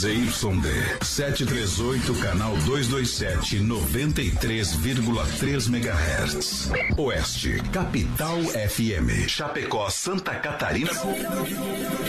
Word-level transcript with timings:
ZYD 0.00 1.04
738, 1.04 2.14
canal 2.22 2.56
227, 2.64 3.58
93,3 3.58 5.68
MHz. 5.68 6.70
Oeste, 6.96 7.60
Capital 7.70 8.42
FM. 8.44 9.28
Chapecó, 9.28 9.90
Santa 9.90 10.36
Catarina. 10.36 10.90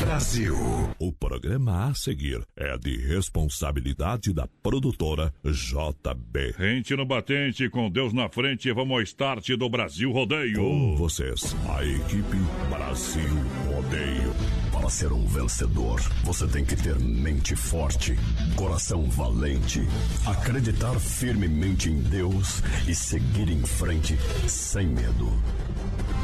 Brasil. 0.06 0.56
O 1.00 1.12
programa 1.12 1.90
a 1.90 1.94
seguir 1.94 2.42
é 2.56 2.78
de 2.78 2.96
responsabilidade 2.96 4.32
da 4.32 4.48
produtora 4.64 5.34
JB. 5.44 6.56
Rente 6.58 6.96
no 6.96 7.06
batente, 7.06 7.68
com 7.68 7.92
Deus 7.92 8.14
na 8.14 8.30
frente, 8.30 8.72
vamos 8.72 8.94
ao 8.94 9.02
start 9.02 9.50
do 9.58 9.70
Brasil 9.70 10.14
Rodeio. 10.14 10.62
Com 10.62 10.96
vocês, 10.96 11.54
a 11.68 11.84
equipe 11.84 12.38
Brasil 12.70 13.36
Rodeio. 13.68 14.61
Para 14.82 14.90
ser 14.90 15.14
um 15.14 15.28
vencedor, 15.28 16.02
você 16.24 16.48
tem 16.48 16.66
que 16.66 16.76
ter 16.76 16.98
mente 16.98 17.56
forte, 17.56 18.18
coração 18.56 19.08
valente, 19.12 19.88
acreditar 20.26 21.00
firmemente 21.00 21.92
em 21.92 22.02
Deus 22.02 22.64
e 22.88 22.96
seguir 22.96 23.48
em 23.52 23.64
frente 23.64 24.18
sem 24.48 24.88
medo. 24.88 25.32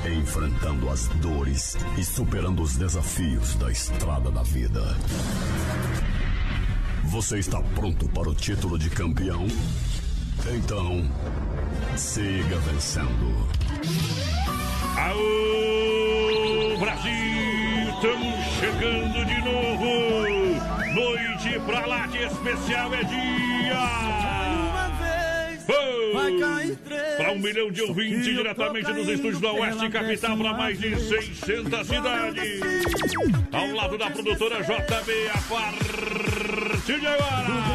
Enfrentando 0.04 0.90
as 0.90 1.08
dores 1.22 1.78
e 2.00 2.04
superando 2.04 2.64
os 2.64 2.76
desafios 2.76 3.54
da 3.58 3.72
estrada 3.72 4.32
da 4.32 4.42
vida. 4.42 4.98
Você 7.04 7.38
está 7.38 7.62
pronto 7.62 8.10
para 8.10 8.28
o 8.28 8.34
título 8.34 8.80
de 8.80 8.90
campeão? 8.90 9.46
Então, 10.52 11.08
siga 11.96 12.58
vencendo. 12.72 13.48
Aô, 14.98 16.80
Brasil, 16.80 17.28
estamos 17.94 18.27
chegando 18.60 19.26
de 19.26 19.42
novo. 19.42 19.88
Noite 20.94 21.60
pra 21.66 21.86
lá 21.86 22.08
de 22.08 22.18
especial 22.24 22.94
é 22.94 23.04
dia. 23.04 24.28
Para 27.18 27.32
um 27.34 27.40
milhão 27.40 27.72
de 27.72 27.82
ouvintes 27.82 28.24
diretamente 28.24 28.92
dos 28.94 29.08
estúdios 29.08 29.42
da 29.42 29.52
Oeste 29.52 29.90
Capital 29.90 30.38
para 30.38 30.54
mais 30.54 30.80
de 30.80 30.96
600 30.96 31.88
cidades. 31.88 32.62
Ao 33.52 33.72
lado 33.74 33.98
da 33.98 34.10
produtora 34.10 34.62
JB, 34.62 35.30
a 35.34 35.38
partir 36.88 37.00
de 37.02 37.08
agora. 37.08 37.68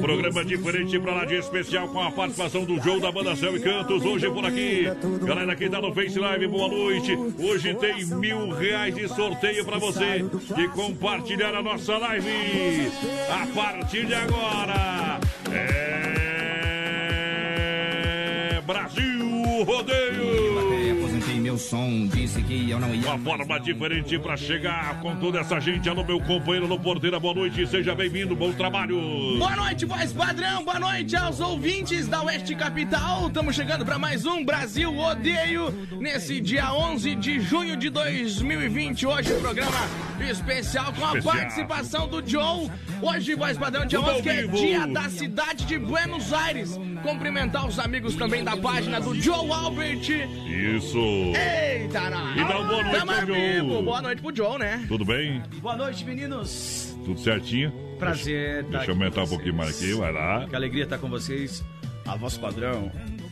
Programa 0.00 0.44
diferente 0.44 0.98
para 0.98 1.12
lá 1.12 1.24
de 1.24 1.34
especial 1.34 1.88
com 1.88 2.00
a 2.00 2.10
participação 2.10 2.64
do 2.64 2.80
Joe 2.80 3.00
da 3.00 3.10
Banda 3.10 3.34
Céu 3.34 3.56
e 3.56 3.60
Cantos. 3.60 4.04
Hoje 4.04 4.30
por 4.30 4.44
aqui. 4.46 4.84
Galera 5.24 5.56
que 5.56 5.68
tá 5.68 5.80
no 5.80 5.92
Face 5.92 6.18
Live, 6.18 6.46
boa 6.46 6.68
noite. 6.68 7.18
Hoje 7.38 7.74
tem 7.74 8.06
mil 8.06 8.50
reais 8.50 8.94
de 8.94 9.08
sorteio 9.08 9.64
para 9.64 9.78
você 9.78 10.24
que 10.54 10.68
compartilhar 10.68 11.54
a 11.54 11.62
nossa 11.62 11.98
live. 11.98 12.28
A 13.28 13.46
partir 13.54 14.06
de 14.06 14.14
agora. 14.14 15.20
É. 15.52 16.20
Brasil 18.64 19.64
Rodeio! 19.64 20.59
Meu 21.50 21.58
som, 21.58 22.06
disse 22.06 22.40
que 22.42 22.70
eu 22.70 22.78
não 22.78 22.94
ia. 22.94 23.08
Uma 23.08 23.18
forma 23.18 23.58
diferente 23.58 24.16
para 24.20 24.36
chegar 24.36 25.00
com 25.00 25.16
toda 25.16 25.40
essa 25.40 25.58
gente. 25.58 25.88
Alô, 25.88 26.04
meu 26.04 26.20
companheiro 26.20 26.68
no 26.68 26.78
Porteira, 26.78 27.18
boa 27.18 27.34
noite, 27.34 27.66
seja 27.66 27.92
bem-vindo, 27.92 28.36
bom 28.36 28.52
trabalho. 28.52 29.36
Boa 29.36 29.56
noite, 29.56 29.84
voz 29.84 30.12
padrão, 30.12 30.64
boa 30.64 30.78
noite 30.78 31.16
aos 31.16 31.40
ouvintes 31.40 32.06
da 32.06 32.22
Oeste 32.22 32.54
Capital. 32.54 33.26
Estamos 33.26 33.56
chegando 33.56 33.84
para 33.84 33.98
mais 33.98 34.24
um 34.24 34.44
Brasil 34.44 34.96
Odeio 34.96 35.72
nesse 35.98 36.40
dia 36.40 36.72
11 36.72 37.16
de 37.16 37.40
junho 37.40 37.76
de 37.76 37.90
2020. 37.90 39.08
Hoje, 39.08 39.32
o 39.32 39.40
programa 39.40 39.88
especial 40.20 40.92
com 40.92 41.04
a 41.04 41.18
Especial. 41.18 41.34
participação 41.34 42.06
do 42.06 42.24
Joe. 42.24 42.70
Hoje, 43.02 43.34
voz 43.34 43.58
padrão, 43.58 43.86
dia 43.86 44.00
11, 44.00 44.22
que 44.22 44.28
é 44.28 44.46
dia 44.46 44.86
da 44.86 45.08
cidade 45.08 45.64
de 45.64 45.78
Buenos 45.78 46.32
Aires. 46.32 46.78
Cumprimentar 47.02 47.66
os 47.66 47.78
amigos 47.78 48.14
também 48.14 48.44
da 48.44 48.56
página 48.56 49.00
do 49.00 49.14
Joe 49.14 49.50
Albert. 49.50 50.08
Isso. 50.46 50.98
Eita, 51.40 52.10
nós. 52.10 52.36
E 52.36 52.44
dá 52.44 52.58
uma 52.58 52.64
boa 52.68 52.82
noite 52.84 52.98
Tamo 52.98 53.12
pro 53.12 53.34
amigo. 53.34 53.82
Boa 53.82 54.02
noite 54.02 54.22
pro 54.22 54.36
Joe, 54.36 54.58
né? 54.58 54.84
Tudo 54.88 55.04
bem? 55.04 55.42
Boa 55.60 55.76
noite, 55.76 56.04
meninos. 56.04 56.96
Tudo 57.04 57.18
certinho? 57.20 57.72
Prazer. 57.98 58.64
tá 58.64 58.70
Deixa 58.78 58.90
eu 58.90 58.94
aumentar 58.94 59.20
com 59.22 59.26
um 59.26 59.30
pouquinho 59.30 59.54
mais 59.54 59.76
aqui, 59.76 59.92
vai 59.94 60.12
lá. 60.12 60.46
Que 60.48 60.56
alegria 60.56 60.84
estar 60.84 60.98
com 60.98 61.08
vocês. 61.08 61.64
A 62.06 62.16
voz 62.16 62.36
padrão. 62.36 62.90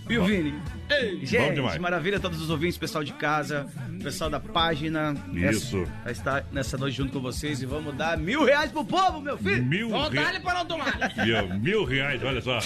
E 0.08 0.16
o 0.16 0.24
Vini? 0.24 0.52
Bom 0.52 1.26
Gente, 1.26 1.54
demais. 1.54 1.78
maravilha, 1.78 2.18
todos 2.18 2.40
os 2.40 2.48
ouvintes, 2.48 2.78
pessoal 2.78 3.04
de 3.04 3.12
casa, 3.12 3.66
pessoal 4.02 4.30
da 4.30 4.40
página. 4.40 5.14
Isso. 5.34 5.84
Vai 6.02 6.12
estar 6.12 6.46
nessa 6.50 6.78
noite 6.78 6.96
junto 6.96 7.12
com 7.12 7.20
vocês 7.20 7.60
e 7.60 7.66
vamos 7.66 7.94
dar 7.94 8.16
mil 8.16 8.42
reais 8.44 8.72
pro 8.72 8.84
povo, 8.84 9.20
meu 9.20 9.36
filho. 9.36 9.62
Mil 9.64 9.90
Vamos 9.90 10.08
reais. 10.10 10.28
dar-lhe 10.28 10.40
para 10.42 10.54
não 10.60 10.66
tomar. 10.66 10.98
Mil 11.60 11.84
reais, 11.84 12.22
olha 12.24 12.40
só. 12.40 12.58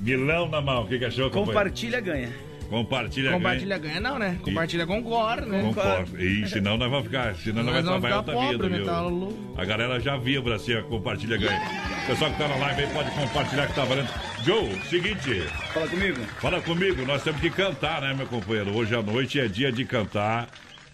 Milão 0.00 0.48
na 0.48 0.60
mão, 0.60 0.84
o 0.84 0.88
que, 0.88 0.98
que 0.98 1.04
achou, 1.04 1.24
companheiro? 1.26 1.46
Compartilha, 1.52 2.00
ganha. 2.00 2.30
Compartilha, 2.68 3.32
Compartilha 3.32 3.78
ganha, 3.78 4.00
não, 4.00 4.18
né? 4.18 4.38
Compartilha 4.42 4.86
concorre, 4.86 5.42
né? 5.46 5.62
Concordo. 5.62 6.20
E 6.20 6.48
senão 6.48 6.76
nós 6.76 6.90
vamos 6.90 7.06
ficar, 7.06 7.34
senão 7.36 7.62
nós, 7.62 7.74
Nós 7.76 7.84
vamos 7.84 8.00
trabalhar 8.00 8.22
ficar 8.22 8.32
outra 8.32 8.34
pobre, 8.34 8.68
vida, 8.68 8.68
né? 8.68 8.76
viu? 9.18 9.52
Tá. 9.54 9.62
A 9.62 9.64
galera 9.64 10.00
já 10.00 10.16
vibra 10.16 10.56
assim, 10.56 10.74
ó, 10.74 10.82
compartilha 10.82 11.36
ganha. 11.36 11.60
O 12.02 12.06
pessoal 12.06 12.30
que 12.32 12.38
tá 12.38 12.48
na 12.48 12.56
live 12.56 12.82
aí 12.82 12.88
pode 12.92 13.10
compartilhar 13.12 13.66
que 13.66 13.74
tá 13.74 13.84
valendo. 13.84 14.08
Joe, 14.44 14.82
seguinte, 14.88 15.40
Fala 15.72 15.88
comigo. 15.88 16.20
fala 16.40 16.60
comigo, 16.60 17.04
nós 17.04 17.22
temos 17.22 17.40
que 17.40 17.50
cantar, 17.50 18.02
né, 18.02 18.14
meu 18.14 18.26
companheiro? 18.26 18.76
Hoje 18.76 18.94
à 18.94 19.02
noite 19.02 19.38
é 19.40 19.46
dia 19.48 19.70
de 19.72 19.84
cantar. 19.84 20.48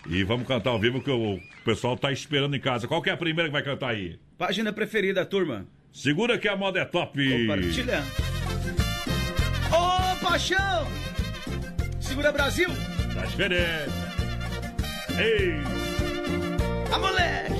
E 0.09 0.25
vamos 0.25 0.49
cantar 0.49 0.71
ao 0.71 0.81
vivo 0.81 1.00
que 1.00 1.10
o 1.10 1.39
pessoal 1.65 1.97
tá 1.97 2.10
esperando 2.10 2.56
em 2.56 2.60
casa. 2.60 2.89
Qual 2.89 3.00
que 3.00 3.09
é 3.09 3.12
a 3.12 3.16
primeira 3.16 3.49
que 3.49 3.53
vai 3.53 3.62
cantar 3.62 3.91
aí? 3.91 4.19
Página 4.37 4.72
preferida, 4.72 5.25
turma. 5.25 5.65
Segura 5.93 6.37
que 6.39 6.49
a 6.49 6.56
moda 6.56 6.81
é 6.81 6.84
top. 6.84 7.47
Compartilha. 7.47 8.03
Ô, 9.71 10.16
paixão! 10.25 10.87
Segura 12.12 12.30
Brasil! 12.30 12.68
Tá 13.14 13.24
diferente. 13.24 13.90
Ei! 15.16 15.62
A 16.92 16.98
moleque! 16.98 17.54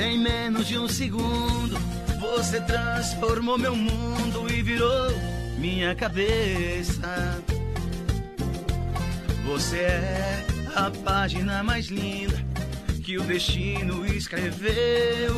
Em 0.00 0.16
menos 0.16 0.68
de 0.68 0.78
um 0.78 0.86
segundo, 0.86 1.76
você 2.20 2.60
transformou 2.60 3.58
meu 3.58 3.74
mundo 3.74 4.48
e 4.48 4.62
virou 4.62 5.10
minha 5.58 5.92
cabeça. 5.96 7.42
Você 9.44 9.78
é 9.78 10.46
a 10.76 10.88
página 11.02 11.64
mais 11.64 11.86
linda 11.86 12.40
que 13.02 13.18
o 13.18 13.24
destino 13.24 14.06
escreveu 14.06 15.34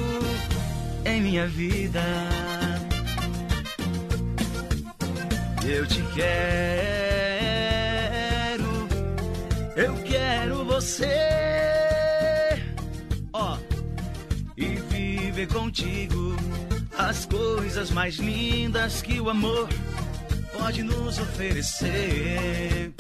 em 1.07 1.23
minha 1.23 1.47
vida. 1.47 2.03
Eu 5.67 5.87
te 5.87 6.03
quero, 6.15 6.25
eu 9.77 9.95
quero 10.05 10.65
você. 10.65 11.09
Ó, 13.33 13.57
e 14.57 14.67
viver 14.67 15.49
contigo 15.49 16.37
as 16.99 17.27
coisas 17.27 17.91
mais 17.91 18.17
lindas 18.17 19.03
que 19.03 19.21
o 19.21 19.31
amor 19.31 19.69
pode 20.57 20.83
nos 20.83 21.19
oferecer. 21.19 22.93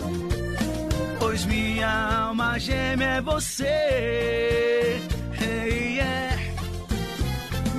Pois 1.19 1.45
minha 1.45 2.27
alma 2.27 2.59
gêmea 2.59 3.17
é 3.17 3.21
você. 3.21 5.01
Hey, 5.41 5.97
yeah. 5.97 6.39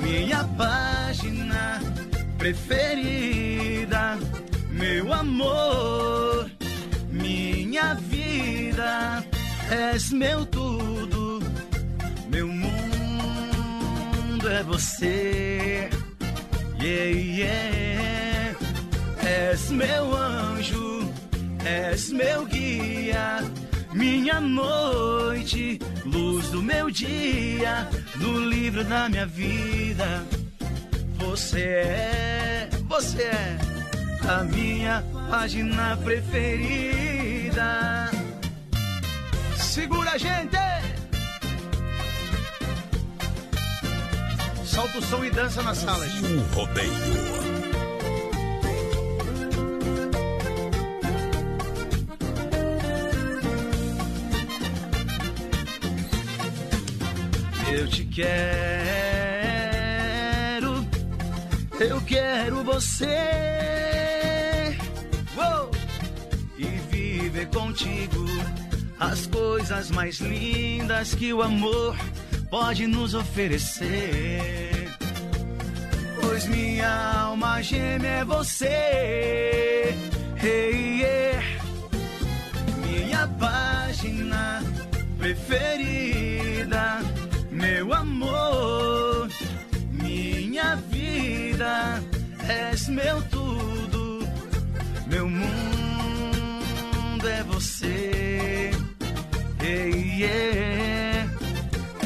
Minha 0.02 0.44
página 0.56 1.80
preferida, 2.38 3.45
amor, 5.46 6.50
minha 7.10 7.94
vida, 7.94 9.24
és 9.70 10.10
meu 10.10 10.44
tudo, 10.46 11.40
meu 12.28 12.48
mundo 12.48 14.48
é 14.48 14.62
você. 14.62 15.88
Yeah, 16.80 17.10
yeah. 17.10 18.56
És 19.24 19.70
meu 19.70 20.14
anjo, 20.14 21.12
és 21.64 22.10
meu 22.10 22.44
guia, 22.46 23.42
minha 23.92 24.40
noite, 24.40 25.80
luz 26.04 26.48
do 26.50 26.62
meu 26.62 26.90
dia, 26.90 27.88
no 28.16 28.38
livro 28.38 28.84
da 28.84 29.08
minha 29.08 29.26
vida. 29.26 30.24
Você 31.18 31.60
é, 31.60 32.68
você 32.88 33.22
é 33.22 33.58
a 34.28 34.44
minha 34.44 35.02
página 35.30 35.96
preferida. 35.98 38.10
Segura 39.56 40.10
a 40.12 40.18
gente! 40.18 40.56
Solta 44.64 44.98
o 44.98 45.02
som 45.02 45.24
e 45.24 45.30
dança 45.30 45.62
na 45.62 45.74
sala. 45.74 46.04
Um 46.06 46.40
rodeio. 46.54 46.92
Eu 57.72 57.88
te 57.88 58.04
quero, 58.04 58.26
eu 61.80 62.00
quero 62.02 62.62
você. 62.64 63.85
Viver 67.36 67.46
contigo 67.48 68.24
as 68.98 69.26
coisas 69.26 69.90
mais 69.90 70.20
lindas 70.20 71.14
que 71.14 71.34
o 71.34 71.42
amor 71.42 71.94
pode 72.48 72.86
nos 72.86 73.12
oferecer. 73.14 74.88
Pois 76.18 76.46
minha 76.46 76.88
alma 77.20 77.60
gêmea 77.60 78.20
é 78.20 78.24
você. 78.24 79.94
Hey, 80.42 81.00
yeah. 81.00 81.46
Minha 82.86 83.28
página 83.38 84.62
preferida, 85.18 87.00
meu 87.50 87.92
amor, 87.92 89.28
minha 89.90 90.76
vida, 90.90 92.02
és 92.48 92.88
meu 92.88 93.20
tudo, 93.22 94.26
meu 95.06 95.28
mundo 95.28 95.75
você. 97.76 98.70
Yeah. 99.62 101.28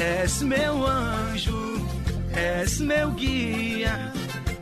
És 0.00 0.42
meu 0.42 0.84
anjo, 0.86 1.86
és 2.34 2.80
meu 2.80 3.10
guia, 3.12 4.12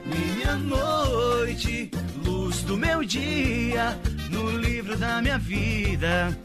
minha 0.04 0.56
noite, 0.56 1.90
luz 2.24 2.62
do 2.62 2.76
meu 2.76 3.02
dia, 3.04 3.98
no 4.30 4.50
livro 4.50 4.98
da 4.98 5.22
minha 5.22 5.38
vida. 5.38 6.36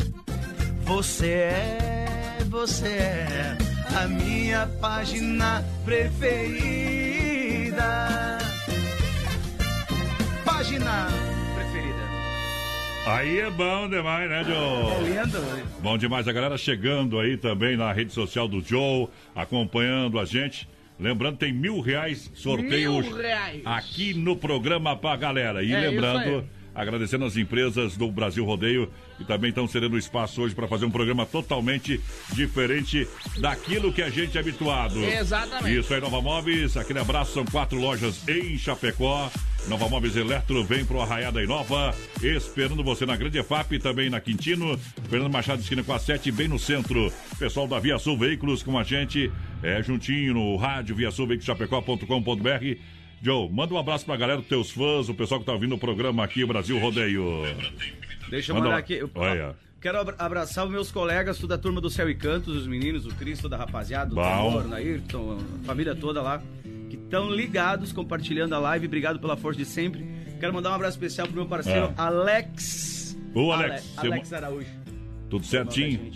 Você 0.86 1.28
é, 1.30 2.38
você 2.50 2.88
é 2.88 3.58
a 3.96 4.08
minha 4.08 4.68
página 4.80 5.64
preferida. 5.84 7.04
Página. 10.46 11.33
Aí 13.06 13.40
é 13.40 13.50
bom 13.50 13.90
demais, 13.90 14.30
né, 14.30 14.44
Joe? 14.46 14.56
É 14.56 15.24
lindo. 15.24 15.40
Bom 15.82 15.98
demais, 15.98 16.26
a 16.28 16.32
galera 16.32 16.58
chegando 16.58 17.20
aí 17.20 17.36
também 17.36 17.76
na 17.76 17.92
rede 17.92 18.14
social 18.14 18.48
do 18.48 18.62
Joe, 18.62 19.08
acompanhando 19.36 20.18
a 20.18 20.26
gente. 20.26 20.68
Lembrando, 20.98 21.38
tem 21.38 21.52
mil 21.52 21.82
reais 21.82 22.32
sorteio 22.34 23.02
Mil 23.02 23.16
reais. 23.16 23.62
aqui 23.66 24.14
no 24.14 24.38
programa 24.38 24.96
pra 24.96 25.18
galera. 25.18 25.62
E 25.64 25.74
É, 25.74 25.82
lembrando, 25.90 26.48
agradecendo 26.74 27.26
as 27.26 27.36
empresas 27.36 27.98
do 27.98 28.10
Brasil 28.10 28.46
Rodeio 28.46 28.90
que 29.18 29.26
também 29.26 29.50
estão 29.50 29.68
cedendo 29.68 29.98
espaço 29.98 30.42
hoje 30.42 30.56
para 30.56 30.68
fazer 30.68 30.86
um 30.86 30.92
programa 30.92 31.26
totalmente 31.26 32.00
diferente 32.32 33.06
daquilo 33.38 33.92
que 33.92 34.02
a 34.02 34.10
gente 34.10 34.38
é 34.38 34.40
habituado. 34.42 35.04
Exatamente. 35.04 35.78
Isso 35.78 35.94
aí, 35.94 36.00
Nova 36.00 36.22
Móveis, 36.22 36.78
aquele 36.78 37.00
abraço, 37.00 37.34
são 37.34 37.44
quatro 37.46 37.78
lojas 37.78 38.26
em 38.30 38.58
Chapecó. 38.58 39.30
Nova 39.68 39.88
Móveis 39.88 40.16
Eletro 40.16 40.64
vem 40.64 40.86
pro 40.86 41.00
Arraiada 41.02 41.42
e 41.42 41.48
Nova, 41.48 41.96
esperando 42.22 42.84
você 42.84 43.06
na 43.06 43.16
Grande 43.16 43.40
EFAP, 43.40 43.80
também 43.80 44.10
na 44.10 44.20
Quintino, 44.20 44.78
Fernando 45.10 45.32
Machado, 45.32 45.62
esquina 45.62 45.82
com 45.84 45.94
a 45.94 46.00
7, 46.00 46.32
bem 46.32 46.48
no 46.50 46.60
centro. 46.60 47.12
Pessoal 47.40 47.66
da 47.68 47.80
Via 47.80 47.98
Sul 47.98 48.18
Veículos 48.18 48.62
com 48.62 48.78
a 48.78 48.84
gente, 48.84 49.32
é 49.64 49.82
juntinho 49.82 50.34
no 50.34 50.56
rádio, 50.58 50.96
via 50.96 51.10
sul 51.12 51.28
Chapecó.com.br. 51.40 52.78
Joe, 53.22 53.50
manda 53.50 53.74
um 53.74 53.78
abraço 53.78 54.06
pra 54.06 54.18
galera, 54.18 54.40
dos 54.40 54.48
teus 54.48 54.70
fãs, 54.70 55.08
o 55.08 55.14
pessoal 55.14 55.40
que 55.40 55.46
tá 55.46 55.54
ouvindo 55.54 55.76
o 55.76 55.80
programa 55.80 56.24
aqui, 56.26 56.46
Brasil 56.46 56.78
Rodeio. 56.78 57.24
Deixa 58.30 58.52
eu 58.52 58.56
Manda 58.56 58.68
mandar 58.68 58.80
aqui. 58.80 58.96
eu- 58.96 59.10
Olha. 59.16 59.56
Quero 59.80 60.00
abra- 60.00 60.16
abraçar 60.18 60.66
os 60.66 60.72
meus 60.72 60.90
colegas, 60.92 61.38
toda 61.38 61.56
a 61.56 61.58
turma 61.58 61.82
do 61.82 61.90
Céu 61.90 62.10
e 62.10 62.16
Cantos, 62.16 62.56
os 62.56 62.66
meninos, 62.68 63.06
o 63.06 63.10
Cristo, 63.16 63.50
da 63.50 63.58
rapaziada, 63.58 64.14
o 64.14 64.16
Bom. 64.16 64.24
Tenor, 64.62 64.68
o 64.70 64.74
Ayrton, 64.76 65.38
a 65.62 65.66
família 65.66 65.94
toda 65.94 66.22
lá, 66.22 66.42
que 66.98 67.04
estão 67.04 67.30
ligados, 67.32 67.92
compartilhando 67.92 68.54
a 68.54 68.60
live. 68.60 68.86
Obrigado 68.86 69.20
pela 69.20 69.36
força 69.36 69.58
de 69.60 69.66
sempre. 69.66 70.06
Quero 70.40 70.54
mandar 70.54 70.72
um 70.72 70.74
abraço 70.76 70.96
especial 70.98 71.26
pro 71.28 71.36
meu 71.36 71.46
parceiro 71.48 71.92
Ah. 71.98 72.06
Alex. 72.08 73.18
Ô, 73.34 73.52
Alex, 73.52 73.94
Ale- 73.98 74.12
Alex 74.14 74.34
Araújo. 74.34 74.68
Tudo 75.30 75.46
certinho? 75.46 76.12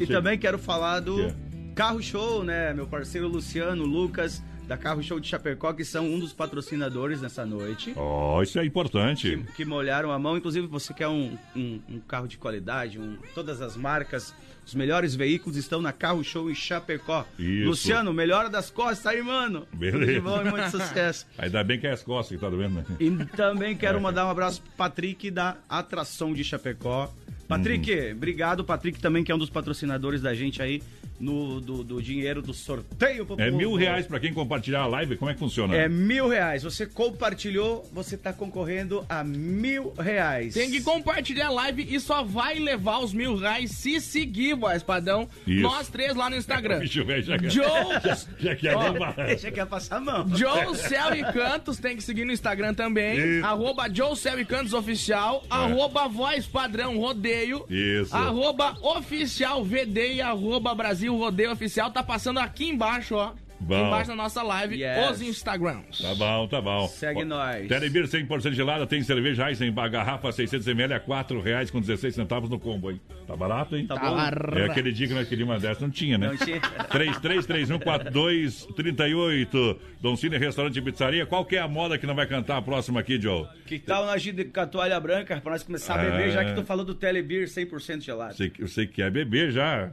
E, 0.00 0.04
e 0.04 0.06
também 0.06 0.38
quero 0.38 0.58
falar 0.58 1.00
do 1.00 1.16
Que 1.16 1.22
é? 1.22 1.34
Carro 1.74 2.02
Show, 2.02 2.42
né? 2.44 2.72
Meu 2.72 2.86
parceiro 2.86 3.28
Luciano, 3.28 3.84
Lucas, 3.84 4.42
da 4.66 4.76
Carro 4.76 5.02
Show 5.02 5.20
de 5.20 5.28
Chapecó, 5.28 5.72
que 5.72 5.84
são 5.84 6.06
um 6.06 6.18
dos 6.18 6.32
patrocinadores 6.32 7.20
nessa 7.20 7.44
noite. 7.44 7.92
Ó, 7.96 8.42
isso 8.42 8.58
é 8.58 8.64
importante. 8.64 9.36
Que, 9.48 9.52
que 9.56 9.64
molharam 9.64 10.10
a 10.10 10.18
mão. 10.18 10.36
Inclusive, 10.36 10.66
você 10.66 10.94
quer 10.94 11.08
um, 11.08 11.36
um- 11.54 11.80
um 11.88 12.00
carro 12.00 12.26
de 12.26 12.38
qualidade, 12.38 12.98
um- 12.98 13.16
todas 13.34 13.60
as 13.60 13.76
marcas, 13.76 14.34
os 14.66 14.74
melhores 14.74 15.14
veículos 15.14 15.58
estão 15.58 15.82
na 15.82 15.92
Carro 15.92 16.24
Show 16.24 16.50
em 16.50 16.54
Chapecó. 16.54 17.26
Isso. 17.38 17.66
Luciano, 17.68 18.12
melhora 18.14 18.48
das 18.48 18.70
costas 18.70 19.06
aí, 19.06 19.22
mano. 19.22 19.66
Beleza. 19.74 20.12
De 20.14 20.20
bom 20.20 20.40
e 20.40 20.50
muito 20.50 20.70
sucesso. 20.70 21.26
Ainda 21.36 21.62
bem 21.62 21.78
que 21.78 21.86
é 21.86 21.92
as 21.92 22.02
costas 22.02 22.36
que 22.36 22.40
tá 22.42 22.48
vendo, 22.48 22.76
né? 22.76 22.84
E 22.98 23.10
também 23.36 23.76
quero 23.76 23.98
É. 23.98 24.00
mandar 24.00 24.26
um 24.26 24.30
abraço 24.30 24.62
pro 24.62 24.70
Patrick 24.72 25.30
da 25.30 25.56
Atração 25.68 26.32
de 26.32 26.42
Chapecó. 26.42 27.12
Patrick, 27.46 27.92
Uhum. 27.92 28.12
obrigado. 28.12 28.64
Patrick 28.64 28.98
também, 28.98 29.22
que 29.22 29.30
é 29.30 29.34
um 29.34 29.38
dos 29.38 29.50
patrocinadores 29.50 30.22
da 30.22 30.32
gente 30.34 30.62
aí 30.62 30.82
no, 31.20 31.60
do, 31.60 31.84
do 31.84 32.02
dinheiro 32.02 32.42
do 32.42 32.52
sorteio. 32.52 33.24
pro 33.24 33.40
É 33.40 33.46
povo. 33.46 33.56
mil 33.56 33.74
reais 33.74 34.06
pra 34.06 34.18
quem 34.20 34.32
compartilhar 34.32 34.80
a 34.82 34.86
live, 34.86 35.16
como 35.16 35.30
é 35.30 35.34
que 35.34 35.40
funciona? 35.40 35.74
É 35.76 35.88
mil 35.88 36.28
reais. 36.28 36.62
Você 36.62 36.86
compartilhou, 36.86 37.88
você 37.92 38.16
tá 38.16 38.32
concorrendo 38.32 39.04
a 39.08 39.22
mil 39.24 39.92
reais. 39.98 40.54
Tem 40.54 40.70
que 40.70 40.80
compartilhar 40.82 41.46
a 41.46 41.50
live 41.50 41.86
e 41.88 41.98
só 42.00 42.22
vai 42.22 42.58
levar 42.58 42.98
os 42.98 43.12
mil 43.12 43.36
reais 43.36 43.70
se 43.70 44.00
seguir, 44.00 44.54
voz 44.54 44.82
padrão. 44.82 45.28
Isso. 45.46 45.62
Nós 45.62 45.88
três 45.88 46.14
lá 46.14 46.28
no 46.28 46.36
Instagram. 46.36 46.80
Bicho 46.84 47.04
velho 47.04 47.22
já 47.22 47.38
quer- 47.38 47.50
Joe, 47.50 47.64
Já 48.40 48.56
quer 48.56 48.76
Ó, 48.76 48.90
levar. 48.90 49.14
Deixa 49.14 49.50
que 49.50 49.58
ia 49.58 49.66
passar 49.66 49.96
a 49.96 50.00
mão. 50.00 50.26
Joe 50.36 50.76
Céu 50.76 51.14
e 51.14 51.22
Cantos 51.32 51.78
tem 51.78 51.96
que 51.96 52.02
seguir 52.02 52.24
no 52.24 52.32
Instagram 52.32 52.74
também. 52.74 53.18
Isso. 53.38 53.46
Arroba 53.46 53.88
Joe 53.92 54.16
Céu 54.16 54.38
e 54.40 54.44
Cantos 54.44 54.72
Oficial. 54.72 55.44
Arroba 55.48 56.08
Voz 56.08 56.46
Padrão 56.46 56.98
Rodeio. 56.98 57.64
Isso. 57.70 58.14
Arroba 58.14 58.74
Oficial 58.82 59.62
VD 59.64 60.14
e 60.14 60.20
arroba 60.20 60.74
Brasil 60.74 61.03
Rodeio 61.08 61.50
Oficial. 61.52 61.90
Tá 61.90 62.02
passando 62.02 62.38
aqui 62.38 62.68
embaixo, 62.68 63.14
ó. 63.16 63.32
Bom. 63.60 63.86
Embaixo 63.86 64.08
da 64.08 64.16
nossa 64.16 64.42
live, 64.42 64.74
Yes. 64.82 65.10
os 65.12 65.22
Instagrams. 65.22 65.98
Tá 66.02 66.12
bom, 66.16 66.46
tá 66.48 66.60
bom. 66.60 66.86
Segue 66.88 67.22
Ó, 67.22 67.24
nós. 67.24 67.66
Telebir 67.68 68.04
100% 68.06 68.52
gelada, 68.52 68.84
tem 68.86 69.00
cerveja 69.02 69.48
Eisenbach, 69.48 69.88
garrafa 69.90 70.28
600ml 70.32 70.92
a 70.92 70.96
R$ 70.98 71.04
4,00 71.06 71.70
com 71.70 71.80
16 71.80 72.14
centavos 72.14 72.50
no 72.50 72.58
combo, 72.58 72.90
hein? 72.90 73.00
Tá 73.26 73.34
barato, 73.36 73.76
hein? 73.76 73.86
Tá 73.86 73.94
Tá 73.94 74.10
bom? 74.10 74.16
barato. 74.16 74.58
É 74.58 74.64
aquele 74.66 74.92
dia 74.92 75.06
que 75.08 75.14
nós 75.14 75.26
queríamos 75.28 75.54
uma 75.54 75.60
dessa, 75.60 75.80
não 75.80 75.88
tinha, 75.90 76.18
né? 76.18 76.26
Não 76.28 76.36
tinha. 76.36 76.60
33314238. 76.90 79.78
Dom 80.00 80.16
Cine 80.16 80.36
Restaurante 80.36 80.76
e 80.78 80.82
Pizzaria. 80.82 81.24
Qual 81.24 81.44
que 81.44 81.56
é 81.56 81.60
a 81.60 81.68
moda 81.68 81.96
que 81.96 82.06
não 82.06 82.14
vai 82.14 82.26
cantar 82.26 82.56
a 82.58 82.62
próxima 82.62 83.00
aqui, 83.00 83.18
Joe? 83.20 83.46
Que 83.66 83.78
tal 83.78 84.04
nós 84.04 84.22
a 84.56 84.66
toalha 84.66 84.98
branca 85.00 85.40
pra 85.40 85.52
nós 85.52 85.62
começar 85.62 85.94
a 85.94 85.98
beber, 86.02 86.28
É. 86.28 86.32
já 86.32 86.44
que 86.44 86.54
tu 86.54 86.64
falou 86.64 86.84
do 86.84 86.94
Telebir 86.94 87.48
100% 87.48 88.00
gelado? 88.02 88.34
Sei, 88.34 88.52
eu 88.58 88.68
sei 88.68 88.86
que 88.86 89.00
é 89.00 89.08
beber 89.10 89.52
já. 89.52 89.90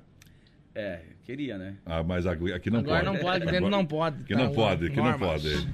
É, 0.73 0.99
queria, 1.25 1.57
né? 1.57 1.75
Ah, 1.85 2.01
mas 2.03 2.25
aqui 2.25 2.69
não 2.69 2.79
Agora 2.79 3.03
pode. 3.03 3.05
não 3.05 3.21
pode, 3.21 3.39
dentro 3.39 3.57
Agora- 3.57 3.71
não 3.71 3.85
pode. 3.85 4.21
Aqui 4.23 4.33
tá 4.33 4.39
não 4.39 4.51
pode, 4.53 4.85
aqui 4.87 4.95
não 4.97 5.03
normas. 5.03 5.41
pode. 5.41 5.67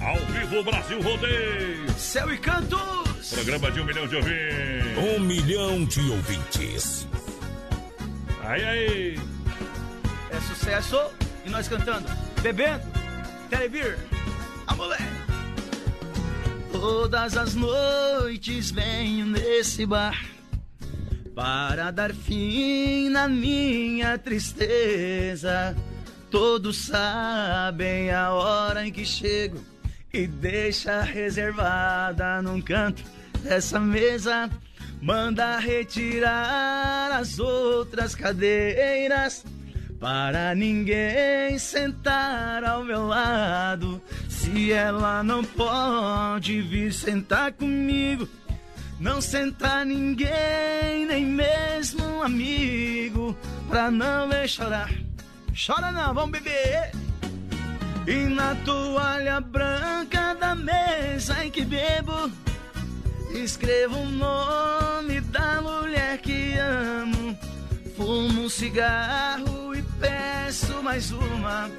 Ao 0.00 0.16
vivo, 0.26 0.62
Brasil 0.64 1.00
Rodeio. 1.02 1.90
Céu 1.98 2.32
e 2.32 2.38
Cantos! 2.38 3.30
Programa 3.34 3.70
de 3.70 3.80
um 3.80 3.84
milhão 3.84 4.06
de 4.06 4.16
ouvintes. 4.16 4.98
Um 4.98 5.20
milhão 5.20 5.84
de 5.84 6.00
ouvintes. 6.10 7.06
Aí, 8.42 8.64
aí. 8.64 9.18
É 10.30 10.40
sucesso 10.40 10.96
e 11.44 11.50
nós 11.50 11.68
cantando, 11.68 12.06
bebendo, 12.42 12.82
Telebir, 13.50 13.98
a 14.66 14.74
moleque. 14.74 15.02
Todas 16.72 17.36
as 17.36 17.54
noites 17.54 18.70
venho 18.70 19.26
nesse 19.26 19.84
bar 19.84 20.18
para 21.38 21.92
dar 21.92 22.12
fim 22.12 23.10
na 23.10 23.28
minha 23.28 24.18
tristeza. 24.18 25.72
Todos 26.32 26.76
sabem 26.78 28.10
a 28.10 28.32
hora 28.32 28.84
em 28.84 28.90
que 28.90 29.04
chego 29.04 29.60
e 30.12 30.26
deixa 30.26 31.00
reservada 31.00 32.42
num 32.42 32.60
canto 32.60 33.04
dessa 33.40 33.78
mesa. 33.78 34.50
Manda 35.00 35.60
retirar 35.60 37.12
as 37.12 37.38
outras 37.38 38.16
cadeiras 38.16 39.44
para 40.00 40.56
ninguém 40.56 41.56
sentar 41.56 42.64
ao 42.64 42.82
meu 42.82 43.06
lado. 43.06 44.02
Se 44.28 44.72
ela 44.72 45.22
não 45.22 45.44
pode 45.44 46.60
vir 46.62 46.92
sentar 46.92 47.52
comigo, 47.52 48.28
não 49.00 49.20
sentar 49.20 49.84
ninguém, 49.84 51.06
nem 51.06 51.24
mesmo 51.24 52.04
um 52.04 52.22
amigo, 52.22 53.36
pra 53.68 53.90
não 53.90 54.28
ver 54.28 54.48
chorar. 54.48 54.90
Chora 55.54 55.92
não, 55.92 56.14
vamos 56.14 56.30
beber. 56.30 56.92
E 58.06 58.24
na 58.24 58.54
toalha 58.64 59.40
branca 59.40 60.34
da 60.34 60.54
mesa 60.54 61.44
em 61.44 61.50
que 61.50 61.64
bebo, 61.64 62.30
escrevo 63.32 63.98
o 63.98 64.08
nome 64.10 65.20
da 65.20 65.60
mulher 65.60 66.18
que 66.18 66.56
amo. 66.58 67.38
Fumo 67.96 68.44
um 68.44 68.48
cigarro 68.48 69.74
e 69.74 69.82
mais 70.88 71.10
uma. 71.10 71.70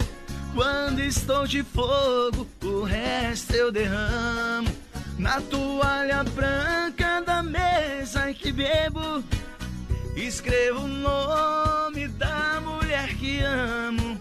Quando 0.53 0.99
estou 0.99 1.47
de 1.47 1.63
fogo, 1.63 2.47
o 2.63 2.83
resto 2.83 3.55
eu 3.55 3.71
derramo. 3.71 4.69
Na 5.19 5.41
toalha 5.41 6.23
branca 6.23 7.21
da 7.21 7.43
mesa 7.43 8.33
que 8.33 8.53
bebo, 8.53 9.21
escrevo 10.15 10.79
o 10.79 10.87
nome 10.87 12.07
da 12.07 12.61
mulher 12.61 13.13
que 13.15 13.41
amo. 13.41 14.17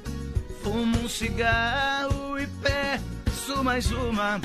Fumo 0.61 0.99
um 0.99 1.09
cigarro 1.09 2.37
e 2.37 2.49
peço 2.49 3.63
mais 3.63 3.93
uma. 3.93 4.41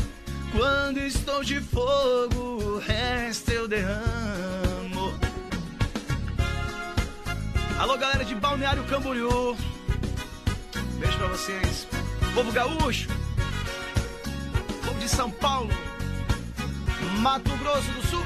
Quando 0.52 1.00
estou 1.00 1.44
de 1.44 1.60
fogo, 1.60 2.64
o 2.64 2.78
resto 2.78 3.50
eu 3.50 3.68
derramo. 3.68 5.12
Alô, 7.80 7.98
galera 7.98 8.24
de 8.24 8.36
Balneário 8.36 8.84
Camboriú. 8.84 9.58
Beijo 11.00 11.18
pra 11.18 11.28
vocês. 11.30 11.88
Povo 12.36 12.52
gaúcho. 12.52 13.10
Povo 14.86 15.00
de 15.00 15.10
São 15.10 15.32
Paulo. 15.32 15.93
Mato 17.20 17.56
Grosso 17.58 17.92
do 17.92 18.08
Sul. 18.08 18.26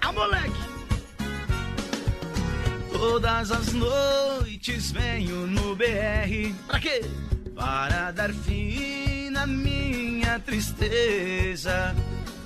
Ah, 0.00 0.12
moleque. 0.12 0.62
Todas 2.92 3.50
as 3.50 3.72
noites 3.72 4.92
venho 4.92 5.46
no 5.46 5.74
BR. 5.74 6.54
Pra 6.66 6.80
quê? 6.80 7.02
Para 7.54 8.10
dar 8.12 8.32
fim 8.32 9.30
na 9.30 9.46
minha 9.46 10.38
tristeza. 10.40 11.94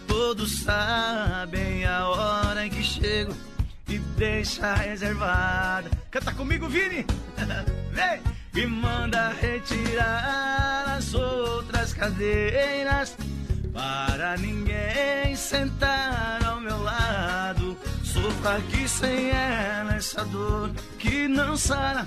Todos 0.07 0.63
sabem 0.63 1.85
a 1.85 2.09
hora 2.09 2.67
em 2.67 2.71
que 2.71 2.83
chego 2.83 3.35
e 3.89 3.99
deixa 3.99 4.75
reservada. 4.75 5.91
Canta 6.11 6.33
comigo, 6.33 6.69
Vini! 6.69 7.05
Vem! 7.93 8.37
E 8.55 8.67
manda 8.67 9.29
retirar 9.39 10.97
as 10.97 11.13
outras 11.13 11.66
cadeiras 11.97 13.17
para 13.73 14.37
ninguém 14.37 15.35
sentar 15.35 16.45
ao 16.45 16.61
meu 16.61 16.83
lado. 16.83 17.77
Sofro 18.05 18.49
aqui 18.49 18.89
sem 18.89 19.31
ela 19.31 19.97
essa 19.97 20.25
dor 20.25 20.71
que 20.99 21.27
não 21.27 21.57
sara. 21.57 22.07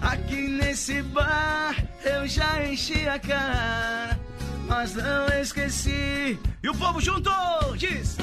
Aqui 0.00 0.48
nesse 0.48 1.02
bar 1.02 1.74
eu 2.04 2.26
já 2.26 2.64
enchi 2.64 3.08
a 3.08 3.18
cara, 3.18 4.18
mas 4.68 4.94
não 4.94 5.26
esqueci. 5.40 6.38
E 6.62 6.68
o 6.68 6.74
povo 6.74 7.00
junto 7.00 7.30
diz. 7.76 8.16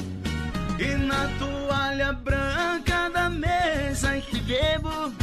E 0.80 0.96
na 0.96 1.28
toalha 1.40 2.14
branca 2.14 3.10
da 3.10 3.30
mesa 3.30 4.18
em 4.18 4.22
que 4.22 4.40
bebo, 4.40 5.14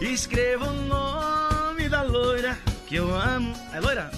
escrevo 0.00 0.66
o 0.66 0.86
nome 0.86 1.88
da 1.88 2.02
loira 2.02 2.58
que 2.86 2.96
eu 2.96 3.14
amo. 3.14 3.54
É 3.72 3.80
loira? 3.80 4.10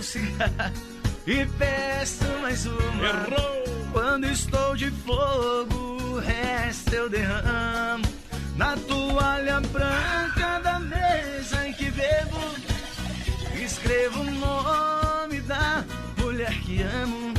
Um 0.00 0.02
cigarro 0.02 0.72
e 1.28 1.44
peço 1.58 2.24
mais 2.40 2.64
uma. 2.64 3.04
Errou! 3.04 3.64
Quando 3.92 4.24
estou 4.24 4.74
de 4.74 4.90
fogo, 4.90 5.76
o 6.14 6.18
resto 6.18 6.94
eu 6.94 7.10
derramo. 7.10 8.06
Na 8.56 8.78
toalha 8.78 9.60
branca 9.60 10.58
da 10.60 10.80
mesa 10.80 11.68
em 11.68 11.74
que 11.74 11.90
bebo, 11.90 12.38
escrevo 13.62 14.22
o 14.22 14.30
nome 14.30 15.42
da 15.42 15.84
mulher 16.16 16.58
que 16.62 16.80
amo. 16.80 17.34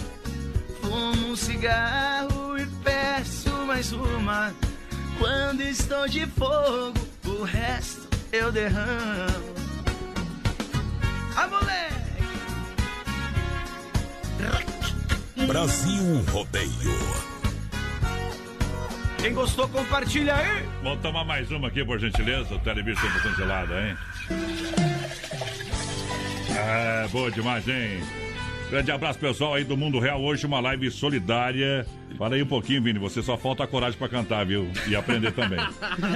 Fumo 0.81 1.31
um 1.31 1.35
cigarro 1.35 2.59
e 2.59 2.65
peço 2.83 3.49
mais 3.65 3.91
uma. 3.91 4.53
Quando 5.17 5.61
estou 5.61 6.07
de 6.07 6.27
fogo, 6.27 6.93
o 7.25 7.41
resto 7.41 8.07
eu 8.31 8.51
derramo. 8.51 9.51
Ah, 11.35 11.47
moleque! 11.47 11.90
Brasil 15.47 16.21
Rodeio. 16.31 16.71
Quem 19.19 19.33
gostou, 19.33 19.67
compartilha 19.69 20.35
aí. 20.35 20.65
Vamos 20.81 21.01
tomar 21.01 21.23
mais 21.23 21.51
uma 21.51 21.67
aqui, 21.67 21.85
por 21.85 21.99
gentileza. 21.99 22.55
O 22.55 22.59
televisão 22.59 23.09
tá 23.11 23.19
congelado, 23.19 23.71
hein? 23.73 23.97
É, 26.55 27.07
boa 27.09 27.29
demais, 27.29 27.67
hein? 27.67 28.01
Grande 28.69 28.91
abraço, 28.91 29.19
pessoal, 29.19 29.53
aí 29.53 29.63
do 29.63 29.77
Mundo 29.77 29.99
Real. 29.99 30.21
Hoje 30.21 30.45
uma 30.45 30.59
live 30.59 30.89
solidária. 30.89 31.85
Fala 32.17 32.35
aí 32.35 32.43
um 32.43 32.47
pouquinho, 32.47 32.81
Vini. 32.81 32.99
Você 32.99 33.21
só 33.21 33.37
falta 33.37 33.63
a 33.63 33.67
coragem 33.67 33.97
pra 33.97 34.07
cantar, 34.07 34.45
viu? 34.45 34.69
E 34.87 34.95
aprender 34.95 35.31
também. 35.31 35.59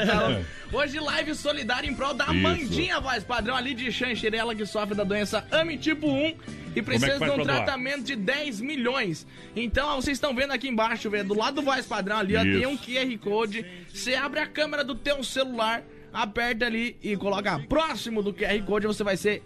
Hoje, 0.71 0.99
live 0.99 1.35
solidária 1.35 1.89
em 1.89 1.93
prol 1.93 2.13
da 2.13 2.25
Isso. 2.25 2.31
Amandinha, 2.31 2.99
voz 2.99 3.23
padrão 3.23 3.55
ali 3.55 3.73
de 3.73 3.91
Xanxerela, 3.91 4.53
que 4.53 4.65
sofre 4.65 4.95
da 4.95 5.03
doença 5.03 5.45
AMI 5.51 5.77
tipo 5.77 6.07
1 6.07 6.35
e 6.75 6.81
precisa 6.81 7.25
é 7.25 7.29
de 7.29 7.29
um 7.29 7.43
tratamento 7.43 8.03
de 8.03 8.15
10 8.15 8.61
milhões. 8.61 9.25
Então, 9.55 9.87
ó, 9.87 9.95
vocês 9.95 10.17
estão 10.17 10.35
vendo 10.35 10.51
aqui 10.51 10.67
embaixo, 10.67 11.09
velho, 11.09 11.27
do 11.27 11.37
lado 11.37 11.55
do 11.55 11.61
voz 11.61 11.85
padrão 11.85 12.17
ali, 12.17 12.35
ó, 12.35 12.41
tem 12.41 12.65
um 12.65 12.77
QR 12.77 13.17
Code. 13.19 13.65
Você 13.93 14.15
abre 14.15 14.39
a 14.39 14.47
câmera 14.47 14.83
do 14.83 14.95
teu 14.95 15.23
celular. 15.23 15.83
Aperta 16.15 16.65
ali 16.65 16.95
e 17.03 17.17
coloca 17.17 17.59
próximo 17.67 18.23
do 18.23 18.33
QR 18.33 18.57
Code, 18.65 18.87
você 18.87 19.03
vai 19.03 19.17
ser 19.17 19.43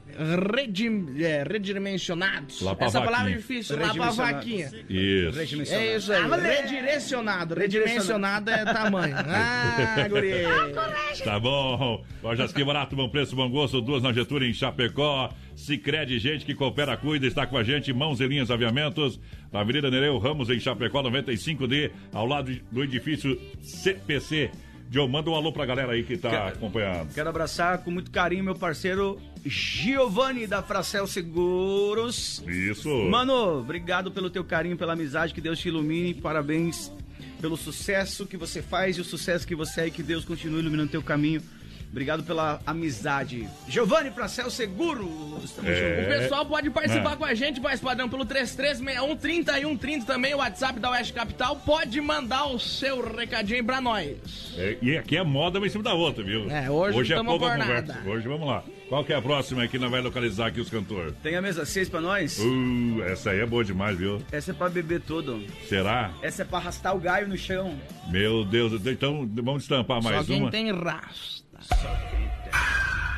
redim, 0.55 1.19
é, 1.19 1.43
redimensionado. 1.43 2.53
Lá 2.61 2.75
pra 2.75 2.85
Essa 2.85 3.01
palavra 3.01 3.31
é 3.31 3.35
difícil, 3.35 3.79
lá 3.79 3.91
pra 3.91 4.11
vaquinha. 4.11 4.71
Isso. 4.87 5.39
É 5.73 5.95
isso 5.95 6.13
aí, 6.13 6.29
redirecionado. 6.29 7.55
Redimensionado 7.55 8.51
é 8.51 8.65
tamanho. 8.65 9.15
Ah, 9.29 10.07
guri. 10.07 10.31
Tá 11.23 11.39
bom. 11.39 12.03
Lojas 12.21 12.51
que 12.51 12.63
barato, 12.63 12.95
bom 12.95 13.09
preço, 13.09 13.35
bom 13.35 13.49
gosto. 13.49 13.81
Duas 13.81 14.03
na 14.03 14.11
Getúlio 14.13 14.47
em 14.47 14.53
Chapecó. 14.53 15.31
Sicredi 15.55 16.19
gente 16.19 16.45
que 16.45 16.53
coopera, 16.53 16.95
cuida, 16.97 17.25
está 17.25 17.47
com 17.47 17.57
a 17.57 17.63
gente. 17.63 17.91
Mãos 17.93 18.19
e 18.19 18.27
linhas 18.27 18.51
aviamentos. 18.51 19.19
Na 19.51 19.61
Avenida 19.61 19.89
Nereu 19.89 20.17
Ramos, 20.17 20.49
em 20.49 20.59
Chapecó, 20.59 21.01
95D, 21.01 21.91
ao 22.13 22.25
lado 22.25 22.55
do 22.71 22.83
edifício 22.83 23.39
CPC. 23.61 24.51
Joe, 24.91 25.07
manda 25.07 25.29
um 25.29 25.35
alô 25.35 25.53
pra 25.53 25.65
galera 25.65 25.93
aí 25.93 26.03
que 26.03 26.17
tá 26.17 26.47
acompanhando. 26.47 27.13
Quero 27.13 27.29
abraçar 27.29 27.77
com 27.83 27.91
muito 27.91 28.09
carinho 28.09 28.43
meu 28.43 28.55
parceiro 28.55 29.19
Giovanni 29.45 30.47
da 30.47 30.63
Fracel 30.63 31.05
Seguros. 31.05 32.43
Isso. 32.47 32.89
Mano, 33.09 33.59
obrigado 33.59 34.11
pelo 34.11 34.29
teu 34.31 34.43
carinho, 34.43 34.77
pela 34.77 34.93
amizade, 34.93 35.33
que 35.33 35.41
Deus 35.41 35.59
te 35.59 35.67
ilumine. 35.67 36.15
Parabéns 36.15 36.91
pelo 37.39 37.55
sucesso 37.55 38.25
que 38.25 38.35
você 38.35 38.61
faz 38.61 38.97
e 38.97 39.01
o 39.01 39.03
sucesso 39.03 39.47
que 39.47 39.55
você 39.55 39.81
é 39.81 39.87
e 39.87 39.91
que 39.91 40.01
Deus 40.01 40.25
continue 40.25 40.59
iluminando 40.59 40.89
teu 40.89 41.03
caminho. 41.03 41.41
Obrigado 41.91 42.23
pela 42.23 42.61
amizade. 42.65 43.47
Giovanni 43.67 44.11
Fracel 44.11 44.49
Seguros. 44.51 45.51
Tamo 45.55 45.67
É. 45.67 46.03
O 46.03 46.19
pessoal 46.19 46.45
pode 46.45 46.69
participar 46.69 47.13
É. 47.13 47.15
com 47.15 47.25
a 47.25 47.33
gente, 47.33 47.59
voz 47.59 47.79
padrão, 47.79 48.07
pelo 48.07 48.25
3361-3130 48.25 50.05
também, 50.05 50.33
o 50.33 50.37
WhatsApp 50.37 50.79
da 50.79 50.91
Oeste 50.91 51.13
Capital. 51.13 51.55
Pode 51.57 51.99
mandar 51.99 52.45
o 52.47 52.59
seu 52.59 53.01
recadinho 53.15 53.63
pra 53.63 53.81
nós. 53.81 54.53
É, 54.57 54.77
e 54.81 54.97
aqui 54.97 55.17
é 55.17 55.23
moda 55.23 55.57
uma 55.59 55.65
em 55.67 55.69
cima 55.69 55.83
da 55.83 55.93
outra, 55.93 56.23
viu? 56.23 56.49
É, 56.49 56.69
hoje 56.69 57.11
é 57.13 57.15
tamo 57.15 57.31
pouca 57.37 57.57
conversa. 57.57 57.93
nada. 57.93 58.09
Hoje 58.09 58.27
vamos 58.27 58.47
lá. 58.47 58.63
Qual 58.87 59.03
que 59.03 59.13
é 59.13 59.15
a 59.15 59.21
próxima 59.21 59.67
que 59.67 59.77
nós 59.77 59.91
vai 59.91 60.01
localizar 60.01 60.47
aqui 60.47 60.59
os 60.59 60.69
cantores? 60.69 61.13
Tem 61.21 61.35
a 61.35 61.41
mesa 61.41 61.63
6 61.63 61.89
pra 61.89 62.01
nós? 62.01 62.39
Uh, 62.39 63.03
essa 63.03 63.29
aí 63.31 63.39
é 63.39 63.45
boa 63.45 63.63
demais, 63.63 63.95
viu? 63.97 64.19
Essa 64.31 64.49
é 64.49 64.53
pra 64.53 64.67
beber 64.67 65.01
todo. 65.01 65.43
Será? 65.67 66.11
Essa 66.23 66.41
é 66.41 66.45
pra 66.45 66.57
arrastar 66.57 66.95
o 66.95 66.99
gaio 66.99 67.27
no 67.27 67.37
chão. 67.37 67.75
Meu 68.09 68.43
Deus, 68.43 68.73
então 68.85 69.29
vamos 69.43 69.63
estampar 69.63 70.01
mais 70.01 70.17
Só 70.17 70.23
quem 70.23 70.41
uma. 70.41 70.49
tem 70.51 70.71
rasta. 70.71 71.48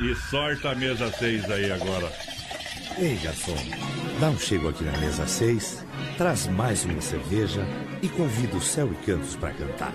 E 0.00 0.14
sorta 0.14 0.70
a 0.70 0.74
mesa 0.74 1.10
6 1.12 1.50
aí 1.50 1.70
agora. 1.70 2.12
Ei, 2.98 3.16
garçom, 3.22 3.56
dá 4.20 4.28
um 4.30 4.38
chego 4.38 4.68
aqui 4.68 4.84
na 4.84 4.96
mesa 4.98 5.26
6, 5.26 5.84
traz 6.18 6.46
mais 6.48 6.84
uma 6.84 7.00
cerveja 7.00 7.64
e 8.02 8.08
convida 8.08 8.56
o 8.56 8.60
Céu 8.60 8.92
e 8.92 9.06
Cantos 9.06 9.36
para 9.36 9.52
cantar. 9.52 9.94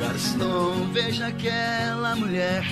Garçom, 0.00 0.88
veja 0.92 1.26
aquela 1.26 2.16
mulher 2.16 2.64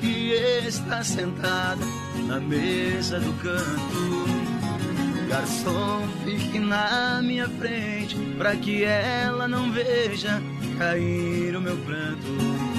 que 0.00 0.32
está 0.66 1.02
sentada 1.02 1.84
na 2.26 2.38
mesa 2.40 3.18
do 3.20 3.32
canto. 3.42 4.26
Garçom, 5.28 6.06
fique 6.24 6.58
na 6.58 7.20
minha 7.22 7.48
frente 7.48 8.16
para 8.36 8.56
que 8.56 8.84
ela 8.84 9.48
não 9.48 9.70
veja 9.72 10.40
cair 10.78 11.56
o 11.56 11.60
meu 11.60 11.76
pranto. 11.78 12.75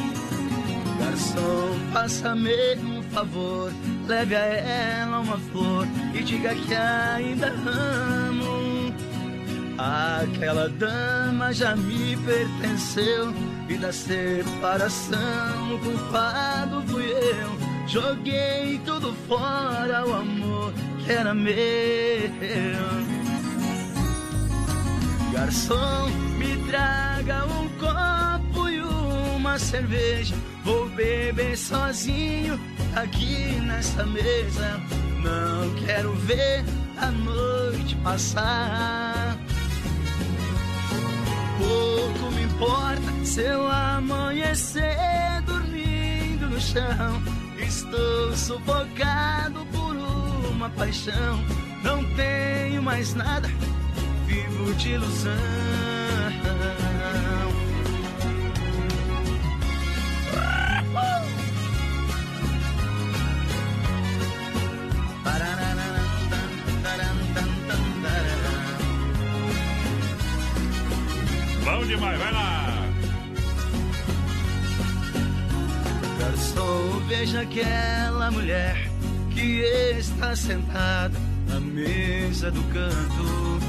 Garçom, 0.99 1.77
faça-me 1.93 2.75
um 2.77 3.03
favor, 3.03 3.71
leve 4.07 4.35
a 4.35 4.39
ela 4.39 5.19
uma 5.19 5.37
flor 5.37 5.87
e 6.13 6.23
diga 6.23 6.55
que 6.55 6.73
ainda 6.73 7.47
amo. 7.47 8.93
Aquela 9.77 10.69
dama 10.69 11.53
já 11.53 11.75
me 11.75 12.17
pertenceu 12.17 13.31
e 13.69 13.77
da 13.77 13.93
separação 13.93 15.75
o 15.75 15.79
culpado 15.79 16.81
fui 16.87 17.11
eu. 17.11 17.57
Joguei 17.87 18.81
tudo 18.83 19.13
fora, 19.27 20.05
o 20.05 20.13
amor 20.13 20.73
que 21.05 21.11
era 21.11 21.33
meu. 21.33 21.53
Garçom, 25.31 26.09
me 26.37 26.57
traga 26.67 27.45
um 27.45 27.69
copo 27.77 28.67
e 28.67 28.81
uma 28.81 29.59
cerveja. 29.59 30.35
Vou 30.67 30.89
beber 30.89 31.57
sozinho 31.57 32.59
aqui 32.93 33.57
nessa 33.61 34.05
mesa. 34.05 34.81
Não 35.23 35.73
quero 35.85 36.11
ver 36.11 36.65
a 36.97 37.09
noite 37.09 37.95
passar. 38.03 39.37
Pouco 41.57 42.31
me 42.33 42.43
importa 42.43 43.01
se 43.23 43.43
eu 43.43 43.65
amanhecer 43.65 45.41
dormindo 45.45 46.49
no 46.49 46.59
chão. 46.59 47.23
Estou 47.57 48.35
sufocado 48.35 49.65
por 49.67 49.95
uma 50.51 50.69
paixão. 50.71 51.45
Não 51.81 52.03
tenho 52.17 52.83
mais 52.83 53.13
nada, 53.13 53.47
vivo 54.25 54.73
de 54.73 54.89
ilusão. 54.89 55.96
Demais, 71.87 72.19
vai 72.19 72.31
lá. 72.31 72.87
Garçom, 76.19 76.99
veja 77.07 77.41
aquela 77.41 78.31
mulher 78.31 78.89
que 79.33 79.61
está 79.97 80.35
sentada 80.35 81.17
na 81.47 81.59
mesa 81.59 82.51
do 82.51 82.61
canto. 82.73 83.59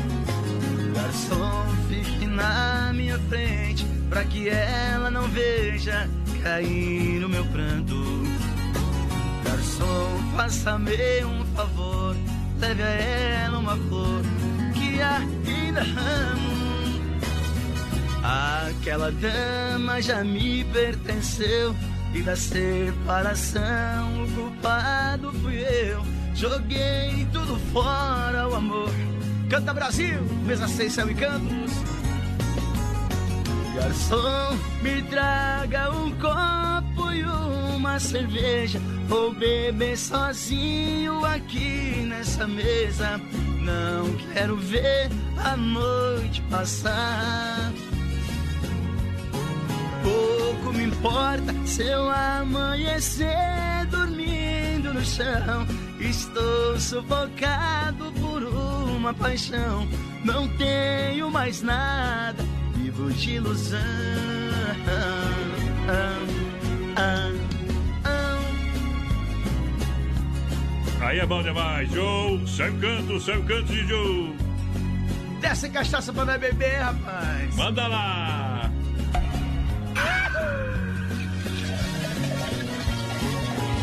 Garçom, 0.95 1.67
fique 1.89 2.27
na 2.27 2.93
minha 2.93 3.19
frente 3.29 3.87
pra 4.09 4.25
que 4.25 4.49
ela 4.49 5.11
não 5.11 5.29
veja 5.29 6.09
cair 6.43 7.21
no 7.21 7.29
meu 7.29 7.45
pranto. 7.47 7.95
Garçom, 9.45 10.23
faça-me 10.37 11.25
um 11.25 11.45
favor, 11.55 12.17
leve 12.59 12.83
a 12.83 12.87
ela 12.87 13.59
uma 13.59 13.77
flor 13.77 14.23
que 14.75 15.01
ainda 15.01 15.81
amo. 15.83 16.58
Aquela 18.29 19.11
dama 19.11 20.03
já 20.03 20.23
me 20.23 20.63
pertenceu 20.65 21.75
e 22.13 22.21
da 22.21 22.37
separação 22.37 23.63
o 24.23 24.33
culpado 24.35 25.33
fui 25.41 25.61
eu. 25.61 26.05
Joguei 26.35 27.27
tudo 27.33 27.59
fora 27.73 28.47
o 28.47 28.55
amor. 28.55 28.91
Canta 29.49 29.73
Brasil, 29.73 30.21
mesa 30.45 30.69
seis, 30.69 30.93
céu 30.93 31.11
e 31.11 31.15
cantos. 31.15 31.73
Garçom, 33.75 34.59
me 34.83 35.01
traga 35.05 35.91
um 35.91 36.11
copo 36.19 37.11
e 37.11 37.25
uma 37.25 37.99
cerveja. 37.99 38.79
Vou 39.09 39.33
beber 39.33 39.97
sozinho 39.97 41.25
aqui 41.25 42.05
nessa 42.07 42.47
mesa. 42.47 43.19
Não 43.63 44.13
quero 44.35 44.55
ver 44.57 45.09
a 45.43 45.57
noite 45.57 46.43
passar. 46.51 47.73
Pouco 50.09 50.73
me 50.73 50.85
importa 50.85 51.55
se 51.67 51.83
eu 51.83 52.09
amanhecer 52.09 53.87
dormindo 53.91 54.95
no 54.95 55.05
chão. 55.05 55.67
Estou 56.01 56.79
sufocado 56.79 58.13
por 58.21 58.43
uma 58.45 59.13
paixão. 59.13 59.87
Não 60.25 60.49
tenho 60.57 61.31
mais 61.31 61.63
nada, 61.63 62.43
vivo 62.75 63.11
de 63.13 63.33
ilusão. 63.33 63.79
Aí 71.01 71.21
é 71.21 71.27
bom 71.27 71.43
demais, 71.43 71.91
Joe. 71.91 72.47
Seu 72.47 72.73
canto, 72.79 73.21
seu 73.21 73.43
canto 73.45 73.73
de 73.73 73.87
Joe. 73.87 74.37
Desce 75.41 75.71
cachaça 75.71 76.13
pra 76.13 76.25
nós 76.25 76.41
beber, 76.41 76.81
rapaz. 76.81 77.57
Manda 77.57 77.87
lá. 77.87 78.48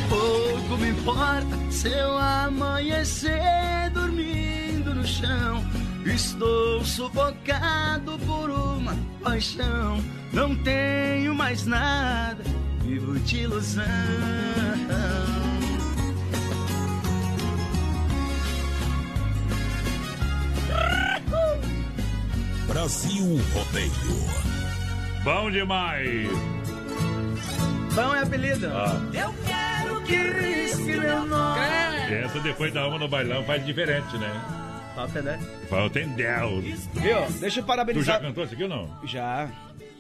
Pouco 0.10 0.78
me 0.78 0.90
importa 0.90 1.72
se 1.72 1.90
eu 1.90 2.18
amanhecer 2.18 3.90
dormindo 3.94 4.94
no 4.94 5.06
chão. 5.06 5.64
Estou 6.06 6.84
sufocado 6.84 8.18
por 8.20 8.50
uma 8.50 8.96
paixão. 9.24 10.04
Não 10.32 10.56
tenho 10.56 11.34
mais 11.34 11.66
nada, 11.66 12.44
vivo 12.84 13.20
de 13.20 13.42
ilusão. 13.42 13.84
Brasil 22.68 23.42
Rodeio. 23.54 24.46
Bom 25.24 25.50
demais. 25.50 26.30
Bom 27.96 28.14
é 28.14 28.22
apelido. 28.22 28.68
Ah. 28.68 29.02
Eu 29.14 29.34
quero 29.48 29.75
que 30.06 30.16
risque 30.16 30.98
meu 30.98 31.26
nome. 31.26 31.60
Essa 32.24 32.40
depois 32.40 32.74
da 32.74 32.88
uma 32.88 32.98
no 33.00 33.08
bailão 33.08 33.44
faz 33.44 33.66
diferente, 33.66 34.18
né? 34.18 34.32
Falta, 34.96 35.22
né? 35.22 35.40
Falta 35.70 36.00
em 36.00 36.10
Deus. 36.10 36.88
Viu? 36.94 37.22
Deixa 37.40 37.60
eu 37.60 37.64
Tu 37.64 37.68
parabenizar. 37.68 38.16
já 38.16 38.28
cantou 38.28 38.44
isso 38.44 38.54
aqui 38.54 38.64
ou 38.64 38.70
não? 38.70 38.90
Já. 39.06 39.50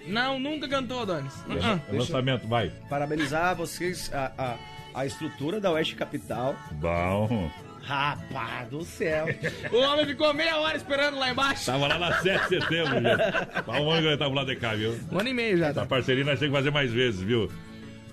Não, 0.07 0.39
nunca 0.39 0.67
cantou, 0.69 1.05
Donis. 1.05 1.33
Deixa- 1.47 1.73
Uh-uh. 1.73 1.81
é 1.89 1.97
lançamento, 1.97 2.47
vai. 2.47 2.71
Parabenizar 2.89 3.55
vocês, 3.55 4.11
a, 4.13 4.31
a, 4.37 4.55
a 5.01 5.05
estrutura 5.05 5.59
da 5.59 5.71
Oeste 5.71 5.95
Capital. 5.95 6.55
Bom. 6.73 7.51
Rapaz 7.83 8.67
do 8.69 8.83
céu. 8.83 9.25
O 9.71 9.77
homem 9.77 10.05
ficou 10.07 10.33
meia 10.33 10.57
hora 10.57 10.75
esperando 10.77 11.17
lá 11.19 11.29
embaixo. 11.29 11.65
Tava 11.65 11.87
lá 11.87 11.99
na 11.99 12.13
7 12.21 12.41
de 12.43 12.47
setembro, 12.61 12.93
gente. 12.95 13.67
Há 13.67 13.81
um 13.81 13.91
ano 13.91 14.01
que 14.01 14.07
eu 14.07 14.17
tava 14.17 14.33
lá 14.33 14.43
de 14.43 14.55
cá, 14.55 14.73
viu? 14.75 14.97
Um 15.11 15.19
ano 15.19 15.29
e 15.29 15.33
meio 15.33 15.57
já. 15.57 15.67
Essa 15.67 15.81
Tá. 15.81 15.85
parceria 15.85 16.23
nós 16.23 16.39
temos 16.39 16.53
que 16.53 16.57
fazer 16.63 16.71
mais 16.71 16.91
vezes, 16.91 17.21
viu? 17.21 17.51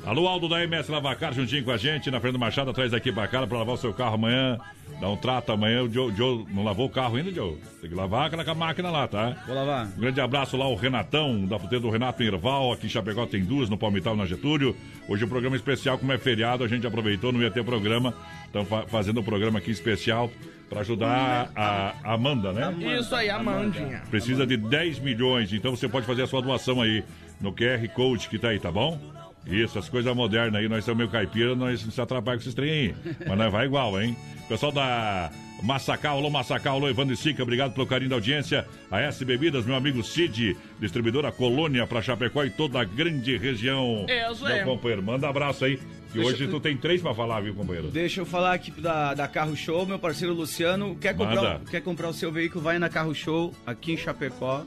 Alô, 0.04 0.26
Aldo 0.26 0.48
da 0.48 0.62
MS 0.64 0.90
Lavacar, 0.90 1.32
juntinho 1.32 1.62
com 1.62 1.70
a 1.70 1.76
gente, 1.76 2.10
na 2.10 2.18
frente 2.18 2.32
do 2.32 2.38
Machado, 2.38 2.70
atrás 2.70 2.90
daqui 2.90 3.12
pra 3.12 3.28
cá, 3.28 3.46
pra 3.46 3.58
lavar 3.58 3.76
o 3.76 3.78
seu 3.78 3.94
carro 3.94 4.14
amanhã. 4.14 4.58
Dá 5.00 5.08
um 5.08 5.16
trato 5.16 5.52
amanhã. 5.52 5.82
O 5.82 5.90
Joe, 5.90 6.12
Joe 6.12 6.44
não 6.50 6.64
lavou 6.64 6.86
o 6.86 6.90
carro 6.90 7.16
ainda, 7.16 7.30
Joe? 7.30 7.56
Tem 7.80 7.88
que 7.88 7.94
lavar 7.94 8.26
aquela 8.26 8.54
máquina 8.54 8.90
lá, 8.90 9.06
tá? 9.06 9.36
Vou 9.46 9.54
lavar. 9.54 9.86
Um 9.86 10.00
grande 10.00 10.20
abraço 10.20 10.56
lá 10.56 10.64
ao 10.64 10.74
Renatão, 10.74 11.44
da 11.46 11.56
fruteira 11.56 11.82
do 11.82 11.88
Renato 11.88 12.20
em 12.20 12.26
Erval. 12.26 12.72
Aqui 12.72 12.86
em 12.86 12.88
Chapecó 12.88 13.26
tem 13.26 13.44
duas, 13.44 13.70
no 13.70 13.78
Palmital 13.78 14.14
e 14.14 14.18
na 14.18 14.26
Getúlio. 14.26 14.76
Hoje 15.08 15.24
o 15.24 15.28
programa 15.28 15.54
especial, 15.54 15.96
como 15.96 16.12
é 16.12 16.18
feriado, 16.18 16.64
a 16.64 16.68
gente 16.68 16.84
aproveitou, 16.84 17.32
não 17.32 17.40
ia 17.40 17.50
ter 17.50 17.64
programa. 17.64 18.12
Estamos 18.46 18.68
fa 18.68 18.82
fazendo 18.88 19.20
um 19.20 19.24
programa 19.24 19.60
aqui 19.60 19.70
especial 19.70 20.28
para 20.68 20.80
ajudar 20.80 21.52
a 21.54 21.94
Amanda, 22.12 22.52
né? 22.52 22.74
Isso 22.98 23.14
aí, 23.14 23.30
a 23.30 23.40
Mandinha. 23.40 24.02
Precisa 24.10 24.44
de 24.44 24.56
10 24.56 24.98
milhões, 24.98 25.52
então 25.52 25.76
você 25.76 25.88
pode 25.88 26.06
fazer 26.06 26.22
a 26.22 26.26
sua 26.26 26.42
doação 26.42 26.82
aí 26.82 27.04
no 27.40 27.52
QR 27.52 27.86
Code 27.94 28.28
que 28.28 28.38
tá 28.38 28.48
aí, 28.48 28.58
tá 28.58 28.70
bom? 28.70 29.21
Isso, 29.46 29.78
as 29.78 29.88
coisas 29.88 30.14
modernas 30.14 30.60
aí, 30.60 30.68
nós 30.68 30.84
somos 30.84 30.98
meio 30.98 31.10
caipira, 31.10 31.54
nós 31.56 31.84
não 31.84 31.90
se 31.90 32.00
atrapalhamos 32.00 32.44
com 32.44 32.48
esses 32.48 32.54
trem 32.54 32.70
aí. 32.70 32.94
Mas 33.26 33.38
nós 33.38 33.50
vai 33.52 33.66
igual, 33.66 34.00
hein? 34.00 34.16
Pessoal 34.48 34.70
da 34.70 35.30
Massacal, 35.62 36.18
alô 36.18 36.30
Massacal, 36.30 36.76
alô 36.76 36.88
Evandro 36.88 37.14
e 37.14 37.16
Sica, 37.16 37.42
obrigado 37.42 37.72
pelo 37.72 37.86
carinho 37.86 38.10
da 38.10 38.16
audiência. 38.16 38.66
A 38.90 39.00
S 39.00 39.24
Bebidas, 39.24 39.64
meu 39.66 39.74
amigo 39.74 40.02
Cid, 40.02 40.56
distribuidora 40.80 41.32
Colônia 41.32 41.86
para 41.86 42.02
Chapecó 42.02 42.44
e 42.44 42.50
toda 42.50 42.80
a 42.80 42.84
grande 42.84 43.36
região. 43.36 44.06
Isso 44.30 44.44
Meu 44.44 44.64
companheiro, 44.64 45.02
manda 45.02 45.28
abraço 45.28 45.64
aí. 45.64 45.78
Deixa 46.12 46.28
hoje 46.28 46.44
eu- 46.44 46.50
tu 46.50 46.60
tem 46.60 46.76
três 46.76 47.00
pra 47.00 47.14
falar, 47.14 47.40
viu, 47.40 47.54
companheiro? 47.54 47.88
Deixa 47.88 48.20
eu 48.20 48.26
falar 48.26 48.52
aqui 48.54 48.70
da, 48.70 49.14
da 49.14 49.26
Carro 49.26 49.56
Show, 49.56 49.86
meu 49.86 49.98
parceiro 49.98 50.34
Luciano. 50.34 50.94
Quer 50.96 51.16
comprar, 51.16 51.34
Manda. 51.36 51.60
quer 51.70 51.80
comprar 51.80 52.08
o 52.08 52.12
seu 52.14 52.30
veículo? 52.30 52.62
Vai 52.62 52.78
na 52.78 52.88
Carro 52.88 53.14
Show, 53.14 53.54
aqui 53.66 53.92
em 53.92 53.96
Chapecó. 53.96 54.64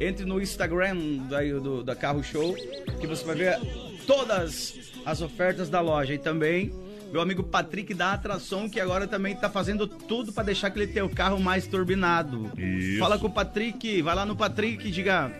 Entre 0.00 0.24
no 0.24 0.40
Instagram 0.40 0.96
da, 1.28 1.40
do, 1.40 1.82
da 1.82 1.94
Carro 1.96 2.22
Show, 2.22 2.54
que 3.00 3.06
você 3.06 3.24
vai 3.24 3.36
ver 3.36 3.58
todas 4.06 4.74
as 5.04 5.20
ofertas 5.20 5.68
da 5.68 5.80
loja. 5.80 6.14
E 6.14 6.18
também 6.18 6.72
meu 7.12 7.20
amigo 7.20 7.42
Patrick 7.42 7.92
da 7.92 8.12
Atração, 8.12 8.68
que 8.68 8.80
agora 8.80 9.06
também 9.06 9.36
tá 9.36 9.50
fazendo 9.50 9.86
tudo 9.86 10.32
para 10.32 10.44
deixar 10.44 10.68
aquele 10.68 10.86
teu 10.86 11.08
carro 11.10 11.38
mais 11.38 11.66
turbinado. 11.66 12.50
Isso. 12.56 12.98
Fala 12.98 13.18
com 13.18 13.26
o 13.26 13.30
Patrick, 13.30 14.00
vai 14.02 14.14
lá 14.14 14.24
no 14.24 14.34
Patrick 14.36 14.88
e 14.88 14.90
diga. 14.90 15.30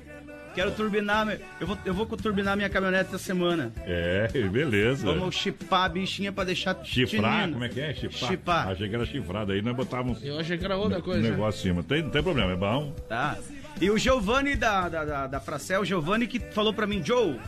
Quero 0.55 0.71
turbinar, 0.73 1.39
eu 1.59 1.67
vou, 1.67 1.79
eu 1.87 1.95
vou 1.95 2.05
turbinar 2.07 2.55
minha 2.59 2.69
caminhonete 2.69 3.09
essa 3.09 3.17
semana. 3.17 3.73
É, 3.87 4.29
beleza. 4.51 5.07
Vamos 5.07 5.35
chipar 5.35 5.85
a 5.85 5.89
bichinha 5.89 6.31
pra 6.31 6.45
deixar 6.45 6.79
Chifrar? 6.85 7.37
tinindo. 7.41 7.53
Como 7.55 7.65
é 7.65 7.69
que 7.71 7.81
é? 7.81 7.95
Chifrar? 7.95 8.31
Chipar. 8.31 8.69
Achei 8.69 8.87
que 8.87 8.95
era 8.95 9.07
chifrado. 9.07 9.53
Aí 9.53 9.63
nós 9.63 9.75
botávamos 9.75 10.23
Eu 10.23 10.39
achei 10.39 10.59
que 10.59 10.65
era 10.67 10.77
outra 10.77 10.99
um 10.99 11.01
coisa. 11.01 11.23
negócio 11.23 11.59
acima. 11.59 11.83
Tem, 11.83 12.03
não 12.03 12.11
tem 12.11 12.23
problema, 12.23 12.53
é 12.53 12.57
bom. 12.57 12.93
Tá. 13.09 13.39
E 13.81 13.91
o 13.91 13.97
Giovanni 13.97 14.55
da, 14.55 14.91
da, 14.91 15.05
da, 15.07 15.27
da 15.27 15.41
Fracel, 15.41 15.81
o 15.81 15.85
Giovanni 15.87 16.27
que 16.27 16.39
falou 16.39 16.75
pra 16.75 16.87
mim, 16.87 17.03
Joe, 17.03 17.41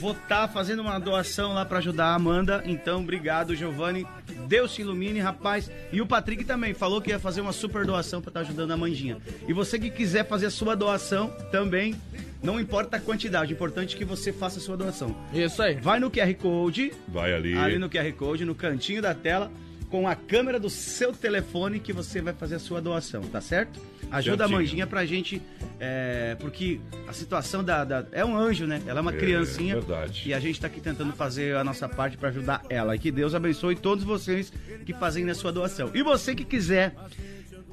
vou 0.00 0.12
estar 0.12 0.48
fazendo 0.48 0.80
uma 0.82 0.98
doação 0.98 1.52
lá 1.54 1.64
pra 1.64 1.78
ajudar 1.78 2.06
a 2.06 2.14
Amanda. 2.14 2.62
Então, 2.66 3.00
obrigado, 3.02 3.54
Giovanni. 3.54 4.06
Deus 4.46 4.74
te 4.74 4.82
ilumine, 4.82 5.18
rapaz. 5.20 5.70
E 5.92 6.00
o 6.00 6.06
Patrick 6.06 6.44
também 6.44 6.74
falou 6.74 7.00
que 7.00 7.10
ia 7.10 7.18
fazer 7.18 7.40
uma 7.40 7.52
super 7.52 7.84
doação 7.86 8.20
pra 8.20 8.30
estar 8.30 8.40
ajudando 8.40 8.70
a 8.72 8.76
Mandinha. 8.76 9.18
E 9.48 9.52
você 9.52 9.78
que 9.78 9.90
quiser 9.90 10.26
fazer 10.26 10.46
a 10.46 10.50
sua 10.50 10.74
doação 10.76 11.28
também, 11.50 11.94
Não 12.42 12.60
importa 12.60 12.98
a 12.98 13.00
quantidade, 13.00 13.52
o 13.52 13.54
importante 13.56 13.96
é 13.96 13.98
que 13.98 14.04
você 14.04 14.32
faça 14.32 14.58
a 14.58 14.62
sua 14.62 14.76
doação. 14.76 15.16
Isso 15.32 15.60
aí. 15.62 15.76
Vai 15.76 15.98
no 15.98 16.10
QR 16.10 16.32
Code, 16.34 16.92
Vai 17.08 17.32
ali. 17.32 17.54
ali 17.56 17.78
no 17.78 17.88
QR 17.88 18.12
Code, 18.12 18.44
no 18.44 18.54
cantinho 18.54 19.00
da 19.02 19.14
tela, 19.14 19.50
com 19.90 20.06
a 20.08 20.14
câmera 20.14 20.58
do 20.58 20.68
seu 20.68 21.12
telefone 21.12 21.78
que 21.80 21.92
você 21.92 22.20
vai 22.20 22.32
fazer 22.34 22.56
a 22.56 22.58
sua 22.58 22.80
doação, 22.80 23.22
tá 23.22 23.40
certo? 23.40 23.80
Ajuda 24.10 24.38
Certinho. 24.44 24.58
a 24.58 24.60
Manjinha 24.60 24.86
pra 24.86 25.04
gente, 25.04 25.42
é, 25.80 26.36
porque 26.38 26.80
a 27.08 27.12
situação 27.12 27.62
da, 27.64 27.84
da- 27.84 28.06
É 28.12 28.24
um 28.24 28.36
anjo, 28.36 28.66
né? 28.66 28.80
Ela 28.86 29.00
é 29.00 29.02
uma 29.02 29.12
É, 29.12 29.16
criancinha. 29.16 29.74
verdade. 29.74 30.22
E 30.26 30.32
a 30.34 30.38
gente 30.40 30.60
tá 30.60 30.66
aqui 30.68 30.80
tentando 30.80 31.12
fazer 31.12 31.56
a 31.56 31.64
nossa 31.64 31.88
parte 31.88 32.16
pra 32.16 32.28
ajudar 32.28 32.62
ela. 32.70 32.94
E 32.94 32.98
que 32.98 33.10
Deus 33.10 33.34
abençoe 33.34 33.74
todos 33.74 34.04
vocês 34.04 34.52
que 34.84 34.92
fazem 34.94 35.28
a 35.30 35.34
sua 35.34 35.50
doação. 35.52 35.90
E 35.94 36.02
você 36.02 36.34
que 36.34 36.44
quiser. 36.44 36.94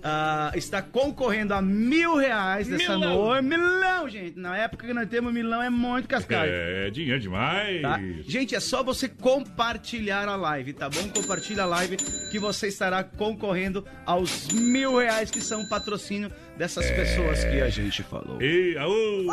Ah, 0.04 0.52
está 0.54 0.82
concorrendo 0.82 1.54
a 1.54 1.62
mil 1.62 2.16
reais 2.18 2.68
dessa 2.68 2.98
Milão. 2.98 3.16
noite. 3.16 3.46
Milão, 3.46 4.10
gente. 4.10 4.38
Na 4.38 4.58
época 4.58 4.86
que 4.86 4.94
nós 4.94 5.08
temos 5.08 5.34
milão 5.34 5.62
é 5.62 5.70
muito 5.70 6.10
cascalho. 6.10 6.52
É, 6.54 6.90
dinheiro 6.90 7.20
demais. 7.20 7.82
Tá? 7.82 8.00
Gente, 8.28 8.54
é 8.54 8.60
só 8.60 8.84
você 8.84 9.08
compartilhar 9.08 10.28
a 10.28 10.36
live, 10.36 10.74
tá 10.74 10.90
bom? 10.90 11.08
Compartilha 11.10 11.64
a 11.64 11.66
live 11.66 11.96
que 12.30 12.38
você 12.38 12.68
estará 12.68 13.04
concorrendo 13.04 13.86
aos 14.06 14.50
mil 14.50 14.98
reais 14.98 15.32
que 15.32 15.40
são 15.40 15.66
patrocínio 15.70 16.30
dessas 16.58 16.90
pessoas 16.92 17.44
que 17.44 17.62
a 17.62 17.70
gente 17.70 18.04
falou. 18.04 18.42
E, 18.42 18.78
aô, 18.78 19.26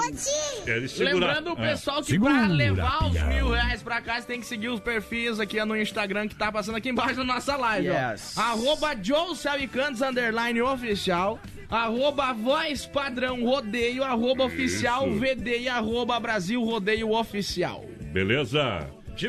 é. 0.67 1.03
Lembrando 1.05 1.49
o 1.49 1.53
Ah, 1.53 1.57
pessoal 1.57 2.01
que 2.01 2.13
Segura, 2.13 2.35
pra 2.35 2.47
levar 2.47 3.07
os 3.07 3.23
mil 3.25 3.51
reais 3.51 3.83
pra 3.83 4.01
casa 4.01 4.27
tem 4.27 4.41
que 4.41 4.47
seguir 4.47 4.69
os 4.69 4.81
perfis 4.81 5.39
aqui 5.41 5.63
no 5.65 5.77
Instagram 5.77 6.29
que 6.29 6.35
tá 6.35 6.51
passando 6.51 6.77
aqui 6.77 6.89
embaixo 6.89 7.17
da 7.17 7.25
nossa 7.25 7.57
live, 7.57 7.89
Yes. 7.89 8.35
ó. 8.37 8.41
Arroba 8.41 8.95
Joe 9.03 9.35
Sabicantes, 9.37 10.01
underline 10.03 10.61
oficial. 10.63 11.39
Arroba 11.71 12.33
voz 12.33 12.85
padrão 12.87 13.45
rodeio, 13.45 14.03
arroba 14.03 14.45
oficial 14.45 15.11
VD 15.13 15.61
e 15.61 15.69
arroba 15.69 16.19
Brasil 16.19 16.63
rodeio 16.65 17.13
oficial. 17.13 17.85
Beleza? 18.13 18.89
De 19.15 19.29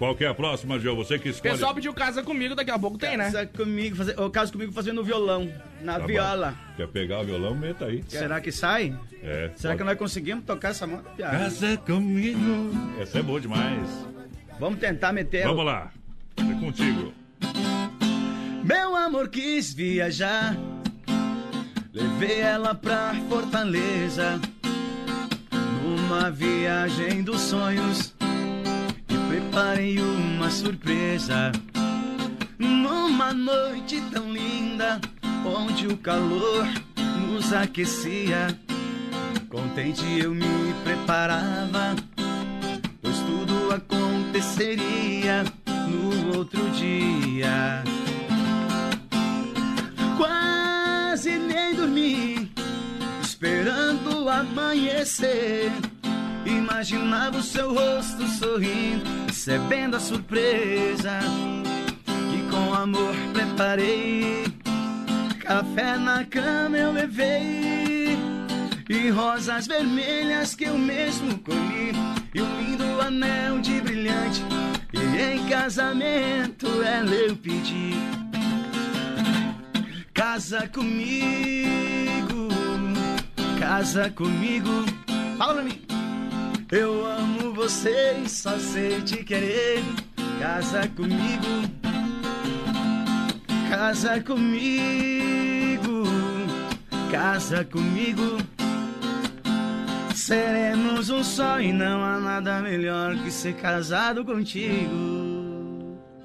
Qual- 0.00 0.14
que 0.16 0.24
é 0.24 0.28
a 0.28 0.34
próxima, 0.34 0.78
João? 0.80 0.96
Você 0.96 1.18
que 1.18 1.28
escolhe. 1.28 1.52
pessoal 1.52 1.74
pediu 1.74 1.92
casa 1.92 2.22
comigo, 2.22 2.54
daqui 2.56 2.70
a 2.70 2.78
pouco 2.78 2.96
tem, 2.98 3.16
né? 3.16 3.26
Casa 3.26 3.46
comigo, 3.46 3.94
fazer, 3.94 4.18
ou 4.18 4.30
caso 4.30 4.50
comigo 4.50 4.72
fazendo 4.72 5.04
violão, 5.04 5.48
na 5.82 5.92
Tá 5.94 5.98
bom. 6.00 6.06
viola. 6.06 6.54
Quer 6.76 6.88
pegar 6.88 7.20
o 7.20 7.24
violão? 7.24 7.54
Meta 7.54 7.84
aí. 7.84 8.02
Será 8.08 8.40
que 8.40 8.50
sai? 8.50 8.98
É. 9.22 9.50
Será 9.54 9.74
que 9.74 9.78
pode. 9.80 9.90
nós 9.90 9.98
conseguimos 9.98 10.44
tocar 10.44 10.70
essa 10.70 10.86
moto? 10.86 11.04
piada? 11.16 11.36
Casa 11.38 11.76
comigo. 11.76 12.70
Essa 13.00 13.18
é 13.18 13.22
boa 13.22 13.38
demais. 13.40 13.88
Vamos 14.58 14.80
tentar 14.80 15.12
meter. 15.12 15.44
Vamos 15.46 15.64
lá. 15.64 15.92
É 16.38 16.54
contigo. 16.58 17.12
Meu 18.64 18.96
amor 18.96 19.28
quis 19.28 19.72
viajar, 19.74 20.56
levei 21.92 22.40
ela 22.40 22.74
pra 22.74 23.14
Fortaleza, 23.28 24.40
numa 25.82 26.30
viagem 26.30 27.22
dos 27.22 27.40
sonhos, 27.40 28.14
preparei 29.30 29.96
uma 30.00 30.50
surpresa. 30.50 31.52
Numa 32.58 33.32
noite 33.32 34.02
tão 34.12 34.32
linda, 34.32 35.00
onde 35.46 35.86
o 35.86 35.96
calor 35.96 36.66
nos 37.28 37.52
aquecia, 37.52 38.48
contente 39.48 40.04
eu 40.18 40.34
me 40.34 40.74
preparava, 40.82 41.94
pois 43.00 43.18
tudo 43.18 43.72
aconteceria 43.72 45.44
no 45.88 46.36
outro 46.36 46.68
dia. 46.70 47.84
Quase 50.16 51.38
nem 51.38 51.76
dormi, 51.76 52.50
esperando 53.22 54.28
amanhecer. 54.28 55.70
Imaginava 56.46 57.38
o 57.38 57.42
seu 57.42 57.74
rosto 57.74 58.26
sorrindo, 58.26 59.04
recebendo 59.26 59.96
a 59.96 60.00
surpresa 60.00 61.18
que 62.04 62.50
com 62.50 62.74
amor 62.74 63.14
preparei. 63.32 64.44
Café 65.40 65.98
na 65.98 66.24
cama 66.24 66.76
eu 66.78 66.92
levei 66.92 68.18
e 68.88 69.10
rosas 69.10 69.66
vermelhas 69.66 70.54
que 70.54 70.64
eu 70.64 70.78
mesmo 70.78 71.38
colhi 71.38 71.92
e 72.34 72.42
um 72.42 72.60
lindo 72.60 73.00
anel 73.00 73.60
de 73.60 73.80
brilhante 73.80 74.42
e 74.92 75.22
em 75.22 75.48
casamento 75.48 76.66
ela 76.82 77.14
eu 77.14 77.36
pedi. 77.36 77.94
Casa 80.12 80.68
comigo, 80.68 82.48
casa 83.58 84.10
comigo. 84.10 84.84
Fala 85.38 85.54
pra 85.54 85.62
mim. 85.62 85.89
Eu 86.70 87.04
amo 87.04 87.52
você 87.52 88.20
e 88.24 88.28
só 88.28 88.56
sei 88.56 89.02
te 89.02 89.24
querer. 89.24 89.82
Casa 90.38 90.86
comigo, 90.88 91.68
casa 93.68 94.20
comigo, 94.20 96.04
casa 97.10 97.64
comigo. 97.64 98.38
Seremos 100.14 101.10
um 101.10 101.24
só 101.24 101.60
e 101.60 101.72
não 101.72 102.04
há 102.04 102.20
nada 102.20 102.60
melhor 102.60 103.16
que 103.16 103.32
ser 103.32 103.54
casado 103.54 104.24
contigo. 104.24 105.19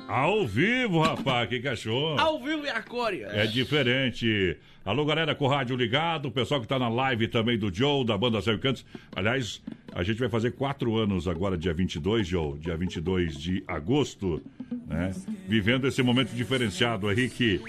Ao 0.07 0.45
vivo, 0.45 1.01
rapaz. 1.01 1.49
Que 1.49 1.59
cachorro. 1.59 2.19
Ao 2.19 2.39
vivo 2.39 2.65
e 2.65 2.69
a 2.69 2.81
cores. 2.81 3.23
É 3.23 3.45
diferente. 3.47 4.57
Alô, 4.85 5.03
galera 5.03 5.33
com 5.33 5.45
o 5.45 5.47
rádio 5.47 5.75
ligado, 5.75 6.27
o 6.27 6.31
pessoal 6.31 6.61
que 6.61 6.67
tá 6.67 6.77
na 6.77 6.87
live 6.87 7.27
também 7.27 7.57
do 7.57 7.73
Joe, 7.73 8.05
da 8.05 8.15
banda 8.15 8.37
e 8.37 8.57
Cantos. 8.59 8.85
Aliás, 9.15 9.59
a 9.91 10.03
gente 10.03 10.19
vai 10.19 10.29
fazer 10.29 10.51
quatro 10.51 10.95
anos 10.95 11.27
agora, 11.27 11.57
dia 11.57 11.73
22, 11.73 12.27
Joe, 12.27 12.59
dia 12.59 12.77
22 12.77 13.35
de 13.35 13.63
agosto, 13.67 14.43
né? 14.85 15.11
Vivendo 15.47 15.87
esse 15.87 16.03
momento 16.03 16.35
diferenciado 16.35 17.07
aí 17.07 17.27
que 17.27 17.59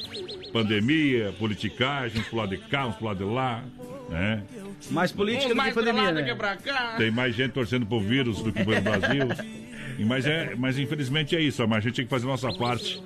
pandemia, 0.53 1.35
politicagem, 1.39 2.21
uns 2.21 2.29
pro 2.29 2.37
lado 2.37 2.51
de 2.51 2.59
cá, 2.59 2.87
uns 2.87 2.97
pro 2.97 3.07
lado 3.07 3.25
de 3.25 3.33
lá, 3.33 3.65
né? 4.11 4.45
Mais 4.91 5.11
política 5.11 5.49
do 5.49 5.55
que 5.55 5.55
mais 5.55 5.75
pandemia, 5.75 6.09
do 6.13 6.21
né? 6.21 6.25
que 6.25 6.35
pra 6.35 6.55
cá. 6.57 6.97
Tem 6.99 7.11
mais 7.11 7.35
gente 7.35 7.53
torcendo 7.53 7.87
pro 7.87 7.99
vírus 7.99 8.43
do 8.43 8.53
que 8.53 8.63
pelo 8.63 8.83
Brasil. 8.83 9.27
Mas, 10.05 10.27
é, 10.27 10.55
mas 10.57 10.79
infelizmente 10.79 11.35
é 11.37 11.41
isso, 11.41 11.67
mas 11.67 11.79
a 11.79 11.81
gente 11.81 11.97
tem 11.97 12.05
que 12.05 12.11
fazer 12.11 12.25
a 12.27 12.29
nossa 12.29 12.53
parte. 12.53 13.03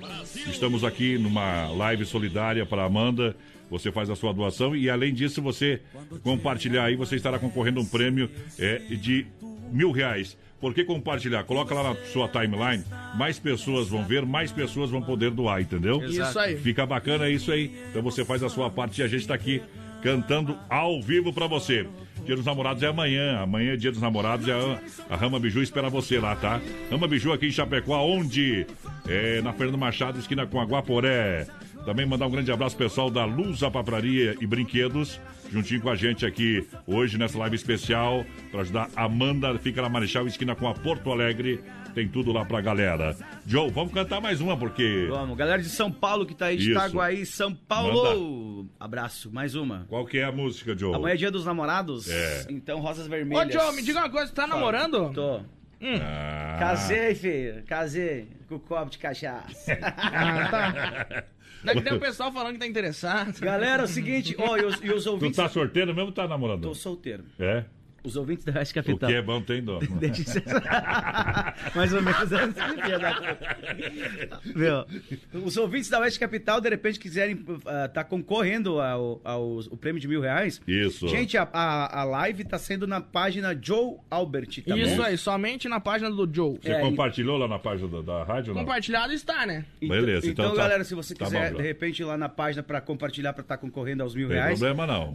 Estamos 0.47 0.83
aqui 0.83 1.17
numa 1.17 1.69
live 1.71 2.05
solidária 2.05 2.65
para 2.65 2.83
Amanda. 2.83 3.35
Você 3.69 3.91
faz 3.91 4.09
a 4.09 4.15
sua 4.15 4.33
doação 4.33 4.75
e 4.75 4.89
além 4.89 5.13
disso, 5.13 5.41
você 5.41 5.79
compartilhar 6.23 6.85
aí, 6.85 6.95
você 6.95 7.15
estará 7.15 7.39
concorrendo 7.39 7.79
a 7.79 7.83
um 7.83 7.85
prêmio 7.85 8.29
é, 8.59 8.79
de 8.79 9.25
mil 9.71 9.91
reais. 9.91 10.37
Por 10.59 10.75
que 10.75 10.83
compartilhar? 10.83 11.43
Coloca 11.43 11.73
lá 11.73 11.91
na 11.91 11.95
sua 12.05 12.27
timeline, 12.27 12.83
mais 13.15 13.39
pessoas 13.39 13.87
vão 13.87 14.05
ver, 14.05 14.25
mais 14.25 14.51
pessoas 14.51 14.91
vão 14.91 15.01
poder 15.01 15.31
doar, 15.31 15.61
entendeu? 15.61 16.03
Isso 16.03 16.37
aí. 16.37 16.55
Fica 16.57 16.85
bacana 16.85 17.29
isso 17.29 17.51
aí. 17.51 17.71
Então 17.89 18.01
você 18.03 18.23
faz 18.23 18.43
a 18.43 18.49
sua 18.49 18.69
parte 18.69 19.01
e 19.01 19.03
a 19.03 19.07
gente 19.07 19.21
está 19.21 19.33
aqui 19.33 19.61
cantando 20.03 20.57
ao 20.69 21.01
vivo 21.01 21.33
para 21.33 21.47
você. 21.47 21.87
Dia 22.25 22.35
dos 22.35 22.45
Namorados 22.45 22.83
é 22.83 22.87
amanhã. 22.87 23.39
Amanhã 23.39 23.73
é 23.73 23.77
dia 23.77 23.91
dos 23.91 24.01
namorados 24.01 24.47
e 24.47 24.51
a, 24.51 24.79
a 25.09 25.15
Rama 25.15 25.39
Biju 25.39 25.61
espera 25.61 25.89
você 25.89 26.19
lá, 26.19 26.35
tá? 26.35 26.61
Rama 26.89 27.07
Biju 27.07 27.33
aqui 27.33 27.47
em 27.47 27.51
Chapecó, 27.51 27.97
onde? 28.05 28.65
É 29.07 29.41
na 29.41 29.51
Fernando 29.53 29.77
Machado, 29.77 30.19
esquina 30.19 30.45
com 30.45 30.59
Aguaporé. 30.59 31.47
Também 31.85 32.05
mandar 32.05 32.27
um 32.27 32.31
grande 32.31 32.51
abraço 32.51 32.77
pessoal 32.77 33.09
da 33.09 33.25
Luz 33.25 33.59
Papraria 33.61 34.35
e 34.39 34.45
Brinquedos, 34.45 35.19
juntinho 35.51 35.81
com 35.81 35.89
a 35.89 35.95
gente 35.95 36.25
aqui 36.25 36.67
hoje 36.85 37.17
nessa 37.17 37.39
live 37.39 37.55
especial 37.55 38.23
para 38.51 38.61
ajudar 38.61 38.89
a 38.95 39.05
Amanda, 39.05 39.57
fica 39.57 39.81
na 39.81 39.89
Marechal, 39.89 40.27
esquina 40.27 40.55
com 40.55 40.67
a 40.67 40.73
Porto 40.75 41.11
Alegre. 41.11 41.59
Tem 41.93 42.07
tudo 42.07 42.31
lá 42.31 42.45
pra 42.45 42.61
galera. 42.61 43.15
Joe, 43.45 43.69
vamos 43.69 43.93
cantar 43.93 44.21
mais 44.21 44.39
uma, 44.39 44.55
porque. 44.57 45.07
Vamos, 45.09 45.37
galera 45.37 45.61
de 45.61 45.69
São 45.69 45.91
Paulo 45.91 46.25
que 46.25 46.33
tá 46.33 46.45
aí 46.47 46.57
de. 46.57 46.71
Itaguaí, 46.71 47.25
São 47.25 47.53
Paulo. 47.53 48.67
Abraço, 48.79 49.31
mais 49.31 49.55
uma. 49.55 49.85
Qual 49.89 50.05
que 50.05 50.17
é 50.17 50.23
a 50.23 50.31
música, 50.31 50.77
Joe? 50.77 50.93
Amanhã 50.95 51.13
é 51.13 51.17
dia 51.17 51.31
dos 51.31 51.45
namorados? 51.45 52.09
É. 52.09 52.45
Então, 52.49 52.79
rosas 52.79 53.07
Ô, 53.07 53.09
vermelhas. 53.09 53.53
Joe, 53.53 53.75
me 53.75 53.81
diga 53.81 53.99
uma 53.99 54.09
coisa, 54.09 54.31
tu 54.31 54.35
tá 54.35 54.47
namorando? 54.47 55.11
Tô. 55.13 55.41
Ah. 56.01 56.57
Casei, 56.59 57.15
filho. 57.15 57.63
Casei. 57.65 58.27
Com 58.47 58.59
copo 58.59 58.91
de 58.91 58.97
cachaça. 58.97 59.77
Ah, 59.97 60.47
tá. 60.49 61.23
Daqui 61.63 61.81
tem 61.81 61.93
o 61.93 61.99
pessoal 61.99 62.31
falando 62.31 62.53
que 62.53 62.59
tá 62.59 62.67
interessado. 62.67 63.39
Galera, 63.39 63.83
é 63.83 63.85
o 63.85 63.87
seguinte, 63.87 64.35
ó, 64.39 64.57
e 64.57 64.65
os, 64.65 64.79
e 64.81 64.91
os 64.91 65.03
Tu 65.03 65.11
ouvintes. 65.11 65.37
tá 65.37 65.47
sorteiro 65.47 65.93
mesmo 65.93 66.07
ou 66.07 66.11
tá 66.11 66.27
namorando? 66.27 66.61
Tô 66.63 66.73
solteiro. 66.73 67.23
É? 67.39 67.65
Os 68.03 68.15
ouvintes 68.15 68.43
da 68.43 68.53
Oeste 68.59 68.71
O 68.71 68.75
Capital. 68.83 69.09
que 69.09 69.15
é 69.15 69.21
bom 69.21 69.41
tem 69.41 69.63
dó. 69.63 69.79
Deixa 69.99 70.21
isso- 70.21 70.41
Mais 71.75 71.93
ou 71.93 72.01
menos 72.01 72.31
é 72.31 72.35
assim. 72.35 72.51
Meu, 74.55 74.85
os 75.43 75.55
ouvintes 75.57 75.89
da 75.89 75.99
Oeste 75.99 76.19
Capital, 76.19 76.59
de 76.59 76.69
repente, 76.69 76.99
quiserem 76.99 77.43
estar 77.57 77.87
tá 77.89 78.03
concorrendo 78.03 78.79
ao, 78.81 79.21
ao, 79.23 79.59
ao 79.71 79.77
prêmio 79.77 80.01
de 80.01 80.07
mil 80.07 80.21
reais. 80.21 80.61
Isso. 80.67 81.07
Gente, 81.07 81.37
a, 81.37 81.47
a, 81.53 82.01
a 82.01 82.03
live 82.03 82.43
tá 82.43 82.57
sendo 82.57 82.87
na 82.87 82.99
página 83.01 83.57
Joe 83.59 83.97
Albert, 84.09 84.63
tá 84.67 84.75
Isso 84.75 84.95
bom? 84.97 85.03
aí, 85.03 85.17
somente 85.17 85.69
na 85.69 85.79
página 85.79 86.09
do 86.09 86.29
Joe. 86.33 86.57
Você 86.61 86.71
É, 86.71 86.79
compartilhou 86.81 87.37
lá 87.37 87.47
na 87.47 87.59
página 87.59 87.87
da, 87.87 88.01
da 88.01 88.23
rádio? 88.23 88.53
Não? 88.53 88.61
Compartilhado 88.61 89.13
está, 89.13 89.45
né? 89.45 89.65
Então- 89.81 89.95
Beleza, 89.95 90.27
então, 90.29 90.45
então 90.45 90.55
tá- 90.55 90.63
galera, 90.63 90.83
se 90.83 90.95
você 90.95 91.13
tá 91.13 91.25
quiser, 91.25 91.51
bom, 91.51 91.57
de 91.57 91.63
repente, 91.63 92.01
ir 92.01 92.05
lá 92.05 92.17
na 92.17 92.29
página 92.29 92.63
pra 92.63 92.81
compartilhar, 92.81 93.33
pra 93.33 93.41
estar 93.43 93.57
concorrendo 93.57 94.01
aos 94.03 94.15
mil 94.15 94.27
Não 94.27 94.35
tem 94.35 94.43
reais. 94.43 94.59
problema 94.59 94.87
não. 94.87 95.13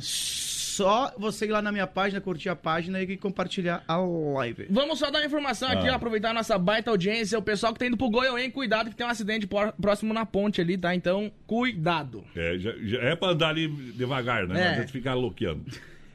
Só 0.77 1.13
você 1.19 1.47
ir 1.47 1.51
lá 1.51 1.63
na 1.63 1.73
minha 1.73 1.87
página, 1.87 2.21
curtir 2.21 2.49
a 2.49 2.57
página 2.57 3.01
e 3.01 3.17
compartilhar 3.17 3.83
a 3.89 3.97
live. 3.97 4.67
Vamos 4.71 4.99
só 4.99 5.11
dar 5.11 5.21
uma 5.21 5.27
informação 5.27 5.69
aqui, 5.69 5.89
Ah. 5.89 5.93
ó, 5.93 5.95
aproveitar 5.97 6.31
a 6.31 6.35
nossa 6.35 6.59
baita 6.59 6.91
audiência. 6.91 7.39
O 7.39 7.43
pessoal 7.43 7.73
que 7.73 7.79
tá 7.79 7.87
indo 7.87 7.97
pro 7.97 8.11
Goiôen, 8.11 8.51
cuidado 8.51 8.91
que 8.91 8.97
tem 8.97 9.07
um 9.07 9.11
acidente 9.11 9.49
próximo 9.81 10.13
na 10.13 10.27
ponte 10.27 10.61
ali, 10.61 10.77
tá? 10.77 10.95
Então, 10.95 11.33
cuidado. 11.47 12.25
É, 12.35 12.59
já- 12.59 12.75
já 12.83 12.99
é 13.03 13.17
pra 13.17 13.29
andar 13.29 13.49
ali 13.49 13.69
devagar, 13.69 14.47
né? 14.47 14.61
É. 14.61 14.65
Não 14.65 14.71
adianta 14.73 14.93
ficar 14.93 15.15
louqueando. 15.15 15.65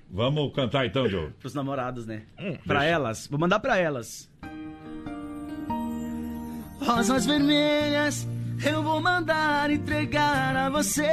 Vamos 0.10 0.54
cantar 0.54 0.86
então, 0.86 1.08
Joe. 1.10 1.30
Pros 1.40 1.54
namorados, 1.54 2.06
né? 2.06 2.24
Hum, 2.40 2.56
pra 2.68 2.80
deixa. 2.82 2.94
elas. 2.94 3.28
Vou 3.28 3.40
mandar 3.40 3.60
pra 3.60 3.78
elas. 3.78 4.30
Rosas 6.80 7.26
vermelhas 7.26 8.28
eu 8.66 8.82
vou 8.84 9.02
mandar 9.02 9.70
entregar 9.72 10.56
a 10.56 10.70
você. 10.70 11.08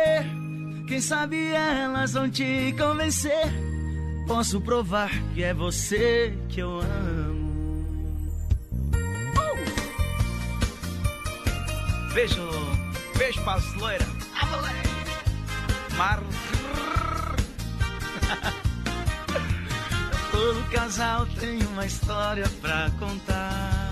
Quem 0.88 1.01
sabe 1.03 1.53
elas 1.53 2.14
vão 2.14 2.31
te 2.31 2.74
convencer. 2.79 3.53
Posso 4.27 4.59
provar 4.59 5.11
que 5.35 5.42
é 5.42 5.53
você 5.53 6.33
que 6.48 6.61
eu 6.61 6.81
amo. 6.81 7.85
Uh! 9.37 9.59
Beijo, 12.14 12.40
beijo 13.18 13.44
pras 13.44 13.74
loiras. 13.74 14.09
Ah, 14.35 14.46
moleque. 14.46 14.88
Mar... 15.98 16.22
Todo 20.33 20.70
casal 20.70 21.27
tem 21.38 21.59
uma 21.66 21.85
história 21.85 22.48
pra 22.62 22.90
contar. 22.98 23.88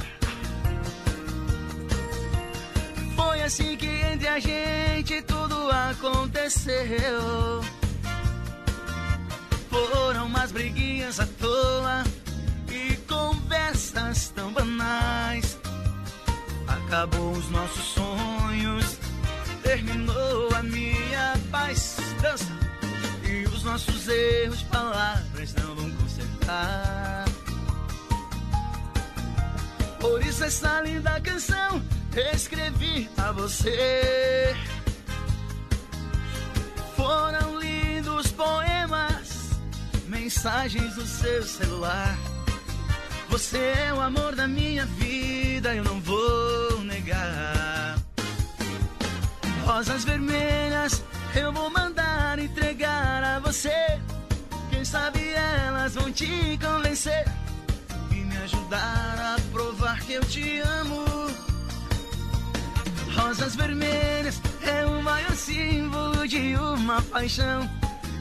Foi 3.26 3.42
assim 3.42 3.76
que 3.76 3.88
entre 3.88 4.28
a 4.28 4.38
gente 4.38 5.20
tudo 5.22 5.68
aconteceu. 5.68 7.60
Foram 9.68 10.26
umas 10.26 10.52
briguinhas 10.52 11.18
à 11.18 11.26
toa 11.26 12.04
e 12.70 12.96
conversas 12.98 14.28
tão 14.28 14.52
banais. 14.52 15.58
Acabou 16.68 17.32
os 17.32 17.50
nossos 17.50 17.84
sonhos, 17.86 18.96
terminou 19.60 20.54
a 20.54 20.62
minha 20.62 21.34
paz. 21.50 21.96
Dança! 22.22 22.46
E 23.28 23.44
os 23.48 23.64
nossos 23.64 24.06
erros, 24.06 24.62
palavras 24.62 25.52
não 25.54 25.74
vão 25.74 25.90
consertar. 25.90 27.24
Por 29.98 30.24
isso 30.24 30.44
essa 30.44 30.80
linda 30.82 31.20
canção 31.20 31.82
escrevi 32.20 33.08
a 33.16 33.32
você. 33.32 34.54
Foram 36.96 37.58
lindos 37.58 38.32
poemas, 38.32 39.50
mensagens 40.06 40.94
do 40.94 41.06
seu 41.06 41.42
celular. 41.42 42.16
Você 43.28 43.58
é 43.58 43.92
o 43.92 44.00
amor 44.00 44.34
da 44.34 44.46
minha 44.46 44.86
vida, 44.86 45.74
eu 45.74 45.84
não 45.84 46.00
vou 46.00 46.80
negar. 46.84 47.98
Rosas 49.64 50.04
vermelhas 50.04 51.02
eu 51.38 51.52
vou 51.52 51.68
mandar 51.68 52.38
entregar 52.38 53.22
a 53.22 53.38
você. 53.40 54.00
Quem 54.70 54.84
sabe 54.84 55.20
elas 55.30 55.94
vão 55.94 56.10
te 56.10 56.58
convencer 56.58 57.26
e 58.10 58.14
me 58.14 58.36
ajudar 58.38 59.36
a 59.36 59.40
provar 59.52 60.00
que 60.00 60.14
eu 60.14 60.24
te 60.24 60.60
amo. 60.60 61.04
Rosas 63.26 63.56
vermelhas 63.56 64.40
é 64.62 64.86
o 64.86 65.02
maior 65.02 65.32
símbolo 65.32 66.28
de 66.28 66.54
uma 66.54 67.02
paixão. 67.02 67.68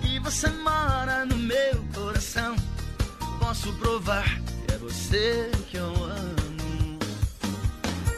E 0.04 0.18
você 0.18 0.50
mora 0.50 1.24
no 1.28 1.38
meu 1.38 1.86
coração. 1.94 2.56
Posso 3.40 3.72
provar 3.74 4.24
que 4.24 4.74
é 4.74 4.78
você 4.80 5.52
que 5.70 5.78
eu 5.78 5.94
amo. 5.94 7.00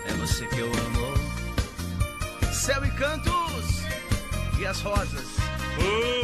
É 0.06 0.14
você 0.14 0.46
que 0.46 0.60
eu 0.60 0.72
amo. 0.72 2.54
Céu 2.54 2.86
e 2.86 2.92
cantos 2.92 3.66
e 4.58 4.66
as 4.66 4.80
rosas. 4.80 5.28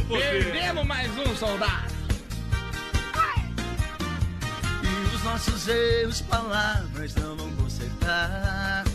Perdemos 0.08 0.88
mais 0.88 1.12
um 1.18 1.36
soldado. 1.36 1.94
E 4.82 5.14
os 5.14 5.24
nossos 5.26 5.68
erros, 5.68 6.22
palavras 6.22 7.14
não 7.16 7.36
vão 7.36 7.52
consertar. 7.58 8.86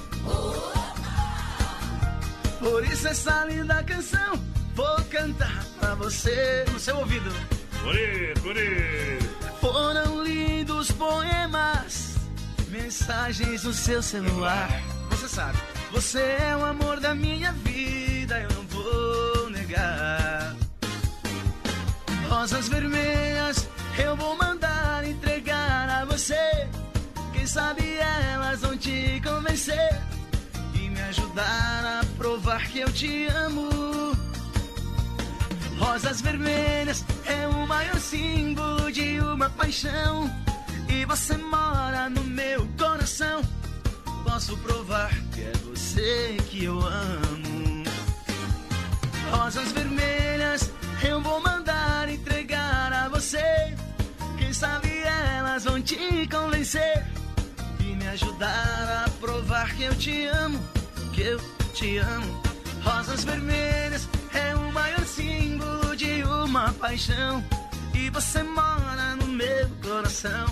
Por 2.58 2.84
isso 2.84 3.06
essa 3.06 3.44
linda 3.44 3.82
canção 3.84 4.42
vou 4.74 4.96
cantar 5.10 5.64
pra 5.78 5.94
você 5.94 6.64
no 6.72 6.78
seu 6.78 6.96
ouvido. 6.96 7.30
Bonito, 7.82 8.40
bonito. 8.42 9.58
Foram 9.60 10.22
lindos 10.22 10.90
poemas, 10.92 12.16
mensagens 12.68 13.64
no 13.64 13.72
seu 13.72 14.02
celular. 14.02 14.68
Você 15.10 15.28
sabe, 15.28 15.58
você 15.92 16.20
é 16.20 16.56
o 16.56 16.64
amor 16.64 17.00
da 17.00 17.14
minha 17.14 17.52
vida, 17.52 18.40
eu 18.40 18.50
não 18.50 18.62
vou 18.66 19.50
negar. 19.50 20.54
Rosas 22.28 22.68
vermelhas 22.68 23.68
eu 23.98 24.16
vou 24.16 24.36
mandar 24.36 25.04
entregar 25.04 25.88
a 25.88 26.04
você. 26.04 26.68
Quem 27.32 27.46
sabe 27.46 27.96
elas 27.96 28.60
vão 28.60 28.76
te 28.76 29.20
convencer 29.24 30.17
ajudar 31.08 32.00
a 32.00 32.04
provar 32.16 32.66
que 32.68 32.80
eu 32.80 32.92
te 32.92 33.26
amo. 33.26 33.68
Rosas 35.78 36.20
vermelhas 36.20 37.04
é 37.24 37.46
o 37.46 37.66
maior 37.66 37.98
símbolo 37.98 38.90
de 38.92 39.20
uma 39.20 39.48
paixão. 39.50 40.30
E 40.88 41.04
você 41.04 41.36
mora 41.36 42.08
no 42.10 42.22
meu 42.24 42.66
coração. 42.78 43.42
Posso 44.24 44.56
provar 44.58 45.10
que 45.32 45.40
é 45.40 45.52
você 45.70 46.36
que 46.48 46.64
eu 46.64 46.78
amo. 46.80 47.84
Rosas 49.30 49.72
vermelhas 49.72 50.70
eu 51.02 51.20
vou 51.20 51.40
mandar 51.40 52.08
entregar 52.08 52.92
a 52.92 53.08
você. 53.08 53.76
Quem 54.38 54.52
sabe 54.52 54.88
elas 54.98 55.64
vão 55.64 55.80
te 55.80 56.28
convencer 56.28 57.06
e 57.80 57.94
me 57.94 58.06
ajudar 58.08 59.04
a 59.06 59.10
provar 59.20 59.74
que 59.74 59.84
eu 59.84 59.94
te 59.94 60.26
amo, 60.26 60.58
que 61.18 61.22
eu 61.22 61.40
te 61.74 61.98
amo. 61.98 62.42
Rosas 62.82 63.24
vermelhas 63.24 64.08
é 64.32 64.54
o 64.54 64.72
maior 64.72 65.04
símbolo 65.04 65.96
de 65.96 66.22
uma 66.22 66.72
paixão. 66.74 67.44
E 67.92 68.08
você 68.10 68.42
mora 68.44 69.16
no 69.16 69.26
meu 69.26 69.68
coração. 69.82 70.46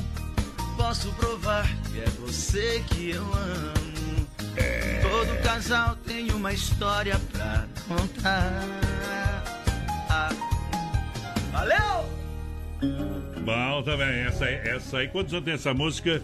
Posso 0.77 1.13
provar 1.13 1.67
que 1.91 2.01
é 2.01 2.07
você 2.19 2.85
que 2.89 3.11
eu 3.11 3.23
amo. 3.23 4.27
Todo 5.03 5.43
casal 5.43 5.97
tem 6.05 6.33
uma 6.33 6.53
história 6.53 7.19
pra 7.33 7.65
contar. 7.87 8.63
Ah. 10.11 10.31
Valeu! 11.53 12.17
Bom 13.45 13.83
também, 13.85 14.27
essa 14.27 14.45
aí, 14.47 14.55
essa 14.55 14.99
aí. 14.99 15.09
Quantos 15.09 15.33
anos 15.33 15.45
tem 15.45 15.55
essa 15.55 15.73
música? 15.73 16.21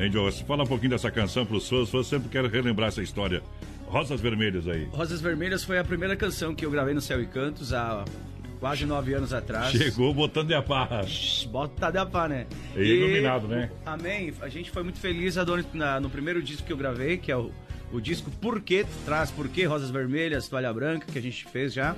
Hein, 0.00 0.10
Joe? 0.10 0.32
Fala 0.32 0.62
um 0.62 0.66
pouquinho 0.66 0.92
dessa 0.92 1.10
canção 1.10 1.44
pros 1.44 1.68
fãs. 1.68 1.82
Os 1.82 1.90
fãs 1.90 2.06
sempre 2.06 2.30
querem 2.30 2.50
relembrar 2.50 2.88
essa 2.88 3.02
história. 3.02 3.42
Rosas 3.86 4.18
Vermelhas 4.18 4.66
aí. 4.66 4.84
Rosas 4.84 5.20
Vermelhas 5.20 5.62
foi 5.62 5.78
a 5.78 5.84
primeira 5.84 6.16
canção 6.16 6.54
que 6.54 6.64
eu 6.64 6.70
gravei 6.70 6.94
no 6.94 7.02
Céu 7.02 7.20
e 7.20 7.26
Cantos 7.26 7.74
há 7.74 8.02
quase 8.58 8.86
nove 8.86 9.12
anos 9.12 9.34
atrás. 9.34 9.72
Chegou 9.72 10.14
botando 10.14 10.48
de 10.48 10.54
a 10.54 10.62
parra. 10.62 11.04
Bota 11.50 11.90
de 11.90 12.06
pá, 12.06 12.26
né? 12.26 12.46
E 12.74 12.82
iluminado, 12.82 13.46
né? 13.46 13.70
Amém. 13.84 14.32
A 14.40 14.48
gente 14.48 14.70
foi 14.70 14.82
muito 14.82 14.98
feliz 14.98 15.36
no 16.00 16.08
primeiro 16.08 16.42
disco 16.42 16.66
que 16.66 16.72
eu 16.72 16.78
gravei, 16.78 17.18
que 17.18 17.30
é 17.30 17.36
o, 17.36 17.50
o 17.92 18.00
disco 18.00 18.30
Porquê, 18.30 18.86
traz 19.04 19.30
Porquê, 19.30 19.66
Rosas 19.66 19.90
Vermelhas, 19.90 20.48
Toalha 20.48 20.72
Branca, 20.72 21.06
que 21.12 21.18
a 21.18 21.22
gente 21.22 21.44
fez 21.44 21.74
já. 21.74 21.94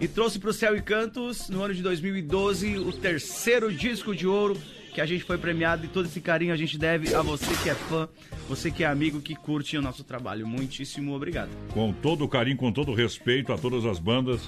E 0.00 0.08
trouxe 0.08 0.38
pro 0.38 0.52
Céu 0.52 0.74
e 0.74 0.80
Cantos, 0.80 1.50
no 1.50 1.62
ano 1.62 1.74
de 1.74 1.82
2012, 1.82 2.78
o 2.78 2.92
terceiro 2.92 3.70
disco 3.70 4.14
de 4.14 4.26
ouro 4.26 4.56
que 4.94 5.00
a 5.00 5.06
gente 5.06 5.24
foi 5.24 5.36
premiado 5.36 5.84
e 5.84 5.88
todo 5.88 6.06
esse 6.06 6.20
carinho 6.20 6.54
a 6.54 6.56
gente 6.56 6.78
deve 6.78 7.12
a 7.16 7.20
você 7.20 7.52
que 7.62 7.68
é 7.68 7.74
fã, 7.74 8.08
você 8.48 8.70
que 8.70 8.84
é 8.84 8.86
amigo, 8.86 9.20
que 9.20 9.34
curte 9.34 9.76
o 9.76 9.82
nosso 9.82 10.04
trabalho. 10.04 10.46
Muitíssimo 10.46 11.12
obrigado. 11.12 11.50
Com 11.72 11.92
todo 11.92 12.24
o 12.24 12.28
carinho, 12.28 12.56
com 12.56 12.70
todo 12.70 12.92
o 12.92 12.94
respeito 12.94 13.52
a 13.52 13.58
todas 13.58 13.84
as 13.84 13.98
bandas. 13.98 14.40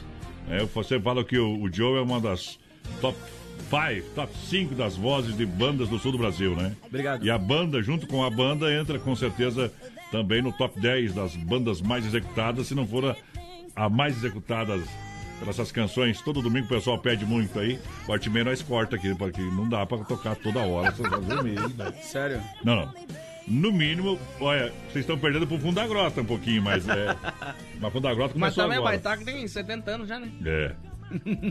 É, 0.48 0.64
você 0.64 1.00
fala 1.00 1.24
que 1.24 1.36
o, 1.36 1.62
o 1.62 1.72
Joe 1.72 1.98
é 1.98 2.00
uma 2.00 2.20
das 2.20 2.60
top 3.00 3.18
5, 3.68 4.14
top 4.14 4.32
5 4.48 4.74
das 4.76 4.94
vozes 4.94 5.36
de 5.36 5.44
bandas 5.44 5.88
do 5.88 5.98
sul 5.98 6.12
do 6.12 6.18
Brasil, 6.18 6.54
né? 6.54 6.76
Obrigado. 6.86 7.26
E 7.26 7.30
a 7.30 7.36
banda, 7.36 7.82
junto 7.82 8.06
com 8.06 8.22
a 8.24 8.30
banda, 8.30 8.72
entra 8.72 9.00
com 9.00 9.16
certeza 9.16 9.72
também 10.12 10.40
no 10.40 10.52
top 10.52 10.80
10 10.80 11.12
das 11.12 11.34
bandas 11.34 11.82
mais 11.82 12.06
executadas, 12.06 12.68
se 12.68 12.74
não 12.76 12.86
for 12.86 13.04
a, 13.04 13.16
a 13.74 13.88
mais 13.88 14.16
executada 14.16 14.78
pelas 15.38 15.56
essas 15.56 15.72
canções. 15.72 16.20
Todo 16.22 16.42
domingo 16.42 16.66
o 16.66 16.68
pessoal 16.68 16.98
pede 16.98 17.24
muito 17.24 17.58
aí. 17.58 17.78
Parte 18.06 18.28
meia 18.30 18.44
nós 18.44 18.62
corta 18.62 18.96
aqui, 18.96 19.14
porque 19.14 19.40
não 19.40 19.68
dá 19.68 19.84
pra 19.86 19.98
tocar 19.98 20.34
toda 20.36 20.60
hora 20.60 20.90
né? 20.90 21.92
Sério? 22.02 22.40
Não, 22.64 22.76
não. 22.76 22.94
No 23.48 23.72
mínimo, 23.72 24.18
olha, 24.40 24.72
vocês 24.90 25.04
estão 25.04 25.16
perdendo 25.16 25.46
pro 25.46 25.56
Fundo 25.58 25.76
da 25.76 25.86
Grota 25.86 26.20
um 26.20 26.24
pouquinho, 26.24 26.60
mas 26.62 26.88
é. 26.88 27.16
Mas 27.80 27.92
Fundo 27.92 28.02
da 28.02 28.14
Grota 28.14 28.34
Mas 28.36 28.54
começou 28.54 28.64
também 28.64 28.78
o 28.78 28.80
agora. 28.80 28.98
Baitaca 28.98 29.24
tem 29.24 29.46
70 29.46 29.90
anos 29.90 30.08
já, 30.08 30.18
né? 30.18 30.30
É. 30.44 30.72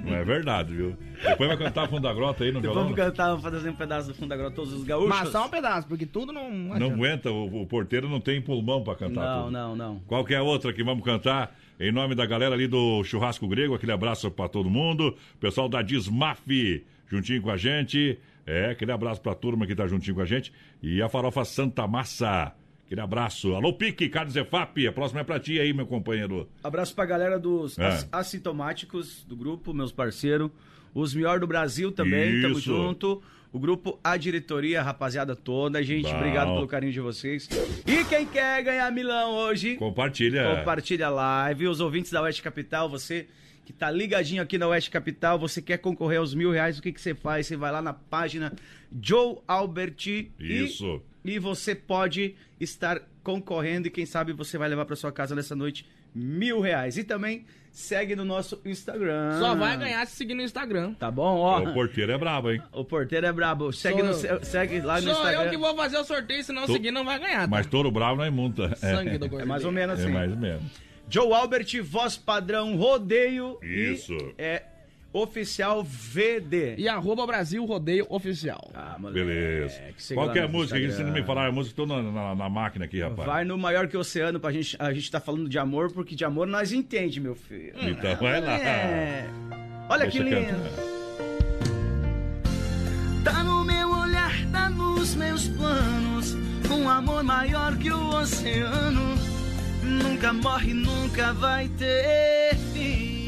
Não 0.04 0.14
é 0.14 0.26
verdade, 0.26 0.76
viu? 0.76 0.98
Depois 1.24 1.48
vai 1.48 1.58
cantar 1.58 1.88
Fundo 1.88 2.02
da 2.02 2.14
Grota 2.14 2.44
aí 2.44 2.52
no 2.52 2.60
Depois 2.60 2.76
violão. 2.76 2.84
vamos 2.94 2.98
cantar, 2.98 3.28
vamos 3.30 3.44
fazer 3.44 3.70
um 3.70 3.76
pedaço 3.76 4.08
do 4.10 4.14
fundo 4.14 4.28
da 4.28 4.36
grota, 4.36 4.56
todos 4.58 4.74
os 4.74 4.84
gaúchos. 4.84 5.08
Mas 5.10 5.30
só 5.30 5.46
um 5.46 5.50
pedaço, 5.50 5.88
porque 5.88 6.06
tudo 6.06 6.34
não. 6.34 6.52
Não 6.52 6.88
aguenta, 6.88 7.32
o, 7.32 7.62
o 7.62 7.66
porteiro 7.66 8.10
não 8.10 8.20
tem 8.20 8.42
pulmão 8.42 8.84
pra 8.84 8.96
cantar 8.96 9.22
Não, 9.24 9.44
tudo. 9.44 9.52
não, 9.54 9.76
não. 9.76 10.00
Qual 10.06 10.26
que 10.26 10.34
é 10.34 10.38
a 10.38 10.44
outra 10.44 10.74
que 10.74 10.84
vamos 10.84 11.06
cantar? 11.06 11.56
Em 11.80 11.92
nome 11.92 12.16
da 12.16 12.26
galera 12.26 12.56
ali 12.56 12.68
do 12.68 13.04
Churrasco 13.04 13.48
Grego, 13.48 13.76
aquele 13.76 13.92
abraço 13.92 14.32
pra 14.32 14.48
todo 14.48 14.70
mundo. 14.70 15.16
Pessoal 15.40 15.68
da 15.68 15.82
Dismaf, 15.82 16.40
juntinho 17.10 17.42
com 17.42 17.50
a 17.52 17.58
gente. 17.58 18.18
É, 18.46 18.70
aquele 18.72 18.92
abraço 18.92 19.20
pra 19.22 19.36
turma 19.36 19.66
que 19.68 19.76
tá 19.76 19.86
juntinho 19.88 20.16
com 20.16 20.22
a 20.22 20.26
gente. 20.26 20.54
E 20.82 21.02
a 21.02 21.10
Farofa 21.10 21.44
Santa 21.44 21.86
Massa. 21.88 22.54
Aquele 22.86 23.02
abraço. 23.02 23.54
Alô, 23.56 23.74
Pique, 23.74 24.08
Carlos 24.08 24.36
Efap. 24.36 24.88
A 24.88 24.92
próxima 24.92 25.22
é 25.22 25.24
pra 25.24 25.40
ti 25.40 25.60
aí, 25.60 25.74
meu 25.74 25.88
companheiro. 25.88 26.48
Abraço 26.64 26.94
pra 26.96 27.04
galera 27.06 27.38
dos 27.40 27.78
É. 27.80 27.86
ass- 27.88 28.08
assintomáticos 28.12 29.26
do 29.28 29.36
grupo, 29.36 29.74
meus 29.74 29.92
parceiros. 29.92 30.52
Os 30.94 31.14
melhor 31.14 31.40
do 31.40 31.48
Brasil 31.48 31.92
também, 31.92 32.42
tamo 32.42 32.54
Isso. 32.58 32.62
junto. 32.62 33.22
O 33.56 33.60
grupo 33.60 33.98
A 34.04 34.18
Diretoria, 34.18 34.82
a 34.82 34.84
rapaziada 34.84 35.34
toda. 35.34 35.82
Gente, 35.82 36.10
Bom. 36.12 36.18
obrigado 36.18 36.54
pelo 36.56 36.68
carinho 36.68 36.92
de 36.92 37.00
vocês. 37.00 37.48
E 37.88 38.04
quem 38.04 38.26
quer 38.26 38.62
ganhar 38.62 38.92
milão 38.92 39.32
hoje, 39.32 39.78
Compartilha. 39.78 40.58
compartilha 40.58 41.08
a 41.08 41.10
live. 41.10 41.70
Os 41.70 41.80
ouvintes 41.80 42.12
da 42.12 42.22
Oeste 42.22 42.42
Capital, 42.42 42.90
você 42.90 43.28
que 43.64 43.72
tá 43.72 43.90
ligadinho 43.90 44.44
aqui 44.44 44.58
na 44.58 44.68
Oeste 44.68 44.92
Capital, 44.92 45.40
você 45.40 45.62
quer 45.62 45.78
concorrer 45.78 46.20
aos 46.20 46.36
mil 46.36 46.52
reais, 46.52 46.78
o 46.78 46.82
que, 46.82 46.92
que 46.92 47.00
você 47.00 47.16
faz? 47.16 47.48
Você 47.48 47.56
vai 47.56 47.72
lá 47.72 47.82
na 47.82 47.94
página 47.94 48.52
Joe 49.02 49.38
Alberti 49.48 50.34
e- 50.38 50.64
Isso. 50.66 51.02
e 51.24 51.40
você 51.40 51.74
pode 51.74 52.36
estar 52.60 53.02
concorrendo 53.24 53.88
e 53.88 53.90
quem 53.90 54.06
sabe 54.06 54.34
você 54.34 54.58
vai 54.58 54.68
levar 54.68 54.84
para 54.84 54.98
sua 54.98 55.14
casa 55.14 55.34
nessa 55.34 55.56
noite 55.56 55.86
mil 56.14 56.60
reais. 56.60 56.98
E 56.98 57.06
também 57.06 57.46
segue 57.76 58.16
no 58.16 58.24
nosso 58.24 58.60
Instagram. 58.66 59.38
Só 59.40 59.54
vai 59.54 59.78
ganhar 59.78 60.08
se 60.08 60.16
seguir 60.16 60.34
no 60.34 60.42
Instagram. 60.42 60.94
Tá 60.94 61.12
bom? 61.12 61.38
Ó, 61.40 61.60
O 61.62 61.74
porteiro 61.74 62.12
é 62.14 62.18
brabo, 62.18 62.52
hein? 62.52 62.62
o 62.72 62.86
porteiro 62.86 63.26
é 63.28 63.34
brabo. 63.34 63.72
Segue, 63.74 64.00
Sou 64.14 64.34
no, 64.38 64.46
segue 64.46 64.80
lá 64.82 64.96
no 64.96 65.02
Sou 65.02 65.12
Instagram. 65.12 65.44
eu 65.44 65.50
que 65.50 65.58
vou 65.58 65.76
fazer 65.76 65.98
o 65.98 66.04
sorteio, 66.06 66.44
se 66.44 66.54
não 66.54 66.66
Tô- 66.66 66.74
seguir 66.74 66.92
não 66.92 67.04
vai 67.04 67.20
ganhar. 67.20 67.42
tá? 67.42 67.48
Mas 67.48 67.66
touro 67.68 67.92
bravo 67.92 68.16
não 68.18 68.24
é 68.24 68.30
multa. 68.30 68.74
Sangue 68.78 69.18
do 69.18 69.26
É 69.26 69.28
gordo. 69.28 69.46
mais 69.48 69.66
ou 69.66 69.72
menos 69.72 70.00
É 70.00 70.04
assim. 70.04 70.12
mais 70.14 70.32
ou 70.32 70.38
menos. 70.38 70.64
Joe 71.10 71.34
Albert, 71.34 71.68
voz 71.84 72.16
padrão, 72.18 72.76
rodeio. 72.78 73.60
Isso. 73.62 74.14
E 74.14 74.34
é 74.38 74.64
oficial 75.16 75.82
VD. 75.84 76.76
E 76.78 76.88
arroba 76.90 77.26
Brasil 77.26 77.64
Rodeio 77.66 78.06
Oficial. 78.10 78.70
Ah, 78.74 78.98
moleque, 79.00 79.26
Beleza. 79.26 79.82
segue 79.98 80.20
Qual 80.20 80.32
que 80.32 80.40
é 80.40 80.44
a 80.44 80.48
música? 80.48 80.78
Que 80.78 80.86
Instagram. 80.86 81.06
você 81.06 81.12
não 81.14 81.22
me 81.22 81.26
falaram 81.26 81.50
a 81.50 81.52
música, 81.54 81.76
tô 81.76 81.86
na, 81.86 82.02
na, 82.04 82.36
na 82.36 82.50
máquina 82.50 82.86
aqui, 82.86 83.00
rapaz. 83.02 83.26
Vai 83.28 83.46
no 83.46 83.58
maior 83.58 83.88
que 83.88 83.96
o 83.96 84.02
oceano 84.02 84.40
pra 84.40 84.52
gente. 84.52 84.76
A 84.78 84.92
gente 84.94 85.10
tá 85.10 85.20
falando 85.20 85.48
de 85.48 85.58
amor, 85.58 85.92
porque 85.92 86.16
de 86.16 86.26
amor 86.26 86.46
nós 86.48 86.72
entende, 86.74 87.20
meu 87.22 87.36
filho. 87.36 87.74
Então 87.82 88.16
vai 88.18 88.42
lá. 88.42 88.58
É. 88.60 89.26
Olha 89.90 90.04
Deixa 90.04 90.18
que 90.18 90.24
lindo. 90.24 90.48
cantar. 90.48 90.96
Tá 93.34 93.44
no 93.44 93.64
meu 93.64 93.90
olhar, 93.90 94.32
tá 94.52 94.70
nos 94.70 95.16
meus 95.16 95.48
planos. 95.48 96.36
Um 96.70 96.90
amor 96.90 97.24
maior 97.24 97.78
que 97.78 97.90
o 97.92 98.10
oceano. 98.20 99.16
Nunca 99.84 100.34
morre, 100.34 100.74
nunca 100.74 101.32
vai 101.34 101.70
ter 101.70 102.56
fim. 102.74 103.25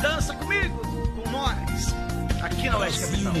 Dança 0.00 0.34
comigo, 0.34 0.78
com 1.14 1.30
nós, 1.30 1.94
aqui 2.42 2.68
na 2.68 2.78
Oeste 2.78 3.22
Capital. 3.22 3.34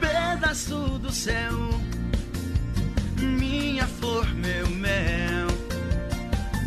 Pedaço 0.00 0.98
do 0.98 1.12
céu 1.12 1.86
minha 3.22 3.86
flor, 3.86 4.26
meu 4.34 4.68
mel, 4.68 5.48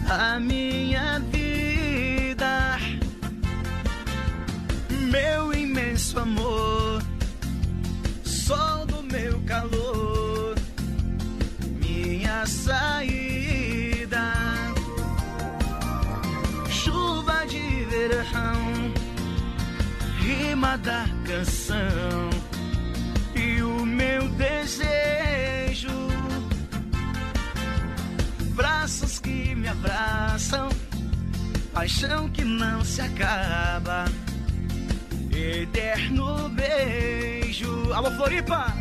a 0.09 0.39
minha 0.39 1.19
vida, 1.19 2.77
meu 5.11 5.53
imenso 5.53 6.19
amor, 6.19 7.03
sol 8.23 8.85
do 8.85 9.03
meu 9.03 9.39
calor, 9.41 10.08
minha 12.29 12.45
saída, 12.45 14.31
chuva 16.69 17.43
de 17.47 17.85
verão, 17.85 18.93
rima 20.19 20.77
da 20.77 21.05
canção 21.25 22.29
e 23.35 23.63
o 23.63 23.83
meu 23.83 24.29
desejo. 24.29 25.89
Braços 28.53 29.17
que 29.17 29.55
me 29.55 29.67
abraçam, 29.67 30.69
paixão 31.73 32.29
que 32.29 32.43
não 32.43 32.85
se 32.85 33.01
acaba, 33.01 34.05
eterno 35.31 36.47
beijo. 36.49 37.91
Alô, 37.91 38.11
Floripa! 38.11 38.71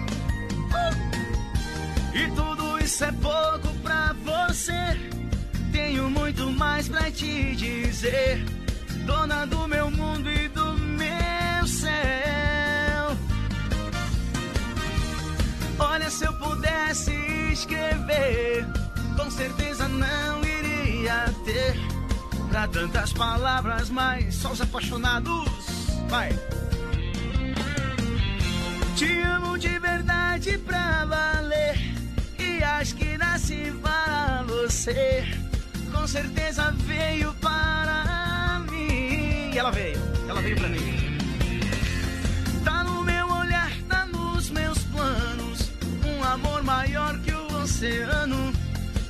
Uh! 0.71 1.18
E 2.15 2.31
tudo 2.35 2.79
isso 2.79 3.05
é 3.05 3.13
pouco 3.13 3.69
pra 3.83 4.15
você. 4.25 4.73
Tenho 5.73 6.11
muito 6.11 6.51
mais 6.53 6.89
pra 6.89 7.11
te 7.11 7.55
dizer, 7.55 8.45
dona 9.07 9.47
do 9.47 9.69
meu 9.69 9.91
mundo 9.91 10.31
e 10.31 10.49
do 10.49 10.73
meu 10.75 11.67
céu. 11.67 13.17
Olha, 15.79 16.11
se 16.11 16.25
eu 16.25 16.33
pudesse 16.35 17.13
escrever, 17.53 18.67
com 19.17 19.31
certeza 19.31 19.87
não 19.89 20.45
iria 20.45 21.33
ter 21.45 21.79
pra 22.49 22.67
tantas 22.67 23.13
palavras, 23.13 23.91
mas 23.91 24.35
só 24.35 24.51
os 24.51 24.61
apaixonados. 24.61 25.49
Vai! 26.09 26.31
Te 28.97 29.21
amo 29.21 29.57
de 29.59 29.79
verdade 29.79 30.59
pra 30.59 31.05
valer, 31.05 31.79
acho 32.63 32.95
que 32.97 33.17
nasci 33.19 33.73
para 33.83 34.45
você. 34.47 35.25
Com 35.93 36.07
certeza 36.07 36.71
veio 36.87 37.33
para 37.35 38.63
mim. 38.71 39.57
Ela 39.57 39.71
veio, 39.71 39.99
ela 40.29 40.41
veio 40.41 40.57
pra 40.57 40.69
mim. 40.69 41.19
Tá 42.65 42.85
no 42.85 43.03
meu 43.03 43.29
olhar, 43.31 43.71
tá 43.89 44.07
nos 44.07 44.51
meus 44.51 44.79
planos. 44.85 45.71
Um 46.05 46.25
amor 46.25 46.63
maior 46.63 47.19
que 47.21 47.33
o 47.33 47.63
oceano. 47.63 48.53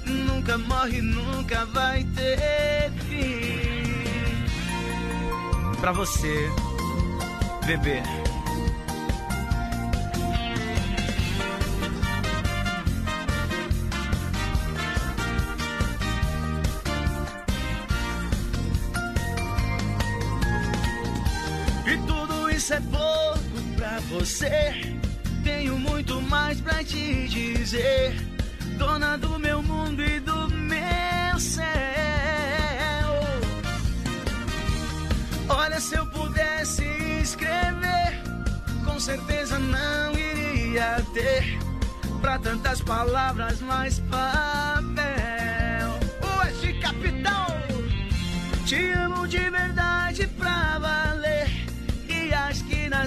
Nunca 0.05 0.59
morre, 0.59 1.03
nunca 1.03 1.65
vai 1.67 2.05
ter 2.15 2.91
fim. 3.09 3.59
Pra 5.81 5.93
você, 5.93 6.51
bebê. 7.67 8.03
Isso 22.69 22.75
é 22.75 22.81
pouco 22.81 23.77
pra 23.77 23.99
você. 24.11 24.95
Tenho 25.43 25.79
muito 25.79 26.21
mais 26.21 26.61
pra 26.61 26.85
te 26.85 27.27
dizer. 27.29 28.15
Dona 28.77 29.17
do 29.17 29.39
meu 29.39 29.63
mundo 29.63 30.05
e 30.05 30.21
do 30.21 30.51
meu 30.51 31.41
céu. 31.41 31.65
Olha, 35.49 35.81
se 35.81 35.95
eu 35.95 36.07
pudesse 36.09 36.85
escrever, 37.23 38.23
com 38.85 39.01
certeza 39.01 39.59
não 39.59 40.13
iria 40.13 41.03
ter 41.15 41.59
pra 42.21 42.39
tantas 42.39 42.83
palavras 42.83 43.63
mais 43.63 43.99
papel. 44.01 44.99
Oeste 46.39 46.75
capital. 46.81 47.47
Te 48.67 48.91
amo 48.91 49.27
de 49.27 49.39
verdade 49.39 49.88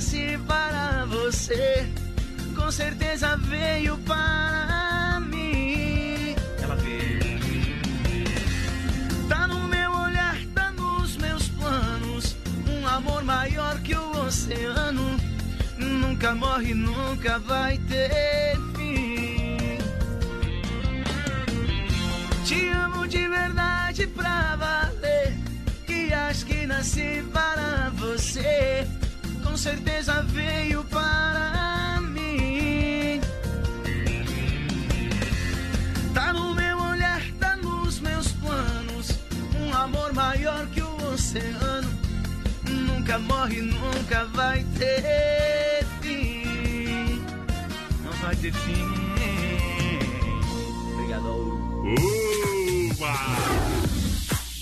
nasci 0.02 0.40
para 0.48 1.06
você. 1.06 1.88
Com 2.56 2.72
certeza 2.72 3.38
veio 3.38 3.96
para 4.00 5.22
mim. 5.28 6.36
Ela 6.60 6.76
veio. 6.76 7.40
Tá 9.30 9.46
no 9.46 9.68
meu 9.68 9.92
olhar, 9.92 10.38
tá 10.56 10.72
nos 10.72 11.18
meus 11.18 11.48
planos. 11.50 12.36
Um 12.68 12.88
amor 12.88 13.24
maior 13.24 13.80
que 13.82 13.96
o 13.96 14.26
oceano. 14.26 15.18
Nunca 15.78 16.34
morre, 16.34 16.74
nunca 16.74 17.38
vai 17.38 17.78
ter 17.78 18.58
fim. 18.76 19.78
Te 22.44 22.70
amo 22.70 23.08
de 23.08 23.28
verdade 23.28 24.08
pra 24.08 24.56
valer. 24.56 25.38
E 25.88 26.12
acho 26.12 26.46
que 26.48 26.66
nasci 26.66 27.24
para 27.32 27.92
você 27.96 28.88
certeza 29.62 30.24
veio 30.24 30.84
para 30.86 32.00
mim. 32.02 33.22
Tá 36.16 36.34
no 36.34 36.56
meu 36.56 36.80
olhar, 36.80 37.22
tá 37.40 37.56
nos 37.58 38.00
meus 38.00 38.32
planos. 38.32 39.20
Um 39.60 39.72
amor 39.72 40.14
maior 40.14 40.66
que 40.74 40.82
o 40.82 40.96
oceano. 41.14 41.88
Nunca 42.68 43.20
morre, 43.20 43.62
nunca 43.62 44.26
vai 44.34 44.66
ter 44.80 45.86
fim. 46.02 47.22
Não 48.04 48.14
vai 48.14 48.36
ter 48.38 48.54
fim. 48.54 48.84
Obrigado. 50.96 51.28
Uma. 52.98 53.14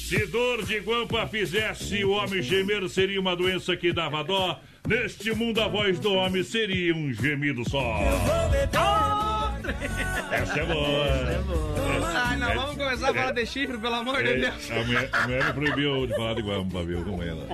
Se 0.09 0.25
dor 0.25 0.65
de 0.65 0.77
guampa 0.79 1.25
fizesse 1.25 2.03
o 2.03 2.09
homem 2.09 2.41
gemer, 2.41 2.89
seria 2.89 3.21
uma 3.21 3.33
doença 3.33 3.77
que 3.77 3.93
dava 3.93 4.25
dó. 4.25 4.59
Neste 4.89 5.31
mundo, 5.35 5.61
a 5.61 5.67
voz 5.67 5.99
do 5.99 6.11
homem 6.15 6.41
seria 6.43 6.95
um 6.95 7.13
gemido 7.13 7.63
só. 7.69 7.99
Essa 10.31 10.61
é 10.61 10.65
boa. 10.65 11.05
Essa 11.05 11.31
é 11.31 11.41
boa. 11.43 12.07
Ai, 12.11 12.37
não, 12.37 12.53
vamos 12.55 12.75
começar 12.75 13.11
a 13.11 13.13
falar 13.13 13.31
de 13.33 13.45
chifre, 13.45 13.77
pelo 13.77 13.93
amor 13.93 14.23
de 14.23 14.29
É, 14.29 14.37
Deus. 14.39 14.71
a, 14.71 14.83
mulher, 14.83 15.09
a 15.13 15.21
mulher 15.27 15.45
me 15.45 15.53
proibiu 15.53 16.07
de 16.07 16.15
falar 16.15 16.33
de 16.33 16.41
guampa, 16.41 16.83
viu? 16.83 17.03
Com 17.03 17.21
ela. 17.21 17.47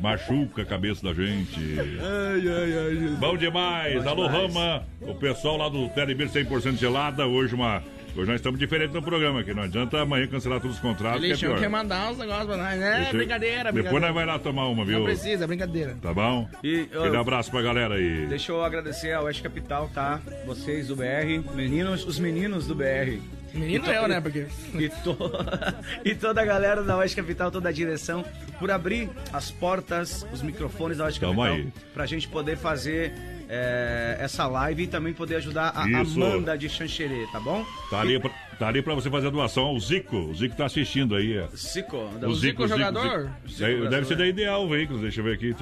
Machuca 0.00 0.62
a 0.62 0.64
cabeça 0.64 1.04
da 1.06 1.14
gente. 1.14 1.60
Ai, 1.60 2.48
ai, 2.48 2.78
ai. 3.06 3.16
Bom 3.20 3.36
demais. 3.36 4.04
Alô, 4.04 4.26
Rama. 4.26 4.84
O 5.00 5.14
pessoal 5.14 5.58
lá 5.58 5.68
do 5.68 5.88
Telebir 5.90 6.28
100% 6.28 6.76
gelada. 6.76 7.24
Hoje 7.24 7.54
uma... 7.54 7.84
Hoje 8.16 8.26
nós 8.28 8.36
estamos 8.40 8.58
diferentes 8.58 8.92
no 8.94 9.00
programa 9.02 9.40
aqui. 9.40 9.54
Não 9.54 9.62
adianta 9.62 10.00
amanhã 10.00 10.26
cancelar 10.26 10.60
todos 10.60 10.76
os 10.76 10.82
contratos, 10.82 11.22
Eles 11.22 11.38
que 11.38 11.44
é 11.44 11.48
pior. 11.48 11.60
que 11.60 11.68
mandar 11.68 12.10
uns 12.10 12.18
negócios 12.18 12.46
pra 12.46 12.56
nós, 12.56 12.78
né? 12.78 12.96
Deixa 12.96 13.10
eu- 13.12 13.16
brincadeira, 13.18 13.56
Depois 13.56 13.72
brincadeira. 13.74 14.06
nós 14.06 14.14
vai 14.14 14.26
lá 14.26 14.38
tomar 14.38 14.66
uma, 14.66 14.84
viu? 14.84 14.98
Não 14.98 15.04
precisa, 15.06 15.44
é 15.44 15.46
brincadeira. 15.46 15.96
Tá 16.02 16.12
bom? 16.12 16.48
E, 16.62 16.88
ô, 16.94 16.98
Aquele 17.00 17.16
abraço 17.16 17.50
pra 17.50 17.62
galera 17.62 17.94
aí. 17.94 18.26
Deixa 18.26 18.50
eu 18.52 18.62
agradecer 18.64 19.12
ao 19.12 19.24
Oeste 19.24 19.42
Capital, 19.42 19.88
tá? 19.94 20.20
Vocês 20.44 20.88
do 20.88 20.96
BR, 20.96 21.40
meninos, 21.54 22.04
os 22.04 22.18
meninos 22.18 22.66
do 22.66 22.74
BR. 22.74 23.20
Menino 23.54 23.84
to- 23.84 23.90
eu, 23.90 24.06
né? 24.06 24.20
Porque. 24.20 24.46
E, 24.74 24.88
to- 24.88 25.16
e 26.04 26.14
toda 26.14 26.40
a 26.42 26.44
galera 26.44 26.82
da 26.82 26.96
Oeste 26.98 27.16
Capital, 27.16 27.50
toda 27.50 27.68
a 27.68 27.72
direção, 27.72 28.24
por 28.58 28.70
abrir 28.70 29.08
as 29.32 29.50
portas, 29.50 30.26
os 30.32 30.42
microfones 30.42 30.98
da 30.98 31.04
Oeste 31.04 31.20
Tamo 31.20 31.34
Capital, 31.42 31.56
aí. 31.56 31.68
pra 31.94 32.06
gente 32.06 32.28
poder 32.28 32.56
fazer 32.56 33.12
é, 33.52 34.16
essa 34.20 34.46
live 34.46 34.84
e 34.84 34.86
também 34.86 35.12
poder 35.12 35.34
ajudar 35.36 35.72
a 35.74 35.88
Isso. 36.02 36.22
Amanda 36.22 36.56
de 36.56 36.68
Xanxerê, 36.68 37.26
tá 37.32 37.40
bom? 37.40 37.66
Tá 37.90 38.00
ali, 38.00 38.20
pra, 38.20 38.30
tá 38.58 38.68
ali 38.68 38.80
pra 38.80 38.94
você 38.94 39.10
fazer 39.10 39.26
a 39.26 39.30
doação 39.30 39.64
ao 39.64 39.80
Zico. 39.80 40.16
O 40.16 40.34
Zico 40.34 40.54
tá 40.56 40.66
assistindo 40.66 41.16
aí. 41.16 41.36
ó. 41.40 41.48
Zico, 41.56 41.96
O 42.24 42.34
Zico, 42.36 42.68
jogador? 42.68 43.28
Zico. 43.48 43.58
Deve- 43.60 43.88
Deve 43.88 44.06
ser 44.06 44.16
da 44.16 44.26
Ideal 44.26 44.68
Veículos, 44.68 45.02
deixa 45.02 45.20
eu 45.20 45.24
ver 45.24 45.34
aqui. 45.34 45.52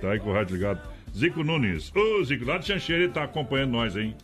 Tá 0.00 0.10
aí 0.10 0.18
com 0.18 0.30
o 0.30 0.32
rádio 0.34 0.56
ligado. 0.56 0.80
Zico 1.16 1.44
Nunes. 1.44 1.92
Ô, 1.94 2.24
Zico, 2.24 2.44
lá 2.44 2.58
de 2.58 2.66
Xanxerê 2.66 3.08
tá 3.08 3.22
acompanhando 3.22 3.70
nós, 3.70 3.96
hein? 3.96 4.14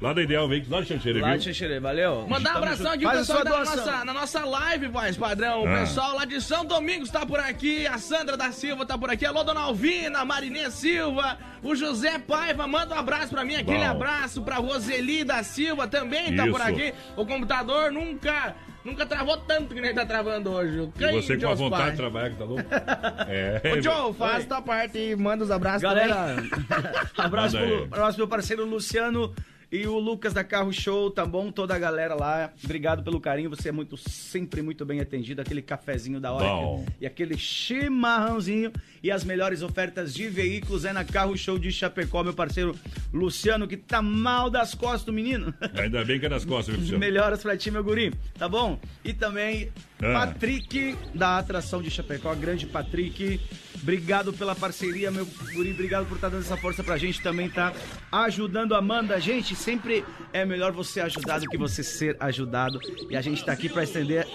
Lá 0.00 0.14
da 0.14 0.22
Ideal 0.22 0.48
Veículos, 0.48 0.72
lá 0.72 0.80
de 0.80 0.88
Xanxerê, 0.88 1.20
Lá 1.20 1.28
viu? 1.28 1.38
de 1.38 1.44
Xanxerê, 1.44 1.78
valeu. 1.78 2.26
Mandar 2.26 2.54
um 2.54 2.56
abração 2.56 2.90
aqui 2.92 3.02
pro 3.06 3.10
pessoal 3.18 3.44
tá 3.44 3.50
doação. 3.50 3.76
nossa, 3.76 4.04
na 4.06 4.14
nossa 4.14 4.44
live, 4.46 4.88
voz 4.88 5.16
padrão. 5.16 5.62
O 5.64 5.68
Ah. 5.68 5.80
pessoal 5.80 6.14
lá 6.16 6.24
de 6.24 6.40
São 6.40 6.64
Domingos 6.64 7.10
tá 7.10 7.26
por 7.26 7.38
aqui. 7.38 7.86
A 7.86 7.98
Sandra 7.98 8.34
da 8.34 8.50
Silva 8.50 8.86
tá 8.86 8.96
por 8.96 9.10
aqui. 9.10 9.26
Alô, 9.26 9.44
Dona 9.44 9.60
Alvina, 9.60 10.24
Marinê 10.24 10.70
Silva. 10.70 11.36
O 11.62 11.74
José 11.76 12.18
Paiva, 12.18 12.66
manda 12.66 12.94
um 12.94 12.98
abraço 12.98 13.28
pra 13.28 13.44
mim. 13.44 13.56
Aquele 13.56 13.80
Bom. 13.84 13.90
abraço 13.90 14.40
pra 14.40 14.56
Roseli 14.56 15.22
da 15.22 15.42
Silva 15.42 15.86
também 15.86 16.34
tá 16.34 16.44
por 16.44 16.60
Isso. 16.60 16.68
aqui. 16.70 16.94
O 17.14 17.26
computador 17.26 17.92
nunca, 17.92 18.54
nunca 18.82 19.04
travou 19.04 19.36
tanto 19.36 19.74
que 19.74 19.82
nem 19.82 19.94
tá 19.94 20.06
travando 20.06 20.50
hoje. 20.50 20.80
O 20.80 20.92
E 20.98 21.12
você 21.20 21.36
com 21.36 21.48
a 21.50 21.54
vontade 21.54 21.82
Pai. 21.82 21.90
de 21.90 21.96
trabalhar, 21.98 22.30
que 22.30 22.36
tá 22.36 22.44
louco? 22.46 22.64
É. 23.28 23.60
Ô, 23.76 23.82
Joe, 23.82 24.14
faz 24.14 24.46
tua 24.46 24.62
parte 24.62 24.96
e 24.98 25.14
manda 25.14 25.44
os 25.44 25.50
abraços 25.50 25.82
Galera, 25.82 26.36
abraço 27.18 27.58
pro, 27.58 27.84
abraço 27.84 28.12
pro 28.16 28.24
meu 28.24 28.28
parceiro 28.28 28.64
Luciano 28.64 29.34
e 29.72 29.86
o 29.86 29.98
Lucas 29.98 30.32
da 30.32 30.42
Carro 30.42 30.72
Show, 30.72 31.10
tá 31.10 31.24
bom? 31.24 31.52
Toda 31.52 31.74
a 31.74 31.78
galera 31.78 32.14
lá, 32.14 32.52
obrigado 32.64 33.02
pelo 33.04 33.20
carinho, 33.20 33.48
você 33.50 33.68
é 33.68 33.72
muito, 33.72 33.96
sempre 33.96 34.62
muito 34.62 34.84
bem 34.84 35.00
atendido, 35.00 35.40
aquele 35.40 35.62
cafezinho 35.62 36.18
da 36.20 36.32
hora 36.32 36.44
Bom. 36.44 36.86
e 37.00 37.06
aquele 37.06 37.36
chimarrãozinho 37.38 38.72
e 39.02 39.10
as 39.10 39.24
melhores 39.24 39.62
ofertas 39.62 40.12
de 40.12 40.28
veículos 40.28 40.84
é 40.84 40.92
na 40.92 41.04
Carro 41.04 41.36
Show 41.36 41.58
de 41.58 41.70
Chapecó, 41.70 42.22
meu 42.22 42.34
parceiro 42.34 42.74
Luciano, 43.12 43.66
que 43.68 43.76
tá 43.76 44.02
mal 44.02 44.50
das 44.50 44.74
costas 44.74 45.04
do 45.04 45.12
menino. 45.12 45.54
Ainda 45.74 46.04
bem 46.04 46.18
que 46.18 46.26
é 46.26 46.28
das 46.28 46.44
costas, 46.44 46.74
viu, 46.74 46.80
Luciano? 46.82 46.98
Melhoras 47.00 47.42
pra 47.42 47.56
ti, 47.56 47.70
meu 47.70 47.84
guri, 47.84 48.12
tá 48.38 48.48
bom? 48.48 48.78
E 49.04 49.12
também 49.12 49.70
Ah. 50.02 50.12
Patrick, 50.26 50.96
da 51.14 51.38
atração 51.38 51.80
de 51.82 51.90
Chapecó, 51.90 52.34
grande 52.34 52.66
Patrick. 52.66 53.40
Obrigado 53.82 54.32
pela 54.32 54.54
parceria, 54.54 55.10
meu 55.10 55.26
guri. 55.54 55.72
Obrigado 55.72 56.06
por 56.06 56.16
estar 56.16 56.28
dando 56.28 56.42
essa 56.42 56.56
força 56.56 56.84
pra 56.84 56.98
gente. 56.98 57.22
Também 57.22 57.48
tá 57.48 57.72
ajudando 58.12 58.74
a 58.74 58.78
Amanda. 58.78 59.20
Gente, 59.20 59.54
sempre 59.54 60.04
é 60.32 60.44
melhor 60.44 60.72
você 60.72 61.00
ajudar 61.00 61.40
do 61.40 61.46
que 61.46 61.56
você 61.56 61.82
ser 61.82 62.16
ajudado. 62.20 62.78
E 63.08 63.16
a 63.16 63.20
gente 63.20 63.44
tá 63.44 63.52
aqui 63.52 63.68
pra 63.68 63.82
estender 63.82 64.26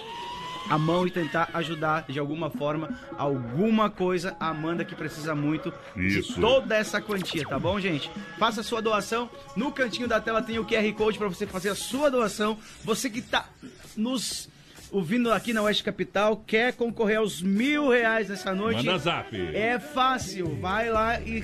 a 0.68 0.76
mão 0.78 1.06
e 1.06 1.10
tentar 1.10 1.48
ajudar 1.54 2.06
de 2.08 2.18
alguma 2.18 2.50
forma, 2.50 2.98
alguma 3.16 3.88
coisa, 3.88 4.36
a 4.40 4.48
Amanda 4.48 4.84
que 4.84 4.94
precisa 4.94 5.34
muito 5.34 5.72
Isso. 5.96 6.34
de 6.34 6.40
toda 6.40 6.74
essa 6.74 7.00
quantia, 7.00 7.46
tá 7.46 7.58
bom, 7.58 7.78
gente? 7.78 8.10
Faça 8.38 8.60
a 8.60 8.64
sua 8.64 8.82
doação. 8.82 9.30
No 9.54 9.70
cantinho 9.70 10.08
da 10.08 10.20
tela 10.20 10.42
tem 10.42 10.58
o 10.58 10.64
QR 10.64 10.92
Code 10.94 11.18
para 11.18 11.28
você 11.28 11.46
fazer 11.46 11.70
a 11.70 11.74
sua 11.74 12.10
doação. 12.10 12.58
Você 12.84 13.08
que 13.08 13.22
tá 13.22 13.48
nos 13.96 14.48
ouvindo 14.90 15.32
aqui 15.32 15.52
na 15.52 15.62
Oeste 15.62 15.82
Capital, 15.84 16.42
quer 16.46 16.72
concorrer 16.72 17.18
aos 17.18 17.42
mil 17.42 17.88
reais 17.88 18.28
nessa 18.28 18.54
noite. 18.54 18.84
Manda 18.84 18.98
zap. 18.98 19.36
É 19.54 19.78
fácil, 19.78 20.56
vai 20.60 20.90
lá 20.90 21.20
e 21.20 21.42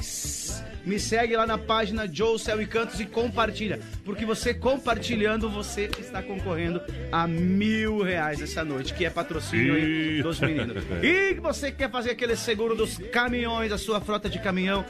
me 0.85 0.99
segue 0.99 1.37
lá 1.37 1.47
na 1.47 1.57
página 1.57 2.09
Joe 2.11 2.39
Céu 2.39 2.61
e 2.61 2.67
Cantos 2.67 3.01
e 3.01 3.07
compartilha. 3.07 3.81
Porque 4.05 4.25
você 4.25 4.53
compartilhando, 4.53 5.49
você 5.49 5.89
está 5.99 6.23
concorrendo 6.23 6.81
a 7.11 7.27
mil 7.27 8.03
reais 8.03 8.41
essa 8.41 8.65
noite, 8.65 8.95
que 8.95 9.05
é 9.05 9.11
patrocínio 9.11 9.75
aí 9.75 10.23
dos 10.23 10.41
meninos. 10.41 10.83
E 11.03 11.35
você 11.35 11.71
quer 11.73 11.91
fazer 11.91 12.11
aquele 12.11 12.37
seguro 12.37 12.75
dos 12.75 12.99
caminhões, 13.13 13.73
a 13.73 13.79
sua 13.79 14.01
frota 14.01 14.29
de 14.29 14.39
caminhão, 14.39 14.85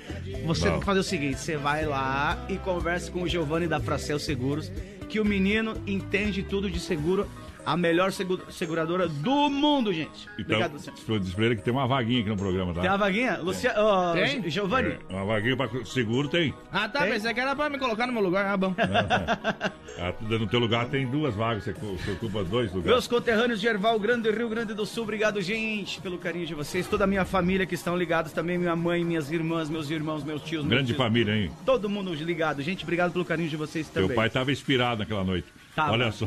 você 0.45 0.65
Bom. 0.65 0.71
tem 0.73 0.81
que 0.81 0.87
fazer 0.87 1.01
o 1.01 1.05
seguinte: 1.05 1.39
você 1.39 1.57
vai 1.57 1.85
lá 1.85 2.47
e 2.49 2.57
conversa 2.59 3.11
com 3.11 3.23
o 3.23 3.29
Giovanni 3.29 3.67
da 3.67 3.81
Fracel 3.81 4.19
Seguros, 4.19 4.71
que 5.09 5.21
o 5.21 5.25
menino 5.25 5.81
entende 5.87 6.43
tudo 6.43 6.71
de 6.71 6.81
seguro. 6.81 7.29
A 7.65 7.77
melhor 7.77 8.13
segu- 8.13 8.41
seguradora 8.51 9.07
do 9.09 9.49
mundo, 9.51 9.93
gente. 9.93 10.29
Então, 10.39 10.57
Obrigado, 10.57 10.73
Luciano. 10.73 11.21
diz 11.21 11.35
pra 11.35 11.45
ele 11.47 11.57
que 11.57 11.63
tem 11.63 11.73
uma 11.73 11.87
vaguinha 11.87 12.21
aqui 12.21 12.29
no 12.29 12.37
programa, 12.37 12.75
tá? 12.75 12.81
Tem 12.81 12.91
uma 12.91 12.99
vaguinha? 12.99 13.39
Luciano. 13.39 13.81
ó, 13.81 14.13
Tem? 14.13 14.43
Gi- 14.43 14.51
Giovanni? 14.51 14.99
É, 15.09 15.15
uma 15.15 15.25
vaguinha 15.25 15.57
pra 15.57 15.69
seguro 15.85 16.29
tem. 16.29 16.53
Ah, 16.73 16.89
tá, 16.89 17.03
Tem? 17.03 17.13
pensei 17.13 17.33
que 17.33 17.41
era 17.41 17.55
pra 17.55 17.71
me 17.71 17.79
colocar 17.79 18.07
no 18.07 18.13
meu 18.13 18.23
lugar. 18.23 18.47
Ah, 18.47 18.57
bom. 18.57 18.75
Ah, 19.99 20.13
no 20.21 20.47
teu 20.47 20.59
lugar 20.59 20.87
tem 20.89 21.07
duas 21.07 21.35
vagas, 21.35 21.65
você, 21.65 21.71
ocupa 22.13 22.43
dois 22.45 22.69
lugares. 22.73 22.85
Meus 22.93 23.07
conterrâneos 23.07 23.61
de 23.61 23.67
Erval 23.67 23.99
Grande, 24.01 24.31
Rio 24.31 24.49
Grande 24.49 24.75
do 24.75 24.85
Sul, 24.87 25.05
obrigado, 25.05 25.41
gente, 25.41 26.01
pelo 26.01 26.19
carinho 26.19 26.47
de 26.47 26.55
vocês. 26.55 26.87
Toda 26.89 27.05
a 27.05 27.07
minha 27.07 27.25
família 27.25 27.67
que 27.67 27.75
estão 27.75 27.97
ligados 27.97 28.33
também, 28.33 28.59
minha 28.59 28.75
mãe, 28.75 29.05
minhas 29.05 29.31
irmãs, 29.31 29.69
meus 29.69 29.91
irmãos, 29.91 30.25
meus 30.25 30.43
tios. 30.43 30.63
meus 30.63 30.71
Grande 30.71 30.87
tios. 30.89 30.99
família, 30.99 31.37
hein? 31.37 31.51
Todo 31.65 31.89
mundo 31.89 32.13
ligado. 32.15 32.63
Gente, 32.63 32.83
obrigado 32.83 33.13
pelo 33.13 33.25
carinho 33.25 33.49
de 33.49 33.57
vocês 33.57 33.89
também. 33.89 34.17
pai 34.17 34.27
estava 34.29 34.51
inspirado 34.51 35.01
naquela 35.01 35.25
noite. 35.25 35.47
Tava. 35.77 35.93
Olha 35.93 36.11
só. 36.13 36.27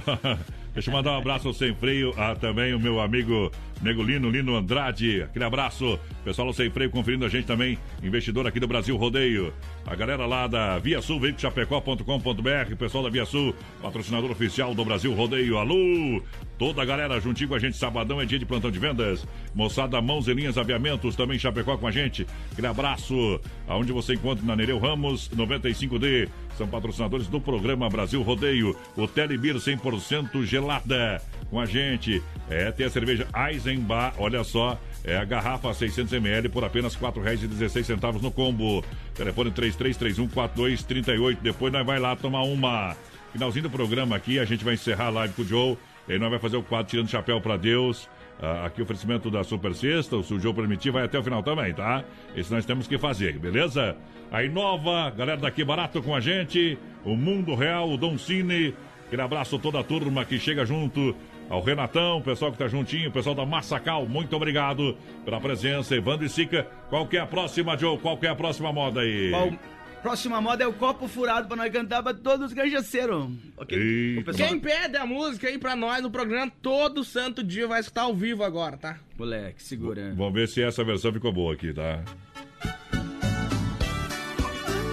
Deixa 0.75 0.89
eu 0.89 0.93
mandar 0.93 1.13
um 1.13 1.17
abraço 1.17 1.53
Sem 1.53 1.73
Freio, 1.73 2.13
a 2.17 2.35
também 2.35 2.73
o 2.73 2.79
meu 2.79 2.99
amigo 2.99 3.49
Negolino, 3.81 4.29
Lino 4.29 4.55
Andrade. 4.55 5.23
Aquele 5.23 5.45
abraço. 5.45 5.99
Pessoal 6.23 6.47
do 6.47 6.53
Sem 6.53 6.69
Freio 6.69 6.89
conferindo 6.89 7.25
a 7.25 7.29
gente 7.29 7.45
também. 7.45 7.77
Investidor 8.01 8.47
aqui 8.47 8.59
do 8.59 8.67
Brasil 8.67 8.95
Rodeio. 8.97 9.53
A 9.85 9.95
galera 9.95 10.25
lá 10.25 10.47
da 10.47 10.79
Via 10.79 11.01
Sul, 11.01 11.19
veiculochapecó.com.br. 11.19 12.75
Pessoal 12.77 13.03
da 13.03 13.09
Via 13.09 13.25
Sul, 13.25 13.53
patrocinador 13.81 14.31
oficial 14.31 14.73
do 14.73 14.83
Brasil 14.83 15.13
Rodeio. 15.13 15.57
Alô! 15.57 16.21
Toda 16.57 16.81
a 16.81 16.85
galera 16.85 17.19
juntinho 17.19 17.49
com 17.49 17.55
a 17.55 17.59
gente. 17.59 17.77
Sabadão 17.77 18.21
é 18.21 18.25
dia 18.25 18.39
de 18.39 18.45
plantão 18.45 18.71
de 18.71 18.79
vendas. 18.79 19.27
Moçada, 19.53 20.01
mãos 20.01 20.27
e 20.27 20.33
linhas 20.33 20.57
aviamentos. 20.57 21.15
Também 21.15 21.37
Chapecó 21.37 21.77
com 21.77 21.87
a 21.87 21.91
gente. 21.91 22.25
Aquele 22.51 22.67
abraço. 22.67 23.39
Aonde 23.67 23.91
você 23.91 24.13
encontra 24.13 24.45
na 24.45 24.55
Nereu 24.55 24.79
Ramos, 24.79 25.29
95D. 25.29 26.29
São 26.57 26.67
patrocinadores 26.67 27.27
do 27.27 27.41
programa 27.41 27.89
Brasil 27.89 28.21
Rodeio. 28.21 28.75
O 28.95 29.07
Telebir 29.07 29.55
100% 29.55 30.43
gelada 30.45 31.21
com 31.49 31.59
a 31.59 31.65
gente. 31.65 32.23
É, 32.49 32.71
tem 32.71 32.85
a 32.85 32.89
cerveja 32.89 33.27
Eisenbach, 33.49 34.15
olha 34.19 34.43
só. 34.43 34.79
É 35.03 35.17
a 35.17 35.25
garrafa 35.25 35.69
600ml 35.69 36.49
por 36.49 36.63
apenas 36.63 36.95
R$ 36.95 37.07
4,16 37.07 38.21
no 38.21 38.31
combo. 38.31 38.83
Telefone 39.13 39.51
33314238. 39.51 41.37
Depois 41.41 41.71
nós 41.71 41.85
vai 41.85 41.99
lá 41.99 42.15
tomar 42.15 42.43
uma. 42.43 42.95
Finalzinho 43.31 43.63
do 43.63 43.69
programa 43.69 44.15
aqui, 44.15 44.39
a 44.39 44.45
gente 44.45 44.63
vai 44.63 44.75
encerrar 44.75 45.07
a 45.07 45.09
live 45.09 45.33
com 45.33 45.41
o 45.41 45.45
Joe. 45.45 45.77
E 46.07 46.13
aí 46.13 46.19
nós 46.19 46.29
vai 46.29 46.39
fazer 46.39 46.57
o 46.57 46.63
quadro 46.63 46.89
Tirando 46.89 47.09
Chapéu 47.09 47.41
para 47.41 47.57
Deus. 47.57 48.09
Ah, 48.41 48.65
aqui 48.65 48.81
o 48.81 48.83
oferecimento 48.83 49.29
da 49.31 49.43
Super 49.43 49.73
Sexta, 49.73 50.21
se 50.21 50.33
o 50.33 50.39
Joe 50.39 50.53
permitir, 50.53 50.91
vai 50.91 51.05
até 51.05 51.17
o 51.17 51.23
final 51.23 51.41
também, 51.41 51.73
tá? 51.73 52.03
Esse 52.35 52.51
nós 52.51 52.65
temos 52.65 52.85
que 52.85 52.97
fazer, 52.97 53.39
beleza? 53.39 53.95
A 54.31 54.43
Inova, 54.43 55.09
galera 55.11 55.39
daqui 55.39 55.63
barato 55.63 56.01
com 56.01 56.13
a 56.13 56.19
gente. 56.19 56.77
O 57.03 57.15
Mundo 57.15 57.55
Real, 57.55 57.89
o 57.89 57.97
Dom 57.97 58.17
Cine. 58.17 58.73
Aquele 59.05 59.21
abraço 59.21 59.55
a 59.55 59.59
toda 59.59 59.79
a 59.79 59.83
turma 59.83 60.25
que 60.25 60.39
chega 60.39 60.65
junto. 60.65 61.15
Ao 61.49 61.61
Renatão, 61.61 62.17
o 62.17 62.21
pessoal 62.23 62.51
que 62.51 62.57
tá 62.57 62.67
juntinho, 62.67 63.09
o 63.09 63.11
pessoal 63.13 63.35
da 63.35 63.45
Massacal, 63.45 64.07
muito 64.07 64.35
obrigado 64.35 64.97
pela 65.23 65.39
presença. 65.39 65.95
Evandro 65.95 66.25
e 66.25 66.29
Sica, 66.29 66.67
qual 66.89 67.07
que 67.07 67.17
é 67.17 67.19
a 67.19 67.25
próxima, 67.27 67.77
Joe? 67.77 67.97
Qual 67.99 68.17
que 68.17 68.25
é 68.25 68.29
a 68.29 68.35
próxima 68.35 68.73
moda 68.73 69.01
aí? 69.01 69.31
Pal- 69.31 69.53
Próxima 70.01 70.39
moda 70.39 70.63
é 70.63 70.67
o 70.67 70.73
copo 70.73 71.07
furado 71.07 71.47
pra 71.47 71.57
nós 71.57 71.71
cantar 71.71 72.03
pra 72.03 72.13
todos 72.13 72.47
os 72.47 72.53
cangaceiros. 72.53 73.27
Ok? 73.57 74.21
Pessoal... 74.23 74.49
Quem 74.49 74.59
pede 74.59 74.97
a 74.97 75.03
música 75.05 75.47
aí 75.47 75.57
pra 75.57 75.75
nós 75.75 76.03
no 76.03 76.11
programa 76.11 76.51
todo 76.61 77.03
santo 77.03 77.43
dia 77.43 77.67
vai 77.67 77.79
escutar 77.79 78.03
ao 78.03 78.13
vivo 78.13 78.43
agora, 78.43 78.77
tá? 78.77 78.99
Moleque, 79.17 79.63
segura. 79.63 80.13
Vamos 80.15 80.33
ver 80.33 80.47
se 80.47 80.61
essa 80.61 80.83
versão 80.83 81.11
ficou 81.11 81.31
boa 81.33 81.53
aqui, 81.55 81.73
tá? 81.73 82.03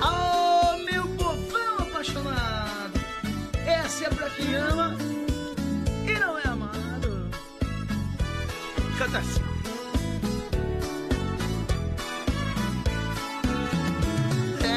Oh, 0.03 0.77
meu 0.79 1.07
povão 1.17 1.79
apaixonado, 1.81 2.99
essa 3.67 4.07
é 4.07 4.09
pra 4.09 4.31
quem 4.31 4.55
ama 4.55 4.97
Assim. 9.03 9.43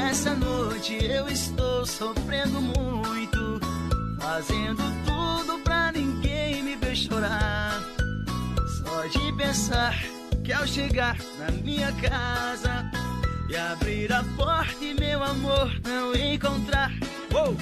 Essa 0.09 0.33
noite 0.33 0.95
eu 0.95 1.29
estou 1.29 1.85
sofrendo 1.85 2.59
muito, 2.59 3.59
fazendo 4.19 4.81
tudo 5.05 5.59
pra 5.59 5.91
ninguém 5.91 6.63
me 6.63 6.75
ver 6.75 6.95
chorar. 6.95 7.79
Só 8.83 9.05
de 9.07 9.31
pensar 9.37 9.95
que 10.43 10.51
ao 10.51 10.65
chegar 10.65 11.17
na 11.37 11.51
minha 11.61 11.91
casa 11.91 12.83
e 13.47 13.55
abrir 13.55 14.11
a 14.11 14.23
porta 14.35 14.83
e 14.83 14.95
meu 14.95 15.23
amor 15.23 15.71
não 15.83 16.15
encontrar, 16.15 16.91
oh, 17.31 17.53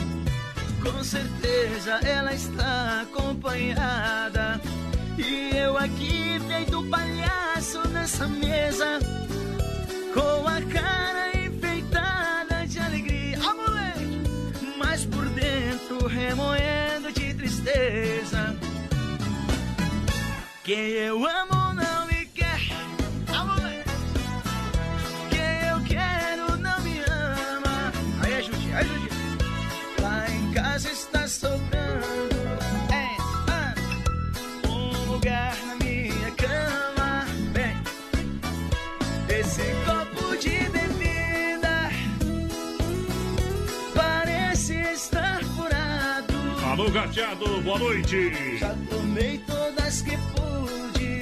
com 0.81 1.03
certeza 1.03 1.99
ela 2.07 2.33
está 2.33 3.01
acompanhada. 3.01 4.61
E 5.17 5.55
eu 5.55 5.77
aqui 5.77 6.39
feito 6.47 6.83
palhaço 6.89 7.87
nessa 7.89 8.27
mesa, 8.27 8.99
com 10.13 10.47
a 10.47 10.61
cara 10.61 11.37
enfeitada 11.37 12.65
de 12.67 12.79
alegria. 12.79 13.37
Ah, 13.43 13.53
moleque! 13.53 14.21
Mas 14.77 15.05
por 15.05 15.25
dentro 15.29 16.07
remoendo 16.07 17.11
de 17.11 17.33
tristeza. 17.33 18.55
Quem 20.63 20.91
eu 20.91 21.25
amo 21.27 21.52
Alô, 47.13 47.35
gateado, 47.35 47.61
boa 47.61 47.77
noite. 47.77 48.57
Já 48.57 48.75
tomei 48.89 49.37
todas 49.39 50.01
que 50.01 50.17
pude, 50.17 51.19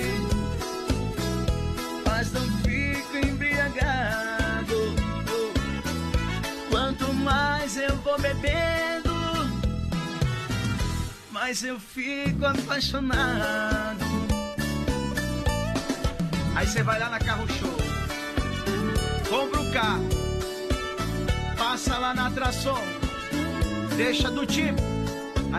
mas 2.05 2.31
não 2.31 2.47
fico 2.61 3.17
embriagado. 3.17 4.95
Quanto 6.69 7.13
mais 7.13 7.75
eu 7.75 7.93
vou 7.97 8.17
bebendo, 8.19 9.11
mais 11.29 11.61
eu 11.61 11.77
fico 11.77 12.45
apaixonado. 12.45 14.05
Aí 16.55 16.67
você 16.67 16.83
vai 16.83 16.99
lá 16.99 17.09
na 17.09 17.19
Carro 17.19 17.47
Show, 17.49 17.77
compra 19.29 19.59
o 19.59 19.71
carro, 19.73 20.09
passa 21.57 21.97
lá 21.97 22.13
na 22.13 22.27
atração, 22.27 22.81
deixa 23.97 24.29
do 24.31 24.45
tipo, 24.45 24.90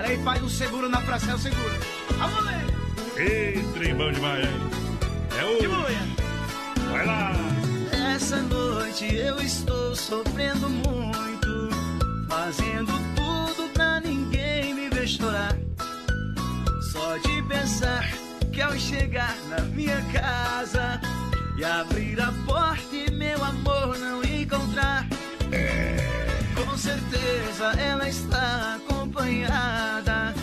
aí 0.03 0.23
faz 0.23 0.43
o 0.43 0.51
seguro 0.51 0.89
na 0.89 1.01
praça, 1.01 1.31
é 1.31 1.35
o 1.35 1.39
seguro. 1.39 1.75
A 2.21 2.29
moleque! 2.29 2.73
Ei, 3.17 3.65
trem 3.75 3.95
bom 3.95 4.11
demais, 4.11 4.45
hein? 4.45 4.55
É 5.39 5.45
o. 5.45 6.91
Vai 6.91 7.07
lá! 7.07 7.33
Essa 8.15 8.37
noite 8.43 9.15
eu 9.15 9.41
estou 9.41 9.95
sofrendo 9.95 10.69
muito, 10.69 11.71
fazendo 12.29 12.93
tudo 13.15 13.69
pra 13.73 14.01
ninguém 14.01 14.75
me 14.75 14.89
ver 14.89 15.07
chorar. 15.07 15.57
Só 16.93 17.17
de 17.19 17.43
pensar 17.43 18.11
que 18.53 18.61
ao 18.61 18.77
chegar 18.79 19.37
na 19.49 19.61
minha 19.61 20.03
casa 20.13 21.01
e 21.57 21.65
abrir 21.65 22.21
a 22.21 22.33
porta 22.45 22.95
e 22.95 23.11
meu 23.11 23.43
amor 23.43 23.99
não 23.99 24.23
encontrar, 24.25 25.07
com 26.55 26.77
certeza 26.77 27.73
ela 27.81 28.09
está 28.09 28.79
acompanhada. 29.13 30.35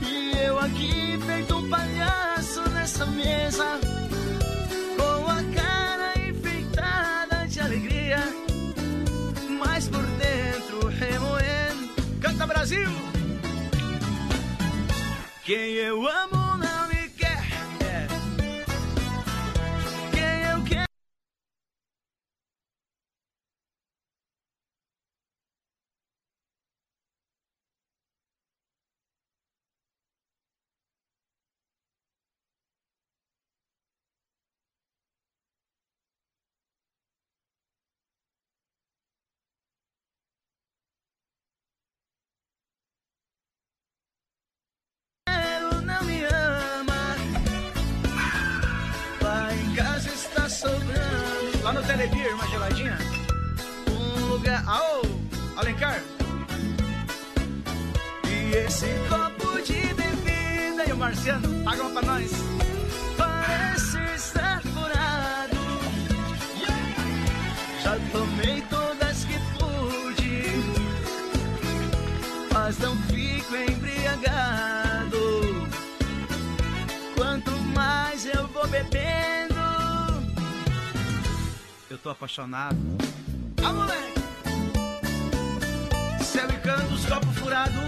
E 0.00 0.38
eu 0.38 0.58
aqui 0.58 1.18
feito 1.26 1.56
um 1.56 1.68
palhaço 1.68 2.68
nessa 2.70 3.04
mesa, 3.06 3.80
com 4.96 5.28
a 5.28 5.42
cara 5.54 6.28
enfeitada 6.28 7.46
de 7.48 7.60
alegria, 7.60 8.18
mas 9.58 9.88
por 9.88 10.02
dentro 10.02 10.88
remoendo. 10.88 11.92
Canta 12.20 12.46
Brasil! 12.46 12.88
Quem 15.44 15.74
eu 15.74 16.06
amo 16.06 16.41
Lugar. 54.52 54.64
Aô, 54.66 55.02
Alencar. 55.56 56.02
E 58.28 58.54
esse 58.56 58.86
copo 59.08 59.62
de 59.62 59.94
bebida. 59.94 60.84
E 60.86 60.92
o 60.92 60.96
Marciano, 60.96 61.64
paga 61.64 61.82
uma 61.82 62.00
pra 62.00 62.12
nós. 62.12 62.30
Parece 63.16 63.98
estar 64.14 64.62
furado. 64.62 65.56
Já 67.82 67.98
tomei 68.12 68.60
todas 68.62 69.24
que 69.24 69.38
pude. 69.58 70.42
Mas 72.52 72.78
não 72.78 72.96
fico 73.04 73.56
embriagado. 73.56 75.16
Quanto 77.16 77.50
mais 77.74 78.26
eu 78.26 78.46
vou 78.48 78.66
bebendo. 78.68 79.54
Eu 81.88 81.98
tô 81.98 82.10
apaixonado. 82.10 82.76
Ah, 83.64 83.72
moleque! 83.72 84.21
Céu 86.62 86.74
e 86.74 86.78
cantos, 86.78 87.06
copo 87.06 87.26
furado. 87.32 87.80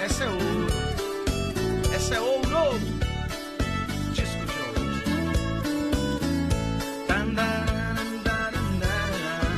Essa 0.00 0.24
é 0.24 0.28
ouro. 0.28 0.66
Essa 1.94 2.14
é 2.14 2.20
ouro. 2.20 2.78
Disco 4.12 4.44
de 4.46 4.52
ouro. 4.68 4.80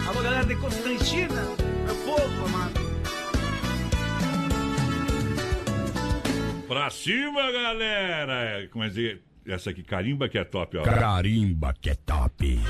Alô, 0.08 0.22
galera 0.22 0.44
de 0.46 0.56
Constantina. 0.56 1.42
Meu 1.84 1.94
povo 1.96 2.46
amado. 2.46 2.80
Pra 6.66 6.90
cima, 6.90 7.52
galera! 7.52 8.68
Como 8.70 8.84
é 8.84 8.88
dizer? 8.88 9.22
Essa 9.46 9.70
aqui, 9.70 9.82
carimba 9.82 10.28
que 10.28 10.38
é 10.38 10.44
top, 10.44 10.78
ó. 10.78 10.82
Carimba 10.82 11.74
que 11.78 11.90
é 11.90 11.94
top. 11.94 12.60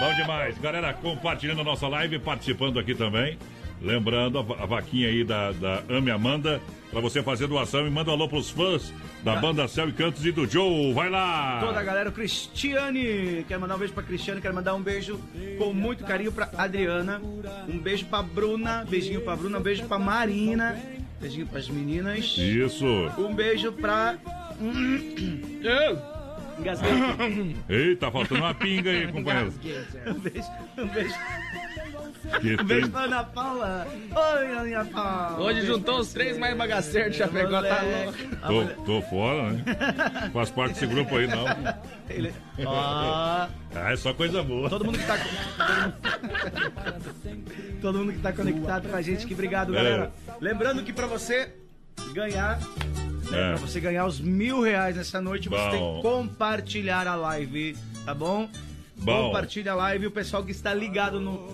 Bom 0.00 0.14
demais. 0.14 0.58
Galera, 0.58 0.92
compartilhando 0.94 1.60
a 1.60 1.64
nossa 1.64 1.88
live, 1.88 2.18
participando 2.18 2.78
aqui 2.78 2.94
também. 2.94 3.38
Lembrando 3.80 4.38
a, 4.38 4.42
va- 4.42 4.56
a 4.62 4.66
vaquinha 4.66 5.08
aí 5.08 5.22
da, 5.22 5.52
da 5.52 5.82
Ame 5.88 6.10
Amanda, 6.10 6.60
pra 6.90 7.00
você 7.00 7.22
fazer 7.22 7.46
doação 7.46 7.86
e 7.86 7.90
manda 7.90 8.10
um 8.10 8.14
alô 8.14 8.28
pros 8.28 8.50
fãs 8.50 8.92
da 9.22 9.36
banda 9.36 9.68
Céu 9.68 9.88
e 9.88 9.92
Cantos 9.92 10.26
e 10.26 10.32
do 10.32 10.48
Joe. 10.50 10.92
Vai 10.92 11.08
lá! 11.08 11.60
Toda 11.64 11.78
a 11.78 11.82
galera, 11.84 12.08
o 12.08 12.12
Cristiane. 12.12 13.44
Quero 13.46 13.60
mandar 13.60 13.76
um 13.76 13.78
beijo 13.78 13.92
pra 13.94 14.02
Cristiane, 14.02 14.40
quero 14.40 14.54
mandar 14.54 14.74
um 14.74 14.82
beijo 14.82 15.20
com 15.58 15.72
muito 15.72 16.02
carinho 16.04 16.32
pra 16.32 16.48
Adriana. 16.58 17.20
Um 17.68 17.78
beijo 17.78 18.04
pra 18.06 18.20
Bruna, 18.20 18.84
beijinho 18.88 19.20
pra 19.20 19.36
Bruna, 19.36 19.58
um 19.58 19.62
beijo 19.62 19.84
pra 19.84 19.98
Marina, 19.98 20.76
beijinho 21.20 21.46
pras 21.46 21.68
meninas. 21.68 22.36
Isso. 22.36 22.84
Um 23.16 23.32
beijo 23.32 23.70
pra. 23.72 24.16
Engasguei. 26.58 27.56
Eita, 27.68 28.10
faltando 28.10 28.40
uma 28.40 28.54
pinga 28.54 28.90
aí, 28.90 29.06
companheiro. 29.12 29.52
Um 30.06 30.14
beijo, 30.14 30.50
um 30.78 30.86
beijo. 30.88 31.14
Que 32.40 32.60
Um 32.60 32.64
beijo 32.64 32.90
pra 32.90 33.02
Ana 33.02 33.24
Paula. 33.24 33.86
Oi, 34.10 34.46
Ana 34.74 34.84
Paula. 34.86 35.40
Hoje 35.40 35.64
juntou 35.66 36.00
os 36.00 36.12
três 36.12 36.36
mais 36.36 36.56
bagaceiros 36.56 37.12
de 37.12 37.18
Chapecó, 37.18 37.62
tá 37.62 37.82
louco. 38.48 38.74
Tô, 38.74 38.82
tô 38.84 39.02
fora, 39.02 39.52
né? 39.52 39.64
Faz 40.32 40.50
parte 40.50 40.74
desse 40.74 40.86
grupo 40.86 41.16
aí, 41.16 41.26
não. 41.28 41.44
Ele... 42.10 42.32
Ó, 42.64 42.74
Ah, 42.74 43.48
é 43.92 43.96
só 43.96 44.12
coisa 44.12 44.42
boa. 44.42 44.68
todo 44.68 44.84
mundo 44.84 44.98
que 44.98 45.06
tá. 45.06 45.16
Todo 47.80 47.98
mundo 47.98 48.12
que 48.12 48.18
tá 48.18 48.32
conectado 48.32 48.88
com 48.88 48.96
a 48.96 49.02
gente, 49.02 49.26
que 49.26 49.34
obrigado, 49.34 49.72
É. 49.72 49.76
galera. 49.76 50.12
Lembrando 50.40 50.82
que 50.82 50.92
pra 50.92 51.06
você 51.06 51.54
ganhar. 52.12 52.58
Né, 53.30 53.38
É. 53.38 53.48
Pra 53.54 53.56
você 53.66 53.80
ganhar 53.80 54.06
os 54.06 54.20
mil 54.20 54.60
reais 54.62 54.96
nessa 54.96 55.20
noite, 55.20 55.48
você 55.48 55.70
tem 55.70 55.78
Bom. 55.80 55.96
que 55.96 56.02
compartilhar 56.02 57.06
a 57.06 57.14
live, 57.14 57.76
tá 58.04 58.14
bom? 58.14 58.48
Bom. 58.96 59.26
Compartilha 59.26 59.72
a 59.72 59.74
live, 59.76 60.06
o 60.06 60.10
pessoal 60.10 60.44
que 60.44 60.50
está 60.50 60.74
ligado 60.74 61.20
no, 61.20 61.48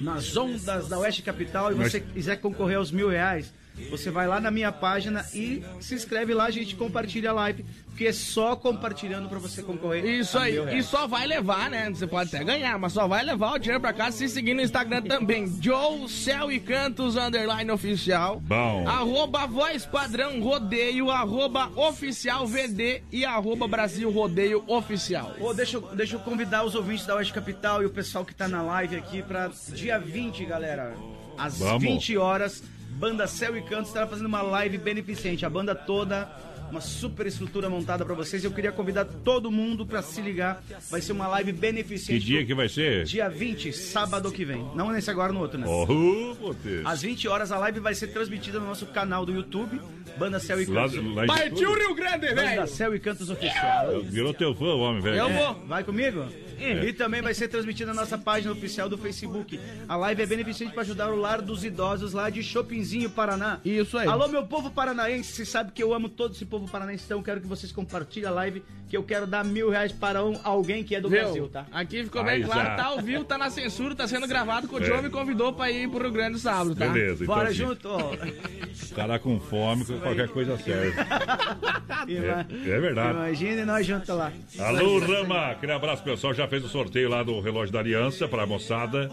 nas 0.00 0.34
ondas 0.36 0.88
da 0.88 0.98
Oeste 0.98 1.20
Capital 1.22 1.72
e 1.72 1.74
Mas- 1.74 1.92
você 1.92 2.00
quiser 2.00 2.36
concorrer 2.36 2.78
aos 2.78 2.90
mil 2.90 3.08
reais, 3.08 3.52
você 3.88 4.10
vai 4.10 4.26
lá 4.26 4.40
na 4.40 4.50
minha 4.50 4.72
página 4.72 5.24
e 5.34 5.62
se 5.80 5.94
inscreve 5.94 6.34
lá, 6.34 6.44
a 6.44 6.50
gente 6.50 6.74
compartilha 6.76 7.30
a 7.30 7.32
live, 7.32 7.64
porque 7.86 8.06
é 8.06 8.12
só 8.12 8.56
compartilhando 8.56 9.28
pra 9.28 9.38
você 9.38 9.62
concorrer. 9.62 10.04
Isso 10.04 10.38
aí, 10.38 10.56
e 10.76 10.82
só 10.82 11.06
vai 11.06 11.26
levar, 11.26 11.70
né? 11.70 11.88
Você 11.90 12.06
pode 12.06 12.34
até 12.34 12.44
ganhar, 12.44 12.78
mas 12.78 12.92
só 12.92 13.06
vai 13.06 13.24
levar 13.24 13.52
o 13.52 13.58
dinheiro 13.58 13.80
pra 13.80 13.92
casa 13.92 14.16
se 14.16 14.28
seguir 14.28 14.54
no 14.54 14.62
Instagram 14.62 15.02
também. 15.02 15.46
Joe 15.60 16.08
Céu 16.08 16.50
e 16.50 16.58
Cantos 16.58 17.16
Underline 17.16 17.70
Oficial. 17.70 18.40
Bom. 18.40 18.88
Arroba 18.88 19.46
Voz 19.46 19.84
Padrão 19.84 20.40
Rodeio, 20.40 21.10
arroba 21.10 21.70
Oficial 21.76 22.46
VD 22.46 23.02
e 23.12 23.24
arroba 23.24 23.68
Brasil 23.68 24.10
Rodeio 24.10 24.64
Oficial. 24.66 25.34
Ô, 25.40 25.52
deixa, 25.52 25.76
eu, 25.76 25.82
deixa 25.94 26.16
eu 26.16 26.20
convidar 26.20 26.64
os 26.64 26.74
ouvintes 26.74 27.06
da 27.06 27.16
Oeste 27.16 27.32
Capital 27.32 27.82
e 27.82 27.86
o 27.86 27.90
pessoal 27.90 28.24
que 28.24 28.34
tá 28.34 28.48
na 28.48 28.62
live 28.62 28.96
aqui 28.96 29.22
pra 29.22 29.50
dia 29.72 29.98
20, 29.98 30.44
galera. 30.44 30.94
Às 31.36 31.58
Vamos. 31.58 31.82
20 31.82 32.16
horas, 32.18 32.62
Banda 33.00 33.26
Céu 33.26 33.56
e 33.56 33.62
Cantos 33.62 33.88
estará 33.88 34.06
fazendo 34.06 34.26
uma 34.26 34.42
live 34.42 34.76
beneficente. 34.76 35.46
A 35.46 35.50
banda 35.50 35.74
toda, 35.74 36.28
uma 36.70 36.82
super 36.82 37.26
estrutura 37.26 37.70
montada 37.70 38.04
pra 38.04 38.14
vocês. 38.14 38.44
Eu 38.44 38.50
queria 38.52 38.70
convidar 38.70 39.06
todo 39.06 39.50
mundo 39.50 39.86
pra 39.86 40.02
se 40.02 40.20
ligar. 40.20 40.62
Vai 40.90 41.00
ser 41.00 41.12
uma 41.12 41.26
live 41.26 41.50
Que 41.50 41.58
beneficente. 41.58 42.20
dia 42.22 42.44
que 42.44 42.54
vai 42.54 42.68
ser? 42.68 43.04
Dia 43.04 43.26
20, 43.30 43.72
sábado 43.72 44.30
que 44.30 44.44
vem. 44.44 44.62
Não 44.74 44.90
nesse 44.92 45.10
agora, 45.10 45.32
no 45.32 45.40
outro, 45.40 45.58
né? 45.58 45.66
Oh. 45.66 46.54
Às 46.84 47.00
20 47.00 47.26
horas 47.26 47.50
a 47.50 47.56
live 47.56 47.80
vai 47.80 47.94
ser 47.94 48.08
transmitida 48.08 48.60
no 48.60 48.66
nosso 48.66 48.84
canal 48.84 49.24
do 49.24 49.32
YouTube, 49.32 49.80
Banda 50.18 50.38
Céu 50.38 50.60
e 50.60 50.66
Cantos. 50.66 51.14
lá 51.14 51.24
Partiu 51.26 51.72
Rio 51.72 51.94
Grande, 51.94 52.28
Banda 52.28 52.42
velho! 52.42 52.66
Céu 52.68 52.94
e 52.94 53.00
Cantos 53.00 53.30
Oficial. 53.30 54.02
Virou 54.02 54.34
teu 54.34 54.54
fã, 54.54 54.66
o 54.74 54.80
homem, 54.80 55.00
velho. 55.00 55.16
Eu 55.16 55.28
É, 55.30 55.32
vou. 55.32 55.54
Vai 55.66 55.82
comigo? 55.82 56.26
E 56.60 56.92
também 56.92 57.22
vai 57.22 57.32
ser 57.34 57.48
transmitida 57.48 57.92
na 57.94 58.00
nossa 58.02 58.18
página 58.18 58.52
oficial 58.52 58.88
do 58.88 58.98
Facebook. 58.98 59.58
A 59.88 59.96
live 59.96 60.22
é 60.22 60.26
beneficente 60.26 60.72
para 60.72 60.82
ajudar 60.82 61.10
o 61.10 61.16
lar 61.16 61.40
dos 61.40 61.64
idosos 61.64 62.12
lá 62.12 62.28
de 62.30 62.42
Chopinzinho, 62.42 63.08
Paraná. 63.10 63.58
Isso 63.64 63.96
aí. 63.96 64.06
Alô, 64.08 64.28
meu 64.28 64.44
povo 64.46 64.70
paranaense, 64.70 65.32
você 65.32 65.44
sabe 65.44 65.72
que 65.72 65.82
eu 65.82 65.94
amo 65.94 66.08
todo 66.08 66.34
esse 66.34 66.44
povo 66.44 66.68
paranaense, 66.70 67.04
então 67.04 67.18
eu 67.18 67.24
quero 67.24 67.40
que 67.40 67.46
vocês 67.46 67.72
compartilhem 67.72 68.28
a 68.28 68.32
live, 68.32 68.62
que 68.88 68.96
eu 68.96 69.02
quero 69.02 69.26
dar 69.26 69.44
mil 69.44 69.70
reais 69.70 69.92
para 69.92 70.24
um, 70.24 70.38
alguém 70.44 70.82
que 70.84 70.94
é 70.94 71.00
do 71.00 71.08
Viu? 71.08 71.20
Brasil, 71.22 71.48
tá? 71.48 71.66
Aqui 71.72 72.04
ficou 72.04 72.22
Aí 72.22 72.40
bem 72.40 72.42
claro, 72.42 72.68
já. 72.68 72.76
tá 72.76 72.84
ao 72.86 73.00
vivo, 73.00 73.24
tá 73.24 73.38
na 73.38 73.48
censura, 73.50 73.94
tá 73.94 74.06
sendo 74.06 74.26
gravado, 74.26 74.68
que 74.68 74.74
o 74.74 74.78
É. 74.82 74.84
Joe 74.84 75.02
me 75.02 75.10
convidou 75.10 75.52
pra 75.52 75.70
ir 75.70 75.88
pro 75.88 76.02
Rio 76.02 76.12
Grande 76.12 76.38
sábado, 76.38 76.74
tá? 76.74 76.88
Beleza, 76.88 77.22
então 77.24 77.34
Bora 77.34 77.52
junto, 77.52 77.88
ó. 77.88 78.12
o 78.12 78.94
cara 78.94 79.18
com 79.18 79.38
fome, 79.40 79.84
qualquer 79.84 80.28
coisa 80.28 80.56
serve. 80.58 80.94
É, 82.08 82.70
é 82.70 82.80
verdade. 82.80 83.10
Imagine 83.18 83.64
nós 83.64 83.86
juntos 83.86 84.08
lá. 84.08 84.32
Alô, 84.58 84.98
Rama, 84.98 85.50
aquele 85.50 85.72
abraço, 85.72 86.02
pessoal. 86.02 86.32
Já 86.32 86.48
fez 86.50 86.64
o 86.64 86.68
sorteio 86.68 87.08
lá 87.08 87.22
do 87.22 87.38
relógio 87.40 87.72
da 87.72 87.78
Aliança 87.78 88.26
pra 88.26 88.44
moçada. 88.44 89.08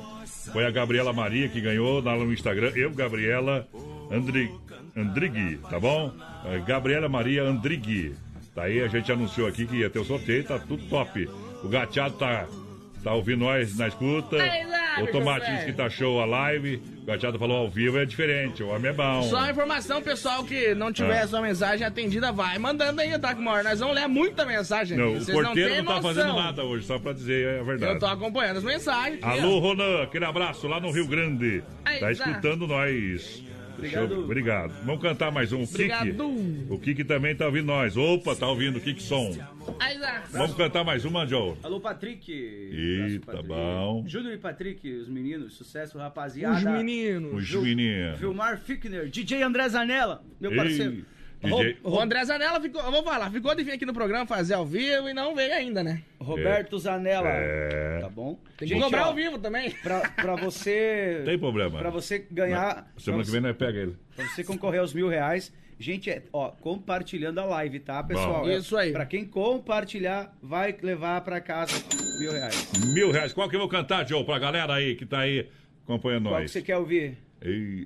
Foi 0.52 0.66
a 0.66 0.72
Gabriela 0.72 1.14
Maria 1.14 1.48
que 1.48 1.62
ganhou 1.62 2.02
lá 2.02 2.16
no 2.16 2.34
Instagram. 2.34 2.72
Eu, 2.76 2.92
Gabriela 2.92 3.68
Andri... 4.12 4.52
Tá 5.70 5.80
bom? 5.80 6.12
É, 6.46 6.58
Gabriela 6.60 7.08
Maria 7.08 7.44
Andrigui. 7.44 8.16
Tá 8.56 8.64
aí, 8.64 8.82
a 8.82 8.88
gente 8.88 9.12
anunciou 9.12 9.48
aqui 9.48 9.68
que 9.68 9.76
ia 9.76 9.90
ter 9.90 10.00
o 10.00 10.04
sorteio, 10.04 10.44
tá 10.44 10.58
tudo 10.58 10.84
top. 10.90 11.30
O 11.64 11.70
gateado 11.70 12.16
tá, 12.16 12.48
tá 13.04 13.14
ouvindo 13.14 13.42
nós 13.42 13.78
na 13.78 13.88
escuta. 13.88 14.38
O 15.04 15.08
Tomate 15.08 15.52
disse 15.52 15.66
que 15.66 15.74
tá 15.74 15.90
show 15.90 16.20
a 16.22 16.26
live. 16.26 16.82
O 17.02 17.06
gateado 17.06 17.40
falou 17.40 17.58
ao 17.58 17.70
vivo, 17.70 17.98
é 17.98 18.06
diferente. 18.06 18.62
O 18.64 18.68
homem 18.70 18.92
é 18.92 18.94
bom. 18.94 19.24
Só 19.24 19.38
a 19.38 19.52
informação, 19.52 20.02
pessoal, 20.02 20.44
que 20.44 20.74
não 20.76 20.92
tiver 20.92 21.22
Ah. 21.22 21.28
sua 21.28 21.42
mensagem 21.42 21.86
atendida, 21.86 22.32
vai 22.32 22.58
mandando 22.58 23.00
aí, 23.02 23.18
tá, 23.20 23.34
Maior? 23.36 23.64
Nós 23.64 23.80
vamos 23.80 23.96
ler 23.96 24.08
muita 24.08 24.46
mensagem. 24.46 24.98
Não, 24.98 25.10
aqui, 25.10 25.16
o 25.18 25.20
vocês 25.22 25.38
porteiro 25.38 25.70
têm 25.70 25.78
não, 25.80 25.86
tá 25.86 25.96
noção. 26.02 26.14
fazendo 26.16 26.36
nada 26.36 26.64
hoje, 26.64 26.86
só 26.86 27.00
pra 27.00 27.14
dizer 27.14 27.60
a 27.60 27.64
verdade. 27.64 27.94
Eu 27.94 28.00
tô 28.00 28.06
acompanhando 28.06 28.58
as 28.58 28.64
mensagens. 28.64 29.24
Alô. 29.24 29.60
Ronan, 29.60 30.04
aquele 30.04 30.26
abraço 30.26 30.68
lá 30.68 30.80
no 30.80 30.92
Rio 30.92 31.08
Grande. 31.08 31.64
Aí, 31.86 32.00
tá 32.00 32.06
tá. 32.08 32.12
escutando 32.12 32.68
nós. 32.68 33.44
Obrigado. 33.78 34.10
Show, 34.10 34.24
Obrigado. 34.24 34.74
Vamos 34.86 35.02
cantar 35.02 35.32
mais 35.32 35.54
um. 35.54 35.62
O 35.62 35.68
Kiki. 35.68 35.84
Obrigado. 35.84 36.28
O 36.70 36.80
Kiki 36.80 37.04
também 37.04 37.36
tá 37.36 37.46
ouvindo 37.46 37.68
nós. 37.68 37.96
Opa, 37.96 38.36
tá 38.36 38.48
ouvindo 38.48 38.78
o 38.78 38.82
Kiki 38.82 39.04
Som. 39.04 39.38
Vamos 40.32 40.56
cantar 40.56 40.84
mais 40.84 41.04
uma, 41.06 41.26
Joe. 41.26 41.56
Alô, 41.64 41.80
Patrick. 41.80 42.32
Eita, 42.32 43.04
Abraço, 43.04 43.26
Patrick. 43.26 43.48
bom. 43.48 44.04
Júnior 44.08 44.34
e 44.34 44.38
Patrick, 44.38 44.90
os 44.94 45.10
meninos, 45.10 45.54
sucesso, 45.54 45.98
rapaziada. 45.98 46.56
Os 46.56 46.64
meninos. 46.64 47.34
Os 47.54 47.64
meninos. 47.64 48.20
Vilmar 48.20 48.58
Fickner, 48.60 49.08
DJ 49.10 49.44
André 49.44 49.68
Zanella, 49.70 50.24
meu 50.40 50.52
Ei, 50.52 50.58
parceiro. 50.58 51.06
DJ. 51.42 51.78
O 51.84 52.00
André 52.00 52.26
Zanella 52.26 52.60
ficou, 52.60 52.82
eu 52.82 52.92
vou 52.92 53.04
falar, 53.04 53.30
ficou 53.30 53.54
de 53.54 53.64
vir 53.64 53.72
aqui 53.74 53.86
no 53.86 53.94
programa 53.94 54.26
fazer 54.26 54.56
ao 54.56 54.66
vivo 54.66 55.08
e 55.08 55.14
não 55.14 55.36
veio 55.36 55.54
ainda, 55.54 55.84
né? 55.84 56.02
Roberto 56.20 56.80
Zanella. 56.80 57.28
É. 57.30 58.00
Tá 58.02 58.10
bom? 58.10 58.40
Tem 58.58 58.68
que 58.68 58.74
Gente, 58.74 58.84
cobrar 58.84 59.04
ó, 59.04 59.06
ao 59.10 59.16
vivo 59.16 59.38
também. 59.38 59.70
Pra, 59.84 60.00
pra 60.10 60.36
você. 60.36 61.22
Tem 61.26 61.38
problema. 61.38 61.78
Pra 61.78 61.92
você 61.92 62.26
ganhar. 62.32 62.92
Semana 62.98 63.22
pra 63.22 63.26
que 63.26 63.32
vem 63.32 63.42
nós 63.42 63.56
pega 63.56 63.80
ele. 63.80 63.96
Pra 64.16 64.26
você 64.28 64.44
concorrer 64.44 64.80
aos 64.82 64.94
mil 64.96 65.08
reais. 65.08 65.54
Gente, 65.80 66.10
é, 66.10 66.24
ó, 66.34 66.50
compartilhando 66.50 67.40
a 67.40 67.46
live, 67.46 67.80
tá, 67.80 68.02
pessoal? 68.04 68.42
Bom. 68.46 68.50
Isso 68.50 68.76
aí. 68.76 68.92
Pra 68.92 69.06
quem 69.06 69.26
compartilhar, 69.26 70.36
vai 70.42 70.76
levar 70.82 71.22
pra 71.22 71.40
casa 71.40 71.74
mil 72.20 72.32
reais. 72.32 72.72
Mil 72.94 73.12
reais. 73.12 73.32
Qual 73.34 73.48
que 73.48 73.56
eu 73.56 73.60
vou 73.60 73.70
cantar, 73.70 74.08
Joe, 74.08 74.24
pra 74.24 74.40
galera 74.40 74.74
aí 74.74 74.96
que 74.96 75.06
tá 75.06 75.20
aí 75.20 75.48
acompanhando 75.84 76.24
Qual 76.30 76.36
que 76.38 76.42
nós? 76.42 76.52
você 76.52 76.62
quer 76.62 76.78
ouvir? 76.78 77.18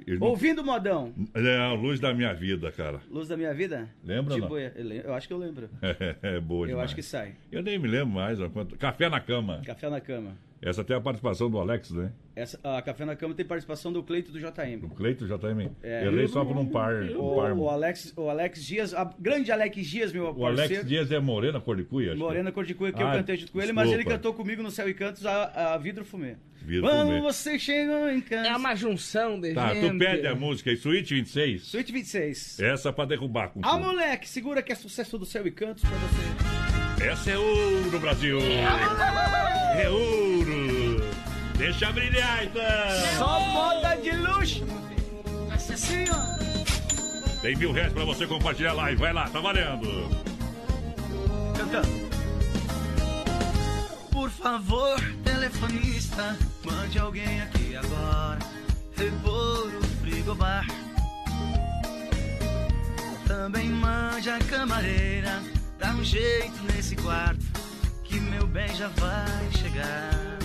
Não- 0.08 0.28
Ouvindo 0.28 0.64
modão. 0.64 1.14
É 1.36 1.58
a 1.58 1.74
luz 1.74 2.00
da 2.00 2.14
minha 2.14 2.34
vida, 2.34 2.72
cara. 2.72 3.02
Luz 3.10 3.28
da 3.28 3.36
minha 3.36 3.54
vida? 3.54 3.90
Lembra 4.02 4.36
Tipo, 4.36 4.48
não? 4.48 4.58
eu, 4.60 4.72
eu 5.04 5.14
acho 5.14 5.28
que 5.28 5.34
eu 5.34 5.38
lembro. 5.38 5.70
É, 6.24 6.40
boa 6.40 6.64
Eu 6.64 6.70
demais. 6.70 6.86
acho 6.86 6.96
que 6.96 7.04
sai. 7.04 7.34
Eu 7.52 7.62
nem 7.62 7.78
me 7.78 7.90
lembro 7.90 8.08
mais. 8.16 8.40
Café 8.80 9.10
na 9.10 9.20
cama. 9.20 9.62
Café 9.66 9.90
na 9.90 10.00
cama. 10.00 10.38
Essa 10.62 10.84
tem 10.84 10.96
a 10.96 11.02
participação 11.02 11.50
do 11.50 11.58
Alex, 11.58 11.90
né? 11.90 12.12
Essa, 12.36 12.60
a 12.64 12.80
Café 12.84 13.04
na 13.04 13.16
Cama 13.16 13.34
tem 13.34 13.44
participação 13.44 13.92
do 13.92 14.04
Cleito 14.04 14.32
do 14.32 14.38
JM. 14.40 14.84
O 14.84 14.90
Cleito 14.90 15.26
já 15.26 15.36
também. 15.38 15.72
É. 15.82 16.06
Errei 16.06 16.28
só 16.28 16.46
por 16.46 16.56
um 16.56 16.66
par. 16.68 17.02
Um 17.04 17.36
par. 17.36 17.52
O, 17.54 17.62
o 17.64 17.70
Alex, 17.70 18.14
o 18.16 18.30
Alex 18.30 18.64
Dias, 18.64 18.94
a 18.94 19.12
grande 19.20 19.52
Alex 19.52 19.88
Dias, 19.88 20.14
meu 20.14 20.26
O 20.32 20.46
Alex 20.46 20.60
parceiro. 20.62 20.86
Dias 20.88 21.12
é 21.12 21.20
Morena 21.20 21.60
Cor 21.60 21.76
de 21.76 21.84
Cuia? 21.84 22.10
acho 22.12 22.18
que 22.18 22.24
é. 22.24 22.28
Morena 22.28 22.52
Cor 22.52 22.64
de 22.64 22.76
Cuia, 22.76 22.94
que 22.94 23.02
eu 23.02 23.08
Ah, 23.08 23.14
cantei 23.16 23.38
junto 23.38 23.52
com 23.52 23.60
ele, 23.62 23.74
mas 23.74 23.92
ele 23.92 24.06
cantou 24.06 24.34
comigo 24.36 24.62
no 24.62 24.70
Céu 24.70 24.88
e 24.88 24.94
Cantos 24.94 25.26
a, 25.26 25.74
a 25.74 25.78
Vidro 25.80 26.06
Fumê. 26.06 26.36
Vidro 26.62 26.84
Quando 26.88 27.08
Fumê. 27.08 27.22
você 27.22 27.58
chegou 27.58 28.08
em 28.12 28.22
casa. 28.22 28.48
É 28.50 28.56
uma 28.56 28.76
junção 28.76 29.40
de 29.42 29.56
Tá, 29.56 29.74
gente. 29.74 29.90
tu 29.94 29.98
pede 29.98 30.28
a 30.28 30.36
música 30.36 30.70
aí, 30.70 30.78
Suíte 30.78 31.16
26. 31.16 31.64
Suíte 31.64 31.92
26. 31.92 32.60
Essa 32.60 32.94
pra 32.94 33.06
derrubar 33.06 33.50
com 33.50 33.62
Ah, 33.64 33.80
moleque, 33.80 34.30
segura 34.30 34.62
que 34.62 34.72
é 34.72 34.76
sucesso 34.76 35.18
do 35.18 35.26
Céu 35.26 35.46
e 35.48 35.52
Cantos 35.52 35.84
pra 35.84 35.90
você. 35.98 37.08
Essa 37.10 37.32
é 37.32 37.38
ouro, 37.40 38.00
Brasil. 38.00 38.38
É 39.74 39.90
ouro. 39.90 40.21
Deixa 41.62 41.92
brilhar, 41.92 42.44
então. 42.44 42.64
Só 43.20 43.40
moda 43.40 43.96
de 43.98 44.10
luxo. 44.10 44.66
Assim, 45.54 46.06
Tem 47.40 47.56
mil 47.56 47.72
reais 47.72 47.94
pra 47.94 48.04
você 48.04 48.26
compartilhar 48.26 48.72
a 48.72 48.74
live. 48.74 49.00
Vai 49.00 49.14
lá, 49.14 49.30
tá 49.30 49.40
valendo. 49.40 50.10
Cantando. 51.56 52.10
Por 54.10 54.32
favor, 54.32 55.00
telefonista, 55.24 56.36
mande 56.66 56.98
alguém 56.98 57.42
aqui 57.42 57.76
agora. 57.76 58.40
Repor 58.98 59.68
o 59.68 59.84
frigobar. 60.02 60.66
Também 63.28 63.70
mande 63.70 64.32
a 64.32 64.40
camareira. 64.40 65.40
Dá 65.78 65.92
um 65.92 66.04
jeito 66.04 66.58
nesse 66.74 66.96
quarto. 66.96 67.46
Que 68.04 68.20
meu 68.20 68.48
bem 68.48 68.76
já 68.76 68.88
vai 68.88 69.52
chegar. 69.60 70.41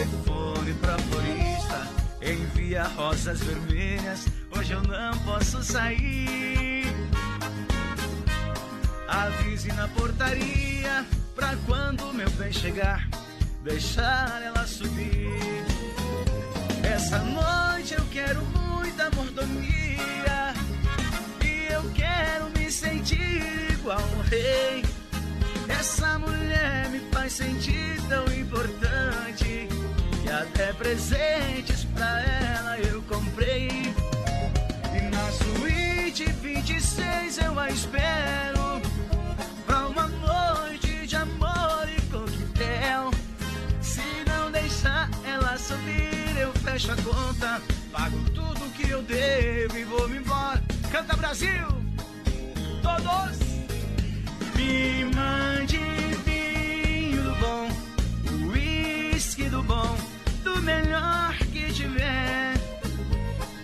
Telefone 0.00 0.72
pra 0.80 0.96
florista. 0.96 1.86
Envia 2.22 2.84
rosas 2.84 3.38
vermelhas. 3.40 4.26
Hoje 4.56 4.72
eu 4.72 4.82
não 4.82 5.18
posso 5.26 5.62
sair. 5.62 6.86
Avise 9.06 9.68
na 9.74 9.86
portaria 9.88 11.04
pra 11.34 11.54
quando 11.66 12.14
meu 12.14 12.30
bem 12.30 12.50
chegar, 12.50 13.06
deixar 13.62 14.40
ela 14.42 14.66
subir. 14.66 15.28
Essa 16.82 17.18
noite 17.18 17.92
eu 17.92 18.04
quero 18.10 18.42
muita 18.56 19.10
mordomia 19.10 20.54
e 21.44 21.70
eu 21.70 21.82
quero 21.94 22.48
me 22.56 22.72
sentir 22.72 23.70
igual 23.70 24.00
um 24.16 24.22
rei. 24.22 24.82
Essa 25.68 26.18
mulher 26.18 26.88
me 26.88 27.00
faz 27.12 27.34
sentir 27.34 28.00
tão 28.08 28.24
importante. 28.32 29.79
Até 30.30 30.72
presentes 30.72 31.84
pra 31.94 32.22
ela 32.22 32.78
eu 32.78 33.02
comprei. 33.02 33.68
E 34.94 35.00
na 35.10 35.30
suíte 35.32 36.24
26 36.24 37.38
eu 37.38 37.58
a 37.58 37.68
espero. 37.70 38.80
Pra 39.66 39.88
uma 39.88 40.06
noite 40.08 41.06
de 41.06 41.16
amor 41.16 41.88
e 41.88 42.00
coquetel. 42.02 43.10
Se 43.80 44.02
não 44.26 44.50
deixar 44.50 45.10
ela 45.24 45.58
subir, 45.58 46.36
eu 46.38 46.52
fecho 46.54 46.92
a 46.92 46.96
conta. 46.96 47.60
Pago 47.92 48.18
tudo 48.30 48.72
que 48.72 48.88
eu 48.88 49.02
devo 49.02 49.76
e 49.76 49.84
vou 49.84 50.08
me 50.08 50.18
embora. 50.18 50.62
Canta 50.90 51.16
Brasil! 51.16 51.66
Todos! 52.82 53.38
Me 54.56 55.04
mande 55.14 55.78
vinho 56.24 57.22
do 57.22 57.34
bom, 57.36 57.68
uísque 58.46 59.48
do 59.48 59.62
bom, 59.62 59.96
do 60.42 60.62
melhor 60.62 61.36
que 61.52 61.72
tiver. 61.72 62.54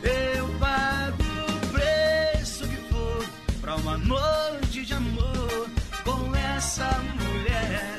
Eu 0.02 0.48
pago 0.58 1.22
o 1.48 1.66
preço 1.72 2.66
que 2.68 2.76
for 2.90 3.24
pra 3.60 3.76
uma 3.76 3.98
noite 3.98 4.84
de 4.84 4.94
amor 4.94 5.68
com 6.04 6.34
essa 6.34 6.90
mulher. 7.20 7.95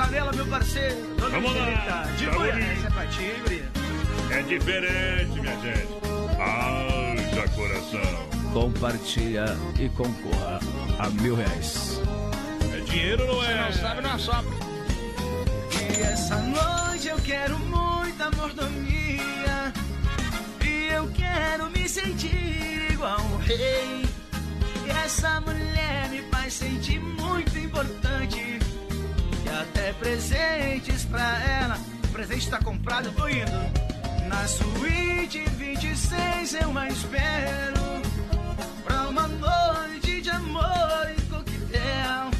Zanella, 0.00 0.32
meu 0.32 0.46
parceiro. 0.46 0.96
Dona 1.18 1.40
Vamos 1.40 1.54
lá. 1.54 2.04
De 2.16 2.24
Goiás, 2.24 2.78
essa 2.78 2.86
é 2.86 2.90
pra 2.90 3.06
ti. 3.06 3.64
É 4.30 4.42
diferente, 4.42 5.40
minha 5.40 5.60
gente. 5.60 5.88
Haja 6.40 7.48
coração. 7.50 8.30
Compartilha 8.54 9.44
e 9.78 9.90
concorra 9.90 10.58
a 10.98 11.10
mil 11.10 11.34
reais. 11.34 12.00
É 12.74 12.80
dinheiro 12.80 13.26
ou 13.26 13.34
não 13.34 13.44
é? 13.44 13.62
Não 13.62 13.72
sabe, 13.74 14.00
não 14.00 14.18
sopra. 14.18 14.50
E 15.98 16.00
essa 16.00 16.36
noite 16.36 17.08
eu 17.08 17.18
quero 17.18 17.58
muita 17.58 18.30
mordomia. 18.30 19.72
E 20.64 20.92
eu 20.94 21.10
quero 21.10 21.68
me 21.68 21.86
sentir 21.86 22.90
igual 22.90 23.20
um 23.20 23.36
rei. 23.36 24.06
E 24.86 24.90
essa 25.04 25.42
mulher 25.42 26.08
me 26.08 26.22
faz 26.30 26.54
sentir 26.54 27.00
muito 27.00 27.58
importante. 27.58 28.59
Até 29.60 29.92
presentes 29.92 31.04
pra 31.04 31.38
ela. 31.44 31.78
O 32.04 32.08
presente 32.08 32.48
tá 32.48 32.58
comprado, 32.58 33.06
eu 33.08 33.12
tô 33.12 33.28
indo. 33.28 33.50
Na 34.28 34.46
suíte 34.46 35.44
26 35.58 36.54
eu 36.54 36.78
a 36.78 36.88
espero. 36.88 38.00
Pra 38.84 39.08
uma 39.08 39.28
noite 39.28 40.22
de 40.22 40.30
amor 40.30 41.12
e 41.16 41.22
coquetel. 41.22 42.30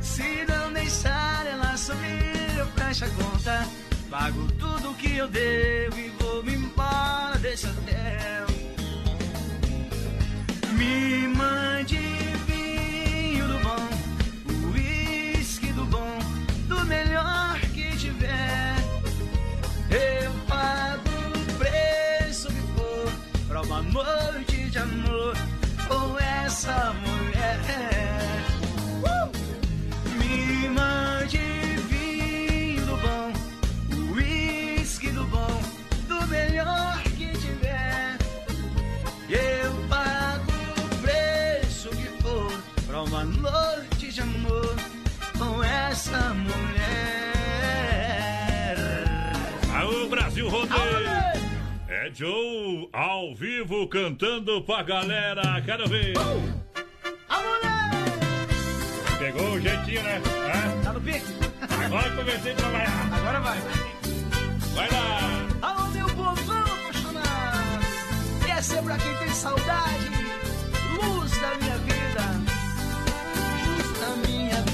Se 0.00 0.44
não 0.48 0.72
deixar 0.72 1.46
ela 1.46 1.76
subir, 1.76 2.58
eu 2.58 2.66
fecho 2.66 3.04
a 3.04 3.08
conta. 3.08 3.66
Pago 4.08 4.46
tudo 4.52 4.94
que 4.94 5.16
eu 5.16 5.26
devo 5.26 5.98
e 5.98 6.08
vou 6.20 6.42
me 6.44 6.54
embora 6.54 7.38
desse 7.38 7.66
hotel. 7.66 8.46
Me 10.76 11.26
mande 11.28 11.96
vinho 12.46 13.48
do 13.48 13.58
bom, 13.60 13.88
uísque 14.72 15.72
do 15.72 15.84
bom, 15.86 16.18
do 16.82 16.86
melhor 16.86 17.58
que 17.72 17.96
tiver. 17.96 18.76
Eu 19.90 20.32
pago 20.48 21.10
o 21.36 21.58
preço 21.58 22.48
que 22.48 22.62
for 22.74 23.12
pra 23.46 23.62
uma 23.62 23.82
noite 23.82 24.70
de 24.70 24.78
amor 24.78 25.36
com 25.88 26.18
essa 26.18 26.92
mulher. 27.06 27.60
Me 30.18 30.68
mande 30.68 31.38
vinho 31.88 32.84
do 32.86 32.96
bom, 32.96 33.32
uísque 34.14 35.10
do 35.10 35.24
bom, 35.26 35.62
Joe 52.14 52.88
ao 52.92 53.34
vivo 53.34 53.88
cantando 53.88 54.60
pra 54.62 54.82
galera. 54.82 55.60
Quero 55.64 55.88
ver. 55.88 56.12
A 57.28 57.38
mulher! 57.40 59.18
Pegou 59.18 59.52
o 59.52 59.60
jeitinho, 59.60 60.02
né? 60.02 60.20
Hã? 60.54 60.82
Tá 60.82 60.92
no 60.92 61.00
pique? 61.00 61.24
Agora 61.84 62.10
comecei 62.10 62.52
a 62.52 62.56
trabalhar. 62.56 63.10
Agora 63.14 63.40
vai. 63.40 63.58
Vai 64.74 64.90
lá. 64.90 65.20
Alô, 65.62 65.88
meu 65.88 66.06
povão 66.08 66.60
apaixonado! 66.60 67.84
Essa 68.58 68.78
é 68.78 68.82
pra 68.82 68.98
quem 68.98 69.16
tem 69.16 69.28
saudade, 69.30 70.10
luz 70.94 71.30
da 71.40 71.54
minha 71.56 71.78
vida, 71.78 72.22
luz 73.66 74.00
da 74.00 74.28
minha 74.28 74.62
vida, 74.62 74.71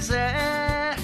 quiser. 0.00 0.96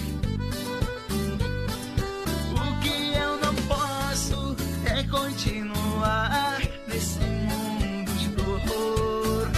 O 2.54 2.80
que 2.80 3.14
eu 3.14 3.36
não 3.44 3.54
posso 3.68 4.56
é 4.86 5.02
continuar 5.04 6.58
nesse 6.88 7.18
mundo 7.18 8.10
de 8.14 8.28
dor. 8.28 9.50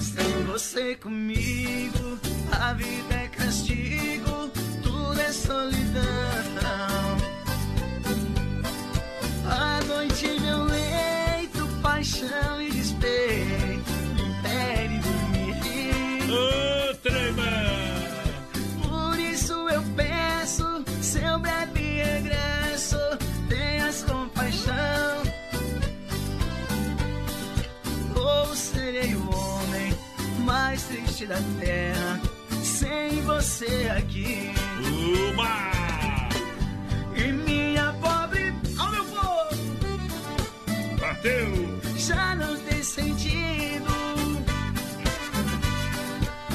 Sem 0.00 0.44
você 0.44 0.96
comigo, 0.96 2.18
a 2.50 2.72
vida 2.72 3.14
é 3.14 3.28
castigo, 3.28 4.48
tudo 4.82 5.20
é 5.20 5.30
solidão. 5.30 6.77
Triste 30.88 31.26
da 31.26 31.36
terra, 31.60 32.20
sem 32.62 33.20
você 33.22 33.90
aqui. 33.96 34.52
Uma! 35.30 35.70
E 37.14 37.30
minha 37.32 37.92
pobre, 38.00 38.54
ao 38.78 38.90
meu 38.90 39.04
povo, 39.04 39.56
Bateu! 40.98 41.80
já 41.98 42.34
não 42.36 42.56
tem 42.60 42.82
sentido. 42.82 43.86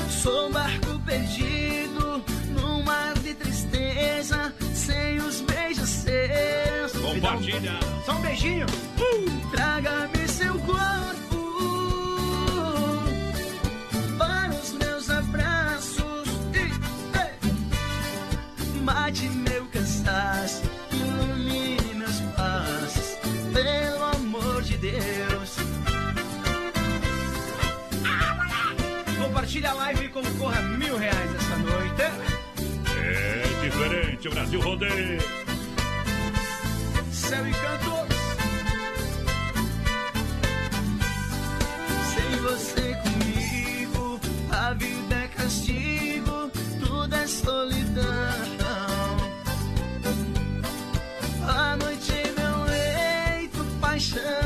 Sou 0.09 0.47
um 0.47 0.51
barco 0.51 0.99
perdido 1.05 2.23
num 2.59 2.81
mar 2.83 3.13
de 3.19 3.33
tristeza, 3.35 4.53
sem 4.73 5.17
os 5.17 5.41
beijos 5.41 5.89
seus. 5.89 6.91
Compartilha! 6.93 7.79
Só 8.05 8.13
um 8.13 8.21
beijinho. 8.21 8.65
Traga-me 9.51 10.22
Live 29.75 30.05
e 30.05 30.09
concorra 30.09 30.59
a 30.59 30.61
mil 30.61 30.97
reais 30.97 31.35
essa 31.35 31.57
noite. 31.57 32.01
É 32.95 33.43
diferente, 33.61 34.27
o 34.27 34.31
Brasil 34.31 34.61
rodeio. 34.61 35.19
Céu 37.11 37.47
e 37.47 37.51
cantos. 37.51 38.17
Sem 42.13 42.41
você 42.41 42.95
comigo, 43.03 44.19
a 44.51 44.73
vida 44.73 45.15
é 45.15 45.27
castigo, 45.27 46.51
tudo 46.79 47.15
é 47.15 47.27
solidão. 47.27 48.03
A 51.47 51.77
noite 51.77 52.11
é 52.11 52.31
meu 52.39 52.63
leito, 52.65 53.65
paixão 53.81 54.42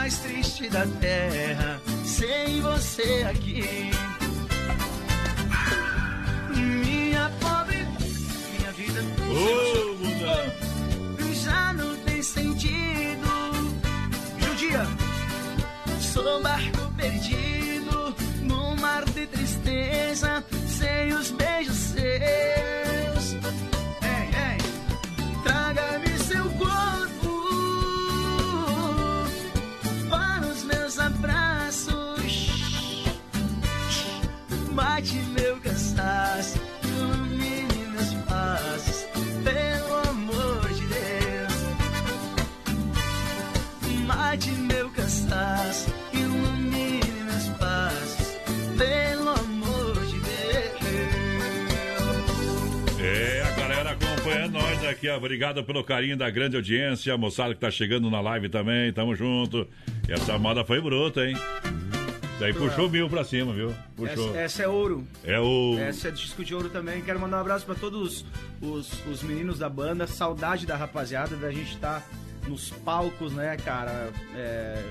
mais 0.00 0.16
triste 0.20 0.66
da 0.70 0.86
terra, 0.98 1.78
sem 2.06 2.62
você 2.62 3.26
aqui. 3.30 3.90
Minha 6.56 7.30
pobre, 7.38 7.86
minha 8.56 8.72
vida 8.72 9.02
muda. 9.18 10.56
já 11.44 11.74
não 11.74 11.94
tem 11.98 12.22
sentido. 12.22 13.28
E 14.38 14.50
um 14.50 14.54
dia 14.54 14.86
sou 16.00 16.38
um 16.38 16.42
barco 16.42 16.90
perdido 16.96 17.59
Obrigado 55.16 55.62
pelo 55.64 55.82
carinho 55.84 56.16
da 56.16 56.28
grande 56.30 56.56
audiência. 56.56 57.16
Moçada 57.16 57.54
que 57.54 57.60
tá 57.60 57.70
chegando 57.70 58.10
na 58.10 58.20
live 58.20 58.48
também, 58.48 58.92
tamo 58.92 59.14
junto. 59.14 59.66
Essa 60.08 60.38
moda 60.38 60.64
foi 60.64 60.80
bruta, 60.80 61.26
hein? 61.26 61.34
Isso 62.34 62.44
aí 62.44 62.54
puxou 62.54 62.88
mil 62.88 63.08
pra 63.08 63.22
cima, 63.22 63.52
viu? 63.52 63.74
Puxou. 63.94 64.30
Essa, 64.30 64.38
essa 64.38 64.62
é 64.62 64.68
ouro. 64.68 65.06
É 65.24 65.38
o. 65.38 65.76
Essa 65.78 66.08
é 66.08 66.10
disco 66.10 66.42
de 66.42 66.54
ouro 66.54 66.70
também. 66.70 67.02
Quero 67.02 67.20
mandar 67.20 67.36
um 67.36 67.40
abraço 67.40 67.66
pra 67.66 67.74
todos 67.74 68.24
os, 68.62 69.06
os 69.06 69.22
meninos 69.22 69.58
da 69.58 69.68
banda. 69.68 70.06
Saudade 70.06 70.64
da 70.66 70.74
rapaziada, 70.76 71.36
da 71.36 71.50
gente 71.52 71.74
estar 71.74 72.02
nos 72.48 72.70
palcos, 72.70 73.32
né, 73.34 73.56
cara? 73.58 74.10
É, 74.34 74.82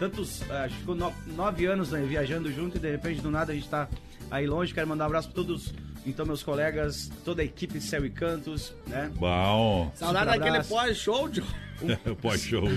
tantos. 0.00 0.42
A 0.50 0.66
gente 0.66 0.78
ficou 0.80 0.96
no- 0.96 1.14
nove 1.36 1.64
anos 1.66 1.92
né, 1.92 2.04
viajando 2.08 2.50
junto 2.52 2.76
e 2.76 2.80
de 2.80 2.90
repente 2.90 3.20
do 3.20 3.30
nada 3.30 3.52
a 3.52 3.54
gente 3.54 3.68
tá 3.68 3.88
aí 4.28 4.46
longe. 4.48 4.74
Quero 4.74 4.88
mandar 4.88 5.04
um 5.04 5.06
abraço 5.06 5.28
pra 5.28 5.36
todos, 5.36 5.72
então, 6.06 6.24
meus 6.24 6.42
colegas, 6.42 7.10
toda 7.24 7.42
a 7.42 7.44
equipe 7.44 7.78
de 7.78 7.84
Céu 7.84 8.04
e 8.04 8.10
Cantos, 8.10 8.74
né? 8.86 9.10
Bom. 9.14 9.92
Saudade 9.94 10.38
daquele 10.38 10.62
pós-show, 10.64 11.28
John. 11.28 11.44
Pós-show. 12.20 12.68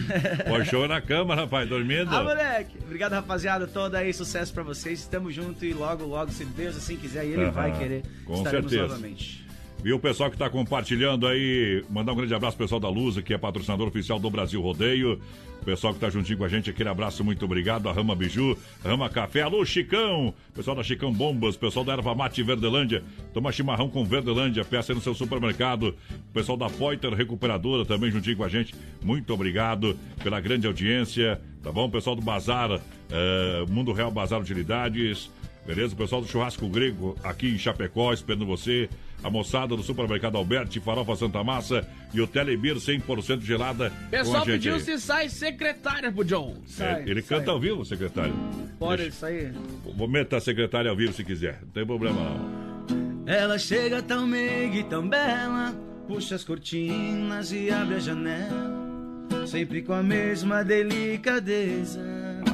Pós-show 0.48 0.88
na 0.88 1.02
cama, 1.02 1.36
rapaz, 1.36 1.68
dormindo. 1.68 2.16
Ah, 2.16 2.24
moleque! 2.24 2.78
Obrigado, 2.84 3.12
rapaziada, 3.14 3.68
toda 3.68 3.98
aí, 3.98 4.14
sucesso 4.14 4.54
pra 4.54 4.64
vocês. 4.64 5.00
Estamos 5.00 5.34
juntos 5.36 5.62
e 5.64 5.74
logo, 5.74 6.06
logo, 6.06 6.32
se 6.32 6.46
Deus 6.46 6.78
assim 6.78 6.96
quiser, 6.96 7.26
e 7.26 7.34
ele 7.34 7.44
Aham, 7.44 7.52
vai 7.52 7.78
querer, 7.78 8.04
com 8.26 8.36
estaremos 8.36 8.72
certeza. 8.72 8.94
novamente. 8.94 9.46
Viu 9.84 9.98
o 9.98 10.00
pessoal 10.00 10.30
que 10.30 10.38
está 10.38 10.50
compartilhando 10.50 11.28
aí? 11.28 11.84
Mandar 11.90 12.14
um 12.14 12.16
grande 12.16 12.34
abraço 12.34 12.56
pro 12.56 12.64
pessoal 12.64 12.80
da 12.80 12.88
Lusa, 12.88 13.22
que 13.22 13.34
é 13.34 13.38
patrocinador 13.38 13.90
oficial 13.90 14.18
do 14.18 14.30
Brasil 14.30 14.62
Rodeio. 14.62 15.20
O 15.62 15.66
pessoal 15.66 15.92
que 15.92 15.98
está 15.98 16.10
juntinho 16.10 16.38
com 16.38 16.46
a 16.46 16.48
gente, 16.48 16.70
aquele 16.70 16.88
abraço 16.88 17.22
muito 17.22 17.44
obrigado. 17.44 17.90
A 17.90 17.92
Rama 17.92 18.16
Biju, 18.16 18.58
Rama 18.82 19.10
Café, 19.10 19.42
alô 19.42 19.66
Chicão, 19.66 20.34
pessoal 20.56 20.78
da 20.78 20.84
Chicão 20.84 21.12
Bombas, 21.12 21.58
pessoal 21.58 21.84
da 21.84 21.94
Erva 21.94 22.16
Mate 22.16 22.42
Verdelândia, 22.42 23.04
toma 23.34 23.52
chimarrão 23.52 23.90
com 23.90 24.06
Verdelândia, 24.06 24.64
peça 24.64 24.94
no 24.94 25.02
seu 25.02 25.14
supermercado. 25.14 25.94
O 26.30 26.34
pessoal 26.34 26.58
da 26.58 26.70
Poiter 26.70 27.14
Recuperadora 27.14 27.84
também 27.84 28.10
juntinho 28.10 28.38
com 28.38 28.46
a 28.46 28.50
gente, 28.50 28.74
muito 29.04 29.34
obrigado 29.34 30.00
pela 30.24 30.40
grande 30.40 30.66
audiência, 30.66 31.42
tá 31.62 31.74
bom? 31.74 31.90
Pessoal 31.90 32.16
do 32.16 32.22
Bazar, 32.22 32.80
eh, 33.12 33.66
Mundo 33.70 33.92
Real 33.92 34.12
Bazar 34.12 34.40
Utilidades, 34.40 35.30
Beleza? 35.66 35.94
O 35.94 35.98
pessoal 35.98 36.22
do 36.22 36.28
Churrasco 36.28 36.68
Grego 36.68 37.16
aqui 37.24 37.48
em 37.48 37.58
Chapecó, 37.58 38.12
esperando 38.14 38.46
você. 38.46 38.90
A 39.24 39.30
moçada 39.30 39.74
do 39.78 39.82
Supermercado 39.82 40.36
Alberti, 40.38 40.82
Farofa 40.82 41.16
Santa 41.16 41.42
Massa 41.46 41.88
e 42.14 42.20
o 42.20 42.28
Telebir 42.28 42.76
100% 42.76 43.40
gelada. 43.40 43.90
com 43.90 43.96
a 43.96 44.10
Pessoal 44.10 44.46
gente 44.46 44.54
pediu 44.56 44.74
aí. 44.74 44.80
se 44.82 45.00
sai 45.00 45.30
secretária 45.30 46.12
pro 46.12 46.26
John. 46.26 46.58
É, 46.78 47.04
ele 47.10 47.22
canta 47.22 47.50
ao 47.50 47.58
vivo, 47.58 47.86
secretário. 47.86 48.34
Pode 48.78 49.04
Deixa- 49.04 49.28
aí. 49.28 49.50
Vou 49.96 50.10
meter 50.10 50.36
a 50.36 50.42
secretária 50.42 50.92
ao 50.92 50.98
vivo 50.98 51.14
se 51.14 51.24
quiser. 51.24 51.60
Não 51.62 51.70
tem 51.70 51.86
problema 51.86 52.20
não. 52.22 53.24
Ela 53.26 53.58
chega 53.58 54.02
tão 54.02 54.28
meiga 54.28 54.76
e 54.80 54.84
tão 54.84 55.08
bela, 55.08 55.74
puxa 56.06 56.36
as 56.36 56.44
cortinas 56.44 57.54
e 57.54 57.72
abre 57.72 57.96
a 57.96 58.00
janela, 58.00 59.48
sempre 59.48 59.82
com 59.84 59.94
a 59.94 60.04
mesma 60.04 60.64
delicadeza. 60.66 62.02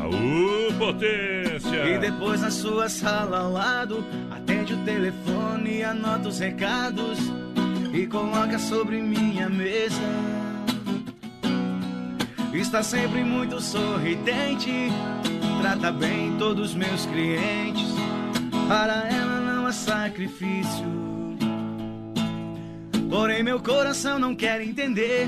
Aú, 0.01 0.73
potência! 0.77 1.85
E 1.87 1.97
depois 1.97 2.41
na 2.41 2.51
sua 2.51 2.89
sala 2.89 3.39
ao 3.39 3.51
lado, 3.51 4.05
atende 4.31 4.73
o 4.73 4.83
telefone, 4.83 5.83
anota 5.83 6.29
os 6.29 6.39
recados 6.39 7.19
e 7.93 8.05
coloca 8.07 8.59
sobre 8.59 9.01
minha 9.01 9.49
mesa. 9.49 10.01
Está 12.53 12.83
sempre 12.83 13.23
muito 13.23 13.61
sorridente, 13.61 14.91
trata 15.61 15.91
bem 15.91 16.35
todos 16.37 16.73
meus 16.73 17.05
clientes. 17.05 17.87
Para 18.67 19.07
ela 19.07 19.39
não 19.39 19.65
há 19.65 19.71
sacrifício. 19.71 20.85
Porém, 23.09 23.41
meu 23.43 23.59
coração 23.59 24.19
não 24.19 24.35
quer 24.35 24.61
entender 24.61 25.27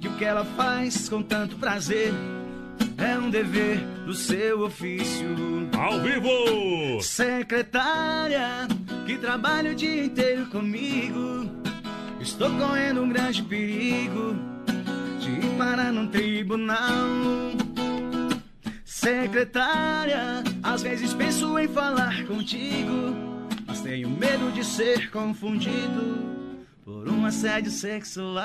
que 0.00 0.08
o 0.08 0.12
que 0.16 0.24
ela 0.24 0.44
faz 0.44 1.08
com 1.08 1.22
tanto 1.22 1.56
prazer 1.56 2.12
é 3.00 3.18
um 3.18 3.30
dever 3.30 3.78
do 4.04 4.14
seu 4.14 4.62
ofício. 4.62 5.28
Ao 5.78 6.00
vivo! 6.00 7.00
Secretária, 7.02 8.68
que 9.06 9.16
trabalha 9.16 9.72
o 9.72 9.74
dia 9.74 10.04
inteiro 10.04 10.46
comigo. 10.46 11.48
Estou 12.20 12.50
correndo 12.58 13.02
um 13.02 13.08
grande 13.08 13.42
perigo 13.42 14.36
de 15.18 15.30
ir 15.30 15.56
parar 15.56 15.92
num 15.92 16.08
tribunal. 16.08 17.08
Secretária, 18.84 20.44
às 20.62 20.82
vezes 20.82 21.14
penso 21.14 21.58
em 21.58 21.68
falar 21.68 22.24
contigo, 22.26 23.16
mas 23.66 23.80
tenho 23.80 24.10
medo 24.10 24.52
de 24.52 24.62
ser 24.62 25.10
confundido 25.10 26.18
por 26.84 27.08
um 27.08 27.24
assédio 27.24 27.70
sexual. 27.70 28.44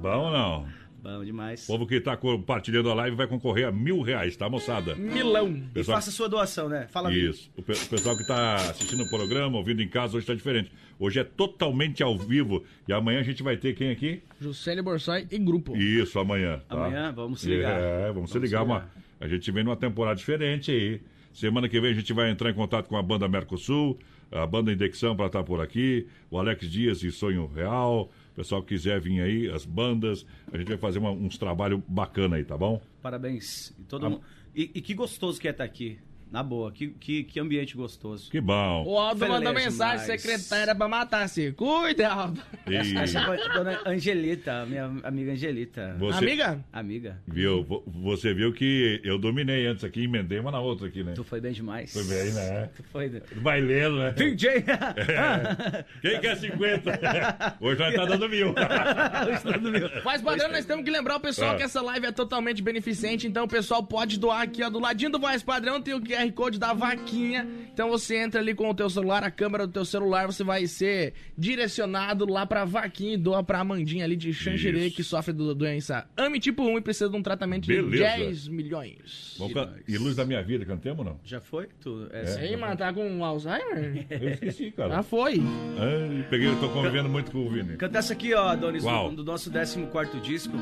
Bom 0.00 0.30
não? 0.32 0.81
Bom 1.02 1.24
demais. 1.24 1.64
O 1.64 1.66
povo 1.66 1.86
que 1.86 1.96
está 1.96 2.16
compartilhando 2.16 2.88
a 2.88 2.94
live 2.94 3.16
vai 3.16 3.26
concorrer 3.26 3.66
a 3.66 3.72
mil 3.72 4.00
reais, 4.02 4.36
tá, 4.36 4.48
moçada? 4.48 4.94
Milão. 4.94 5.48
E 5.50 5.60
Pessoal- 5.74 5.96
faça 5.98 6.12
sua 6.12 6.28
doação, 6.28 6.68
né? 6.68 6.86
Fala. 6.90 7.12
Isso. 7.12 7.50
O, 7.56 7.62
pe- 7.62 7.72
o 7.72 7.86
pessoal 7.88 8.14
que 8.14 8.22
está 8.22 8.54
assistindo 8.54 9.02
o 9.02 9.08
programa, 9.10 9.56
ouvindo 9.58 9.82
em 9.82 9.88
casa, 9.88 10.12
hoje 10.16 10.22
está 10.22 10.34
diferente. 10.34 10.70
Hoje 11.00 11.18
é 11.18 11.24
totalmente 11.24 12.02
ao 12.04 12.16
vivo. 12.16 12.62
E 12.86 12.92
amanhã 12.92 13.18
a 13.18 13.22
gente 13.24 13.42
vai 13.42 13.56
ter 13.56 13.74
quem 13.74 13.90
aqui? 13.90 14.22
Juscelio 14.40 14.84
Borsai 14.84 15.26
e 15.28 15.38
grupo. 15.38 15.76
Isso, 15.76 16.18
amanhã. 16.20 16.60
tá? 16.68 16.76
Amanhã, 16.76 17.12
vamos 17.12 17.40
se 17.40 17.48
ligar. 17.48 17.80
É, 17.80 18.12
vamos, 18.12 18.30
se 18.30 18.34
Vamos 18.34 18.48
ligar. 18.48 18.60
se 18.60 18.64
Uma, 18.64 18.74
ligar. 18.76 18.90
a 19.20 19.26
gente 19.28 19.50
vem 19.50 19.64
numa 19.64 19.76
temporada 19.76 20.14
diferente 20.16 20.70
aí. 20.70 21.00
Semana 21.32 21.68
que 21.68 21.80
vem 21.80 21.90
a 21.90 21.94
gente 21.94 22.12
vai 22.12 22.30
entrar 22.30 22.50
em 22.50 22.54
contato 22.54 22.86
com 22.88 22.96
a 22.96 23.02
banda 23.02 23.26
Mercosul, 23.26 23.98
a 24.30 24.46
banda 24.46 24.70
Indexão 24.70 25.16
para 25.16 25.26
estar 25.26 25.42
por 25.42 25.60
aqui, 25.60 26.06
o 26.30 26.38
Alex 26.38 26.70
Dias 26.70 27.02
e 27.02 27.10
Sonho 27.10 27.46
Real. 27.52 28.08
O 28.32 28.34
pessoal 28.34 28.62
que 28.62 28.68
quiser 28.74 28.98
vir 29.00 29.20
aí, 29.20 29.50
as 29.50 29.64
bandas, 29.66 30.24
a 30.50 30.56
gente 30.56 30.68
vai 30.68 30.78
fazer 30.78 30.98
uma- 30.98 31.10
uns 31.10 31.36
trabalhos 31.36 31.80
bacana 31.86 32.36
aí, 32.36 32.44
tá 32.44 32.56
bom? 32.56 32.80
Parabéns. 33.02 33.74
E, 33.78 33.82
todo 33.84 34.06
Ah. 34.06 34.10
mundo- 34.10 34.22
e, 34.54 34.70
e 34.74 34.80
que 34.80 34.94
gostoso 34.94 35.38
que 35.40 35.46
é 35.46 35.50
estar 35.50 35.64
aqui. 35.64 35.98
Na 36.32 36.42
boa, 36.42 36.72
que, 36.72 36.88
que, 36.88 37.24
que 37.24 37.38
ambiente 37.38 37.76
gostoso. 37.76 38.30
Que 38.30 38.40
bom. 38.40 38.84
O 38.86 38.98
Aldo 38.98 39.18
Feliz 39.20 39.34
mandou 39.34 39.52
mensagem, 39.52 40.00
demais. 40.06 40.22
secretária 40.22 40.74
pra 40.74 40.88
matar, 40.88 41.28
se 41.28 41.52
cuida, 41.52 42.08
Aldo. 42.08 42.40
E, 42.66 42.74
Essa 42.74 43.20
foi 43.26 43.38
a 43.42 43.48
dona 43.48 43.80
Angelita, 43.84 44.64
minha 44.64 44.90
amiga 45.04 45.32
Angelita. 45.32 45.94
você, 45.98 46.18
Amiga? 46.18 46.64
Amiga, 46.72 47.20
Viu, 47.28 47.62
vo- 47.62 47.84
você 47.86 48.32
viu 48.32 48.50
que 48.52 48.98
eu 49.04 49.18
dominei 49.18 49.66
antes 49.66 49.84
aqui, 49.84 50.04
emendei 50.04 50.38
uma 50.38 50.50
na 50.50 50.58
outra 50.60 50.86
aqui, 50.88 51.04
né? 51.04 51.12
tu 51.14 51.22
foi 51.22 51.38
bem 51.38 51.52
demais. 51.52 51.92
Foi 51.92 52.04
bem, 52.04 52.32
né? 52.32 52.70
Tu 52.76 52.82
foi. 52.84 53.10
Vai 53.36 53.60
lendo, 53.60 53.98
né? 53.98 54.12
DJ! 54.12 54.64
Quem 56.00 56.18
quer 56.20 56.36
50? 56.36 57.56
Hoje 57.60 57.78
nós 57.78 57.94
tá 57.94 58.04
dando 58.06 58.28
mil. 58.28 58.54
Mas, 60.04 60.22
padrão, 60.22 60.50
nós 60.50 60.64
temos 60.64 60.84
que 60.84 60.90
lembrar 60.90 61.16
o 61.16 61.20
pessoal 61.20 61.52
Ah. 61.52 61.56
que 61.56 61.62
essa 61.62 61.82
live 61.82 62.06
é 62.06 62.12
totalmente 62.12 62.62
beneficente, 62.62 63.26
então 63.26 63.44
o 63.44 63.48
pessoal 63.48 63.82
pode 63.82 64.18
doar 64.18 64.40
aqui, 64.42 64.62
ó, 64.62 64.70
do 64.70 64.78
ladinho 64.78 65.10
do 65.10 65.18
voz 65.18 65.42
padrão 65.42 65.80
tem 65.80 65.92
o 65.94 66.00
QR 66.00 66.21
Code 66.30 66.58
da 66.58 66.72
vaquinha, 66.72 67.46
então 67.72 67.88
você 67.90 68.16
entra 68.16 68.40
ali 68.40 68.54
com 68.54 68.68
o 68.70 68.74
teu 68.74 68.88
celular, 68.88 69.24
a 69.24 69.30
câmera 69.30 69.66
do 69.66 69.72
teu 69.72 69.84
celular, 69.84 70.26
você 70.26 70.44
vai 70.44 70.66
ser 70.66 71.14
direcionado 71.36 72.24
lá 72.30 72.46
pra 72.46 72.64
vaquinha 72.64 73.14
e 73.14 73.16
doa 73.16 73.42
pra 73.42 73.60
Amandinha 73.60 74.04
ali 74.04 74.16
de 74.16 74.32
Xanxerê, 74.32 74.90
que 74.90 75.02
sofre 75.02 75.32
da 75.32 75.52
doença 75.54 76.06
AMI 76.16 76.38
tipo 76.40 76.62
1 76.62 76.78
e 76.78 76.80
precisa 76.80 77.08
de 77.10 77.16
um 77.16 77.22
tratamento 77.22 77.64
de 77.64 77.74
Beleza. 77.74 78.02
10 78.04 78.48
milhões. 78.48 79.36
Can- 79.52 79.72
E 79.88 79.98
Luz 79.98 80.16
da 80.16 80.24
Minha 80.24 80.42
Vida, 80.42 80.64
cantemos 80.64 80.98
ou 81.00 81.04
não? 81.04 81.20
Já 81.24 81.40
foi? 81.40 81.68
Tu, 81.80 82.08
é, 82.12 82.46
Ei, 82.46 82.56
mano, 82.56 82.76
tá 82.76 82.92
com 82.92 83.24
Alzheimer? 83.24 84.06
Eu 84.10 84.28
esqueci, 84.30 84.70
cara. 84.70 84.94
Já 84.96 85.02
foi. 85.02 85.40
Ai, 85.78 86.26
peguei, 86.30 86.48
eu 86.48 86.58
tô 86.60 86.68
convivendo 86.68 87.08
muito 87.08 87.30
com 87.30 87.38
o 87.46 87.50
Vini. 87.50 87.76
Canta 87.76 87.98
essa 87.98 88.12
aqui, 88.12 88.32
ó, 88.34 88.54
Donis, 88.54 88.82
do, 89.10 89.16
do 89.16 89.24
nosso 89.24 89.50
14 89.50 90.20
disco. 90.20 90.56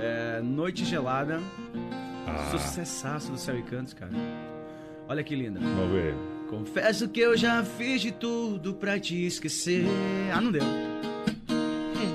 É, 0.00 0.40
Noite 0.42 0.84
Gelada. 0.84 1.40
Ah. 2.26 2.48
Sucessaço 2.50 3.32
do 3.32 3.38
Céu 3.38 3.58
e 3.58 3.62
Cantos, 3.62 3.92
cara. 3.94 4.12
Olha 5.08 5.22
que 5.22 5.34
linda. 5.34 5.60
Vamos 5.60 5.92
ver. 5.92 6.14
Confesso 6.48 7.08
que 7.08 7.20
eu 7.20 7.36
já 7.36 7.62
fiz 7.64 8.00
de 8.00 8.12
tudo 8.12 8.74
pra 8.74 8.98
te 8.98 9.26
esquecer. 9.26 9.84
Ah, 10.32 10.40
não 10.40 10.52
deu. 10.52 10.62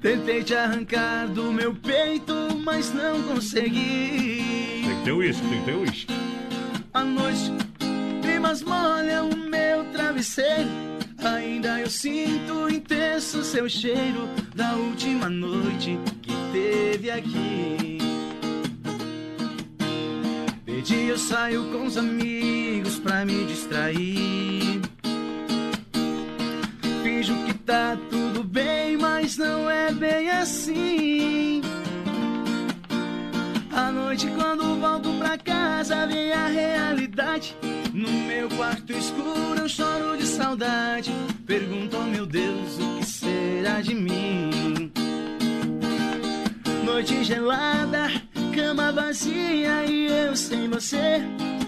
Tentei 0.00 0.42
te 0.42 0.54
arrancar 0.54 1.28
do 1.28 1.52
meu 1.52 1.74
peito, 1.74 2.32
mas 2.64 2.92
não 2.92 3.22
consegui. 3.22 4.82
Tem 4.84 4.96
que 4.98 5.04
ter 5.04 5.12
uísque, 5.12 5.46
tem 5.48 5.58
que 5.58 5.64
ter 5.64 5.76
uísque. 5.76 6.06
A 6.94 7.04
noite, 7.04 7.52
climas 8.22 8.62
molham 8.62 9.30
o 9.30 9.36
meu 9.36 9.84
travesseiro. 9.92 10.68
Ainda 11.18 11.80
eu 11.80 11.90
sinto 11.90 12.70
intenso 12.70 13.42
seu 13.42 13.68
cheiro 13.68 14.28
da 14.54 14.76
última 14.76 15.28
noite 15.28 15.98
que 16.22 16.32
teve 16.52 17.10
aqui. 17.10 17.98
De 20.78 20.82
dia 20.82 21.08
eu 21.08 21.18
saio 21.18 21.64
com 21.72 21.86
os 21.86 21.96
amigos 21.96 23.00
pra 23.00 23.24
me 23.24 23.44
distrair. 23.46 24.80
Finjo 27.02 27.34
que 27.46 27.54
tá 27.54 27.98
tudo 28.08 28.44
bem, 28.44 28.96
mas 28.96 29.36
não 29.36 29.68
é 29.68 29.92
bem 29.92 30.30
assim. 30.30 31.62
À 33.72 33.90
noite, 33.90 34.28
quando 34.36 34.78
volto 34.78 35.10
pra 35.18 35.36
casa, 35.36 36.06
vem 36.06 36.30
a 36.30 36.46
realidade. 36.46 37.56
No 37.92 38.12
meu 38.12 38.48
quarto 38.50 38.92
escuro, 38.92 39.58
eu 39.58 39.68
choro 39.68 40.16
de 40.16 40.28
saudade. 40.28 41.10
Pergunto, 41.44 41.96
oh 41.96 42.04
meu 42.04 42.24
Deus, 42.24 42.78
o 42.78 42.98
que 43.00 43.04
será 43.04 43.80
de 43.80 43.96
mim? 43.96 44.92
Noite 46.84 47.24
gelada, 47.24 48.08
cama 48.58 48.90
vazia 48.90 49.84
e 49.84 50.06
eu 50.06 50.34
sem 50.34 50.68
você. 50.68 51.22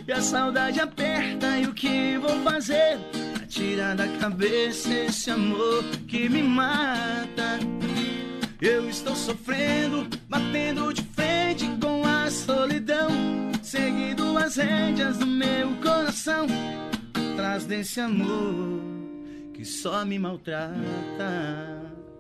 E 0.09 0.12
a 0.12 0.20
saudade 0.20 0.80
aperta, 0.80 1.47
e 1.57 1.66
o 1.66 1.72
que 1.72 2.18
vou 2.18 2.43
fazer? 2.43 2.99
Tirar 3.49 3.95
da 3.95 4.09
cabeça 4.18 4.93
esse 4.93 5.30
amor 5.30 5.84
que 6.09 6.28
me 6.28 6.43
mata. 6.43 7.61
Eu 8.61 8.91
estou 8.91 9.14
sofrendo, 9.14 10.09
batendo 10.28 10.93
de 10.93 11.03
frente 11.14 11.70
com 11.80 12.05
a 12.05 12.28
solidão, 12.28 13.09
seguindo 13.62 14.36
as 14.36 14.57
rédeas 14.57 15.16
do 15.16 15.26
meu 15.26 15.68
coração, 15.76 16.47
atrás 17.32 17.66
desse 17.66 18.01
amor 18.01 18.80
que 19.55 19.64
só 19.64 20.05
me 20.05 20.18
maltrata. 20.18 20.74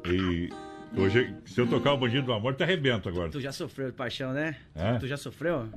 E 0.06 0.48
hoje, 0.96 1.34
se 1.44 1.60
eu 1.60 1.66
tocar 1.66 1.92
o 1.92 1.98
Bandido 1.98 2.26
do 2.26 2.32
Amor, 2.32 2.54
te 2.54 2.62
arrebento 2.62 3.08
agora. 3.08 3.30
Tu 3.30 3.40
já 3.40 3.52
sofreu 3.52 3.90
de 3.90 3.96
paixão, 3.96 4.32
né? 4.32 4.56
É? 4.74 4.98
Tu 4.98 5.06
já 5.06 5.16
sofreu? 5.16 5.68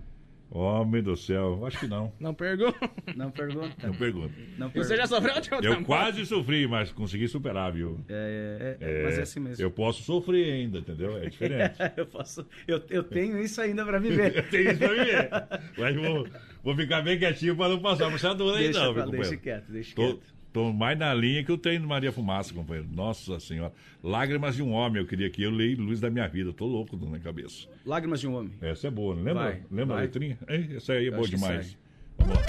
Homem 0.56 1.02
do 1.02 1.18
céu, 1.18 1.66
acho 1.66 1.80
que 1.80 1.88
não. 1.88 2.14
Não 2.20 2.32
pergunta. 2.32 2.78
Não 3.16 3.32
pergunta. 3.32 3.88
Não 3.88 3.94
pergunto. 3.96 4.34
Não 4.56 4.70
Você 4.70 4.96
já 4.96 5.08
sofreu 5.08 5.42
de 5.42 5.50
Eu 5.66 5.84
quase 5.84 6.24
sofri, 6.28 6.68
mas 6.68 6.92
consegui 6.92 7.28
superar, 7.28 7.72
viu? 7.74 8.00
É, 8.08 8.78
é, 8.80 8.88
é, 9.00 9.04
mas 9.04 9.18
é 9.18 9.24
assim 9.24 9.40
mesmo. 9.40 9.64
Eu 9.64 9.72
posso 9.72 10.04
sofrer 10.04 10.54
ainda, 10.54 10.78
entendeu? 10.78 11.18
É 11.18 11.28
diferente. 11.28 11.76
eu 11.98 12.06
posso. 12.06 12.46
Eu, 12.68 12.84
eu 12.92 13.02
tenho 13.02 13.40
isso 13.40 13.60
ainda 13.62 13.84
pra 13.84 13.98
viver. 13.98 14.46
Tem 14.50 14.70
isso 14.70 14.78
pra 14.78 14.90
viver. 14.90 15.30
Mas 15.76 15.96
vou, 15.96 16.28
vou 16.64 16.76
ficar 16.76 17.02
bem 17.02 17.18
quietinho 17.18 17.56
pra 17.56 17.70
não 17.70 17.80
passar 17.80 18.12
puxadura 18.12 18.58
aí, 18.58 18.66
Deixa, 18.66 18.86
não, 18.86 18.94
pra- 18.94 19.08
meu 19.08 19.22
deixa 19.22 19.38
quieto, 19.38 19.72
deixa 19.72 19.96
Tô, 19.96 20.06
quieto. 20.06 20.33
Tô 20.54 20.72
mais 20.72 20.98
na 20.98 21.14
linha 21.14 21.44
que 21.44 21.52
eu 21.52 21.58
tenho 21.58 21.82
no 21.82 21.88
Maria 21.88 22.12
Fumaça, 22.12 22.54
companheiro. 22.54 22.88
Nossa 22.94 23.40
senhora. 23.40 23.74
Lágrimas 24.04 24.56
de 24.56 24.62
um 24.64 24.72
homem, 24.72 25.02
eu 25.02 25.08
queria 25.08 25.30
que 25.30 25.42
eu 25.44 25.52
leia 25.52 25.76
Luz 25.78 26.00
da 26.00 26.10
Minha 26.10 26.28
Vida. 26.28 26.54
Tô 26.54 26.66
louco 26.66 26.96
na 26.96 27.20
cabeça. 27.20 27.68
Lágrimas 27.86 28.20
de 28.22 28.28
um 28.28 28.36
homem. 28.36 28.52
Essa 28.62 28.88
é 28.88 28.92
boa, 28.92 29.16
né? 29.16 29.22
Lembra? 29.24 29.44
Vai, 29.44 29.62
Lembra 29.72 29.96
a 29.96 29.98
vai. 29.98 30.06
letrinha? 30.06 30.38
Hein? 30.48 30.70
Essa 30.76 30.94
aí 30.94 31.06
é 31.06 31.08
Eu 31.10 31.14
boa 31.16 31.28
demais. 31.28 31.66
sai. 31.66 31.78
Vamos 32.20 32.36
lá. 32.38 32.44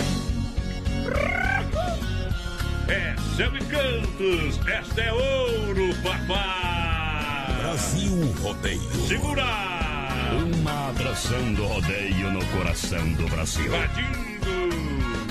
É 2.86 3.16
Céu 3.36 3.50
e 3.56 3.58
Cantos, 3.64 4.66
esta 4.68 5.00
é 5.00 5.12
ouro, 5.12 5.88
papá! 6.02 7.46
Brasil 7.60 8.12
Rodeio. 8.42 8.80
Segura! 9.08 9.44
Uma 10.54 10.90
atração 10.90 11.54
do 11.54 11.64
rodeio 11.64 12.30
no 12.30 12.44
coração 12.46 13.12
do 13.14 13.26
Brasil. 13.28 13.64
Invadindo! 13.66 15.23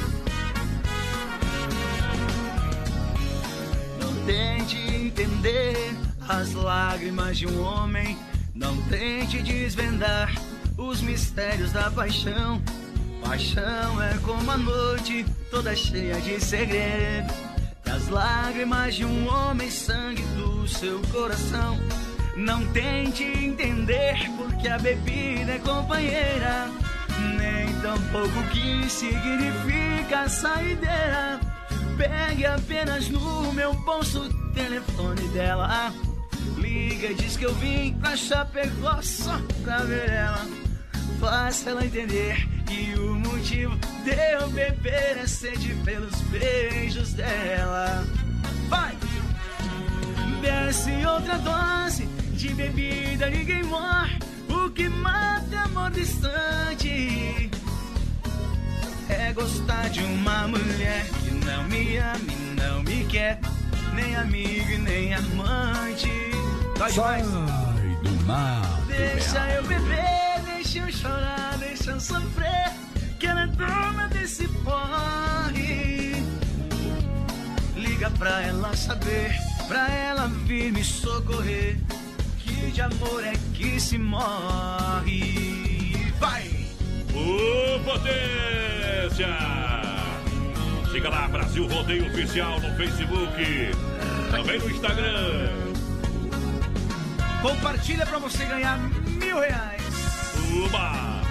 Tente 4.26 4.78
entender 4.78 5.96
as 6.28 6.54
lágrimas 6.54 7.38
de 7.38 7.48
um 7.48 7.62
homem. 7.62 8.18
Não 8.54 8.76
tente 8.84 9.42
desvendar 9.42 10.34
os 10.78 11.02
mistérios 11.02 11.72
da 11.72 11.90
paixão. 11.92 12.62
Paixão 13.24 14.02
é 14.02 14.18
como 14.20 14.50
a 14.52 14.58
noite, 14.58 15.26
toda 15.50 15.76
cheia 15.76 16.20
de 16.22 16.40
segredo. 16.40 17.34
Das 17.84 18.08
lágrimas 18.10 18.96
de 18.96 19.06
um 19.06 19.28
homem, 19.28 19.70
sangue 19.70 20.24
do 20.36 20.68
seu 20.68 21.00
coração. 21.12 21.78
Não 22.36 22.66
tente 22.68 23.24
entender 23.24 24.16
porque 24.38 24.68
a 24.68 24.78
bebida 24.78 25.54
é 25.54 25.60
companheira. 25.60 26.70
Nem 27.38 27.74
tampouco 27.82 28.40
o 28.40 28.48
que 28.50 28.90
significa 28.90 30.22
a 30.22 30.30
saideira. 30.30 31.53
Pegue 31.98 32.46
apenas 32.46 33.10
no 33.10 33.54
meu 33.54 33.74
bolso 33.74 34.22
o 34.22 34.54
telefone 34.54 35.28
dela. 35.30 35.94
Liga 36.58 37.08
e 37.08 37.14
diz 37.14 37.38
que 37.38 37.46
eu 37.46 37.54
vim 37.56 37.94
pra 38.00 38.16
Chapecó 38.16 39.02
só 39.02 39.40
pra 39.64 39.80
ver 39.80 40.10
ela. 40.10 40.46
Faça 41.20 41.70
ela 41.70 41.86
entender 41.86 42.48
que 42.66 43.00
o 43.00 43.16
motivo 43.16 43.78
de 44.04 44.12
eu 44.12 44.50
beber 44.50 45.18
é 45.18 45.28
sede 45.28 45.74
pelos 45.84 46.16
beijos 46.24 47.14
dela. 47.14 48.06
Vai! 48.68 48.96
Desce 50.42 50.92
outra 51.06 51.38
dose 51.38 52.06
de 52.34 52.54
bebida, 52.54 53.30
ninguém 53.30 53.64
morre. 53.64 54.20
O 54.50 54.70
que 54.72 54.90
mata 54.90 55.56
é 55.56 55.58
amor 55.58 55.92
distante. 55.92 57.50
É 59.10 59.32
gostar 59.34 59.90
de 59.90 60.02
uma 60.02 60.48
mulher 60.48 61.06
não 61.44 61.64
me 61.66 61.98
ama 61.98 62.18
e 62.30 62.56
não 62.60 62.84
me 62.84 63.06
quer. 63.06 63.40
Nem 63.94 64.16
amigo 64.16 64.72
e 64.72 64.78
nem 64.78 65.14
amante. 65.14 66.10
Vai 66.78 66.92
demais. 66.92 67.28
do 68.02 68.26
mar. 68.26 68.82
Deixa 68.88 69.40
eu 69.52 69.64
beber, 69.64 70.42
deixa 70.46 70.80
eu 70.80 70.92
chorar, 70.92 71.58
deixa 71.60 71.92
eu 71.92 72.00
sofrer. 72.00 72.72
Que 73.20 73.28
ela 73.28 73.44
é 73.44 73.48
dona 73.48 74.08
desse 74.10 74.48
porre. 74.48 76.16
Liga 77.76 78.10
pra 78.12 78.42
ela 78.42 78.76
saber, 78.76 79.36
pra 79.68 79.90
ela 79.90 80.28
vir 80.46 80.72
me 80.72 80.84
socorrer. 80.84 81.78
Que 82.40 82.72
de 82.72 82.82
amor 82.82 83.24
é 83.24 83.34
que 83.54 83.80
se 83.80 83.98
morre. 83.98 85.24
Vai! 86.20 86.50
Ô, 87.14 87.80
potência! 87.84 89.28
Siga 90.94 91.10
lá, 91.10 91.28
Brasil 91.28 91.68
Rodeio 91.68 92.06
Oficial 92.06 92.60
no 92.60 92.72
Facebook. 92.76 93.72
Também 94.30 94.60
no 94.60 94.70
Instagram. 94.70 95.50
Compartilha 97.42 98.06
para 98.06 98.20
você 98.20 98.46
ganhar 98.46 98.78
mil 98.78 99.40
reais. 99.40 99.82
Uba! 100.52 101.24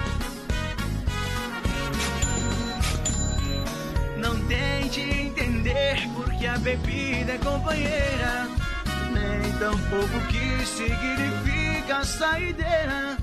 Não 4.16 4.36
tente 4.48 5.00
entender 5.00 6.08
porque 6.16 6.44
a 6.44 6.58
bebida 6.58 7.34
é 7.34 7.38
companheira. 7.38 8.48
Nem 9.12 9.52
tampouco 9.60 10.26
que 10.26 10.66
significa 10.66 12.04
saideira. 12.04 13.16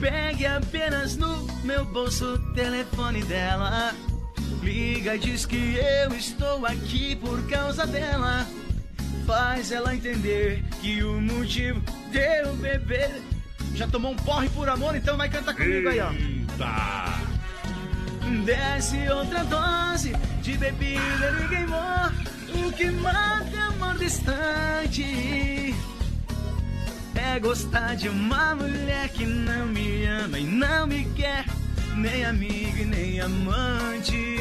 Pegue 0.00 0.46
apenas 0.46 1.16
no 1.16 1.48
meu 1.64 1.84
bolso 1.84 2.34
o 2.34 2.54
telefone 2.54 3.24
dela 3.24 3.92
Liga, 4.62 5.18
diz 5.18 5.46
que 5.46 5.76
eu 5.76 6.14
estou 6.14 6.66
aqui 6.66 7.16
por 7.16 7.42
causa 7.48 7.86
dela. 7.86 8.46
Faz 9.26 9.72
ela 9.72 9.94
entender 9.94 10.62
que 10.80 11.02
o 11.02 11.20
motivo 11.20 11.80
deu 12.12 12.54
beber. 12.56 13.22
Já 13.74 13.86
tomou 13.86 14.12
um 14.12 14.16
porre 14.16 14.48
por 14.50 14.68
amor, 14.68 14.94
então 14.94 15.16
vai 15.16 15.28
cantar 15.28 15.54
comigo 15.54 15.88
aí, 15.88 16.00
ó. 16.00 16.12
Eita! 16.12 17.20
Desce 18.44 19.08
outra 19.08 19.44
dose 19.44 20.12
de 20.42 20.56
bebida, 20.56 21.32
ninguém 21.40 21.66
morre. 21.66 22.24
O 22.66 22.72
que 22.72 22.90
mata 22.90 23.48
é 23.54 23.60
amor 23.60 23.96
distante. 23.98 25.74
É 27.14 27.38
gostar 27.38 27.94
de 27.96 28.08
uma 28.08 28.54
mulher 28.54 29.08
que 29.10 29.24
não 29.24 29.66
me 29.66 30.04
ama 30.06 30.38
e 30.38 30.44
não 30.44 30.86
me 30.86 31.04
quer, 31.14 31.44
nem 32.00 32.24
amigo 32.24 32.78
e 32.78 32.84
nem 32.84 33.20
amante. 33.20 34.36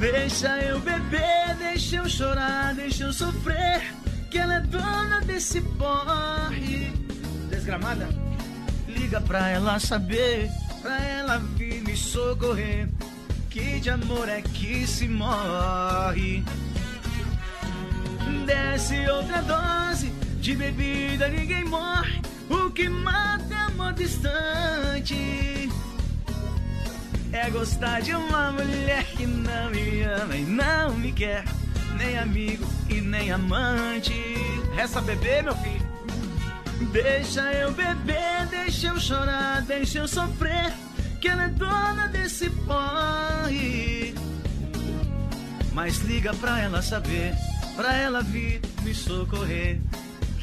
Deixa 0.00 0.58
eu 0.58 0.80
beber, 0.80 1.54
deixa 1.58 1.96
eu 1.96 2.08
chorar, 2.08 2.74
deixa 2.74 3.04
eu 3.04 3.12
sofrer, 3.12 3.94
que 4.30 4.36
ela 4.36 4.56
é 4.56 4.60
dona 4.60 5.20
desse 5.20 5.60
porre. 5.60 6.92
Desgramada? 7.48 8.08
Liga 8.88 9.20
pra 9.20 9.48
ela 9.48 9.78
saber, 9.78 10.50
pra 10.82 11.00
ela 11.02 11.38
vir 11.56 11.82
me 11.82 11.96
socorrer, 11.96 12.88
que 13.48 13.80
de 13.80 13.90
amor 13.90 14.28
é 14.28 14.42
que 14.42 14.86
se 14.86 15.08
morre. 15.08 16.44
Desce 18.44 19.08
outra 19.08 19.40
dose 19.42 20.08
de 20.40 20.54
bebida, 20.54 21.28
ninguém 21.28 21.64
morre. 21.64 22.20
O 22.48 22.70
que 22.70 22.88
mata 22.88 23.52
é 23.52 23.56
amor 23.56 23.92
distante. 23.92 25.70
É 27.32 27.50
gostar 27.50 28.00
de 28.00 28.14
uma 28.14 28.52
mulher 28.52 29.04
que 29.16 29.26
não 29.26 29.70
me 29.70 30.02
ama 30.02 30.36
e 30.36 30.44
não 30.44 30.94
me 30.94 31.12
quer, 31.12 31.44
nem 31.96 32.18
amigo 32.18 32.66
e 32.88 33.00
nem 33.00 33.30
amante. 33.30 34.14
Resta 34.74 35.00
beber, 35.00 35.42
meu 35.42 35.54
filho. 35.56 35.86
Deixa 36.92 37.52
eu 37.52 37.72
beber, 37.72 38.46
deixa 38.50 38.88
eu 38.88 39.00
chorar, 39.00 39.62
deixa 39.62 39.98
eu 39.98 40.08
sofrer, 40.08 40.72
que 41.20 41.28
ela 41.28 41.44
é 41.44 41.48
dona 41.48 42.08
desse 42.08 42.50
porre. 42.50 44.14
Mas 45.72 45.98
liga 45.98 46.32
pra 46.34 46.60
ela 46.60 46.82
saber, 46.82 47.34
pra 47.74 47.94
ela 47.94 48.22
vir 48.22 48.60
me 48.82 48.94
socorrer, 48.94 49.80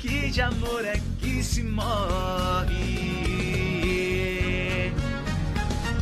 que 0.04 0.30
de 0.32 0.42
amor 0.42 0.84
é 0.84 1.02
que 1.22 1.42
se 1.42 1.64
morre. 1.64 2.74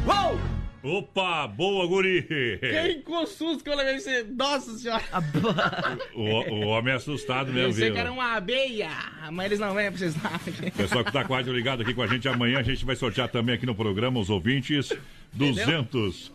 Uou! 0.07 0.41
Opa, 0.97 1.45
boa, 1.45 1.85
guri! 1.85 2.23
Quem 2.59 3.03
com 3.03 3.23
susto 3.27 3.63
que 3.63 3.69
eu 3.69 3.77
levei 3.77 3.99
você. 3.99 4.23
Nossa 4.23 4.75
senhora! 4.75 5.03
O, 6.15 6.23
o 6.23 6.67
homem 6.69 6.93
é 6.93 6.97
assustado 6.97 7.53
mesmo, 7.53 7.67
Pensei 7.67 7.85
viu? 7.85 7.93
que 7.93 7.99
era 7.99 8.11
uma 8.11 8.37
abeia, 8.37 8.89
mas 9.31 9.45
eles 9.45 9.59
não 9.59 9.75
vêm 9.75 9.91
pra 9.91 9.99
vocês 9.99 10.15
lá. 10.23 10.41
Pessoal 10.75 11.05
que 11.05 11.13
tá 11.13 11.23
quase 11.23 11.51
ligado 11.51 11.83
aqui 11.83 11.93
com 11.93 12.01
a 12.01 12.07
gente 12.07 12.27
amanhã, 12.27 12.57
a 12.57 12.63
gente 12.63 12.83
vai 12.83 12.95
sortear 12.95 13.29
também 13.29 13.53
aqui 13.53 13.67
no 13.67 13.75
programa 13.75 14.19
os 14.19 14.31
ouvintes 14.31 14.91
200 15.33 16.31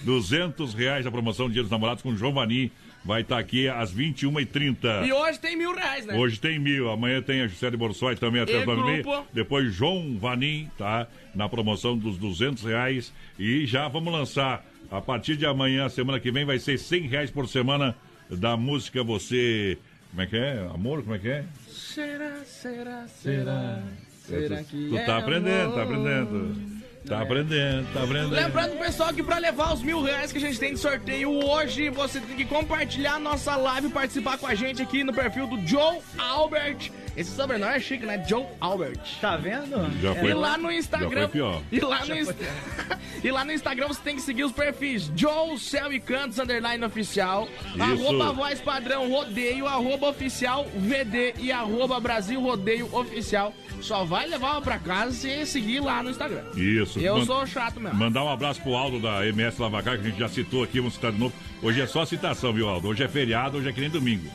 200 0.00 0.72
reais 0.74 1.04
da 1.04 1.10
promoção 1.10 1.50
Dia 1.50 1.60
dos 1.60 1.70
Namorados 1.70 2.02
com 2.02 2.08
o 2.08 2.16
João 2.16 2.32
Vani. 2.32 2.72
Vai 3.04 3.20
estar 3.20 3.38
aqui 3.38 3.68
às 3.68 3.94
21h30. 3.94 5.06
E 5.06 5.12
hoje 5.12 5.38
tem 5.38 5.56
mil 5.56 5.74
reais, 5.74 6.06
né? 6.06 6.14
Hoje 6.16 6.40
tem 6.40 6.58
mil, 6.58 6.90
amanhã 6.90 7.20
tem 7.20 7.42
a 7.42 7.46
Gisele 7.46 7.76
Borsoi 7.76 8.16
também 8.16 8.40
até 8.40 8.60
as 8.60 8.66
nove. 8.66 9.04
Depois 9.32 9.74
João 9.74 10.16
Vanim, 10.18 10.70
tá? 10.78 11.06
Na 11.34 11.46
promoção 11.46 11.98
dos 11.98 12.16
200 12.16 12.62
reais. 12.64 13.12
E 13.38 13.66
já 13.66 13.88
vamos 13.88 14.10
lançar, 14.10 14.64
a 14.90 15.02
partir 15.02 15.36
de 15.36 15.44
amanhã, 15.44 15.88
semana 15.90 16.18
que 16.18 16.30
vem, 16.30 16.46
vai 16.46 16.58
ser 16.58 16.78
100 16.78 17.08
reais 17.08 17.30
por 17.30 17.46
semana 17.46 17.94
da 18.30 18.56
música 18.56 19.02
Você... 19.04 19.76
Como 20.10 20.22
é 20.22 20.26
que 20.26 20.36
é? 20.36 20.66
Amor, 20.72 21.02
como 21.02 21.14
é 21.14 21.18
que 21.18 21.28
é? 21.28 21.44
Será, 21.68 22.36
será, 22.44 23.06
será? 23.08 23.82
Será 24.26 24.58
tu, 24.58 24.64
que 24.64 24.88
tu 24.88 24.96
é 24.96 25.04
tá 25.04 25.18
aprendendo, 25.18 25.74
tá 25.74 25.82
aprendendo. 25.82 26.73
Tá 27.06 27.20
aprendendo, 27.20 27.86
tá 27.92 28.02
aprendendo. 28.02 28.30
Lembrando, 28.34 28.78
pessoal, 28.78 29.12
que 29.12 29.22
pra 29.22 29.36
levar 29.38 29.74
os 29.74 29.82
mil 29.82 30.02
reais 30.02 30.32
que 30.32 30.38
a 30.38 30.40
gente 30.40 30.58
tem 30.58 30.72
de 30.72 30.80
sorteio 30.80 31.30
hoje, 31.30 31.90
você 31.90 32.18
tem 32.18 32.34
que 32.36 32.44
compartilhar 32.46 33.14
a 33.14 33.18
nossa 33.18 33.54
live 33.56 33.88
e 33.88 33.90
participar 33.90 34.38
com 34.38 34.46
a 34.46 34.54
gente 34.54 34.80
aqui 34.80 35.04
no 35.04 35.12
perfil 35.12 35.46
do 35.46 35.58
Joe 35.66 35.98
Albert. 36.18 36.90
Esse 37.16 37.30
sobrenome 37.30 37.72
é 37.74 37.78
chique, 37.78 38.04
né? 38.04 38.24
Joe 38.26 38.44
Albert. 38.60 38.98
Tá 39.20 39.36
vendo? 39.36 39.88
Já 40.00 40.14
foi, 40.16 40.30
E 40.30 40.34
lá 40.34 40.56
no 40.58 40.70
já 40.72 40.78
Instagram. 40.78 41.20
foi 41.20 41.28
pior. 41.28 41.62
E 41.70 41.78
lá, 41.80 42.04
no, 42.04 42.16
Inst- 42.16 42.34
e 43.22 43.30
lá 43.30 43.44
no 43.44 43.52
Instagram 43.52 43.86
você 43.88 44.00
tem 44.02 44.16
que 44.16 44.22
seguir 44.22 44.42
os 44.44 44.50
perfis 44.52 45.12
Joe 45.14 45.56
Céu 45.58 45.92
e 45.92 46.00
Cantos 46.00 46.38
Underline 46.40 46.84
Oficial, 46.84 47.48
arroba 47.78 48.32
voz 48.32 48.60
padrão 48.60 49.08
rodeio, 49.10 49.66
arroba 49.66 50.08
oficial 50.08 50.66
VD 50.74 51.34
e 51.38 51.52
arroba 51.52 52.00
Brasil 52.00 52.40
Rodeio 52.40 52.88
Oficial. 52.92 53.52
Só 53.84 54.02
vai 54.02 54.26
levar 54.26 54.52
uma 54.52 54.62
pra 54.62 54.78
casa 54.78 55.12
se 55.12 55.44
seguir 55.44 55.80
lá 55.80 56.02
no 56.02 56.08
Instagram. 56.08 56.42
Isso. 56.56 56.98
Eu 56.98 57.18
Man- 57.18 57.26
sou 57.26 57.46
chato 57.46 57.78
mesmo. 57.78 57.98
Mandar 57.98 58.24
um 58.24 58.30
abraço 58.30 58.58
pro 58.62 58.74
Aldo 58.74 58.98
da 58.98 59.26
MS 59.26 59.60
Lavacar, 59.60 59.98
que 59.98 60.06
a 60.06 60.08
gente 60.08 60.18
já 60.18 60.26
citou 60.28 60.62
aqui, 60.64 60.78
vamos 60.78 60.94
citar 60.94 61.12
de 61.12 61.18
novo. 61.18 61.34
Hoje 61.62 61.82
é 61.82 61.86
só 61.86 62.06
citação, 62.06 62.50
viu, 62.50 62.66
Aldo? 62.66 62.88
Hoje 62.88 63.02
é 63.04 63.08
feriado, 63.08 63.58
hoje 63.58 63.68
é 63.68 63.72
que 63.74 63.80
nem 63.82 63.90
domingo. 63.90 64.26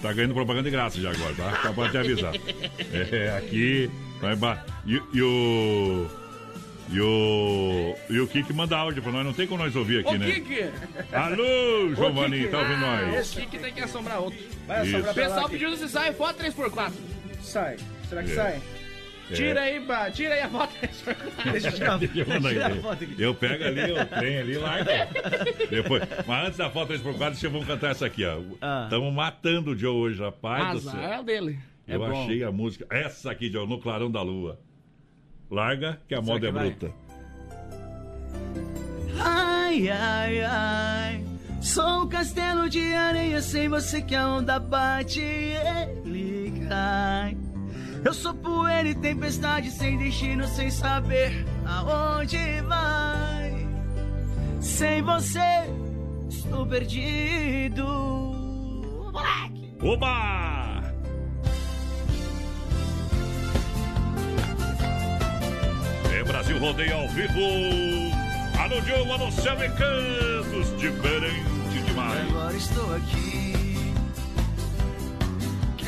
Tá 0.00 0.10
ganhando 0.14 0.32
propaganda 0.32 0.62
de 0.64 0.70
graça 0.70 0.98
já 0.98 1.10
agora, 1.10 1.34
tá? 1.34 1.58
Só 1.62 1.72
pra 1.74 1.90
te 1.90 1.98
avisar. 1.98 2.32
É, 3.12 3.36
aqui. 3.36 3.90
Vai 4.22 4.34
ba... 4.34 4.64
e, 4.86 4.94
e 5.12 5.22
o. 5.22 6.06
E 6.90 7.00
o. 7.02 7.94
E 8.08 8.20
o 8.20 8.26
Kiki 8.26 8.54
manda 8.54 8.74
áudio 8.78 9.02
pra 9.02 9.12
nós, 9.12 9.26
não 9.26 9.34
tem 9.34 9.46
como 9.46 9.62
nós 9.62 9.76
ouvir 9.76 10.00
aqui, 10.00 10.14
Ô, 10.14 10.18
né? 10.18 10.30
Kiki! 10.32 10.70
Alô, 11.12 11.94
Giovanni, 11.94 12.48
tá 12.48 12.58
ouvindo 12.60 12.84
Ah, 12.86 13.02
nós? 13.12 13.32
O 13.34 13.40
Kiki 13.40 13.58
tem 13.58 13.74
que 13.74 13.80
assombrar 13.82 14.18
outro. 14.20 14.38
Vai 14.66 14.80
assombrar 14.80 15.10
O 15.12 15.14
pessoal 15.14 15.48
pediu 15.50 15.76
se 15.76 15.88
sai 15.90 16.14
foto 16.14 16.42
3x4. 16.42 16.92
Sai. 17.42 17.76
Será 18.08 18.22
que 18.22 18.30
É. 18.32 18.34
sai? 18.34 18.60
É. 19.30 19.34
Tira 19.34 19.60
aí, 19.60 19.80
pra, 19.80 20.10
tira 20.10 20.34
aí 20.34 20.40
a 20.40 20.48
foto 20.48 20.74
3x4. 20.80 21.16
Deixa 21.52 21.68
eu 21.68 21.72
tirar, 21.72 22.72
a 22.72 22.74
foto 22.76 23.04
aqui. 23.04 23.14
Eu 23.18 23.34
pego 23.34 23.64
ali, 23.64 23.92
o 23.92 24.06
trem 24.06 24.38
ali 24.38 24.52
e 24.52 24.58
largo. 24.58 24.90
Depois, 25.70 26.02
mas 26.26 26.46
antes 26.46 26.58
da 26.58 26.70
foto 26.70 26.92
3x4, 26.94 27.30
deixa 27.30 27.46
eu 27.46 27.50
vamos 27.50 27.66
cantar 27.66 27.90
essa 27.90 28.06
aqui, 28.06 28.24
ó. 28.24 28.40
Ah. 28.60 28.84
Estamos 28.84 29.12
matando 29.12 29.72
o 29.72 29.78
Joe 29.78 29.94
hoje, 29.94 30.22
rapaz 30.22 30.82
do 30.82 30.88
Azar 30.88 30.94
céu. 30.94 31.12
é 31.12 31.20
o 31.20 31.22
dele. 31.22 31.58
Eu 31.86 32.00
bom. 32.00 32.22
achei 32.22 32.42
a 32.42 32.50
música. 32.50 32.86
Essa 32.90 33.30
aqui, 33.30 33.50
Joe, 33.50 33.66
no 33.66 33.78
Clarão 33.78 34.10
da 34.10 34.22
Lua. 34.22 34.58
Larga, 35.50 36.00
que 36.06 36.14
a 36.14 36.20
moda 36.22 36.46
é 36.46 36.50
que 36.50 36.54
vai? 36.54 36.70
bruta. 36.70 36.92
Ai, 39.20 39.88
ai, 39.88 40.40
ai. 40.42 41.24
Sou 41.60 42.02
um 42.04 42.08
castelo 42.08 42.68
de 42.68 42.94
areia 42.94 43.42
sem 43.42 43.68
você 43.68 44.00
que 44.00 44.14
a 44.14 44.28
onda 44.28 44.58
bate 44.58 45.20
e 45.20 45.54
ele 45.54 46.66
cai. 46.68 47.36
Eu 48.04 48.14
sou 48.14 48.32
poeira 48.32 48.88
e 48.88 48.94
tempestade 48.94 49.70
sem 49.70 49.98
destino, 49.98 50.46
sem 50.46 50.70
saber 50.70 51.44
aonde 51.66 52.60
vai. 52.62 53.68
Sem 54.60 55.02
você, 55.02 55.40
estou 56.28 56.66
perdido. 56.66 57.84
Moleque! 59.12 59.74
Oba! 59.82 60.82
É 66.12 66.24
Brasil 66.24 66.58
Rodeio 66.58 66.96
ao 66.96 67.08
vivo. 67.08 68.18
Alô, 68.58 68.80
Joe, 68.82 69.10
alô, 69.12 69.30
Céu 69.30 69.54
e 69.54 69.68
Cantos. 69.70 70.76
Diferente 70.78 71.82
demais. 71.84 72.28
Agora 72.28 72.56
estou 72.56 72.94
aqui. 72.94 73.37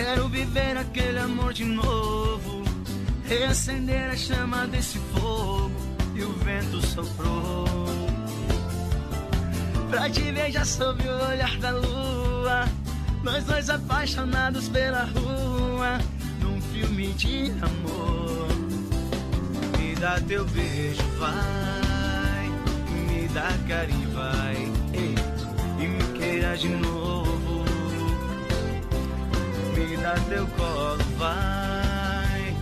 Quero 0.03 0.29
viver 0.31 0.79
aquele 0.79 1.19
amor 1.19 1.53
de 1.53 1.63
novo. 1.63 2.65
Reacender 3.27 4.11
a 4.11 4.17
chama 4.17 4.67
desse 4.67 4.99
fogo. 5.13 5.71
E 6.15 6.23
o 6.23 6.33
vento 6.39 6.81
soprou. 6.87 7.67
Pra 9.91 10.09
te 10.09 10.23
ver 10.33 10.51
já 10.53 10.65
sob 10.65 11.07
o 11.07 11.29
olhar 11.29 11.55
da 11.59 11.73
lua. 11.73 12.65
Nós 13.23 13.45
dois 13.45 13.69
apaixonados 13.69 14.71
pela 14.71 15.05
rua. 15.05 15.99
Num 16.41 16.63
filme 16.73 17.09
de 17.13 17.53
amor. 17.61 18.49
Me 19.79 19.95
dá 19.97 20.19
teu 20.19 20.47
beijo, 20.47 21.03
vai. 21.19 22.49
Me 23.07 23.29
dá 23.35 23.53
carinho, 23.69 24.11
vai. 24.15 24.57
E 25.79 25.87
me 25.87 26.19
queira 26.19 26.57
de 26.57 26.69
novo. 26.69 27.30
Dá 29.81 30.15
teu 30.29 30.47
colo, 30.59 31.05
vai. 31.17 32.57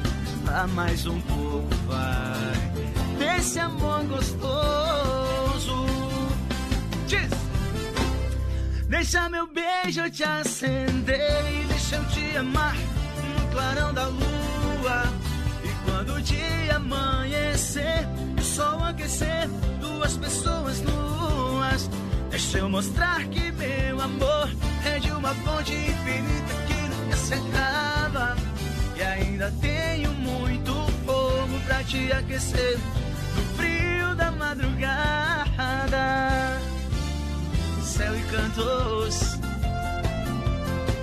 Dá 0.44 0.66
mais 0.68 1.04
um 1.06 1.20
pouco, 1.22 1.68
vai. 1.86 3.16
Desse 3.18 3.58
amor 3.58 4.04
gostoso. 4.04 5.86
Diz! 7.06 7.30
Deixa 8.88 9.28
meu 9.30 9.46
beijo 9.46 10.08
te 10.10 10.22
acender, 10.22 11.66
deixa 11.68 11.96
eu 11.96 12.04
te 12.08 12.36
amar 12.36 12.76
no 12.76 13.50
clarão 13.50 13.94
da 13.94 14.06
lua. 14.06 15.02
E 15.64 15.90
quando 15.90 16.14
o 16.14 16.20
dia 16.20 16.76
amanhecer, 16.76 18.06
o 18.38 18.42
sol 18.42 18.84
aquecer, 18.84 19.48
duas 19.80 20.16
pessoas 20.18 20.82
nuas. 20.82 21.90
Deixa 22.30 22.58
eu 22.58 22.68
mostrar 22.68 23.24
que 23.28 23.50
meu 23.52 24.00
amor 24.02 24.50
é 24.84 24.98
de 24.98 25.10
uma 25.10 25.34
fonte 25.34 25.72
infinita 25.72 26.67
que 27.28 27.34
nunca 27.34 27.34
se 27.34 27.34
acaba. 27.34 28.36
E 28.96 29.02
ainda 29.02 29.52
tenho 29.60 30.10
muito 30.12 30.72
fogo 31.04 31.60
pra 31.66 31.84
te 31.84 32.10
aquecer 32.12 32.78
no 33.36 33.42
frio 33.56 34.14
da 34.16 34.30
madrugada. 34.32 35.46
Céu 37.82 38.16
e 38.16 38.22
cantos, 38.22 39.38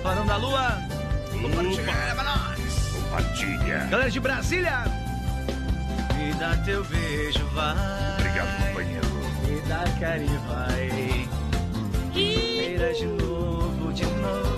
Barão 0.02 0.26
da 0.26 0.36
Lua. 0.36 0.78
Compartilha 1.40 2.14
pra 2.14 2.24
nós. 2.24 2.92
Compartilha. 2.92 3.86
Galera 3.90 4.10
de 4.10 4.20
Brasília, 4.20 4.84
me 6.16 6.34
dá 6.34 6.56
teu 6.64 6.84
beijo, 6.84 7.46
vai. 7.54 7.74
Obrigado, 8.18 8.68
companheiro. 8.68 9.06
Me 9.46 9.60
dá 9.68 9.84
carinho, 10.00 10.40
vai. 10.48 11.28
Beira 12.12 12.92
de 12.94 13.06
novo, 13.06 13.16
de 13.16 13.26
novo 13.26 13.84
e 13.92 13.92
de 13.92 14.06
novo. 14.06 14.55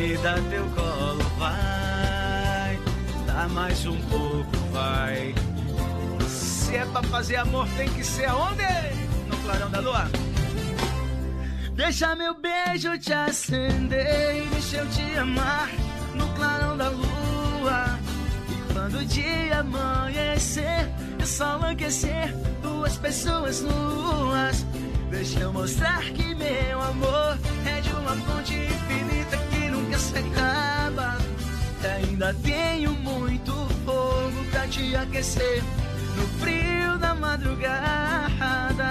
Dá 0.00 0.34
teu 0.48 0.64
colo, 0.70 1.22
vai. 1.38 2.80
Dá 3.26 3.46
mais 3.48 3.84
um 3.84 4.00
pouco, 4.08 4.56
vai. 4.72 5.34
Se 6.26 6.76
é 6.76 6.86
pra 6.86 7.02
fazer 7.02 7.36
amor, 7.36 7.68
tem 7.76 7.86
que 7.90 8.02
ser 8.02 8.24
aonde? 8.24 8.62
No 9.28 9.36
clarão 9.44 9.70
da 9.70 9.80
lua. 9.80 10.10
Deixa 11.74 12.16
meu 12.16 12.34
beijo 12.34 12.98
te 12.98 13.12
acender, 13.12 14.48
deixa 14.52 14.78
eu 14.78 14.88
te 14.88 15.18
amar 15.18 15.68
no 16.14 16.26
clarão 16.34 16.78
da 16.78 16.88
lua. 16.88 17.98
E 18.48 18.72
quando 18.72 19.00
o 19.00 19.04
dia 19.04 19.60
amanhecer, 19.60 20.88
o 21.22 21.26
sol 21.26 21.62
aquecer, 21.62 22.34
duas 22.62 22.96
pessoas 22.96 23.60
nuas. 23.60 24.64
Deixa 25.10 25.40
eu 25.40 25.52
mostrar 25.52 26.02
que 26.04 26.34
meu 26.34 26.80
amor 26.80 27.38
é 27.66 27.80
de 27.82 27.90
uma 27.90 28.16
fonte 28.16 28.54
infinita 28.54 29.39
se 30.00 30.18
acaba. 30.18 31.18
Ainda 31.96 32.34
tenho 32.42 32.92
muito 32.94 33.52
fogo 33.84 34.44
pra 34.50 34.66
te 34.66 34.96
aquecer 34.96 35.62
no 36.16 36.26
frio 36.40 36.98
da 36.98 37.14
madrugada. 37.14 38.90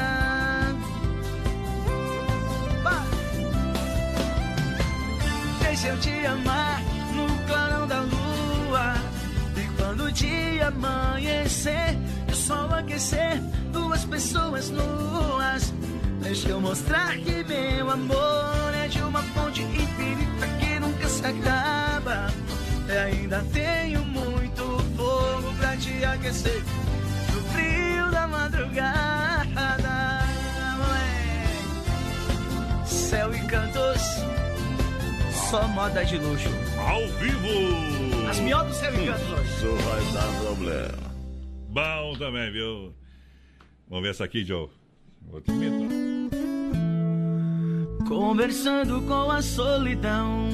Deixa 5.61 5.88
eu 5.88 5.99
te 5.99 6.26
amar 6.26 6.81
no 7.15 7.48
clarão 7.48 7.88
da 7.88 8.02
lua. 8.02 8.95
E 9.56 9.61
quando 9.77 10.06
o 10.06 10.11
dia 10.11 10.68
amanhecer, 10.68 11.98
o 12.30 12.36
sol 12.36 12.73
aquecer, 12.73 13.41
duas 13.72 14.03
pessoas 14.03 14.69
nuas. 14.69 15.73
Deixa 16.22 16.49
eu 16.49 16.60
mostrar 16.60 17.15
que 17.18 17.44
meu 17.45 17.90
amor 17.90 18.73
é 18.76 18.88
de 18.90 19.02
uma 19.02 19.23
acaba. 21.30 22.28
E 22.88 22.92
ainda 22.92 23.46
tenho 23.54 24.04
muito 24.06 24.64
fogo 24.96 25.54
pra 25.58 25.78
te 25.78 26.04
aquecer 26.04 26.64
no 27.34 27.42
frio 27.52 28.12
da 28.12 28.28
madrugada. 28.28 30.24
moleque. 30.78 31.60
Céu 32.86 33.34
e 33.34 33.40
cantos, 33.48 34.02
só 35.50 35.68
moda 35.68 36.04
de 36.04 36.18
luxo. 36.18 36.50
Ao 36.80 37.08
vivo. 37.20 38.28
As 38.30 38.40
miotas 38.40 38.68
do 38.70 38.74
céu 38.80 38.94
e 38.94 39.06
cantos 39.06 39.32
hoje. 39.32 39.50
Isso 39.54 39.76
vai 39.76 40.14
dar 40.14 40.28
problema. 40.42 41.10
Bom 41.70 42.18
também, 42.18 42.52
viu? 42.52 42.94
Vamos 43.88 44.04
ver 44.04 44.10
essa 44.12 44.24
aqui, 44.26 44.44
Joe. 44.44 44.68
Vou 45.30 45.42
te. 45.42 45.52
Conversando 48.08 49.02
com 49.04 49.30
a 49.30 49.40
solidão, 49.42 50.50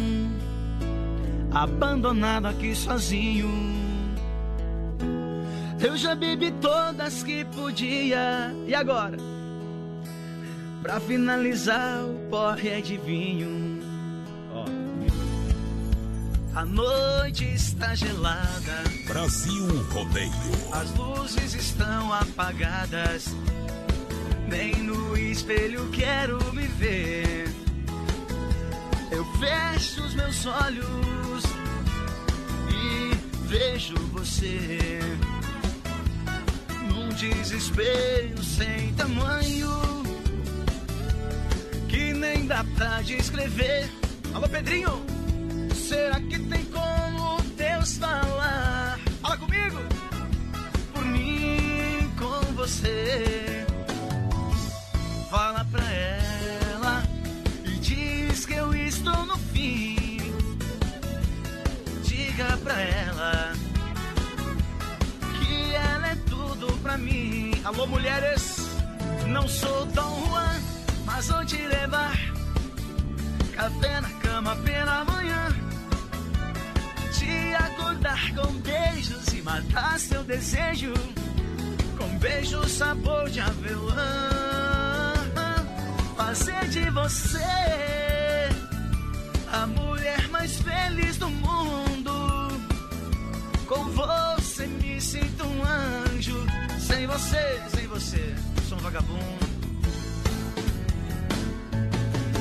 abandonado 1.56 2.48
aqui 2.48 2.76
sozinho. 2.76 3.50
Eu 5.80 5.96
já 5.96 6.14
bebi 6.14 6.52
todas 6.52 7.24
que 7.24 7.46
podia, 7.46 8.54
e 8.68 8.76
agora? 8.76 9.18
Pra 10.82 11.00
finalizar, 11.00 12.04
o 12.04 12.30
porre 12.30 12.70
é 12.70 12.82
de 12.82 12.98
vinho. 12.98 13.80
A 16.54 16.64
noite 16.64 17.44
está 17.54 17.96
gelada, 17.96 18.84
Brasil 19.08 19.68
Rodeio. 19.92 20.32
as 20.72 20.94
luzes 20.96 21.54
estão 21.54 22.14
apagadas. 22.14 23.36
Nem 24.48 24.74
no 24.84 25.18
espelho 25.18 25.90
quero 25.92 26.38
me 26.54 26.68
ver. 26.68 27.65
Eu 29.12 29.24
fecho 29.40 30.04
os 30.04 30.14
meus 30.16 30.46
olhos 30.46 31.44
e 32.70 33.16
vejo 33.48 33.96
você 34.12 35.00
num 36.90 37.10
desespero 37.10 38.44
sem 38.44 38.94
tamanho 38.94 40.04
que 41.88 42.14
nem 42.14 42.46
dá 42.48 42.66
pra 42.76 43.02
descrever. 43.02 43.90
Alô, 44.34 44.50
Pedrinho! 44.50 45.06
Será 45.74 46.20
que 46.20 46.40
tem 46.40 46.66
como 46.66 47.42
Deus 47.56 47.98
falar? 47.98 49.00
Fala 49.22 49.38
comigo! 49.38 49.78
Por 50.94 51.06
mim, 51.06 52.12
com 52.18 52.54
você. 52.54 53.55
Estou 59.06 59.26
no 59.26 59.38
fim. 59.38 60.18
Diga 62.04 62.58
pra 62.64 62.82
ela 62.82 63.54
que 65.38 65.76
ela 65.76 66.08
é 66.08 66.16
tudo 66.28 66.68
pra 66.80 66.98
mim. 66.98 67.52
Alô, 67.64 67.86
mulheres, 67.86 68.58
não 69.28 69.48
sou 69.48 69.86
Dom 69.88 70.26
Juan, 70.26 70.62
mas 71.06 71.28
vou 71.28 71.46
te 71.46 71.58
levar 71.58 72.18
café 73.56 74.02
na 74.02 74.10
cama 74.10 74.56
pela 74.58 75.06
manhã. 75.06 75.48
Te 77.14 77.56
acordar 77.56 78.34
com 78.34 78.52
beijos 78.54 79.28
e 79.34 79.42
matar 79.42 80.00
seu 80.00 80.24
desejo 80.24 80.94
com 81.98 82.18
beijo 82.18 82.68
sabor 82.68 83.30
de 83.30 83.40
avelã. 83.40 85.14
Fazer 86.18 86.68
de 86.70 86.90
você 86.90 88.05
a 89.56 89.68
mulher 89.68 90.28
mais 90.30 90.58
feliz 90.58 91.18
do 91.18 91.30
mundo. 91.30 92.12
Com 93.66 93.86
você 93.86 94.68
me 94.68 95.00
sinto 95.00 95.46
um 95.46 95.64
anjo. 95.64 96.46
Sem 96.80 97.08
você, 97.08 97.62
sem 97.74 97.88
você, 97.88 98.36
sou 98.68 98.78
um 98.78 98.82
vagabundo. 98.82 99.46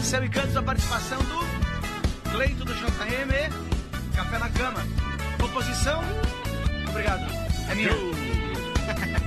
Céu 0.03 0.25
e 0.25 0.29
Cantos, 0.29 0.57
a 0.57 0.63
participação 0.63 1.19
do 1.19 2.31
Cleito 2.31 2.65
do 2.65 2.75
JM, 2.75 3.51
Café 4.15 4.39
na 4.39 4.49
Cama. 4.51 4.85
Composição, 5.41 6.03
obrigado. 6.89 7.25
É 7.71 7.75
minha. 7.75 7.91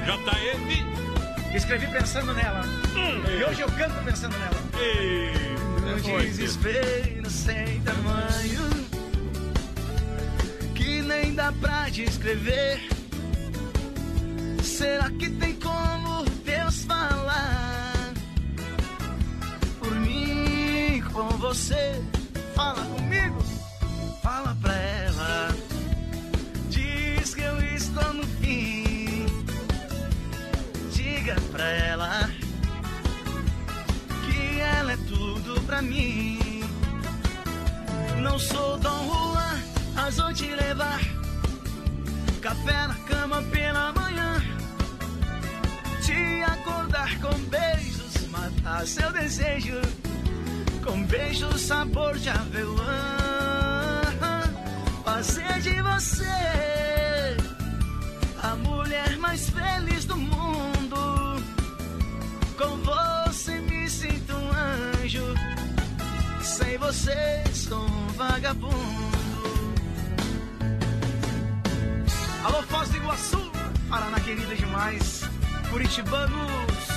JM. 0.06 1.56
Escrevi 1.56 1.88
pensando 1.88 2.34
nela. 2.34 2.62
E 2.96 3.44
hoje 3.44 3.62
eu 3.62 3.72
canto 3.72 4.04
pensando 4.04 4.38
nela. 4.38 5.77
Um 5.90 6.20
desespero 6.20 7.30
sem 7.30 7.82
tamanho 7.82 8.70
que 10.76 11.02
nem 11.02 11.34
dá 11.34 11.54
pra 11.54 11.88
descrever. 11.90 12.82
Será 14.62 15.10
que 15.12 15.30
tem 15.30 15.56
como 15.56 16.26
Deus 16.46 16.84
falar 16.84 18.14
por 19.80 19.96
mim 19.96 21.02
com 21.14 21.30
você? 21.38 22.02
Fala 22.54 22.84
comigo, 22.86 23.42
fala 24.22 24.58
pra 24.62 24.76
ela. 24.76 25.56
Diz 26.70 27.34
que 27.34 27.42
eu 27.42 27.60
estou 27.76 28.14
no 28.14 28.24
fim. 28.42 29.26
Diga 30.94 31.36
pra 31.52 31.66
ela 31.66 32.30
que 34.26 34.60
ela 34.60 34.92
é 34.92 34.98
pra 35.62 35.82
mim. 35.82 36.62
Não 38.22 38.38
sou 38.40 38.78
Dom 38.78 39.06
Juan, 39.06 39.62
mas 39.96 40.18
vou 40.18 40.34
te 40.34 40.48
levar 40.48 41.00
café 42.42 42.88
na 42.88 42.96
cama 43.08 43.42
pela 43.44 43.92
manhã. 43.94 44.42
Te 46.02 46.44
acordar 46.44 47.20
com 47.20 47.38
beijos, 47.50 48.28
matar 48.30 48.88
seu 48.88 49.12
desejo 49.12 49.82
com 50.88 51.04
beijo 51.04 51.58
sabor 51.58 52.18
de 52.18 52.30
avelã. 52.30 54.02
Fazer 55.04 55.60
de 55.62 55.82
você 55.82 57.38
a 58.42 58.56
mulher 58.56 59.18
mais 59.18 59.50
feliz 59.50 60.06
do 60.06 60.16
mundo. 60.16 60.67
Sem 66.92 67.14
você 67.16 67.44
sou 67.54 67.80
um 67.80 68.08
vagabundo. 68.16 68.74
Alô, 72.46 72.64
Foz 72.64 72.90
do 72.90 72.98
Iguaçu, 72.98 73.52
Paraná 73.90 74.18
querida 74.22 74.56
demais. 74.56 75.24
Curitibanos, 75.70 76.88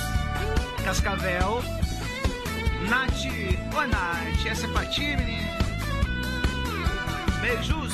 Cascavel, 0.85 1.61
Nath, 2.89 3.25
oi 3.75 3.87
Nath, 3.87 4.45
essa 4.45 4.65
é 4.65 4.69
pra 4.69 4.85
ti. 4.85 5.17
Beijos. 7.41 7.93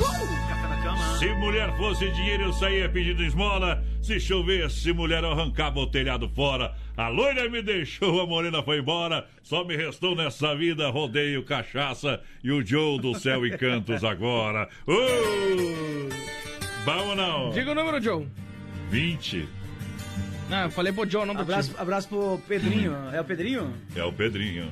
Uh, 0.00 0.48
café 0.48 0.82
cama. 0.82 1.18
Se 1.18 1.32
mulher 1.34 1.76
fosse 1.76 2.10
dinheiro, 2.10 2.44
eu 2.44 2.52
saía 2.52 2.88
pedindo 2.88 3.22
esmola. 3.22 3.84
Se 4.02 4.18
chovesse, 4.18 4.92
mulher, 4.92 5.22
eu 5.22 5.30
arrancava 5.30 5.78
o 5.78 5.86
telhado 5.86 6.28
fora. 6.28 6.74
A 6.96 7.08
loira 7.08 7.48
me 7.48 7.62
deixou, 7.62 8.20
a 8.20 8.26
morena 8.26 8.62
foi 8.62 8.78
embora. 8.78 9.26
Só 9.42 9.64
me 9.64 9.76
restou 9.76 10.14
nessa 10.14 10.54
vida 10.54 10.88
rodeio, 10.90 11.42
cachaça 11.44 12.20
e 12.42 12.50
o 12.50 12.64
Joe 12.64 13.00
do 13.00 13.18
céu 13.18 13.46
e 13.46 13.56
cantos 13.56 14.04
agora. 14.04 14.68
Uh! 14.86 16.08
Bom 16.84 17.08
ou 17.08 17.16
não? 17.16 17.50
Diga 17.50 17.72
o 17.72 17.74
número, 17.74 18.00
Joe. 18.02 18.26
20. 18.90 19.48
Não, 20.48 20.62
eu 20.64 20.70
falei 20.70 20.92
pro 20.92 21.08
Joe, 21.08 21.24
não 21.24 21.34
pro 21.34 21.44
Abraço, 21.44 21.74
abraço 21.78 22.08
pro 22.08 22.38
Pedrinho. 22.48 22.92
É 23.12 23.20
o 23.20 23.24
Pedrinho? 23.24 23.72
É 23.94 24.04
o 24.04 24.12
Pedrinho. 24.12 24.70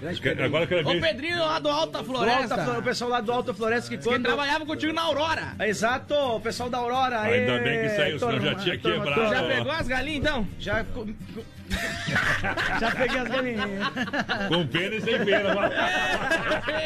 Grande 0.00 0.16
Que- 0.20 0.28
Pedrinho. 0.28 0.46
Agora 0.46 0.64
eu 0.64 0.68
quero 0.68 0.88
Ô, 0.88 0.92
ver. 0.92 1.00
Pedrinho 1.00 1.38
lá 1.40 1.58
do 1.58 1.68
Alta 1.68 1.98
Do 1.98 2.04
Floresta. 2.04 2.54
Alta 2.54 2.64
Flo- 2.64 2.78
o 2.78 2.82
pessoal 2.82 3.10
lá 3.10 3.20
do 3.20 3.32
Alta 3.32 3.52
Floresta 3.54 3.90
que 3.90 3.98
Que 3.98 4.04
quando... 4.04 4.24
trabalhava 4.24 4.64
contigo 4.64 4.92
na 4.92 5.02
Aurora. 5.02 5.54
Exato, 5.60 6.14
o 6.14 6.40
pessoal 6.40 6.70
da 6.70 6.78
Aurora. 6.78 7.20
Ainda 7.20 7.52
Aê, 7.52 7.60
bem 7.60 7.80
que 7.82 7.88
saiu, 7.96 8.18
senão 8.18 8.40
já 8.40 8.54
tinha 8.54 8.78
quebrado. 8.78 9.14
turma. 9.14 9.28
Já 9.34 9.42
pegou 9.42 9.72
as 9.72 9.88
galinhas, 9.88 10.20
então? 10.20 10.48
Já, 10.58 10.84
já 12.80 12.90
peguei 12.92 13.18
as 13.18 13.28
galinhas. 13.28 13.70
Com 14.48 14.66
pena 14.66 14.94
e 14.96 15.00
sem 15.00 15.24
pena. 15.24 15.54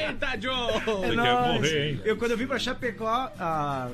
Eita, 0.08 0.40
Joe! 0.40 0.72
Você 0.84 1.08
quer 1.10 1.14
Nós- 1.16 1.54
morrer, 1.54 1.88
hein? 1.90 2.00
Eu, 2.04 2.16
quando 2.16 2.30
eu 2.32 2.36
vim 2.38 2.46
pra 2.46 2.58
Chapecó, 2.58 3.30
há 3.38 3.88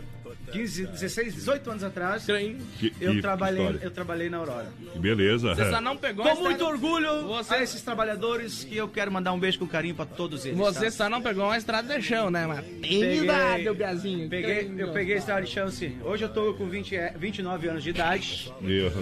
15, 0.52 0.86
16, 0.86 1.34
18 1.34 1.70
anos 1.70 1.84
atrás. 1.84 2.24
Que- 2.24 2.92
eu, 3.00 3.12
que 3.14 3.20
trabalhei, 3.22 3.62
história. 3.64 3.80
eu 3.84 3.90
trabalhei 3.90 4.28
na 4.30 4.38
Aurora. 4.38 4.66
Que 4.92 4.98
Beleza. 4.98 5.54
Você 5.54 5.70
só 5.70 5.80
não 5.80 5.96
pegou 5.96 6.24
Com 6.24 6.34
muito 6.42 6.64
orgulho 6.64 7.26
Você- 7.28 7.54
a 7.54 7.62
esses 7.62 7.80
trabalhadores 7.82 8.64
que 8.64 8.76
eu 8.76 8.88
quero 8.88 9.10
mandar 9.12 9.32
um 9.32 9.38
beijo 9.38 9.58
com 9.58 9.66
carinho 9.66 9.94
pra 9.94 10.04
todos 10.06 10.44
eles. 10.44 10.58
Você 10.58 10.86
tá? 10.86 10.90
só 10.90 11.08
não 11.08 11.22
pegou 11.22 11.44
uma 11.44 11.56
estrada 11.56 11.94
de 11.98 12.02
chão, 12.02 12.30
né, 12.30 12.46
mano? 12.46 12.62
Peguei- 12.80 13.26
Peguei, 13.26 13.74
Piazinho. 13.74 14.28
Peguei, 14.28 14.72
eu 14.78 14.92
peguei 14.92 15.14
a 15.14 15.18
estrada 15.18 15.42
de 15.42 15.50
chance. 15.50 15.96
Hoje 16.04 16.24
eu 16.24 16.28
tô 16.28 16.54
com 16.54 16.68
20, 16.68 16.96
é, 16.96 17.14
29 17.18 17.68
anos 17.68 17.82
de 17.82 17.90
idade. 17.90 18.52
Meu. 18.60 18.92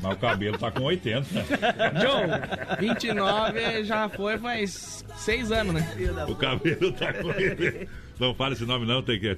Mas 0.00 0.12
o 0.12 0.16
cabelo 0.16 0.56
tá 0.56 0.70
com 0.70 0.84
80. 0.84 1.26
Joe, 2.00 2.78
29 2.78 3.82
já 3.84 4.08
foi 4.08 4.38
faz 4.38 5.04
6 5.16 5.50
anos, 5.50 5.74
né? 5.74 5.88
O 6.28 6.36
cabelo 6.36 6.92
tá 6.92 7.12
com 7.12 7.26
80. 7.28 7.88
Não 8.18 8.34
fala 8.34 8.54
esse 8.54 8.64
nome 8.64 8.86
não, 8.86 9.02
tem 9.02 9.18
que 9.18 9.36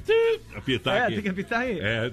apitar 0.57 0.97
É, 0.97 1.01
aqui. 1.05 1.12
tem 1.15 1.23
que 1.23 1.28
apitar 1.28 1.61
aí. 1.61 1.78
É, 1.81 2.11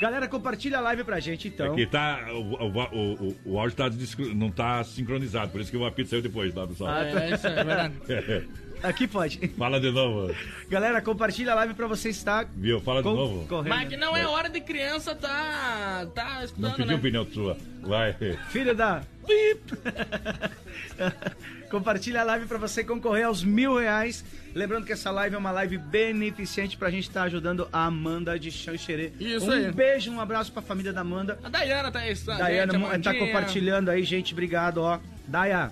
Galera, 0.00 0.28
compartilha 0.28 0.78
a 0.78 0.80
live 0.82 1.04
pra 1.04 1.18
gente 1.20 1.48
então. 1.48 1.72
aqui 1.72 1.86
tá. 1.86 2.26
O, 2.30 2.36
o, 2.36 2.68
o, 2.68 3.14
o, 3.28 3.36
o 3.52 3.58
áudio 3.58 3.76
tá 3.76 3.90
não 4.34 4.50
tá 4.50 4.84
sincronizado, 4.84 5.50
por 5.52 5.60
isso 5.60 5.70
que 5.70 5.76
o 5.76 5.86
apito 5.86 6.10
saiu 6.10 6.20
depois, 6.22 6.52
tá, 6.52 6.66
pessoal? 6.66 6.94
É, 6.98 7.30
isso 7.34 7.46
é 7.46 7.54
verdade. 7.64 7.94
Aqui 8.82 9.08
pode. 9.08 9.48
Fala 9.56 9.80
de 9.80 9.90
novo. 9.90 10.34
Galera, 10.68 11.00
compartilha 11.00 11.52
a 11.52 11.54
live 11.54 11.72
pra 11.72 11.86
você 11.86 12.10
estar 12.10 12.46
Viu? 12.54 12.78
Fala 12.80 13.02
de 13.02 13.08
novo. 13.08 13.46
correndo. 13.48 13.70
Mas 13.74 13.88
que 13.88 13.96
não 13.96 14.14
é 14.14 14.26
hora 14.26 14.50
de 14.50 14.60
criança 14.60 15.14
tá, 15.14 16.06
tá 16.14 16.34
Não 16.36 16.44
escutando, 16.44 16.72
pediu 16.76 16.86
né? 16.88 16.94
opinião 16.94 17.26
sua. 17.32 17.56
Vai. 17.80 18.14
Filho 18.50 18.74
da. 18.74 19.02
Pip. 19.26 19.72
Compartilha 21.70 22.20
a 22.20 22.24
live 22.24 22.46
pra 22.46 22.58
você 22.58 22.82
concorrer 22.84 23.26
aos 23.26 23.42
mil 23.44 23.76
reais. 23.78 24.24
Lembrando 24.54 24.86
que 24.86 24.92
essa 24.92 25.10
live 25.10 25.34
é 25.34 25.38
uma 25.38 25.50
live 25.50 25.76
beneficente 25.78 26.76
pra 26.76 26.90
gente 26.90 27.08
estar 27.08 27.24
ajudando 27.24 27.68
a 27.72 27.84
Amanda 27.86 28.38
de 28.38 28.50
Xanxerê. 28.50 29.12
Isso 29.20 29.46
um 29.48 29.52
aí. 29.52 29.70
beijo, 29.72 30.10
um 30.10 30.20
abraço 30.20 30.50
pra 30.52 30.62
família 30.62 30.92
da 30.92 31.02
Amanda. 31.02 31.38
A 31.44 31.48
Dayana 31.48 31.90
tá 31.90 31.98
aí. 32.00 32.14
Dayana 32.14 32.72
gente, 32.72 33.08
a 33.08 33.12
tá 33.12 33.14
compartilhando 33.18 33.90
aí, 33.90 34.02
gente. 34.02 34.32
Obrigado, 34.32 34.78
ó. 34.78 34.98
Daya, 35.26 35.70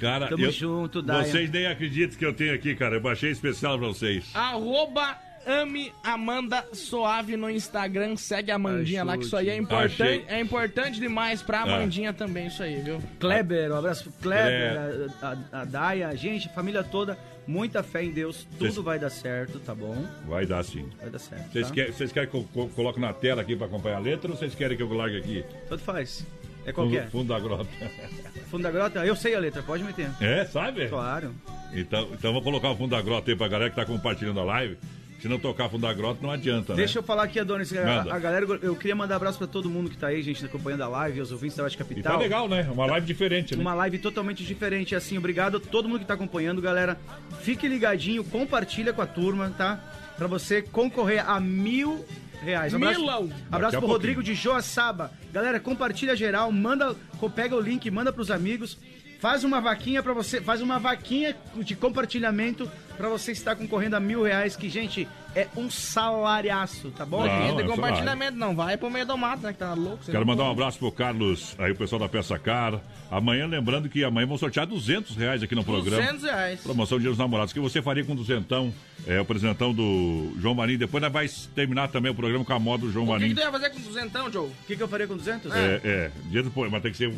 Cara, 0.00 0.28
tamo 0.28 0.44
eu- 0.44 0.50
junto, 0.52 1.00
Daya. 1.00 1.24
vocês 1.24 1.50
nem 1.50 1.66
acreditam 1.66 2.18
que 2.18 2.24
eu 2.26 2.34
tenho 2.34 2.54
aqui, 2.54 2.74
cara. 2.74 2.96
Eu 2.96 3.00
baixei 3.00 3.30
especial 3.30 3.78
pra 3.78 3.88
vocês. 3.88 4.24
Arroba 4.34 5.16
Ame 5.46 5.92
Amanda 6.02 6.64
Suave 6.72 7.36
no 7.36 7.48
Instagram. 7.48 8.16
Segue 8.16 8.50
a 8.50 8.56
Amandinha 8.56 9.04
lá, 9.04 9.16
que 9.16 9.24
isso 9.24 9.36
aí 9.36 9.48
é 9.48 9.56
importante. 9.56 10.24
É 10.28 10.40
importante 10.40 10.98
demais 11.00 11.42
pra 11.42 11.60
Amandinha 11.62 12.12
também, 12.12 12.48
isso 12.48 12.62
aí, 12.62 12.80
viu? 12.80 13.00
Kleber, 13.20 13.70
um 13.72 13.76
abraço 13.76 14.04
pro 14.10 14.12
Kleber, 14.22 14.50
É. 14.52 15.06
a, 15.22 15.36
a, 15.52 15.60
a 15.60 15.64
Daya, 15.64 16.14
gente, 16.16 16.48
família 16.54 16.82
toda, 16.82 17.16
muita 17.46 17.82
fé 17.82 18.02
em 18.02 18.10
Deus, 18.10 18.46
tudo 18.58 18.70
Vocês- 18.72 18.84
vai 18.84 18.98
dar 18.98 19.10
certo, 19.10 19.58
tá 19.60 19.74
bom? 19.74 19.96
Vai 20.26 20.44
dar 20.46 20.64
sim. 20.64 20.88
Vai 21.00 21.10
dar 21.10 21.18
certo. 21.18 21.52
Vocês 21.52 21.68
tá? 21.68 21.74
querem, 21.74 21.92
vocês 21.92 22.12
querem 22.12 22.28
que 22.28 22.36
eu 22.36 22.48
co- 22.52 22.68
coloque 22.70 22.98
na 23.00 23.12
tela 23.12 23.42
aqui 23.42 23.54
pra 23.54 23.66
acompanhar 23.66 23.96
a 23.96 24.00
letra 24.00 24.30
ou 24.30 24.36
vocês 24.36 24.54
querem 24.54 24.76
que 24.76 24.82
eu 24.82 24.92
largue 24.92 25.18
aqui? 25.18 25.44
Tanto 25.68 25.82
faz. 25.82 26.26
É 26.64 26.72
qual 26.72 26.88
que 26.90 26.98
é? 26.98 27.02
Fundo, 27.02 27.10
fundo 27.12 27.28
da 27.28 27.38
grota. 27.38 27.68
Fundo 28.50 28.62
da 28.62 28.70
grota? 28.72 29.04
Eu 29.06 29.14
sei 29.16 29.34
a 29.34 29.38
letra, 29.40 29.62
pode 29.62 29.82
meter. 29.84 30.08
É, 30.20 30.44
sabe? 30.46 30.88
Claro. 30.88 31.32
Então, 31.72 32.08
então 32.12 32.32
vou 32.32 32.42
colocar 32.42 32.70
o 32.70 32.76
fundo 32.76 32.90
da 32.90 33.02
grota 33.02 33.30
aí 33.30 33.36
pra 33.36 33.48
galera 33.48 33.70
que 33.70 33.76
tá 33.76 33.84
compartilhando 33.84 34.38
a 34.40 34.44
live. 34.44 34.76
Se 35.26 35.30
não 35.30 35.40
tocar 35.40 35.68
fundo 35.68 35.82
da 35.82 35.92
grota, 35.92 36.20
não 36.22 36.30
adianta, 36.30 36.72
né? 36.72 36.76
Deixa 36.76 37.00
eu 37.00 37.02
falar 37.02 37.24
aqui, 37.24 37.40
Adonis. 37.40 37.72
Manda. 37.72 38.12
A, 38.12 38.14
a 38.14 38.18
galera, 38.20 38.46
eu 38.62 38.76
queria 38.76 38.94
mandar 38.94 39.16
abraço 39.16 39.36
pra 39.36 39.48
todo 39.48 39.68
mundo 39.68 39.90
que 39.90 39.98
tá 39.98 40.06
aí, 40.06 40.22
gente, 40.22 40.44
acompanhando 40.44 40.82
a 40.82 40.88
live, 40.88 41.20
os 41.20 41.32
ouvintes 41.32 41.56
da 41.56 41.64
Rádio 41.64 41.74
E 41.74 41.78
tá 41.78 41.84
Capital. 41.84 42.18
legal, 42.20 42.48
né? 42.48 42.68
Uma 42.72 42.86
live 42.86 43.04
diferente, 43.04 43.56
né? 43.56 43.60
Uma 43.60 43.74
live 43.74 43.98
totalmente 43.98 44.44
diferente, 44.44 44.94
assim, 44.94 45.18
obrigado 45.18 45.56
a 45.56 45.60
todo 45.60 45.88
mundo 45.88 45.98
que 46.00 46.06
tá 46.06 46.14
acompanhando, 46.14 46.62
galera. 46.62 46.96
Fique 47.40 47.66
ligadinho, 47.66 48.22
compartilha 48.22 48.92
com 48.92 49.02
a 49.02 49.06
turma, 49.06 49.52
tá? 49.58 49.80
Pra 50.16 50.28
você 50.28 50.62
concorrer 50.62 51.28
a 51.28 51.40
mil 51.40 52.04
reais. 52.40 52.72
Um 52.72 52.76
abraço, 52.76 53.00
Milão. 53.00 53.30
abraço 53.50 53.70
pro 53.72 53.80
pouquinho. 53.80 53.92
Rodrigo 53.92 54.22
de 54.22 54.32
Joaçaba. 54.32 55.10
Galera, 55.32 55.58
compartilha 55.58 56.14
geral, 56.14 56.52
manda, 56.52 56.94
pega 57.34 57.56
o 57.56 57.60
link, 57.60 57.90
manda 57.90 58.12
pros 58.12 58.30
amigos. 58.30 58.78
Faz 59.18 59.42
uma 59.42 59.60
vaquinha 59.60 60.02
para 60.02 60.12
você, 60.12 60.40
faz 60.40 60.60
uma 60.60 60.78
vaquinha 60.78 61.34
de 61.56 61.74
compartilhamento 61.74 62.70
pra 62.96 63.08
você 63.08 63.32
estar 63.32 63.54
concorrendo 63.56 63.96
a 63.96 64.00
mil 64.00 64.22
reais, 64.22 64.56
que, 64.56 64.68
gente, 64.68 65.06
é 65.34 65.46
um 65.56 65.68
salariaço, 65.70 66.90
tá 66.90 67.04
bom? 67.04 67.18
Não, 67.24 67.26
Não, 67.26 67.50
é 67.50 67.56
tem 67.56 67.66
compartilhamento, 67.66 68.36
não. 68.36 68.54
Vai 68.56 68.76
pro 68.76 68.90
meio 68.90 69.06
do 69.06 69.16
mato, 69.16 69.42
né? 69.42 69.52
Que 69.52 69.58
tá 69.58 69.74
louco. 69.74 70.02
você 70.04 70.10
Quero 70.12 70.26
mandar 70.26 70.44
um 70.44 70.46
pode. 70.48 70.60
abraço 70.60 70.78
pro 70.78 70.90
Carlos, 70.92 71.54
aí 71.58 71.72
o 71.72 71.76
pessoal 71.76 72.00
da 72.00 72.08
Peça 72.08 72.38
Car. 72.38 72.80
Amanhã, 73.10 73.46
lembrando 73.46 73.88
que 73.88 74.02
amanhã 74.02 74.26
vão 74.26 74.36
sortear 74.38 74.66
200 74.66 75.14
reais 75.16 75.42
aqui 75.42 75.54
no 75.54 75.62
programa. 75.62 76.02
200 76.02 76.22
reais. 76.24 76.60
Promoção 76.60 76.98
Dia 76.98 77.10
dos 77.10 77.18
Namorados. 77.18 77.52
O 77.52 77.54
que 77.54 77.60
você 77.60 77.80
faria 77.80 78.04
com 78.04 78.12
o 78.14 78.16
duzentão? 78.16 78.72
É 79.06 79.20
o 79.20 79.24
presentão 79.24 79.72
do 79.72 80.32
João 80.40 80.54
Marinho. 80.54 80.78
Depois 80.78 81.00
nós 81.02 81.12
vai 81.12 81.28
terminar 81.54 81.88
também 81.88 82.10
o 82.10 82.14
programa 82.14 82.44
com 82.44 82.52
a 82.52 82.58
moda 82.58 82.84
do 82.86 82.90
João 82.92 83.04
O 83.04 83.08
que, 83.08 83.12
que 83.14 83.20
Marinho. 83.20 83.36
tu 83.36 83.40
ia 83.42 83.52
fazer 83.52 83.70
com 83.70 83.80
200, 83.80 84.32
Joe? 84.32 84.46
O 84.46 84.52
que, 84.66 84.76
que 84.76 84.82
eu 84.82 84.88
faria 84.88 85.06
com 85.06 85.16
200? 85.16 85.52
É, 85.54 85.80
é. 85.84 86.10
Dia 86.30 86.42
depois, 86.42 86.70
mas 86.72 86.82
tem 86.82 86.90
que 86.90 86.98
ser 86.98 87.12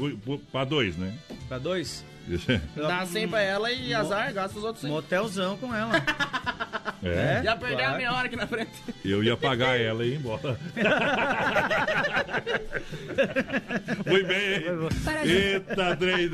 pra 0.53 0.65
dois, 0.65 0.97
né? 0.97 1.15
Pra 1.49 1.59
dois? 1.59 2.05
É. 2.49 2.61
Dá 2.81 3.05
100 3.07 3.29
pra 3.29 3.41
ela 3.41 3.73
e 3.73 3.95
azar, 3.95 4.33
gasta 4.33 4.59
os 4.59 4.65
outros 4.65 4.83
100. 4.83 4.91
Motelzão 4.91 5.57
com 5.57 5.75
ela. 5.75 5.93
É. 7.01 7.41
Já 7.45 7.55
perdeu 7.55 7.79
claro. 7.79 7.95
a 7.95 7.97
meia 7.97 8.13
hora 8.13 8.27
aqui 8.27 8.35
na 8.35 8.49
frente. 8.49 8.73
Eu 9.05 9.23
ia 9.23 9.37
pagar 9.37 9.81
ela 9.81 10.05
e 10.05 10.15
ir 10.15 10.17
embora. 10.17 10.59
Foi 14.05 14.25
bem, 14.25 14.55
hein? 14.55 14.65
Eita, 15.25 15.95
Drey. 15.95 16.29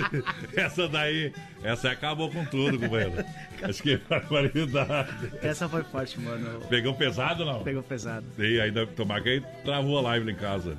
Essa 0.56 0.88
daí, 0.88 1.34
essa 1.62 1.90
acabou 1.90 2.30
com 2.30 2.46
tudo, 2.46 2.78
companheiro. 2.78 3.22
Acho 3.62 3.82
que 3.82 4.00
é 4.08 4.20
qualidade. 4.20 5.32
Essa 5.42 5.68
foi 5.68 5.84
forte, 5.84 6.18
mano. 6.18 6.60
Pegou 6.68 6.94
pesado 6.94 7.44
não? 7.44 7.62
Pegou 7.62 7.82
pesado. 7.82 8.24
E 8.38 8.58
ainda 8.58 8.86
tomar 8.86 9.22
que 9.22 9.28
aí 9.28 9.42
travou 9.64 9.98
a 9.98 10.02
live 10.02 10.24
lá 10.26 10.32
em 10.32 10.36
casa. 10.36 10.78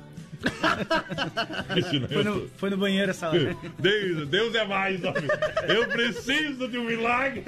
Foi 2.12 2.24
no, 2.24 2.48
foi 2.56 2.70
no 2.70 2.76
banheiro 2.76 3.10
essa 3.10 3.28
hora. 3.28 3.56
Deus, 3.78 4.28
Deus 4.28 4.54
é 4.54 4.64
mais, 4.64 5.02
homem. 5.02 5.24
Eu 5.68 5.88
preciso 5.88 6.68
de 6.68 6.78
um 6.78 6.84
milagre. 6.84 7.42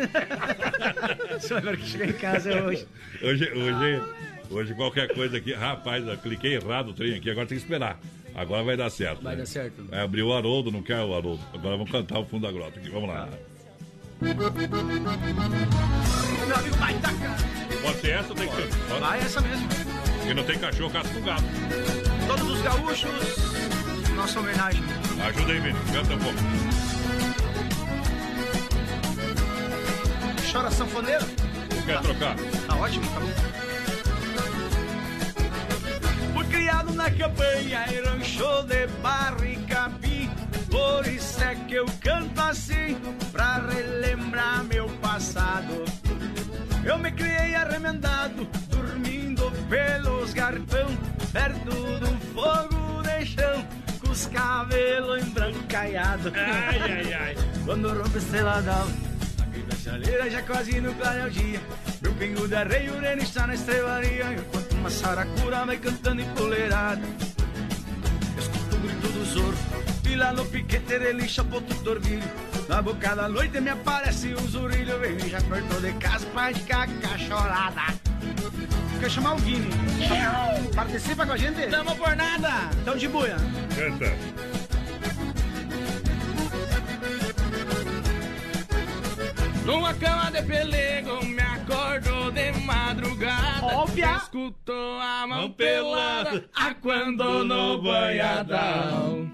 Só 1.40 1.58
agora 1.58 1.76
que 1.76 1.86
chegar 1.86 2.08
em 2.08 2.12
casa 2.12 2.50
é 2.50 2.62
hoje. 2.62 2.86
Hoje, 3.22 3.52
hoje, 3.52 4.02
hoje 4.50 4.74
qualquer 4.74 5.12
coisa 5.14 5.36
aqui. 5.36 5.52
Rapaz, 5.52 6.06
eu 6.06 6.16
cliquei 6.18 6.54
errado 6.54 6.90
o 6.90 6.94
trem 6.94 7.14
aqui, 7.14 7.30
agora 7.30 7.46
tem 7.46 7.56
que 7.58 7.62
esperar. 7.62 7.98
Agora 8.34 8.62
vai 8.62 8.76
dar 8.76 8.90
certo. 8.90 9.22
Vai 9.22 9.34
né? 9.34 9.40
dar 9.40 9.46
certo. 9.46 9.84
É, 9.90 10.00
abriu 10.00 10.28
o 10.28 10.32
Haroldo, 10.32 10.70
não 10.70 10.82
quer 10.82 11.00
o 11.00 11.14
Haroldo. 11.14 11.40
Agora 11.52 11.76
vamos 11.76 11.90
cantar 11.90 12.18
o 12.20 12.24
fundo 12.24 12.46
da 12.46 12.52
grota 12.52 12.78
aqui, 12.78 12.88
vamos 12.88 13.08
lá. 13.08 13.28
Meu 14.20 14.30
amigo 16.56 16.76
Baitaca. 16.76 17.36
Pode 17.82 18.00
ser 18.00 18.10
essa 18.10 18.28
ou 18.30 18.34
tem 18.34 18.48
que 18.48 18.56
ser? 18.56 18.68
Pode. 18.88 19.00
Vai 19.00 19.18
essa 19.18 19.40
mesmo. 19.40 19.68
Porque 20.18 20.34
não 20.34 20.44
tem 20.44 20.58
cachorro, 20.58 20.90
caça 20.90 21.14
com 21.14 21.20
gato 21.22 22.07
todos 22.28 22.50
os 22.50 22.60
gaúchos, 22.60 23.10
nossa 24.14 24.38
homenagem. 24.38 24.82
Ajuda 25.26 25.52
aí, 25.52 25.74
canta 25.92 26.14
um 26.14 26.18
pouco. 26.18 26.38
Chora 30.52 30.70
sanfoneiro? 30.70 31.24
Ou 31.74 31.82
quer 31.82 31.94
tá. 31.94 32.02
trocar? 32.02 32.36
Tá 32.66 32.76
ótimo, 32.76 33.06
tá 33.06 33.20
bom. 33.20 33.32
Fui 36.34 36.44
criado 36.44 36.92
na 36.92 37.10
campanha 37.10 37.86
e 37.88 37.98
de 38.66 38.86
barro 39.02 39.44
e 39.44 39.56
capim, 39.66 40.30
por 40.70 41.06
isso 41.06 41.42
é 41.42 41.54
que 41.54 41.76
eu 41.76 41.86
canto 42.00 42.38
assim, 42.42 42.98
pra 43.32 43.56
relembrar 43.58 44.64
meu 44.64 44.86
passado. 45.00 45.84
Eu 46.84 46.98
me 46.98 47.10
criei 47.10 47.54
arremendado, 47.54 48.46
dormindo 48.70 49.50
pelos 49.70 50.34
garfão 50.34 51.17
perto 51.32 51.98
do 52.00 52.06
fogo 52.34 53.02
de 53.02 53.26
chão, 53.26 53.66
com 54.00 54.10
os 54.10 54.26
cabelos 54.26 55.26
embrancaiados. 55.26 56.32
Ai, 56.34 56.80
ai, 56.80 57.14
ai. 57.14 57.36
Quando 57.64 57.88
rompe 57.88 58.16
a 58.16 58.18
estrela 58.18 58.62
d'alva, 58.62 58.92
aqui 59.42 59.60
da 59.62 59.76
chaleira 59.76 60.30
já 60.30 60.42
quase 60.42 60.80
no 60.80 60.94
claro 60.94 61.26
o 61.26 61.30
dia. 61.30 61.60
Meu 62.00 62.12
pingo 62.14 62.48
da 62.48 62.64
rei, 62.64 62.88
o 62.88 63.00
reno 63.00 63.22
está 63.22 63.46
na 63.46 63.54
estrebaria, 63.54 64.32
enquanto 64.32 64.72
uma 64.72 64.90
saracura 64.90 65.66
vai 65.66 65.76
cantando 65.76 66.22
empoleirada. 66.22 67.02
Escuto 68.38 68.76
o 68.76 68.78
grito 68.80 69.08
do 69.08 69.24
zorro, 69.24 69.54
e 70.04 70.14
lá 70.14 70.32
no 70.32 70.44
piquete 70.46 70.94
ele 70.94 71.28
chapou 71.28 71.60
tudo 71.60 71.90
orvilho. 71.90 72.28
Na 72.68 72.82
boca 72.82 73.14
da 73.14 73.28
noite 73.28 73.60
me 73.60 73.70
aparece 73.70 74.34
um 74.34 74.46
zurilho, 74.46 74.98
vem 75.00 75.18
já 75.28 75.40
perto 75.40 75.80
de 75.80 75.92
casa 75.94 76.26
pra 76.26 76.50
indicar 76.50 76.88
cachorrada. 77.00 77.98
Quer 79.00 79.10
chamar 79.10 79.34
o 79.34 79.40
Guine? 79.40 79.70
Participa 80.74 81.24
com 81.24 81.32
a 81.32 81.36
gente? 81.36 81.66
Tamo 81.68 81.94
por 81.96 82.16
nada! 82.16 82.70
Então 82.82 82.96
de 82.96 83.06
buia. 83.08 83.36
Canta. 83.74 84.12
Numa 89.64 89.94
cama 89.94 90.30
de 90.30 90.42
pelego, 90.42 91.24
me 91.24 91.40
acordo 91.40 92.32
de 92.32 92.52
madrugada. 92.64 93.66
Óbvia. 93.66 94.16
Escuto 94.16 94.72
a 94.72 95.26
mão 95.26 95.50
pelada, 95.52 96.48
a 96.54 96.74
quando 96.74 97.44
no 97.44 97.80
banhadão. 97.82 99.30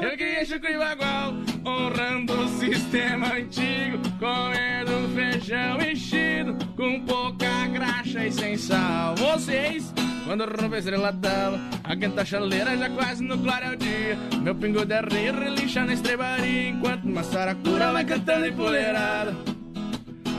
Eu 0.00 0.16
queria 0.16 0.42
chucrir 0.46 0.78
bagual, 0.78 1.34
honrando 1.66 2.32
o 2.32 2.48
sistema 2.48 3.34
antigo, 3.34 3.98
comendo 4.18 5.14
feijão 5.14 5.82
enchido, 5.82 6.56
com 6.74 7.00
pouca 7.00 7.66
graxa 7.66 8.26
e 8.26 8.32
sem 8.32 8.56
sal. 8.56 9.14
Vocês, 9.16 9.92
quando 10.24 10.46
rompe 10.46 10.76
a 10.76 10.78
estrela 10.78 11.12
d'alva, 11.12 11.60
a 11.84 11.94
quenta 11.94 12.24
chaleira 12.24 12.74
já 12.78 12.88
quase 12.88 13.22
no 13.22 13.36
claro 13.36 13.66
é 13.66 13.70
o 13.72 13.76
dia. 13.76 14.18
Meu 14.40 14.54
pingo 14.54 14.86
de 14.86 14.98
rir 15.02 15.34
relincha 15.34 15.84
na 15.84 15.92
estrebaria, 15.92 16.70
enquanto 16.70 17.04
uma 17.04 17.22
saracura 17.22 17.92
vai 17.92 18.04
cantando 18.06 18.46
empoleirada. 18.46 19.51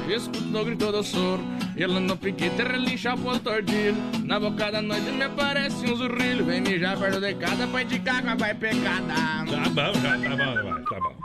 Escuto 0.09 0.57
o 0.57 0.65
grito 0.65 0.91
do 0.91 1.03
soro 1.03 1.43
Ele 1.75 1.99
no 1.99 2.17
piquete 2.17 2.61
relincha 2.61 3.13
o 3.13 3.39
tordilho 3.39 3.95
Na 4.23 4.39
boca 4.39 4.71
da 4.71 4.81
noite 4.81 5.11
me 5.11 5.23
aparece 5.23 5.85
um 5.85 5.95
zurrilho 5.95 6.45
Vem 6.45 6.61
mijar 6.61 6.97
perto 6.97 7.19
de 7.19 7.34
casa 7.35 7.67
pra 7.67 7.81
indicar 7.81 8.21
com 8.21 8.30
a 8.30 8.35
vai 8.35 8.53
pecada 8.53 9.13
Tá 9.13 9.69
bom, 9.69 9.99
já, 10.01 10.17
tá 10.17 10.30
bom, 10.30 10.63
vai, 10.63 10.84
tá 10.84 10.99
bom. 10.99 11.15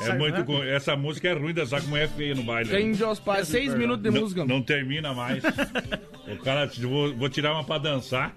É 0.00 0.04
Sabe, 0.04 0.18
muito 0.18 0.38
né? 0.38 0.44
com... 0.44 0.62
Essa 0.62 0.96
música 0.96 1.28
é 1.28 1.32
ruim 1.34 1.54
dançar 1.54 1.80
como 1.80 1.96
é 1.96 2.08
feio 2.08 2.34
no 2.34 2.42
baile. 2.42 2.68
Tem 2.68 2.90
de 2.92 3.04
os 3.04 3.20
pais, 3.20 3.46
seis 3.46 3.74
minutos 3.74 4.02
de 4.02 4.10
não, 4.10 4.20
música 4.20 4.44
não 4.44 4.60
termina 4.60 5.14
mais. 5.14 5.42
o 6.26 6.36
cara, 6.42 6.68
vou, 6.80 7.14
vou 7.14 7.28
tirar 7.28 7.52
uma 7.52 7.62
pra 7.62 7.78
dançar. 7.78 8.34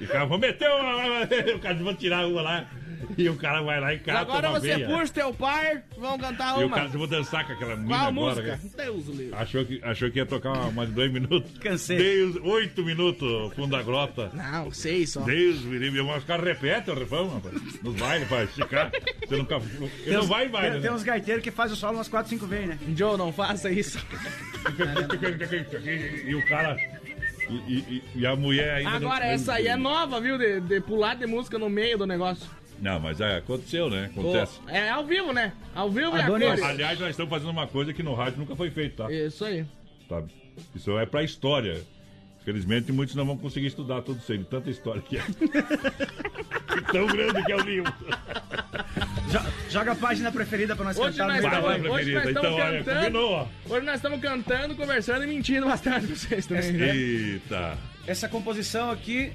E 0.00 0.04
o 0.04 0.08
cara, 0.08 0.26
vou 0.26 0.38
meter 0.38 0.68
uma. 0.68 1.18
O 1.54 1.58
cara, 1.60 1.74
vou 1.76 1.94
tirar 1.94 2.26
uma 2.26 2.42
lá. 2.42 2.66
E 3.18 3.28
o 3.28 3.36
cara 3.36 3.62
vai 3.62 3.80
lá 3.80 3.94
e 3.94 3.98
cata 3.98 4.20
Agora 4.20 4.50
uma 4.50 4.60
você 4.60 4.74
veia. 4.76 4.86
puxa 4.88 5.12
teu 5.12 5.32
par 5.34 5.82
Vamos 5.98 6.20
cantar 6.20 6.58
E 6.60 6.64
o 6.64 6.66
uma 6.66 6.76
cara, 6.76 6.88
eu 6.92 6.98
vou 6.98 7.06
dançar 7.06 7.46
com 7.46 7.52
aquela 7.52 7.76
menina 7.76 7.88
Qual 7.94 8.00
a 8.00 8.08
agora. 8.08 8.26
música? 8.30 8.46
cara. 8.74 8.86
Deus 8.86 9.06
livre 9.06 9.34
Achou 9.34 9.64
que, 9.64 9.80
achou 9.82 10.10
que 10.10 10.18
ia 10.18 10.26
tocar 10.26 10.52
uma, 10.52 10.66
uma 10.66 10.86
de 10.86 10.92
dois 10.92 11.12
minutos. 11.12 11.50
Cansei. 11.58 11.96
Dei 11.98 12.22
os 12.22 12.36
oito 12.36 12.82
minutos, 12.84 13.52
fundo 13.54 13.76
da 13.76 13.82
grota. 13.82 14.30
Não, 14.34 14.70
seis 14.70 15.10
só 15.10 15.20
Deus 15.22 15.60
me 15.62 15.78
livre. 15.78 16.02
Mas 16.02 16.18
os 16.18 16.24
caras 16.24 16.44
repetem 16.46 16.94
o 16.94 16.98
refrão, 16.98 17.28
rapaz. 17.28 17.82
Nos 17.82 17.94
bailes, 17.96 18.28
pra 18.28 18.44
esticar. 18.44 18.90
Você 19.26 19.36
nunca. 19.36 19.56
Ele 20.04 20.16
não 20.16 20.26
vai 20.26 20.46
em 20.46 20.48
baile, 20.50 20.70
Tem, 20.72 20.80
tem 20.82 20.90
né? 20.90 20.96
uns 20.96 21.02
gaiteiros 21.02 21.42
que 21.42 21.50
fazem 21.50 21.74
o 21.74 21.76
solo 21.76 21.96
umas 21.98 22.08
4, 22.08 22.28
5 22.30 22.46
vezes, 22.46 22.68
né? 22.68 22.78
Joe, 22.96 23.16
não 23.18 23.32
faça 23.32 23.70
isso 23.70 23.98
E 26.26 26.34
o 26.34 26.46
cara. 26.46 26.76
E, 27.48 27.54
e- 27.78 28.02
e 28.16 28.26
a 28.26 28.36
mulher 28.36 28.74
ainda. 28.74 28.90
Agora, 28.90 29.24
não- 29.24 29.32
essa 29.32 29.54
aí 29.54 29.66
é 29.68 29.76
nova, 29.76 30.20
viu? 30.20 30.36
De, 30.36 30.60
de 30.60 30.80
pular 30.82 31.14
de 31.14 31.26
música 31.26 31.58
no 31.58 31.70
meio 31.70 31.96
do 31.96 32.06
negócio 32.06 32.46
Não, 32.80 33.00
mas 33.00 33.20
é, 33.20 33.36
aconteceu, 33.38 33.90
né? 33.90 34.10
Acontece. 34.12 34.60
Pô, 34.60 34.68
É 34.70 34.88
ao 34.90 35.04
vivo, 35.04 35.32
né? 35.32 35.52
Ao 35.74 35.90
vivo 35.90 36.16
e 36.16 36.20
a 36.20 36.26
cores 36.26 36.62
Aliás, 36.62 36.98
nós 37.00 37.10
estamos 37.10 37.30
fazendo 37.30 37.50
uma 37.50 37.66
coisa 37.66 37.92
que 37.92 38.02
no 38.02 38.14
rádio 38.14 38.38
nunca 38.38 38.54
foi 38.54 38.70
feito, 38.70 38.96
tá? 38.96 39.12
Isso 39.12 39.44
aí 39.44 39.64
Tá? 40.08 40.22
Isso 40.74 40.98
é 40.98 41.04
pra 41.06 41.22
história. 41.22 41.82
Felizmente, 42.44 42.90
muitos 42.92 43.14
não 43.14 43.26
vão 43.26 43.36
conseguir 43.36 43.66
estudar 43.66 44.00
tudo 44.02 44.20
isso 44.20 44.32
aí, 44.32 44.42
tanta 44.44 44.70
história 44.70 45.02
que 45.02 45.18
é. 45.18 45.22
Tão 46.92 47.06
grande 47.06 47.44
que 47.44 47.52
é 47.52 47.56
o 47.56 47.60
livro. 47.60 47.92
Jo- 49.30 49.52
Joga 49.70 49.92
a 49.92 49.94
página 49.94 50.32
preferida 50.32 50.74
pra 50.74 50.84
nós 50.86 50.96
Hoje 50.96 51.18
cantar 51.18 51.26
nós 51.28 51.44
estamos- 51.44 51.66
Página 51.66 51.68
live. 51.68 51.88
hoje 51.90 52.12
nós 52.14 52.26
estamos 52.28 52.48
Então, 52.50 52.66
olha, 52.66 52.78
cantando. 52.78 52.98
combinou, 53.00 53.30
ó. 53.32 53.46
Hoje 53.68 53.86
nós 53.86 53.94
estamos 53.96 54.20
cantando, 54.20 54.74
conversando 54.74 55.24
e 55.24 55.26
mentindo 55.26 55.66
bastante 55.66 56.06
pra 56.06 56.16
vocês 56.16 56.46
também 56.46 56.80
Eita. 56.80 57.76
Essa 58.06 58.28
composição 58.28 58.90
aqui, 58.90 59.32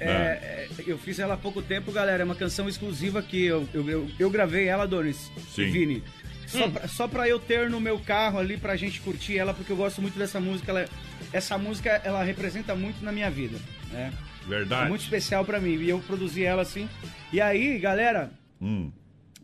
é, 0.00 0.06
é, 0.06 0.68
eu 0.86 0.98
fiz 0.98 1.18
ela 1.18 1.34
há 1.34 1.36
pouco 1.36 1.62
tempo, 1.62 1.92
galera. 1.92 2.22
É 2.22 2.24
uma 2.24 2.34
canção 2.34 2.68
exclusiva 2.68 3.22
que 3.22 3.44
eu, 3.44 3.68
eu, 3.72 3.88
eu, 3.88 4.10
eu 4.18 4.30
gravei 4.30 4.66
ela, 4.66 4.86
Donis 4.86 5.30
Sim. 5.54 5.62
e 5.62 5.70
Vini. 5.70 6.02
Só, 6.46 6.68
pra, 6.68 6.88
só 6.88 7.08
pra 7.08 7.28
eu 7.28 7.38
ter 7.38 7.68
no 7.70 7.80
meu 7.80 7.98
carro 7.98 8.38
ali 8.38 8.56
pra 8.56 8.76
gente 8.76 9.00
curtir 9.00 9.38
ela, 9.38 9.52
porque 9.54 9.72
eu 9.72 9.76
gosto 9.76 10.00
muito 10.02 10.18
dessa 10.18 10.38
música. 10.40 10.70
Ela, 10.70 10.88
essa 11.32 11.56
música, 11.58 12.00
ela 12.04 12.22
representa 12.22 12.74
muito 12.74 13.04
na 13.04 13.10
minha 13.10 13.30
vida, 13.30 13.58
né? 13.90 14.12
É 14.46 14.48
Verdade. 14.48 14.88
muito 14.88 15.00
especial 15.02 15.44
pra 15.44 15.58
mim. 15.58 15.76
E 15.80 15.88
eu 15.88 15.98
produzi 16.00 16.44
ela 16.44 16.62
assim. 16.62 16.88
E 17.32 17.40
aí, 17.40 17.78
galera, 17.78 18.30
Hum. 18.60 18.90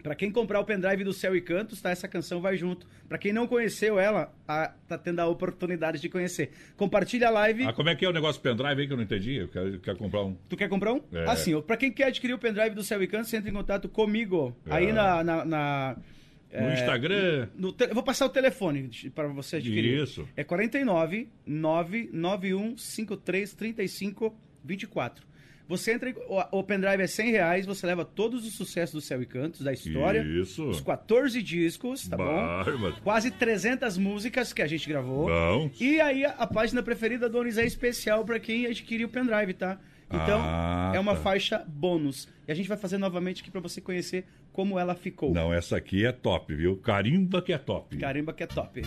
Pra 0.02 0.14
quem 0.14 0.31
comprar 0.31 0.60
o 0.60 0.64
pendrive 0.64 1.05
do 1.05 1.12
Céu 1.12 1.36
e 1.36 1.40
Cantos, 1.40 1.81
tá? 1.81 1.90
Essa 1.90 2.09
canção 2.09 2.40
vai 2.40 2.56
junto. 2.56 2.86
Pra 3.09 3.18
quem 3.18 3.32
não 3.32 3.47
conheceu 3.47 3.98
ela, 3.98 4.35
a- 4.48 4.72
tá 4.89 4.97
tendo 4.97 5.20
a 5.20 5.27
oportunidade 5.27 6.01
de 6.01 6.09
conhecer. 6.09 6.51
Compartilha 6.77 7.28
a 7.28 7.31
live. 7.31 7.64
Ah, 7.64 7.72
como 7.72 7.89
é 7.89 7.94
que 7.94 8.05
é 8.05 8.09
o 8.09 8.12
negócio 8.12 8.40
pendrive 8.40 8.81
aí 8.81 8.86
que 8.86 8.93
eu 8.93 8.97
não 8.97 9.05
entendi? 9.05 9.36
Eu 9.36 9.48
quero, 9.48 9.78
quero 9.81 9.98
comprar 9.98 10.22
um. 10.24 10.35
Tu 10.48 10.56
quer 10.56 10.68
comprar 10.68 10.93
um? 10.94 11.01
É. 11.12 11.24
Assim, 11.28 11.55
ó, 11.55 11.60
pra 11.60 11.77
quem 11.77 11.93
quer 11.93 12.05
adquirir 12.09 12.32
o 12.35 12.39
pendrive 12.39 12.74
do 12.74 12.82
Céu 12.82 13.02
e 13.02 13.06
Cantos, 13.06 13.32
entra 13.35 13.51
em 13.51 13.52
contato 13.52 13.89
comigo. 13.89 14.56
É. 14.66 14.74
Aí 14.74 14.93
na. 14.93 15.22
na- 15.22 15.44
na- 15.44 15.97
No 16.52 16.59
é, 16.68 16.74
Instagram. 16.74 17.48
no 17.55 17.72
te- 17.72 17.86
vou 17.94 18.02
passar 18.02 18.27
o 18.27 18.28
telefone 18.28 18.90
para 19.14 19.28
você 19.28 19.56
adquirir. 19.56 20.02
Isso. 20.02 20.27
É 20.36 20.43
49 20.43 21.28
991 21.47 22.77
53 22.77 23.55
35 23.55 24.35
24. 24.64 25.30
Você 25.71 25.93
entra 25.93 26.11
em, 26.11 26.15
o, 26.29 26.59
o 26.59 26.65
pendrive 26.65 27.01
é 27.01 27.07
100 27.07 27.31
reais, 27.31 27.65
você 27.65 27.87
leva 27.87 28.05
todos 28.05 28.45
os 28.45 28.55
sucessos 28.55 28.93
do 28.93 29.01
Céu 29.01 29.23
e 29.23 29.25
Cantos, 29.27 29.61
da 29.61 29.73
história. 29.73 30.21
Isso. 30.21 30.65
Os 30.69 30.81
14 30.81 31.41
discos, 31.41 32.09
tá 32.09 32.17
bom? 32.17 32.25
Bárbaro. 32.25 32.97
Quase 33.05 33.31
300 33.31 33.97
músicas 33.97 34.53
que 34.53 34.61
a 34.63 34.67
gente 34.67 34.89
gravou. 34.89 35.29
Bom. 35.29 35.71
E 35.81 36.01
aí 36.01 36.25
a, 36.25 36.31
a 36.33 36.47
página 36.47 36.83
preferida 36.83 37.29
do 37.29 37.39
Onis 37.39 37.57
é 37.57 37.65
especial 37.65 38.25
pra 38.25 38.41
quem 38.41 38.67
adquirir 38.67 39.05
o 39.05 39.09
pendrive, 39.09 39.55
tá? 39.55 39.79
Então, 40.13 40.41
Ah, 40.43 40.91
é 40.93 40.99
uma 40.99 41.15
tá. 41.15 41.21
faixa 41.21 41.65
bônus. 41.69 42.27
E 42.49 42.51
a 42.51 42.55
gente 42.57 42.69
vai 42.69 42.77
fazer 42.77 42.99
novamente 42.99 43.43
aqui 43.43 43.51
pra 43.53 43.61
você 43.61 43.81
conhecer 43.81 44.25
como 44.53 44.77
ela 44.77 44.97
ficou. 44.97 45.33
Não, 45.33 45.55
essa 45.55 45.77
aqui 45.77 46.05
é 46.05 46.11
top, 46.11 46.53
viu? 46.53 46.77
Carimba 46.79 47.41
que 47.41 47.53
é 47.53 47.59
top. 47.59 47.97
Carimba 47.97 48.33
que 48.33 48.43
é 48.43 48.47
top. 48.49 48.83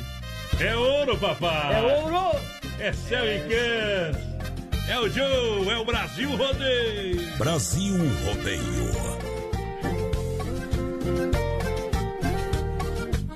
É 0.60 0.76
ouro, 0.76 1.18
papai! 1.18 1.76
É 1.76 1.82
ouro! 2.04 2.38
É 2.78 2.92
céu 2.92 3.24
e 3.26 3.40
canto! 3.40 4.62
É 4.88 5.00
o 5.00 5.10
Joe, 5.10 5.70
é 5.70 5.78
o 5.78 5.86
Brasil 5.86 6.36
Rodeio! 6.36 7.38
Brasil 7.38 7.96
Rodeio. 8.26 9.14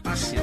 Assim. 0.03 0.35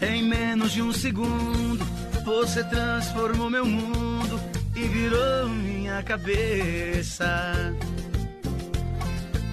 Em 0.00 0.22
menos 0.22 0.72
de 0.72 0.80
um 0.80 0.92
segundo, 0.92 1.84
você 2.24 2.64
transformou 2.64 3.50
meu 3.50 3.66
mundo 3.66 4.40
e 4.74 4.80
virou 4.88 5.50
minha 5.50 6.02
cabeça. 6.02 7.74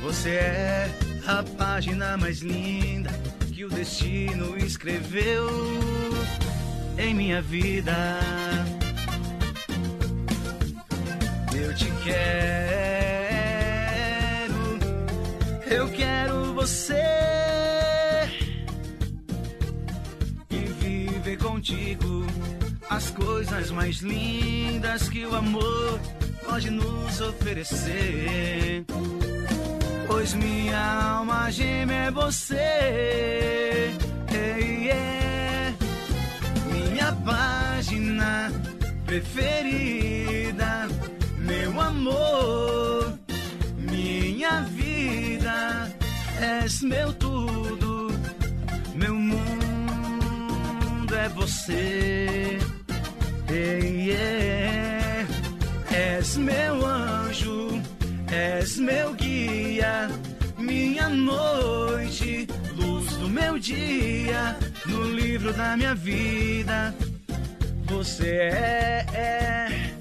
Você 0.02 0.30
é 0.30 0.90
a 1.28 1.44
página 1.58 2.16
mais 2.16 2.40
linda 2.40 3.12
que 3.54 3.66
o 3.66 3.70
destino 3.70 4.58
escreveu 4.58 5.50
em 6.98 7.14
minha 7.14 7.42
vida. 7.42 7.94
Eu 11.54 11.76
te 11.76 11.92
quero, 12.04 12.22
eu 15.70 15.90
quero 15.92 16.54
você 16.54 17.04
e 20.50 20.58
viver 20.58 21.38
contigo 21.38 22.26
as 22.90 23.10
coisas 23.12 23.72
mais 23.72 23.98
lindas 23.98 25.10
que 25.10 25.26
o 25.26 25.36
amor 25.36 26.00
pode 26.46 26.70
nos 26.70 27.22
oferecer. 27.22 28.86
Pois 30.08 30.34
minha 30.34 31.14
alma 31.16 31.50
gêmea 31.52 32.08
é 32.08 32.12
você. 32.12 32.56
Hey, 34.34 34.86
yeah. 34.86 34.92
É. 34.92 35.74
Minha 36.74 37.14
página 37.14 38.52
preferida 39.06 40.81
amor, 41.82 43.20
minha 43.78 44.62
vida, 44.62 45.92
és 46.40 46.82
meu 46.82 47.14
tudo, 47.14 48.08
meu 48.96 49.16
mundo 49.16 51.16
é 51.16 51.30
você. 51.30 52.60
Ei, 53.50 54.10
yeah. 54.10 54.72
És 55.92 56.38
meu 56.38 56.86
anjo, 56.86 57.82
és 58.32 58.78
meu 58.78 59.14
guia, 59.14 60.10
minha 60.58 61.10
noite, 61.10 62.48
luz 62.78 63.18
do 63.18 63.28
meu 63.28 63.60
dia, 63.60 64.58
no 64.86 65.04
livro 65.04 65.52
da 65.54 65.76
minha 65.76 65.94
vida. 65.94 66.96
Você 67.88 68.30
é, 68.30 69.06
é 69.14 69.92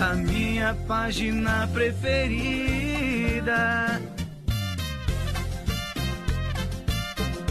a 0.00 0.14
minha 0.14 0.76
página 0.86 1.68
preferida. 1.72 3.50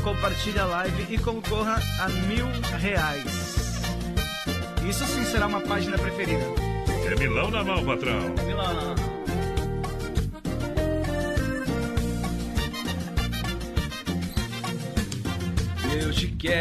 Compartilhe 0.01 0.59
a 0.59 0.65
live 0.65 1.13
e 1.13 1.17
concorra 1.17 1.77
a 1.99 2.07
mil 2.07 2.47
reais. 2.79 3.81
Isso 4.87 5.05
sim 5.05 5.25
será 5.25 5.47
uma 5.47 5.59
página 5.61 5.97
preferida. 5.97 6.45
É 7.11 7.15
milão 7.15 7.51
na 7.51 7.63
mão, 7.63 7.83
patrão. 7.85 8.33
Milão. 8.45 8.95
Eu 16.01 16.13
te 16.13 16.27
quero, 16.27 16.53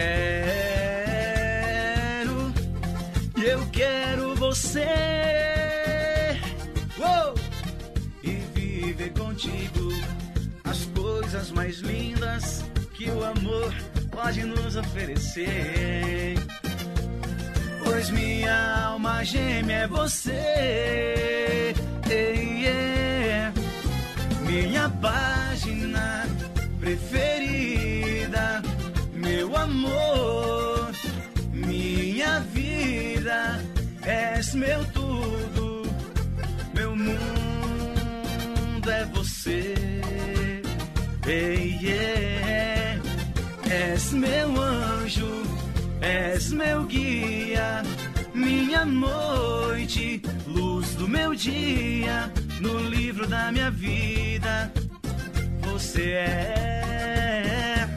eu 3.37 3.67
quero 3.71 4.35
você. 4.35 5.36
Coisas 11.37 11.51
mais 11.51 11.79
lindas 11.81 12.65
que 12.95 13.11
o 13.11 13.23
amor 13.23 13.75
pode 14.11 14.43
nos 14.45 14.75
oferecer. 14.75 16.35
Pois 17.85 18.11
minha 18.11 18.87
alma 18.87 19.23
gêmea 19.23 19.83
é 19.83 19.87
você. 19.87 21.75
Ei, 22.09 22.65
yeah. 22.65 23.53
Minha 24.47 24.89
página 24.89 26.27
preferida, 26.81 28.63
meu 29.13 29.55
amor, 29.57 30.91
minha 31.53 32.41
vida, 32.55 33.61
és 34.03 34.55
meu 34.55 34.85
tudo, 34.87 35.83
meu 36.75 36.97
mundo 36.97 38.91
é 38.91 39.05
você. 39.07 39.76
Ei, 41.27 41.77
yeah. 41.83 43.01
És 43.69 44.13
meu 44.13 44.63
anjo, 44.63 45.43
és 46.01 46.53
meu 46.53 46.85
guia, 46.85 47.83
minha 48.33 48.85
noite, 48.85 50.23
luz 50.47 50.95
do 50.95 51.09
meu 51.09 51.35
dia, 51.35 52.33
no 52.61 52.79
livro 52.79 53.27
da 53.27 53.51
minha 53.51 53.73
vida. 53.73 54.73
Você 55.63 56.11
é 56.13 57.89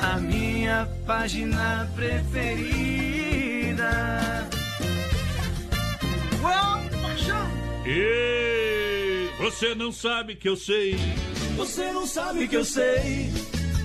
a 0.00 0.18
minha 0.18 0.88
página 1.04 1.90
preferida. 1.96 2.92
Uou! 6.40 6.82
E 7.84 9.28
você 9.38 9.74
não 9.74 9.90
sabe 9.90 10.36
que 10.36 10.48
eu 10.48 10.54
sei. 10.56 10.96
Você 11.56 11.92
não 11.92 12.06
sabe 12.06 12.48
que 12.48 12.56
eu 12.56 12.64
sei 12.64 13.30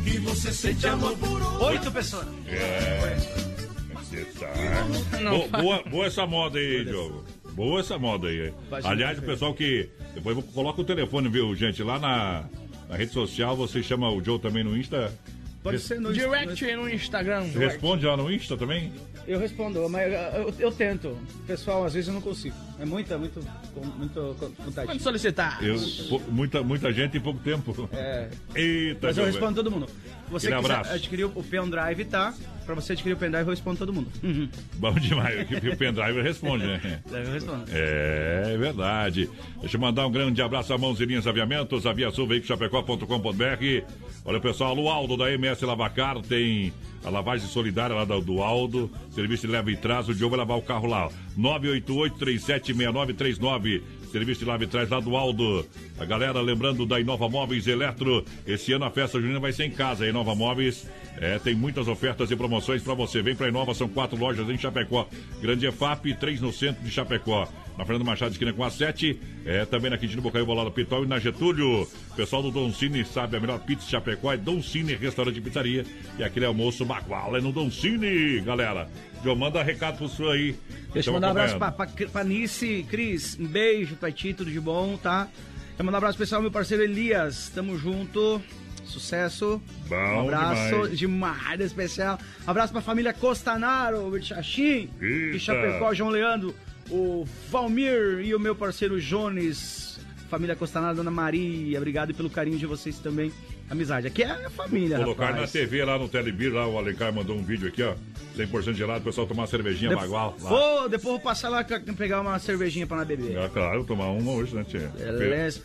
que 0.03 0.18
você 0.19 0.52
sente 0.52 0.88
amor 0.88 1.18
por 1.18 1.64
oito 1.64 1.91
pessoas. 1.91 2.27
É. 2.48 3.18
Você 3.95 4.26
tá. 4.39 4.48
Bo- 5.30 5.61
boa, 5.61 5.84
boa 5.84 6.06
essa 6.06 6.26
moda 6.26 6.57
aí, 6.57 6.85
Diogo. 6.85 7.23
Boa 7.53 7.80
essa 7.81 7.98
moda 7.98 8.27
aí. 8.27 8.53
Aliás, 8.84 9.19
o 9.19 9.22
pessoal 9.22 9.53
que. 9.53 9.89
Depois 10.14 10.38
coloca 10.53 10.81
o 10.81 10.85
telefone, 10.85 11.27
viu, 11.30 11.53
gente? 11.56 11.84
Lá 11.84 11.99
na, 11.99 12.45
na 12.89 12.95
rede 12.95 13.11
social, 13.11 13.56
você 13.56 13.84
chama 13.84 14.10
o 14.10 14.23
Joe 14.23 14.39
também 14.39 14.64
no 14.64 14.76
Insta. 14.77 15.14
Pode 15.61 15.80
ser 15.80 15.99
no 15.99 16.14
Direct 16.14 16.76
no 16.76 16.89
Instagram. 16.89 17.44
Responde 17.53 18.06
lá 18.06 18.15
no 18.15 18.31
Insta 18.31 18.56
também? 18.56 18.91
Eu 19.27 19.39
respondo, 19.39 19.89
mas 19.89 20.11
eu, 20.11 20.19
eu- 20.19 20.53
eu 20.57 20.71
tento. 20.71 21.17
Pessoal, 21.45 21.83
às 21.83 21.93
vezes 21.93 22.07
eu 22.07 22.13
não 22.13 22.21
consigo. 22.21 22.55
É 22.79 22.85
muita, 22.85 23.17
muito, 23.17 23.41
muito 23.97 24.35
vontade. 24.57 24.87
Quando 24.87 25.01
solicitar. 25.01 25.61
Eu, 25.61 25.75
muita, 26.29 26.63
muita 26.63 26.93
gente 26.93 27.17
em 27.17 27.19
pouco 27.19 27.39
tempo. 27.41 27.89
É. 27.91 28.29
Eita, 28.55 29.07
Mas 29.07 29.17
eu 29.17 29.25
respondo 29.25 29.55
todo 29.55 29.69
mundo. 29.69 29.87
Você 30.29 30.47
quiser 30.47 30.57
abraço. 30.59 30.93
adquirir 30.93 31.25
o 31.25 31.43
pendrive, 31.43 32.05
tá? 32.05 32.33
Pra 32.65 32.75
você 32.75 32.93
adquirir 32.93 33.13
o 33.15 33.17
pendrive, 33.17 33.43
eu 33.45 33.49
respondo 33.51 33.77
todo 33.79 33.93
mundo. 33.93 34.09
Uhum. 34.23 34.47
Bom 34.75 34.93
demais. 34.93 35.41
O 35.41 35.77
pendrive 35.77 36.21
responde, 36.21 36.65
né? 36.65 37.01
Eu 37.11 37.31
respondo. 37.33 37.63
É, 37.71 38.51
é 38.53 38.57
verdade. 38.57 39.29
Deixa 39.59 39.75
eu 39.77 39.81
mandar 39.81 40.05
um 40.07 40.11
grande 40.11 40.41
abraço 40.41 40.73
a 40.73 40.77
Mãozinhas 40.77 41.25
Aviamentos, 41.27 41.85
Aviação 41.85 42.27
Chapecó.com.br. 42.43 43.85
Olha, 44.25 44.39
pessoal, 44.41 44.77
o 44.77 44.89
Aldo 44.89 45.15
da 45.17 45.31
MS 45.31 45.65
Lavacar 45.65 46.21
tem 46.21 46.73
a 47.03 47.10
lavagem 47.10 47.48
solidária 47.48 47.95
lá 47.95 48.06
do, 48.06 48.22
do 48.22 48.41
Aldo. 48.41 48.90
Serviço 49.11 49.48
de 49.48 49.53
leva 49.53 49.72
e 49.72 49.78
traz. 49.78 50.10
O 50.10 50.14
Diogo 50.14 50.36
vai 50.36 50.45
lavar 50.45 50.57
o 50.57 50.61
carro 50.61 50.88
lá. 50.88 51.10
988-376939. 51.38 53.82
Serviço 54.11 54.40
de 54.40 54.45
lava 54.45 54.64
e 54.64 54.68
trás 54.68 54.90
lá 54.90 54.99
do 54.99 55.15
Aldo. 55.15 55.65
A 55.99 56.06
galera 56.06 56.41
lembrando 56.41 56.86
da 56.86 56.99
Inova 56.99 57.28
Móveis 57.28 57.68
Eletro. 57.68 58.24
Esse 58.45 58.74
ano 58.74 58.86
a 58.86 58.91
festa 58.91 59.19
junina 59.19 59.40
vai 59.40 59.52
ser 59.52 59.65
em 59.65 59.72
casa. 59.72 60.06
A 60.06 60.07
Inova 60.07 60.34
Móveis 60.34 60.88
é, 61.18 61.38
tem 61.40 61.53
muitas 61.53 61.88
ofertas 61.88 62.32
e 62.32 62.36
promoções 62.36 62.82
para 62.82 62.94
você. 62.94 63.22
Vem 63.22 63.36
para 63.36 63.49
Inova, 63.49 63.74
são 63.74 63.88
quatro 63.88 64.18
lojas 64.18 64.49
em 64.49 64.57
Chapecó. 64.57 65.07
Grande 65.41 65.68
EFAP, 65.68 66.14
três 66.15 66.40
no 66.40 66.53
centro 66.53 66.84
de 66.84 66.90
Chapecó. 66.90 67.48
Na 67.77 67.85
Fernando 67.85 68.05
Machado, 68.05 68.31
esquina 68.31 68.51
com 68.51 68.63
a 68.63 68.71
7. 68.71 69.19
É, 69.45 69.63
também 69.65 69.91
na 69.91 69.97
Quintino 69.97 70.21
Bocaiúva, 70.21 70.53
lá 70.53 70.63
no 70.63 70.71
Pitol 70.71 71.03
e 71.03 71.07
na 71.07 71.19
Getúlio. 71.19 71.87
Pessoal 72.15 72.41
do 72.41 72.49
Don 72.49 72.73
Cine 72.73 73.05
sabe 73.05 73.37
a 73.37 73.39
melhor 73.39 73.59
pizza 73.59 73.85
de 73.85 73.91
Chapecó 73.91 74.33
é 74.33 74.37
Don 74.37 74.61
Cine, 74.63 74.95
restaurante 74.95 75.37
e 75.37 75.41
pizzaria. 75.41 75.85
E 76.17 76.23
aquele 76.23 76.45
almoço 76.45 76.83
bagual 76.83 77.37
é 77.37 77.41
no 77.41 77.51
Don 77.51 77.69
Cine, 77.69 78.41
galera. 78.41 78.89
João, 79.23 79.35
manda 79.35 79.61
recado 79.61 79.97
pro 79.97 80.09
senhor 80.09 80.31
aí. 80.31 80.55
Deixa 80.91 81.09
eu 81.09 81.13
mandar 81.13 81.27
um 81.27 81.31
abraço 81.31 81.57
pra, 81.57 81.71
pra, 81.71 81.87
pra 81.87 82.23
Nice, 82.23 82.85
Cris, 82.89 83.37
um 83.39 83.45
beijo 83.45 83.95
pra 83.95 84.11
ti, 84.11 84.33
tudo 84.33 84.49
de 84.49 84.59
bom, 84.59 84.97
tá? 84.97 85.27
Quero 85.75 85.85
mandar 85.85 85.97
um 85.97 86.03
abraço 86.09 86.35
ao 86.35 86.41
meu 86.41 86.49
parceiro 86.51 86.83
Elias, 86.83 87.51
tamo 87.53 87.77
junto, 87.77 88.41
sucesso. 88.85 89.61
Bom 89.87 89.95
um 89.95 90.21
abraço 90.21 90.89
demais. 90.89 90.97
demais, 90.97 91.61
especial. 91.61 92.17
Um 92.47 92.49
abraço 92.49 92.73
pra 92.73 92.81
família 92.81 93.13
Costanaro, 93.13 94.19
Chachim, 94.23 94.89
Eita. 94.99 95.37
e 95.37 95.39
Chapecó, 95.39 95.93
João 95.93 96.09
Leandro, 96.09 96.55
o 96.89 97.26
Valmir 97.49 98.19
e 98.23 98.34
o 98.35 98.39
meu 98.39 98.55
parceiro 98.55 98.99
Jones. 98.99 99.99
Família 100.30 100.55
Costanaro, 100.57 100.97
Dona 100.97 101.09
Maria, 101.11 101.77
obrigado 101.77 102.14
pelo 102.14 102.30
carinho 102.30 102.57
de 102.57 102.65
vocês 102.65 102.99
também. 102.99 103.31
Amizade, 103.69 104.07
aqui 104.07 104.23
é 104.23 104.45
a 104.45 104.49
família, 104.49 104.97
Colocar 104.97 105.27
na 105.27 105.31
rapaz. 105.31 105.51
TV 105.53 105.84
lá 105.85 105.97
no 105.97 106.07
Telebir, 106.09 106.53
lá 106.53 106.68
o 106.68 106.77
Alencar 106.77 107.14
mandou 107.14 107.35
um 107.35 107.43
vídeo 107.43 107.68
aqui, 107.68 107.81
ó. 107.84 107.95
100% 108.38 108.73
gelado, 108.73 108.99
o 108.99 109.03
pessoal 109.03 109.26
tomar 109.26 109.41
uma 109.43 109.47
cervejinha 109.47 109.89
Dep- 109.89 109.99
bagual. 110.01 110.35
Vou, 110.38 110.84
depois 110.89 111.03
vou 111.14 111.19
passar 111.19 111.49
lá 111.49 111.64
pegar 111.64 112.22
uma 112.22 112.38
cervejinha 112.39 112.85
pra 112.85 112.97
nós 112.97 113.07
beber. 113.07 113.38
É, 113.38 113.47
claro, 113.49 113.84
tomar 113.85 114.07
uma 114.11 114.31
hoje, 114.34 114.53
né, 114.53 114.64
tia? 114.65 114.88
Beleza. 114.97 115.61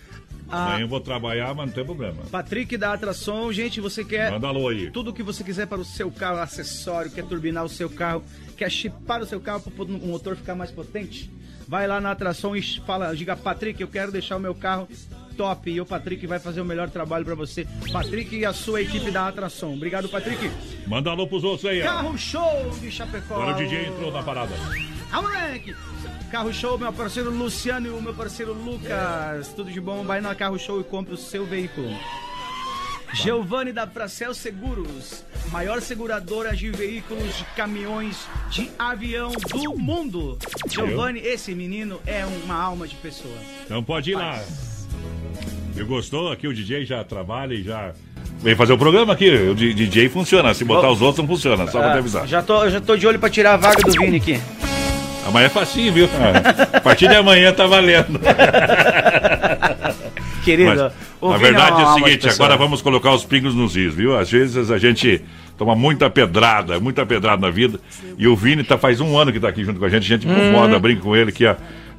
Ah, 0.48 0.66
Amanhã 0.66 0.84
eu 0.84 0.88
vou 0.88 1.00
trabalhar, 1.00 1.54
mas 1.54 1.66
não 1.66 1.72
tem 1.74 1.84
problema. 1.84 2.22
Patrick 2.30 2.76
da 2.76 2.92
Atração, 2.92 3.52
gente, 3.52 3.80
você 3.80 4.04
quer 4.04 4.30
Manda 4.32 4.48
alô 4.48 4.68
aí. 4.68 4.90
tudo 4.90 5.12
que 5.12 5.22
você 5.22 5.42
quiser 5.42 5.66
para 5.66 5.80
o 5.80 5.84
seu 5.84 6.10
carro, 6.10 6.38
acessório, 6.38 7.10
quer 7.10 7.24
turbinar 7.24 7.64
o 7.64 7.68
seu 7.68 7.88
carro, 7.88 8.22
quer 8.62 8.70
chipar 8.70 9.20
o 9.20 9.26
seu 9.26 9.40
carro 9.40 9.60
para 9.60 9.84
o 9.84 10.06
motor 10.06 10.36
ficar 10.36 10.54
mais 10.54 10.70
potente? 10.70 11.28
Vai 11.66 11.88
lá 11.88 12.00
na 12.00 12.12
Atração 12.12 12.56
e 12.56 12.62
fala, 12.62 13.14
diga, 13.14 13.36
Patrick, 13.36 13.80
eu 13.80 13.88
quero 13.88 14.12
deixar 14.12 14.36
o 14.36 14.40
meu 14.40 14.54
carro 14.54 14.88
top 15.36 15.70
e 15.70 15.80
o 15.80 15.86
Patrick 15.86 16.24
vai 16.28 16.38
fazer 16.38 16.60
o 16.60 16.64
melhor 16.64 16.88
trabalho 16.88 17.24
para 17.24 17.34
você. 17.34 17.66
Patrick 17.92 18.36
e 18.36 18.44
a 18.44 18.52
sua 18.52 18.82
equipe 18.82 19.10
da 19.10 19.26
Atração. 19.26 19.74
Obrigado, 19.74 20.08
Patrick. 20.08 20.48
Manda 20.86 21.10
alô 21.10 21.26
pros 21.26 21.42
outros 21.42 21.68
aí, 21.68 21.82
ó. 21.82 21.86
Carro 21.86 22.16
Show 22.16 22.70
de 22.80 22.90
Chapecó. 22.90 23.34
Agora 23.34 23.52
o 23.52 23.58
DJ 23.58 23.86
entrou 23.86 24.12
na 24.12 24.22
parada. 24.22 24.54
Ah, 25.10 25.20
moleque! 25.20 25.74
Carro 26.30 26.52
Show, 26.52 26.78
meu 26.78 26.92
parceiro 26.92 27.30
Luciano 27.30 27.88
e 27.88 27.90
o 27.90 28.00
meu 28.00 28.14
parceiro 28.14 28.52
Lucas. 28.52 29.48
Tudo 29.56 29.72
de 29.72 29.80
bom? 29.80 30.04
Vai 30.04 30.20
na 30.20 30.34
Carro 30.36 30.58
Show 30.58 30.80
e 30.80 30.84
compre 30.84 31.14
o 31.14 31.18
seu 31.18 31.44
veículo. 31.44 31.88
Giovanni 33.14 33.72
da 33.72 33.86
Pracel 33.86 34.32
Seguros, 34.32 35.24
maior 35.50 35.82
seguradora 35.82 36.56
de 36.56 36.70
veículos, 36.70 37.36
de 37.36 37.44
caminhões, 37.54 38.26
de 38.50 38.70
avião 38.78 39.30
do 39.30 39.78
mundo. 39.78 40.38
Giovanni, 40.66 41.20
esse 41.20 41.54
menino 41.54 42.00
é 42.06 42.24
uma 42.24 42.54
alma 42.54 42.88
de 42.88 42.94
pessoa. 42.96 43.34
Então 43.64 43.84
pode 43.84 44.12
ir 44.12 44.14
lá. 44.14 44.42
E 45.76 45.82
gostou? 45.84 46.32
Aqui 46.32 46.48
o 46.48 46.54
DJ 46.54 46.86
já 46.86 47.04
trabalha 47.04 47.54
e 47.54 47.62
já. 47.62 47.92
Vem 48.40 48.56
fazer 48.56 48.72
o 48.72 48.78
programa 48.78 49.12
aqui. 49.12 49.30
O 49.30 49.54
DJ 49.54 50.08
funciona. 50.08 50.54
Se 50.54 50.64
botar 50.64 50.90
os 50.90 51.02
outros, 51.02 51.18
não 51.18 51.26
funciona. 51.26 51.66
Só 51.70 51.80
pra 51.80 51.92
te 51.92 51.98
avisar. 51.98 52.22
Ah, 52.24 52.26
já, 52.26 52.42
tô, 52.42 52.68
já 52.68 52.80
tô 52.80 52.96
de 52.96 53.06
olho 53.06 53.18
pra 53.18 53.28
tirar 53.28 53.54
a 53.54 53.56
vaga 53.56 53.82
do 53.82 53.92
Vini 53.92 54.16
aqui. 54.16 54.40
Amanhã 55.26 55.46
é 55.46 55.48
facinho, 55.48 55.92
viu? 55.92 56.08
A 56.72 56.80
partir 56.80 57.08
de 57.08 57.14
amanhã 57.14 57.52
tá 57.52 57.66
valendo. 57.66 58.18
Querido, 60.44 60.90
Mas, 61.20 61.30
na 61.30 61.36
verdade 61.38 61.82
é 61.82 61.84
o 61.84 61.94
seguinte, 61.94 62.28
agora 62.28 62.56
vamos 62.56 62.82
colocar 62.82 63.12
os 63.12 63.24
pingos 63.24 63.54
nos 63.54 63.76
is, 63.76 63.94
viu? 63.94 64.18
Às 64.18 64.30
vezes 64.30 64.70
a 64.70 64.78
gente 64.78 65.22
toma 65.56 65.74
muita 65.76 66.10
pedrada, 66.10 66.80
muita 66.80 67.06
pedrada 67.06 67.40
na 67.40 67.50
vida. 67.50 67.78
E 68.18 68.26
o 68.26 68.34
Vini 68.34 68.64
tá, 68.64 68.76
faz 68.76 69.00
um 69.00 69.16
ano 69.16 69.32
que 69.32 69.38
tá 69.38 69.48
aqui 69.48 69.64
junto 69.64 69.78
com 69.78 69.84
a 69.84 69.88
gente, 69.88 70.04
a 70.04 70.16
gente 70.16 70.26
incomoda, 70.26 70.78
brinca 70.78 71.02
com 71.02 71.14
ele 71.14 71.30
que 71.30 71.44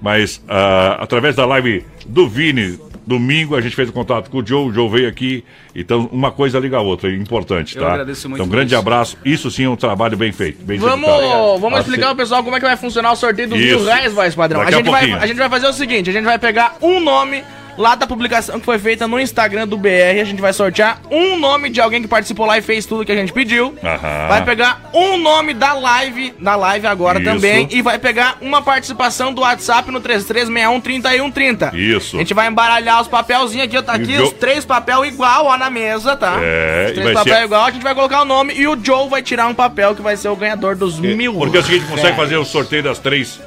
Mas 0.02 0.44
ah, 0.49 0.98
através 0.99 1.36
da 1.36 1.45
live 1.45 1.86
do 2.06 2.28
Vini, 2.28 2.78
domingo, 3.06 3.56
a 3.56 3.61
gente 3.61 3.76
fez 3.76 3.90
o 3.90 3.94
contato 3.94 4.30
com 4.30 4.40
o 4.40 4.45
Joe, 4.45 4.70
o 4.70 4.74
Joe 4.74 4.90
veio 4.90 5.07
aqui. 5.07 5.44
Então, 5.76 6.10
uma 6.11 6.32
coisa 6.32 6.60
liga 6.60 6.78
a 6.78 6.82
outra, 6.82 7.10
é 7.10 7.15
importante, 7.15 7.76
Eu 7.76 7.84
tá? 7.84 7.91
agradeço 7.91 8.28
muito 8.30 8.40
então, 8.41 8.45
um 8.48 8.49
grande 8.49 8.74
isso. 8.74 8.80
abraço. 8.80 9.18
Isso 9.24 9.49
sim 9.52 9.65
é 9.65 9.70
um 9.70 9.76
trabalho 9.76 10.18
bem 10.18 10.32
feito. 10.32 10.64
Bem 10.64 10.78
Vamos, 10.80 11.07
executado. 11.10 11.60
vamos 11.60 11.78
Ah, 11.78 11.82
explicar 11.82 12.07
pro 12.07 12.15
pessoal 12.18 12.44
como 12.44 12.56
é 12.56 12.60
que 12.60 12.65
vai 12.65 12.78
funcionar 12.78 13.11
o 13.11 13.15
sorteio 13.15 13.49
dos 13.49 13.60
Isso. 13.60 13.78
mil 13.78 13.86
reais, 13.86 14.14
voz 14.14 14.36
padrão. 14.36 14.61
A 14.61 14.65
Daqui 14.65 14.76
a 14.76 14.78
gente, 14.78 14.90
vai, 14.90 15.11
a 15.14 15.28
gente 15.28 15.38
vai 15.38 15.49
fazer 15.49 15.68
o 15.68 15.74
seguinte: 15.74 16.10
a 16.10 16.14
gente 16.14 16.26
vai 16.26 16.40
pegar 16.40 16.78
um 16.82 16.99
nome 16.99 17.44
lá 17.78 17.95
da 17.95 18.06
publicação 18.08 18.60
que 18.60 18.66
foi 18.66 18.78
feita 18.80 19.08
no 19.08 19.20
Instagram 19.20 19.68
do 19.68 19.78
BR. 19.78 20.20
A 20.22 20.24
gente 20.24 20.41
vai 20.41 20.54
sortear 20.54 21.02
um 21.10 21.38
nome 21.38 21.70
de 21.70 21.82
alguém 21.82 22.02
que 22.02 22.08
participou 22.08 22.45
lá 22.45 22.58
e 22.58 22.62
fez 22.62 22.86
tudo 22.86 23.06
que 23.06 23.12
a 23.12 23.16
gente 23.16 23.34
pediu. 23.34 23.76
Aham. 23.84 24.28
Vai 24.28 24.44
pegar 24.45 24.90
um 24.94 25.18
nome 25.18 25.54
da 25.54 25.74
live, 25.74 26.34
da 26.40 26.56
live 26.56 26.88
agora 26.88 27.20
Isso. 27.20 27.30
também. 27.32 27.68
E 27.72 27.82
vai 27.82 27.98
pegar 28.00 28.38
uma 28.41 28.62
participação 28.62 29.34
do 29.34 29.41
WhatsApp 29.41 29.90
no 29.91 30.00
33613130. 30.02 31.74
Isso. 31.74 32.16
A 32.16 32.20
gente 32.20 32.34
vai 32.34 32.48
embaralhar 32.48 33.02
os 33.02 33.08
papelzinhos 33.08 33.66
aqui, 33.66 33.78
ó. 33.78 33.82
Tá 33.82 33.94
aqui 33.94 34.16
Joe- 34.16 34.24
os 34.28 34.34
três 34.34 34.66
papel 34.66 35.06
igual, 35.06 35.45
ó, 35.48 35.58
na 35.58 35.70
mesa, 35.70 36.16
tá? 36.16 36.38
É, 36.41 36.86
Os 36.88 36.94
três 36.94 37.14
papel 37.14 37.36
ser- 37.36 37.44
igual, 37.44 37.66
a 37.66 37.72
gente 37.72 37.84
vai 37.84 37.94
colocar 37.95 38.22
o 38.22 38.26
nome 38.26 38.54
e 38.54 38.68
o 38.68 38.78
Joe 38.82 39.10
vai 39.10 39.22
tirar 39.22 39.48
um 39.48 39.54
papel 39.54 39.95
que 39.95 40.02
vai 40.02 40.16
ser 40.18 40.30
o 40.30 40.36
ganhador 40.36 40.76
dos 40.76 41.00
mil 41.00 41.34
Porque 41.34 41.58
é 41.58 41.60
o 41.60 41.64
seguinte, 41.64 41.86
consegue 41.86 42.16
fazer 42.16 42.38
o 42.38 42.45
sorteio 42.45 42.84
das 42.84 43.00
três, 43.00 43.40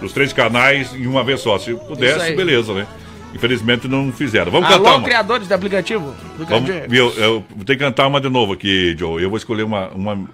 dos 0.00 0.12
três 0.12 0.32
canais 0.32 0.92
em 0.94 1.06
uma 1.06 1.22
vez 1.24 1.40
só. 1.40 1.58
Se 1.58 1.74
pudesse, 1.74 2.32
beleza, 2.34 2.72
né? 2.72 2.86
Infelizmente 3.34 3.88
não 3.88 4.12
fizeram. 4.12 4.50
Vamos 4.52 4.70
Alô, 4.70 4.84
cantar 4.84 4.96
uma. 4.98 5.04
criadores 5.04 5.48
de 5.48 5.54
aplicativo? 5.54 6.14
do 6.38 6.46
Vamos, 6.46 6.70
viu, 6.88 7.10
eu 7.16 7.44
vou 7.54 7.64
ter 7.64 7.74
que 7.76 7.80
cantar 7.84 8.06
uma 8.06 8.20
de 8.20 8.28
novo 8.28 8.52
aqui, 8.52 8.94
Joe. 8.98 9.22
Eu 9.22 9.28
vou 9.28 9.36
escolher 9.36 9.64
uma, 9.64 9.88
uma 9.90 10.28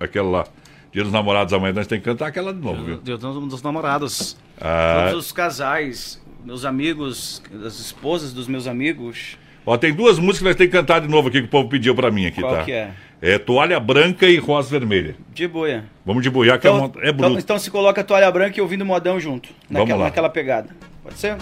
aquela 0.00 0.28
lá. 0.30 0.46
Dia 0.90 1.02
dos 1.04 1.12
namorados 1.12 1.52
amanhã, 1.52 1.74
nós 1.74 1.86
temos 1.86 2.02
que 2.02 2.10
cantar 2.10 2.28
aquela 2.28 2.52
de 2.52 2.60
novo, 2.60 2.82
viu? 2.82 2.96
Deus 2.96 3.20
dos 3.20 3.62
namorados. 3.62 4.36
Ah, 4.58 5.08
Todos 5.10 5.26
os 5.26 5.32
casais, 5.32 6.18
meus 6.44 6.64
amigos, 6.64 7.42
as 7.64 7.78
esposas 7.78 8.32
dos 8.32 8.48
meus 8.48 8.66
amigos. 8.66 9.36
ó, 9.66 9.76
tem 9.76 9.92
duas 9.92 10.18
músicas 10.18 10.38
que 10.38 10.44
nós 10.44 10.56
temos 10.56 10.70
que 10.72 10.76
cantar 10.78 11.00
de 11.02 11.08
novo 11.08 11.28
aqui 11.28 11.40
que 11.42 11.46
o 11.46 11.50
povo 11.50 11.68
pediu 11.68 11.94
pra 11.94 12.10
mim 12.10 12.24
aqui, 12.24 12.40
Qual 12.40 12.56
tá? 12.56 12.62
que 12.64 12.72
é? 12.72 12.90
É 13.20 13.36
Toalha 13.38 13.78
Branca 13.78 14.26
e 14.26 14.38
Rosa 14.38 14.70
Vermelha. 14.70 15.14
De 15.34 15.46
boia. 15.46 15.84
Vamos 16.06 16.22
de 16.22 16.30
boiar, 16.30 16.58
que 16.58 16.66
é, 16.66 16.70
uma, 16.70 16.86
é 17.02 17.10
então, 17.10 17.12
bruto. 17.28 17.38
então 17.38 17.58
se 17.58 17.70
coloca 17.70 18.00
a 18.00 18.04
toalha 18.04 18.30
branca 18.30 18.58
e 18.58 18.62
ouvindo 18.62 18.86
modão 18.86 19.20
junto. 19.20 19.50
Vamos 19.68 19.80
Naquela, 19.82 19.98
lá. 19.98 20.04
naquela 20.06 20.28
pegada. 20.30 20.68
Pode 21.02 21.18
ser? 21.18 21.36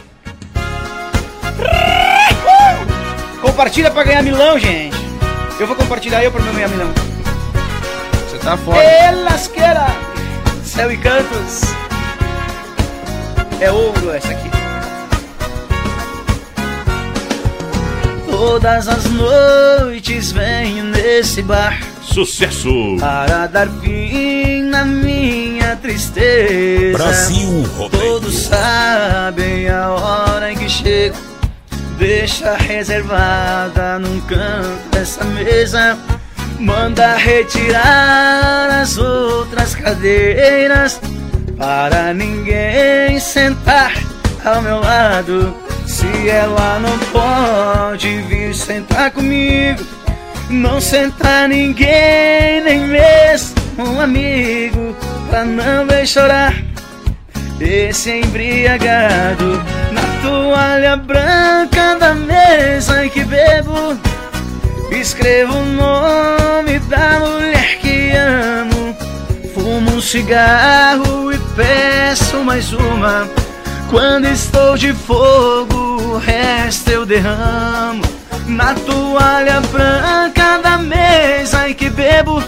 Compartilha 3.41 3.91
pra 3.91 4.05
ganhar 4.05 4.23
milão, 4.23 4.59
gente. 4.59 4.97
Eu 5.59 5.67
vou 5.67 5.75
compartilhar 5.77 6.23
eu 6.23 6.31
pra 6.31 6.43
meu 6.43 6.53
ganhar 6.53 6.69
milão. 6.69 6.93
Você 8.29 8.39
tá 8.39 8.57
fora. 8.57 8.83
Elasqueira, 9.09 9.87
céu 10.63 10.93
e 10.93 10.97
cantos. 10.97 11.63
É 13.61 13.71
ouro 13.71 14.13
essa 14.13 14.33
aqui. 14.33 14.51
Todas 18.29 18.87
as 18.89 19.07
noites 19.07 20.33
venho 20.33 20.85
nesse 20.85 21.43
bar 21.43 21.79
Sucesso! 22.03 22.97
para 23.01 23.47
dar 23.47 23.69
fim 23.81 24.63
na 24.65 24.85
minha 24.85 25.77
tristeza. 25.77 26.99
Brasil 26.99 27.63
Rodeio. 27.77 28.03
Todos 28.03 28.35
sabem 28.43 29.69
a 29.71 29.91
hora 29.91 30.53
em 30.53 30.57
que 30.57 30.69
chego. 30.69 31.36
Deixa 31.99 32.55
reservada 32.55 33.99
num 33.99 34.21
canto 34.23 34.89
dessa 34.91 35.25
mesa. 35.25 35.99
Manda 36.59 37.17
retirar 37.17 38.81
as 38.81 38.99
outras 38.99 39.75
cadeiras 39.75 41.01
para 41.57 42.13
ninguém 42.13 43.19
sentar 43.19 43.93
ao 44.45 44.63
meu 44.63 44.81
lado. 44.81 45.55
Se 45.87 46.29
ela 46.29 46.79
não 46.79 46.99
pode 47.13 48.23
vir 48.23 48.55
sentar 48.55 49.11
comigo, 49.11 49.85
não 50.51 50.81
sentar 50.81 51.49
ninguém, 51.49 52.63
nem 52.63 52.81
mesmo 52.81 53.55
um 53.79 54.01
amigo, 54.01 54.97
pra 55.31 55.45
não 55.45 55.87
ver 55.87 56.07
chorar 56.07 56.55
esse 57.61 58.11
embriagado 58.11 59.63
toalha 60.27 60.97
branca 60.97 61.95
da 62.01 62.13
mesa 62.13 63.07
em 63.07 63.09
que 63.09 63.23
bebo. 63.23 63.97
Escrevo 64.91 65.57
o 65.57 65.65
nome 65.65 66.81
da 66.81 67.21
mulher 67.21 67.79
que 67.79 68.11
amo. 68.11 68.97
Fumo 69.55 69.93
um 69.93 70.01
cigarro 70.01 71.33
e 71.33 71.39
peço 71.55 72.39
mais 72.39 72.73
uma. 72.73 73.29
Quando 73.89 74.27
estou 74.27 74.77
de 74.77 74.93
fogo, 74.93 75.77
o 76.03 76.19
resto 76.19 76.91
eu 76.91 77.07
derramo. 77.07 78.03
Na 78.49 78.75
toalha 78.75 79.61
branca 79.61 80.59
da 80.59 80.77
mesa 80.79 81.69
em 81.69 81.75
que 81.75 81.89
bebo. 81.89 82.43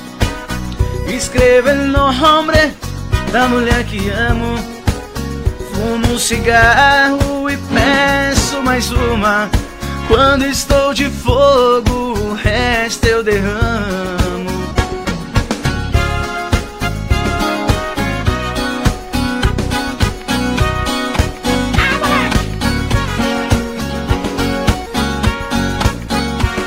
Escrevo 1.06 1.70
o 1.70 1.86
nome 1.86 2.72
da 3.30 3.46
mulher 3.46 3.84
que 3.84 4.10
amo. 4.10 4.67
Fumo 5.78 6.14
um 6.14 6.18
cigarro 6.18 7.48
e 7.48 7.56
peço 7.56 8.60
mais 8.60 8.90
uma. 8.90 9.48
Quando 10.08 10.44
estou 10.44 10.92
de 10.92 11.08
fogo, 11.08 12.18
o 12.18 12.34
resto 12.34 13.06
eu 13.06 13.22
derramo. 13.22 14.50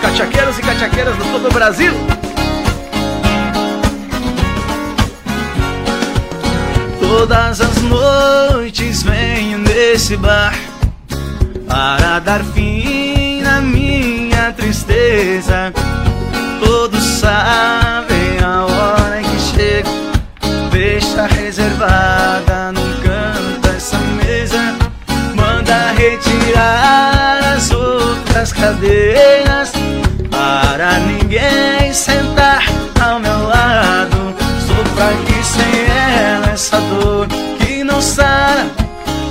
Cachaqueiros 0.01 0.57
e 0.57 0.61
cachaqueiras 0.61 1.17
do 1.17 1.23
todo 1.33 1.49
o 1.49 1.51
Brasil. 1.51 2.20
Todas 7.13 7.59
as 7.59 7.81
noites 7.81 9.03
venho 9.03 9.57
nesse 9.57 10.15
bar 10.15 10.55
para 11.67 12.19
dar 12.19 12.41
fim 12.41 13.41
na 13.41 13.59
minha 13.59 14.53
tristeza. 14.53 15.73
Todos 16.63 17.03
sabem 17.03 18.39
a 18.41 18.63
hora 18.63 19.21
que 19.21 19.39
chego. 19.41 19.89
Deixa 20.71 21.27
reservada 21.27 22.71
num 22.71 23.01
canto 23.01 23.75
essa 23.75 23.97
mesa. 23.97 24.73
Manda 25.35 25.91
retirar 25.91 27.55
as 27.57 27.71
outras 27.71 28.53
cadeiras 28.53 29.73
para 30.29 30.97
ninguém 30.99 31.93
sentar 31.93 32.63
dor 36.89 37.27
que 37.59 37.83
não 37.83 38.01
sara. 38.01 38.65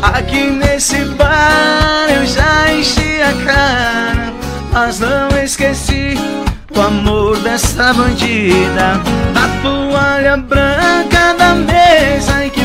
Aqui 0.03 0.51
nesse 0.51 1.05
bar 1.17 2.07
eu 2.09 2.27
já 2.27 2.73
enchi 2.73 3.21
a 3.23 3.33
cara, 3.45 4.33
mas 4.73 4.99
não 5.01 5.29
esqueci 5.43 6.15
o 6.75 6.81
amor 6.81 7.37
dessa 7.39 7.93
bandida. 7.93 9.01
Na 9.35 9.49
toalha 9.63 10.37
branca 10.37 11.35
da 11.39 11.55
mesa 11.55 12.45
em 12.45 12.51
que 12.51 12.60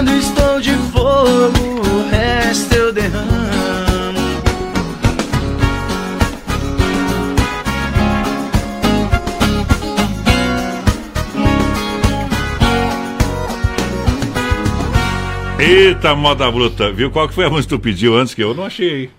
Quando 0.00 0.16
estou 0.16 0.58
de 0.62 0.72
fogo, 0.94 1.60
o 1.86 2.08
resto 2.08 2.74
eu 2.74 2.90
derramo. 2.90 3.28
Eita, 15.58 16.14
moda 16.14 16.50
bruta. 16.50 16.90
Viu 16.90 17.10
qual 17.10 17.28
que 17.28 17.34
foi 17.34 17.44
a 17.44 17.50
música 17.50 17.76
que 17.76 17.78
tu 17.78 17.82
pediu 17.82 18.16
antes 18.16 18.32
que 18.32 18.42
eu 18.42 18.54
não 18.54 18.64
achei? 18.64 19.10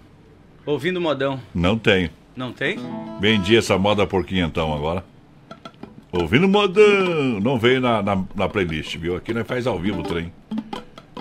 Ouvindo 0.66 1.00
modão. 1.00 1.40
Não 1.54 1.78
tenho. 1.78 2.10
Não 2.36 2.52
tem? 2.52 2.80
Vendi 3.20 3.56
essa 3.56 3.78
moda 3.78 4.08
por 4.08 4.26
quinhentão 4.26 4.74
agora. 4.74 5.11
Ouvindo 6.12 6.48
modão. 6.48 7.40
Não 7.40 7.58
veio 7.58 7.80
na, 7.80 8.02
na, 8.02 8.24
na 8.36 8.50
playlist, 8.50 8.98
viu? 8.98 9.16
Aqui 9.16 9.34
nós 9.34 9.48
faz 9.48 9.66
ao 9.66 9.80
vivo 9.80 10.02
o 10.02 10.04
trem. 10.04 10.32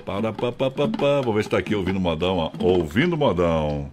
Para, 0.05 0.33
pa, 0.33 0.51
pa, 0.51 0.71
pa, 0.71 0.89
pa. 0.89 1.21
Vou 1.21 1.33
ver 1.33 1.45
se 1.45 1.51
tá 1.51 1.59
aqui 1.59 1.75
ouvindo 1.75 2.01
modão, 2.01 2.39
ó. 2.39 2.51
Ouvindo 2.59 3.17
modão. 3.17 3.91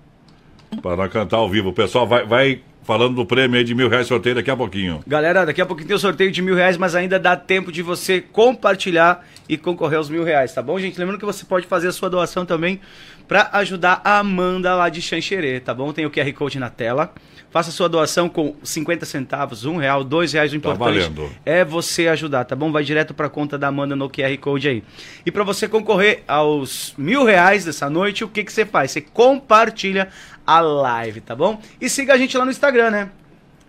Para 0.82 1.08
cantar 1.08 1.38
ao 1.38 1.50
vivo. 1.50 1.70
O 1.70 1.74
pessoal 1.74 2.08
vai, 2.08 2.26
vai 2.26 2.62
falando 2.88 3.16
do 3.16 3.26
prêmio 3.26 3.58
aí 3.58 3.64
de 3.64 3.76
mil 3.76 3.90
reais 3.90 4.08
sorteio 4.08 4.34
daqui 4.34 4.50
a 4.50 4.56
pouquinho. 4.56 5.04
Galera, 5.06 5.46
daqui 5.46 5.62
a 5.62 5.66
pouquinho 5.66 5.90
tem 5.90 5.96
o 5.98 6.00
sorteio 6.00 6.32
de 6.32 6.42
mil 6.42 6.56
reais, 6.56 6.78
mas 6.78 6.96
ainda 6.96 7.20
dá 7.20 7.36
tempo 7.36 7.70
de 7.70 7.82
você 7.82 8.22
compartilhar 8.22 9.28
e 9.50 9.58
concorrer 9.58 9.98
aos 9.98 10.10
mil 10.10 10.24
reais, 10.24 10.54
tá 10.54 10.62
bom, 10.62 10.80
gente? 10.80 10.98
Lembrando 10.98 11.20
que 11.20 11.26
você 11.26 11.46
pode 11.46 11.68
fazer 11.68 11.90
a 11.90 11.92
sua 11.92 12.10
doação 12.10 12.46
também 12.46 12.80
para 13.28 13.50
ajudar 13.54 14.02
a 14.04 14.20
Amanda 14.20 14.74
lá 14.76 14.90
de 14.90 15.02
Xanxerê, 15.02 15.60
tá 15.60 15.74
bom? 15.74 15.92
Tem 15.92 16.06
o 16.06 16.12
QR 16.12 16.32
Code 16.34 16.60
na 16.60 16.70
tela. 16.70 17.14
Faça 17.50 17.72
sua 17.72 17.88
doação 17.88 18.28
com 18.28 18.56
50 18.62 19.06
centavos, 19.06 19.66
um 19.66 19.78
real, 19.78 20.04
dois 20.04 20.34
reais. 20.34 20.52
O 20.52 20.56
importante 20.56 21.00
valendo. 21.00 21.30
é 21.46 21.64
você 21.64 22.08
ajudar, 22.08 22.46
tá 22.46 22.56
bom? 22.56 22.72
Vai 22.72 22.84
direto 22.84 23.14
pra 23.14 23.30
conta 23.30 23.58
da 23.58 23.68
Amanda 23.68 23.96
no 23.96 24.10
QR 24.10 24.38
Code 24.38 24.68
aí. 24.68 24.84
E 25.26 25.32
para 25.32 25.44
você 25.44 25.68
concorrer 25.68 26.24
aos 26.28 26.94
mil 26.98 27.24
reais 27.24 27.66
dessa 27.66 27.90
noite, 27.90 28.24
o 28.24 28.28
que, 28.28 28.44
que 28.44 28.52
você 28.52 28.66
faz? 28.66 28.92
Você 28.92 29.02
compartilha 29.02 30.10
a 30.46 30.60
live, 30.60 31.22
tá 31.22 31.36
bom? 31.36 31.60
E 31.80 31.90
siga 31.90 32.14
a 32.14 32.18
gente 32.18 32.38
lá 32.38 32.46
no 32.46 32.52
Instagram, 32.52 32.92
né? 32.92 33.10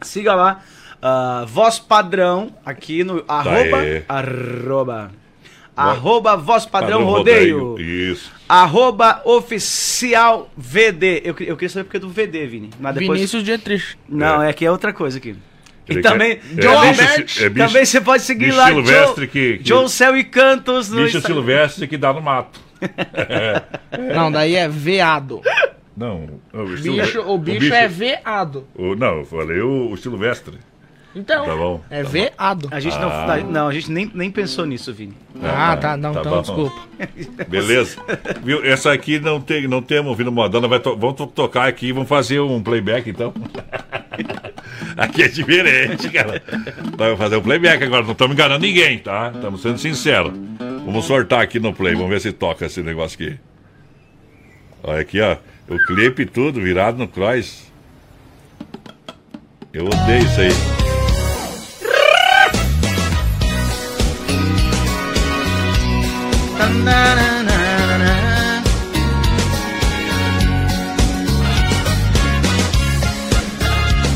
Siga 0.02 0.34
lá, 0.34 0.62
ah, 1.00 1.44
voz 1.46 1.78
padrão, 1.78 2.54
aqui 2.64 3.04
no 3.04 3.24
arroba, 3.28 3.78
aí. 3.78 4.04
arroba, 4.08 5.10
arroba 5.82 6.36
voz 6.36 6.66
padrão, 6.66 6.98
Padrão 6.98 7.04
rodeio. 7.10 7.78
Isso. 7.80 8.32
Arroba 8.48 9.20
oficial 9.24 10.50
VD. 10.56 11.22
Eu, 11.24 11.34
eu 11.40 11.56
queria 11.56 11.68
saber 11.68 11.84
porque 11.84 11.96
é 11.98 12.00
do 12.00 12.08
VD, 12.08 12.46
Vini. 12.46 12.70
Mas 12.80 12.94
depois... 12.94 13.18
Vinícius 13.18 13.42
Dietrich. 13.44 13.96
Não, 14.08 14.42
é 14.42 14.52
que 14.52 14.64
é 14.64 14.70
outra 14.70 14.92
coisa 14.92 15.18
aqui. 15.18 15.36
E 15.88 16.00
também, 16.02 16.36
quer- 16.36 16.62
Joe 16.62 16.86
é 16.86 16.90
bicho 16.92 17.42
é 17.44 17.48
bicho- 17.48 17.66
também 17.66 17.84
você 17.86 18.00
pode 18.00 18.22
seguir 18.22 18.46
bicho 18.46 18.58
lá, 18.58 18.66
silvestre 18.66 19.20
Joe, 19.24 19.26
que- 19.28 19.58
que- 19.58 19.68
Joe 19.68 19.88
Céu 19.88 20.16
e 20.16 20.22
Cantos 20.24 20.90
no 20.90 20.96
Bicho 21.02 21.16
Instagram. 21.16 21.34
silvestre 21.40 21.88
que 21.88 21.96
dá 21.96 22.12
no 22.12 22.20
mato. 22.20 22.60
Não, 24.14 24.30
daí 24.30 24.54
é 24.54 24.68
veado. 24.68 25.40
Não, 25.96 26.28
o, 26.52 26.64
Bicho, 26.76 27.20
o 27.22 27.38
bicho 27.38 27.74
é 27.74 27.88
veado. 27.88 28.66
o- 28.74 28.94
não, 28.94 29.18
eu 29.18 29.24
falei 29.24 29.60
o, 29.60 29.90
o 29.90 29.96
silvestre. 29.96 30.54
Então, 31.18 31.44
Tá 31.44 31.56
bom. 31.56 31.80
é 31.90 32.02
veado. 32.04 32.68
A 32.70 32.78
gente 32.78 32.96
Ah. 32.96 33.36
não, 33.42 33.50
não, 33.50 33.68
a 33.68 33.72
gente 33.72 33.90
nem, 33.90 34.08
nem 34.14 34.30
pensou 34.30 34.64
nisso, 34.64 34.94
Vini. 34.94 35.14
Ah, 35.42 35.76
tá, 35.76 35.96
não, 35.96 36.12
Tá 36.12 36.20
então 36.20 36.32
bom. 36.32 36.40
desculpa. 36.42 36.80
Beleza? 37.48 37.96
Viu? 38.44 38.64
Essa 38.64 38.92
aqui 38.92 39.18
não 39.18 39.40
tem, 39.40 39.66
não 39.66 39.82
temos 39.82 40.10
ouvindo 40.10 40.30
modana, 40.30 40.68
vai 40.68 40.78
to- 40.78 40.96
vamos 40.96 41.16
to- 41.16 41.26
tocar 41.26 41.66
aqui, 41.66 41.90
vamos 41.92 42.08
fazer 42.08 42.38
um 42.40 42.62
playback 42.62 43.10
então. 43.10 43.34
aqui 44.96 45.22
é 45.24 45.28
diferente, 45.28 46.08
cara. 46.10 46.40
Vamos 46.96 47.18
fazer 47.18 47.36
um 47.36 47.42
playback 47.42 47.82
agora, 47.82 48.04
não 48.04 48.12
estamos 48.12 48.34
enganando 48.34 48.64
ninguém, 48.64 48.98
tá? 48.98 49.32
Estamos 49.34 49.60
sendo 49.60 49.78
sinceros. 49.78 50.32
Vamos 50.84 51.04
sortar 51.04 51.40
aqui 51.42 51.58
no 51.58 51.72
play, 51.74 51.94
vamos 51.94 52.10
ver 52.10 52.20
se 52.20 52.32
toca 52.32 52.66
esse 52.66 52.80
negócio 52.82 53.16
aqui. 53.20 53.38
Olha 54.84 55.00
aqui, 55.00 55.20
ó. 55.20 55.36
O 55.68 55.78
clipe 55.86 56.24
tudo 56.26 56.60
virado 56.60 56.96
no 56.96 57.08
cross. 57.08 57.66
Eu 59.72 59.84
odeio 59.86 60.22
isso 60.24 60.40
aí. 60.40 60.87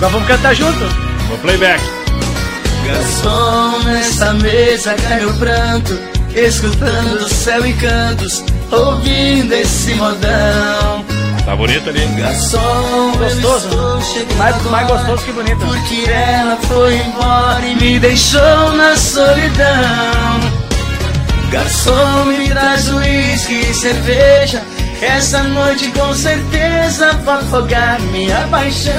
Agora 0.02 0.14
vamos 0.14 0.26
cantar 0.26 0.52
junto? 0.56 0.84
No 1.30 1.38
playback. 1.38 1.80
Garçom, 2.84 3.84
nessa 3.84 4.32
mesa 4.34 4.94
cai 4.94 5.24
o 5.24 5.32
pranto, 5.34 5.96
escutando 6.34 7.20
o 7.20 7.28
céu 7.28 7.64
e 7.64 7.72
cantos, 7.74 8.42
ouvindo 8.72 9.52
esse 9.52 9.94
modão. 9.94 11.04
Tá 11.44 11.54
bonito 11.54 11.88
ali? 11.88 12.04
Garçom, 12.16 13.12
Gostoso, 13.16 13.68
Mais, 14.36 14.60
mais 14.64 14.88
gostoso 14.88 15.24
que 15.24 15.30
bonito. 15.30 15.58
Porque 15.58 16.10
ela 16.10 16.56
foi 16.62 16.96
embora 16.96 17.64
e 17.64 17.76
me 17.76 18.00
deixou 18.00 18.72
na 18.72 18.96
solidão. 18.96 20.61
Garçom, 21.52 22.24
me 22.24 22.48
traz 22.48 22.88
uísque 22.88 23.60
e 23.60 23.74
cerveja. 23.74 24.62
Essa 25.02 25.42
noite 25.42 25.90
com 25.90 26.14
certeza 26.14 27.12
vai 27.24 27.36
afogar 27.36 28.00
minha 28.10 28.48
paixão. 28.48 28.94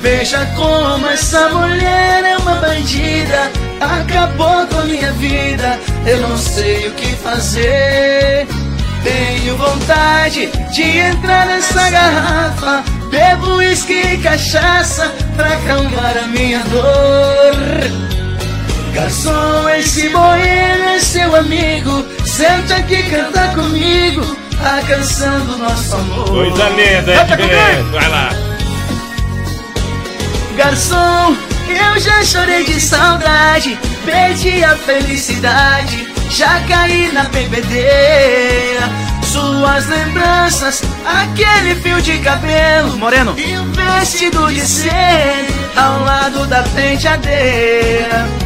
Veja 0.00 0.38
como 0.56 1.06
essa 1.08 1.50
mulher 1.50 2.24
é 2.24 2.38
uma 2.38 2.54
bandida. 2.54 3.50
Acabou 3.78 4.66
com 4.68 4.86
minha 4.86 5.12
vida. 5.12 5.78
Eu 6.06 6.16
não 6.22 6.38
sei 6.38 6.88
o 6.88 6.92
que 6.92 7.14
fazer. 7.16 8.46
Tenho 9.04 9.54
vontade 9.58 10.46
de 10.72 10.82
entrar 10.82 11.46
nessa 11.46 11.90
garrafa. 11.90 12.82
Bebo 13.10 13.56
uísque 13.56 13.92
e 13.92 14.18
cachaça 14.22 15.12
pra 15.36 15.46
acalmar 15.46 16.16
a 16.24 16.26
minha 16.28 16.60
dor. 16.60 18.25
Garçom, 18.96 19.68
esse 19.76 20.08
boêmio 20.08 20.88
é 20.88 20.98
seu 20.98 21.36
amigo. 21.36 22.02
Senta 22.24 22.76
aqui 22.76 22.94
e 22.94 23.02
canta 23.02 23.48
comigo 23.48 24.22
a 24.58 24.80
canção 24.86 25.38
do 25.40 25.58
nosso 25.58 25.96
amor. 25.96 26.24
Coisa 26.30 26.68
linda, 26.70 27.12
hein? 27.12 27.18
Canta. 27.28 27.82
Vai 27.92 28.08
lá. 28.08 28.30
Garçom, 30.56 31.36
eu 31.68 32.00
já 32.00 32.24
chorei 32.24 32.64
de 32.64 32.80
saudade, 32.80 33.78
perdi 34.06 34.64
a 34.64 34.74
felicidade, 34.74 36.08
já 36.30 36.58
caí 36.60 37.12
na 37.12 37.24
bebedeira. 37.24 38.90
Suas 39.30 39.86
lembranças, 39.88 40.82
aquele 41.04 41.74
fio 41.82 42.00
de 42.00 42.16
cabelo 42.20 42.96
Moreno. 42.96 43.34
e 43.36 43.58
um 43.58 43.70
vestido 43.72 44.50
de 44.50 44.62
seda 44.62 44.90
ao 45.76 46.02
lado 46.02 46.46
da 46.46 46.62
penteadeira. 46.62 48.45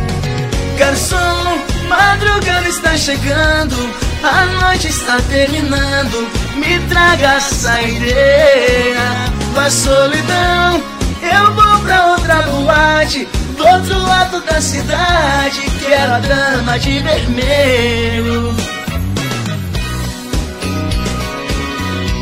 Garçom, 0.81 1.59
madrugada 1.91 2.67
está 2.67 2.97
chegando, 2.97 3.77
a 4.23 4.47
noite 4.47 4.89
está 4.89 5.21
terminando. 5.29 6.27
Me 6.57 6.79
traga 6.89 7.33
a 7.33 7.41
saideira 7.41 9.15
da 9.55 9.71
solidão. 9.71 10.83
Eu 11.21 11.53
vou 11.53 11.81
pra 11.81 12.07
outra 12.13 12.43
boate, 12.45 13.29
do 13.59 13.67
outro 13.67 13.99
lado 13.99 14.41
da 14.41 14.59
cidade. 14.59 15.61
Quero 15.85 16.15
a 16.15 16.19
dama 16.19 16.79
de 16.79 16.99
vermelho. 17.01 18.57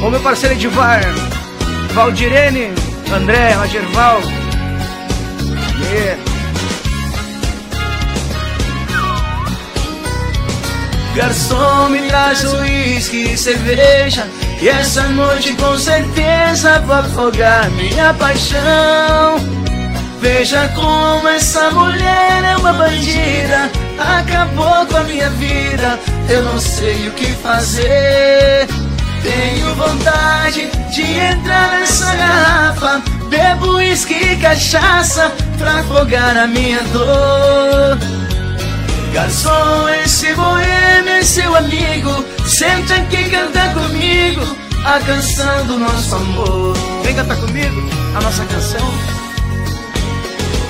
Ô 0.03 0.11
meu 0.11 0.21
parceiro 0.21 0.57
Edivar, 0.57 1.01
Valdirene, 1.95 2.73
André, 3.15 3.53
Rogerval. 3.53 4.21
Yeah. 5.93 6.28
Garçom, 11.19 11.89
me 11.89 12.03
traz 12.03 12.45
uísque 12.45 13.33
e 13.33 13.37
cerveja. 13.37 14.25
E 14.63 14.69
essa 14.69 15.03
noite 15.09 15.53
com 15.55 15.77
certeza 15.77 16.79
vou 16.87 16.95
afogar 16.95 17.69
minha 17.73 18.15
paixão. 18.15 19.37
Veja 20.21 20.69
como 20.77 21.27
essa 21.27 21.73
mulher 21.73 22.45
é 22.45 22.57
uma 22.57 22.73
bandida. 22.73 23.69
Acabou 23.99 24.87
com 24.87 24.97
a 24.97 25.03
minha 25.03 25.29
vida. 25.31 25.99
Eu 26.29 26.43
não 26.45 26.61
sei 26.61 27.09
o 27.09 27.11
que 27.11 27.27
fazer. 27.43 28.69
Tenho 29.21 29.75
vontade 29.75 30.71
de 30.93 31.03
entrar 31.03 31.81
nessa 31.81 32.15
garrafa. 32.15 33.03
Bebo 33.29 33.79
uísque 33.79 34.15
e 34.15 34.37
cachaça 34.37 35.33
pra 35.59 35.81
afogar 35.81 36.37
a 36.37 36.47
minha 36.47 36.81
dor. 36.93 37.99
Garçom, 39.19 39.89
esse 40.05 40.33
boêmio 40.35 41.13
é 41.13 41.23
seu 41.25 41.57
amigo. 41.57 42.25
Senta 42.47 42.95
aqui 42.95 43.17
e 43.17 43.31
canta 43.31 43.69
comigo 43.71 44.57
a 44.85 45.01
canção 45.01 45.67
do 45.67 45.77
nosso 45.77 46.15
amor. 46.15 46.77
Vem 47.03 47.17
cantar 47.17 47.37
comigo 47.39 47.83
a 48.15 48.21
nossa 48.21 48.45
canção. 48.45 48.95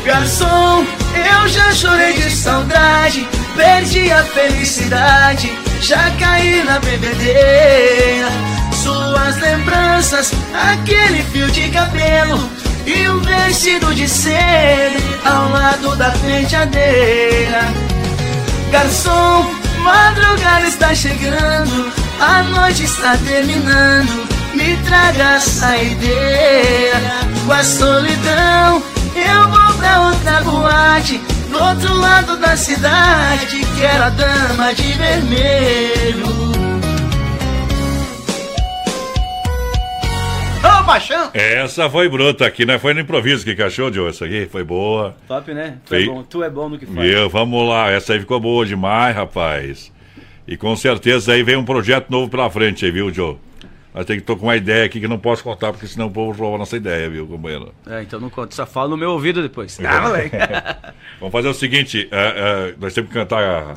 Garçom, 0.02 0.82
eu 1.14 1.48
já 1.48 1.74
chorei 1.74 2.14
de 2.14 2.30
saudade, 2.30 3.28
perdi 3.54 4.10
a 4.10 4.24
felicidade, 4.24 5.52
já 5.82 6.10
caí 6.18 6.64
na 6.64 6.78
bebedeira. 6.78 8.28
Suas 8.82 9.36
lembranças, 9.42 10.32
aquele 10.54 11.22
fio 11.24 11.50
de 11.50 11.68
cabelo 11.68 12.48
e 12.86 13.10
um 13.10 13.20
vestido 13.20 13.94
de 13.94 14.08
seda 14.08 14.98
ao 15.26 15.50
lado 15.50 15.94
da 15.96 16.10
penteadeira. 16.12 17.97
Garçom, 18.70 19.50
Madrugada 19.82 20.66
está 20.66 20.94
chegando, 20.94 21.92
a 22.20 22.42
noite 22.42 22.84
está 22.84 23.16
terminando. 23.16 24.28
Me 24.54 24.76
traga 24.78 25.36
a 25.36 25.40
saideira 25.40 27.00
com 27.46 27.52
a 27.52 27.62
solidão. 27.62 28.82
Eu 29.14 29.48
vou 29.48 29.74
pra 29.78 30.00
outra 30.08 30.40
boate, 30.42 31.18
do 31.50 31.62
outro 31.62 31.94
lado 31.96 32.36
da 32.36 32.56
cidade. 32.56 33.66
Quero 33.78 34.04
a 34.04 34.10
dama 34.10 34.74
de 34.74 34.92
vermelho. 34.92 36.47
Paixão! 40.88 41.30
Essa 41.34 41.90
foi 41.90 42.08
bruta 42.08 42.46
aqui, 42.46 42.64
né? 42.64 42.78
Foi 42.78 42.94
no 42.94 43.00
improviso 43.00 43.44
que 43.44 43.54
cachou, 43.54 43.92
Joe. 43.92 44.08
Essa 44.08 44.24
aqui 44.24 44.48
foi 44.50 44.64
boa. 44.64 45.14
Top, 45.26 45.52
né? 45.52 45.78
Tu 45.84 45.94
é, 45.94 46.06
bom, 46.06 46.22
tu 46.22 46.42
é 46.42 46.50
bom 46.50 46.68
no 46.68 46.78
que 46.78 46.86
faz. 46.86 46.98
Meu, 46.98 47.28
vamos 47.28 47.68
lá. 47.68 47.90
Essa 47.90 48.14
aí 48.14 48.20
ficou 48.20 48.40
boa 48.40 48.64
demais, 48.64 49.14
rapaz. 49.14 49.92
E 50.46 50.56
com 50.56 50.74
certeza 50.74 51.32
aí 51.32 51.42
vem 51.42 51.56
um 51.56 51.64
projeto 51.64 52.10
novo 52.10 52.30
pela 52.30 52.48
frente 52.48 52.84
aí, 52.84 52.90
viu, 52.90 53.12
Joe? 53.12 53.36
Nós 53.94 54.06
temos 54.06 54.22
que 54.22 54.26
tô 54.26 54.36
com 54.36 54.46
uma 54.46 54.56
ideia 54.56 54.84
aqui 54.84 55.00
que 55.00 55.08
não 55.08 55.18
posso 55.18 55.42
contar, 55.42 55.72
porque 55.72 55.86
senão 55.86 56.06
o 56.06 56.10
povo 56.10 56.38
rouba 56.40 56.56
a 56.56 56.58
nossa 56.58 56.76
ideia, 56.76 57.10
viu, 57.10 57.26
companheiro? 57.26 57.74
É, 57.86 58.02
então 58.02 58.20
não 58.20 58.30
conta, 58.30 58.54
só 58.54 58.64
fala 58.64 58.88
no 58.88 58.96
meu 58.96 59.10
ouvido 59.10 59.42
depois. 59.42 59.78
Ah, 59.84 60.00
moleque. 60.02 60.36
Vamos 61.18 61.32
fazer 61.32 61.48
o 61.48 61.54
seguinte, 61.54 62.08
é, 62.10 62.18
é, 62.70 62.74
nós 62.78 62.94
temos 62.94 63.10
que 63.10 63.14
cantar. 63.14 63.76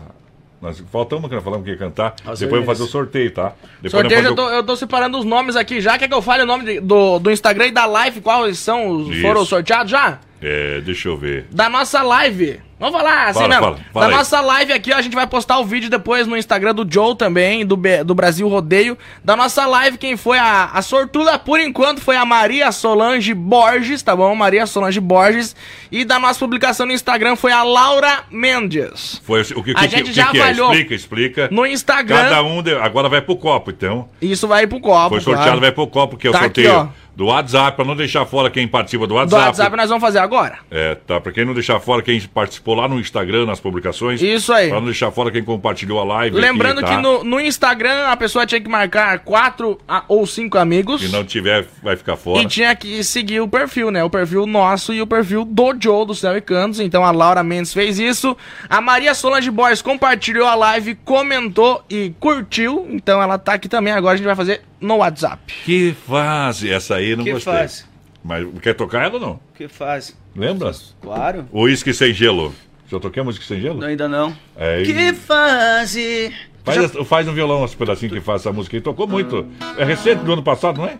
Nós, 0.61 0.79
falta 0.91 1.15
uma 1.15 1.27
que 1.27 1.33
nós 1.35 1.43
falamos 1.43 1.65
que 1.65 1.71
ia 1.71 1.77
cantar. 1.77 2.15
Aos 2.25 2.39
Depois 2.39 2.59
eu 2.59 2.65
vou 2.65 2.75
fazer 2.75 2.83
o 2.83 2.88
sorteio, 2.88 3.31
tá? 3.31 3.53
Depois 3.81 3.91
Sorteio, 4.03 4.27
eu 4.27 4.35
tô, 4.35 4.49
eu 4.49 4.63
tô 4.63 4.75
separando 4.75 5.17
os 5.17 5.25
nomes 5.25 5.55
aqui 5.55 5.81
já. 5.81 5.97
Quer 5.97 6.07
que 6.07 6.13
eu 6.13 6.21
fale 6.21 6.43
o 6.43 6.45
nome 6.45 6.63
de- 6.65 6.79
do, 6.79 7.17
do 7.17 7.31
Instagram 7.31 7.67
e 7.67 7.71
da 7.71 7.85
live? 7.88 8.21
Quais 8.21 8.59
são 8.59 8.91
os 8.91 9.19
foram 9.21 9.43
sorteados 9.43 9.89
já? 9.91 10.19
É, 10.39 10.79
deixa 10.81 11.07
eu 11.09 11.17
ver. 11.17 11.47
Da 11.51 11.67
nossa 11.67 12.01
live. 12.03 12.59
Vamos 12.81 12.97
falar 12.99 13.27
assim 13.27 13.39
Fala, 13.41 13.47
mesmo. 13.47 13.61
fala, 13.63 13.79
fala 13.93 14.05
da 14.07 14.11
aí. 14.11 14.17
nossa 14.17 14.41
live 14.41 14.73
aqui, 14.73 14.91
ó, 14.91 14.97
a 14.97 15.01
gente 15.03 15.13
vai 15.15 15.27
postar 15.27 15.59
o 15.59 15.65
vídeo 15.65 15.87
depois 15.87 16.25
no 16.25 16.35
Instagram 16.35 16.73
do 16.73 16.85
Joe 16.91 17.15
também, 17.15 17.63
do, 17.63 17.77
B- 17.77 18.03
do 18.03 18.15
Brasil 18.15 18.47
Rodeio. 18.49 18.97
Da 19.23 19.35
nossa 19.35 19.67
live, 19.67 19.99
quem 19.99 20.17
foi 20.17 20.39
a, 20.39 20.65
a 20.73 20.81
sortuda 20.81 21.37
por 21.37 21.59
enquanto 21.59 22.01
foi 22.01 22.15
a 22.17 22.25
Maria 22.25 22.71
Solange 22.71 23.33
Borges, 23.35 24.01
tá 24.01 24.15
bom? 24.15 24.33
Maria 24.35 24.65
Solange 24.65 24.99
Borges. 24.99 25.55
E 25.91 26.03
da 26.03 26.17
nossa 26.17 26.39
publicação 26.39 26.85
no 26.87 26.91
Instagram 26.91 27.35
foi 27.35 27.51
a 27.51 27.61
Laura 27.61 28.23
Mendes. 28.31 29.21
Foi 29.23 29.41
o 29.55 29.63
que, 29.63 29.71
A 29.71 29.81
que, 29.81 29.87
gente 29.87 30.03
que 30.05 30.13
já 30.13 30.31
que 30.31 30.37
é? 30.39 30.41
avaliou 30.41 30.71
Explica, 30.71 30.95
explica. 30.95 31.49
No 31.51 31.65
Instagram. 31.67 32.15
Cada 32.29 32.43
um, 32.43 32.63
de- 32.63 32.73
agora 32.75 33.07
vai 33.07 33.21
pro 33.21 33.35
copo, 33.35 33.69
então. 33.69 34.09
Isso 34.21 34.47
vai 34.47 34.65
pro 34.65 34.79
copo. 34.79 35.09
Foi 35.09 35.19
sorteado, 35.21 35.45
claro. 35.47 35.61
vai 35.61 35.71
pro 35.71 35.85
copo, 35.87 36.17
que 36.17 36.25
é 36.25 36.29
o 36.29 36.33
Tá 36.33 36.39
aqui, 36.45 36.63
sorteio 36.63 36.89
ó. 36.97 37.01
Do 37.15 37.25
WhatsApp, 37.25 37.75
pra 37.75 37.83
não 37.85 37.95
deixar 37.95 38.25
fora 38.25 38.49
quem 38.49 38.67
participa 38.67 39.03
do 39.05 39.09
Do 39.09 39.15
WhatsApp. 39.15 39.45
WhatsApp 39.47 39.75
nós 39.77 39.89
vamos 39.89 40.01
fazer 40.01 40.19
agora. 40.19 40.59
É, 40.71 40.95
tá. 40.95 41.19
Pra 41.19 41.31
quem 41.31 41.43
não 41.45 41.53
deixar 41.53 41.79
fora 41.79 42.01
quem 42.01 42.19
participou 42.21 42.73
lá 42.75 42.88
no 42.88 42.99
Instagram, 42.99 43.45
nas 43.45 43.59
publicações. 43.59 44.21
Isso 44.21 44.53
aí. 44.53 44.69
Pra 44.69 44.79
não 44.79 44.85
deixar 44.85 45.11
fora 45.11 45.29
quem 45.29 45.43
compartilhou 45.43 45.99
a 45.99 46.03
live. 46.03 46.38
Lembrando 46.39 46.79
aqui, 46.79 46.89
tá? 46.89 46.95
que 46.95 47.01
no, 47.01 47.23
no 47.23 47.39
Instagram 47.39 48.07
a 48.07 48.15
pessoa 48.15 48.45
tinha 48.45 48.61
que 48.61 48.69
marcar 48.69 49.19
quatro 49.19 49.77
a- 49.88 50.03
ou 50.07 50.25
cinco 50.25 50.57
amigos. 50.57 51.01
Se 51.01 51.09
não 51.09 51.23
tiver, 51.25 51.67
vai 51.83 51.95
ficar 51.97 52.15
fora. 52.15 52.41
E 52.41 52.45
tinha 52.45 52.73
que 52.75 53.03
seguir 53.03 53.41
o 53.41 53.47
perfil, 53.47 53.91
né? 53.91 54.03
O 54.03 54.09
perfil 54.09 54.45
nosso 54.45 54.93
e 54.93 55.01
o 55.01 55.07
perfil 55.07 55.43
do 55.43 55.75
Joe 55.79 56.05
do 56.05 56.15
Céu 56.15 56.38
e 56.38 56.41
Cantos. 56.41 56.79
Então 56.79 57.03
a 57.03 57.11
Laura 57.11 57.43
Mendes 57.43 57.73
fez 57.73 57.99
isso. 57.99 58.35
A 58.69 58.79
Maria 58.79 59.13
Solange 59.13 59.51
Boys 59.51 59.81
compartilhou 59.81 60.47
a 60.47 60.55
live, 60.55 60.95
comentou 61.03 61.83
e 61.89 62.13
curtiu. 62.19 62.88
Então 62.89 63.21
ela 63.21 63.38
tá 63.38 63.53
aqui 63.53 63.67
também. 63.67 63.93
Agora 63.93 64.13
a 64.13 64.17
gente 64.17 64.25
vai 64.25 64.35
fazer 64.35 64.61
no 64.79 64.95
WhatsApp. 64.97 65.41
Que 65.65 65.95
fase? 66.07 66.71
Essa 66.71 66.95
aí 66.95 67.01
eu 67.10 67.18
não 67.18 67.23
Que 67.23 67.32
gostei. 67.34 67.53
fase? 67.53 67.86
Mas 68.23 68.48
quer 68.61 68.73
tocar 68.76 69.03
ela 69.06 69.15
ou 69.15 69.19
não? 69.19 69.40
que 69.56 69.68
faz? 69.68 70.15
Lembra? 70.36 70.72
Claro. 71.02 71.45
O 71.52 71.64
uísque 71.64 71.94
sem 71.94 72.14
gelo. 72.14 72.53
Já 72.90 72.99
toquei 72.99 73.22
a 73.22 73.23
música 73.23 73.45
sem 73.45 73.60
gelo? 73.60 73.80
Não, 73.80 73.88
ainda 73.88 74.07
não. 74.07 74.36
É, 74.56 74.84
Que 74.84 74.91
e- 74.91 75.14
fase? 75.14 76.34
faz, 76.64 76.91
faz 77.07 77.26
no 77.26 77.34
violão 77.34 77.64
esse 77.65 77.76
pedacinho 77.76 78.11
que 78.11 78.22
faz 78.22 78.41
essa 78.41 78.52
música 78.52 78.76
aí. 78.78 78.82
Tocou 78.82 79.07
muito. 79.07 79.48
É 79.78 79.84
recente 79.84 80.23
do 80.23 80.34
ano 80.34 80.44
passado, 80.44 80.78
não 80.78 80.86
é? 80.88 80.98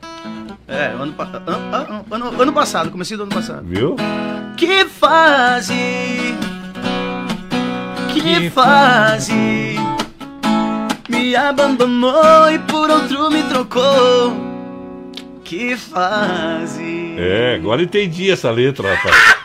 É, 0.68 0.86
ano, 0.88 1.12
pa- 1.14 1.44
an- 1.46 1.76
an- 1.78 2.06
ano, 2.10 2.42
ano 2.42 2.54
passado, 2.54 2.90
comecei 2.92 3.18
do 3.18 3.24
ano 3.24 3.32
passado. 3.34 3.66
Viu? 3.66 3.96
Que 4.58 4.86
fase? 4.86 5.74
Que 8.14 8.50
fase? 8.50 9.76
Me 11.10 11.36
abandonou 11.36 12.50
e 12.52 12.60
por 12.60 12.90
outro 12.90 13.30
me 13.30 13.44
trocou. 13.44 14.51
Que 15.52 15.76
fase? 15.76 17.16
É, 17.18 17.56
agora 17.56 17.84
entendi 17.84 18.32
essa 18.32 18.50
letra, 18.50 18.96
rapaz. 18.96 19.36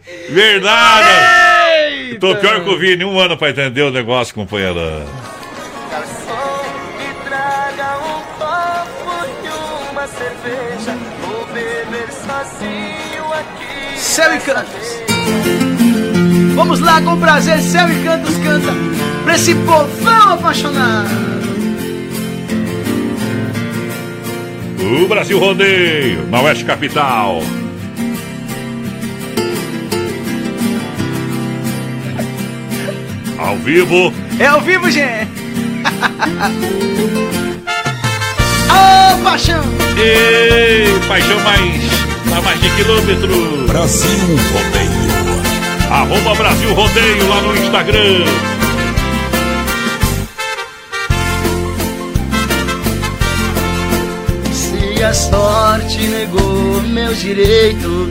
Verdade! 0.30 2.16
Tô 2.18 2.34
pior 2.36 2.64
que 2.64 2.70
eu 2.70 2.78
vi 2.78 2.96
nenhum 2.96 3.20
ano 3.20 3.36
pra 3.36 3.50
entender 3.50 3.82
o 3.82 3.90
negócio, 3.90 4.34
companheira. 4.34 4.80
Um. 4.80 5.04
Céu 13.98 14.34
e 14.34 14.40
Cantos. 14.40 15.02
Vamos 16.54 16.80
lá, 16.80 17.02
com 17.02 17.20
prazer, 17.20 17.60
Céu 17.60 17.86
e 17.90 18.04
Cantos 18.04 18.38
canta 18.38 18.72
pra 19.22 19.34
esse 19.34 19.54
povão 19.54 20.32
apaixonado. 20.32 21.53
O 24.84 25.08
Brasil 25.08 25.38
Rodeio, 25.38 26.26
na 26.28 26.42
Oeste 26.42 26.64
Capital. 26.64 27.40
Ao 33.38 33.56
vivo, 33.58 34.12
É 34.38 34.46
ao 34.46 34.60
vivo, 34.60 34.90
gente. 34.90 35.28
Ô, 38.70 39.22
paixão. 39.22 39.62
Ei, 39.96 40.86
paixão 41.08 41.38
mais, 41.40 41.82
a 42.36 42.40
mais 42.42 42.60
de 42.60 42.70
quilômetro. 42.70 43.66
Brasil 43.66 44.36
Rodeio. 44.52 45.04
Arroba 45.90 46.34
Brasil 46.34 46.72
Rodeio 46.74 47.28
lá 47.28 47.40
no 47.42 47.56
Instagram. 47.56 48.24
A 55.04 55.12
sorte 55.12 55.98
negou 56.06 56.80
meu 56.82 57.12
direito 57.12 58.10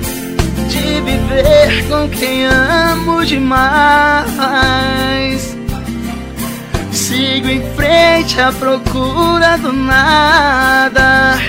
de 0.70 1.02
viver 1.02 1.88
com 1.90 2.08
quem 2.10 2.46
amo 2.46 3.26
demais, 3.26 4.38
sigo 6.92 7.50
em 7.50 7.64
frente 7.76 8.40
à 8.40 8.52
procura 8.52 9.58
do 9.58 9.74
nada. 9.74 11.40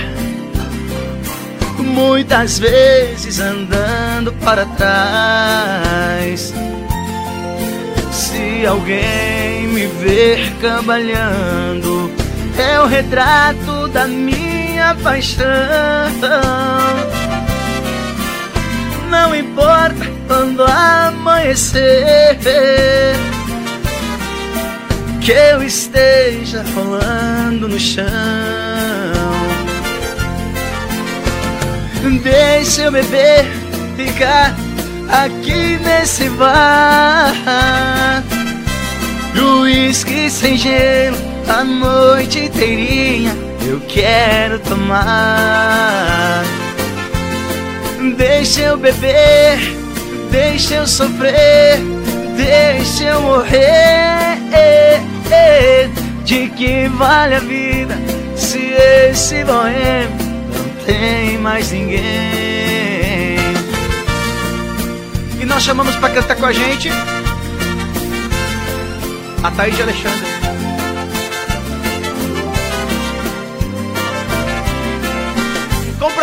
Muitas 1.79 2.59
vezes 2.59 3.39
andando 3.39 4.33
para 4.45 4.65
trás. 4.65 6.55
Se 8.11 8.67
alguém 8.67 9.69
me 9.69 9.87
ver 9.87 10.53
cambalhando, 10.61 12.11
é 12.59 12.81
o 12.81 12.87
retrato 12.87 13.89
da 13.89 14.07
minha 14.07 14.54
paixão. 15.03 15.47
Não 19.09 19.35
importa 19.35 20.05
quando 20.27 20.65
amanhecer, 20.65 22.39
que 25.21 25.33
eu 25.33 25.63
esteja 25.63 26.65
rolando 26.75 27.69
no 27.69 27.79
chão. 27.79 28.05
Deixa 32.23 32.83
eu 32.83 32.93
beber, 32.93 33.47
ficar 33.97 34.55
aqui 35.09 35.79
nesse 35.79 36.29
bar. 36.31 37.33
Uísque 39.37 40.31
sem 40.31 40.57
gelo, 40.57 41.17
a 41.49 41.63
noite 41.65 42.41
inteirinha 42.41 43.54
eu 43.67 43.81
quero 43.89 44.59
tomar. 44.61 46.45
Deixa 48.17 48.61
eu 48.61 48.77
beber, 48.77 49.59
deixa 50.31 50.75
eu 50.75 50.87
sofrer, 50.87 51.81
deixa 52.37 53.05
eu 53.05 53.21
morrer. 53.23 53.95
De 56.25 56.49
que 56.49 56.89
vale 56.89 57.35
a 57.35 57.41
vida 57.41 57.99
se 58.35 58.59
esse 58.59 59.45
boêmio 59.45 60.09
não 60.53 60.85
tem 60.87 61.37
mais 61.39 61.71
ninguém? 61.71 62.03
E 65.39 65.45
nós 65.45 65.63
chamamos 65.63 65.95
pra 65.97 66.09
cantar 66.09 66.37
com 66.37 66.47
a 66.47 66.53
gente 66.53 66.91
a 69.43 69.51
Thaís 69.51 69.77
de 69.77 69.83
Alexandre. 69.83 70.34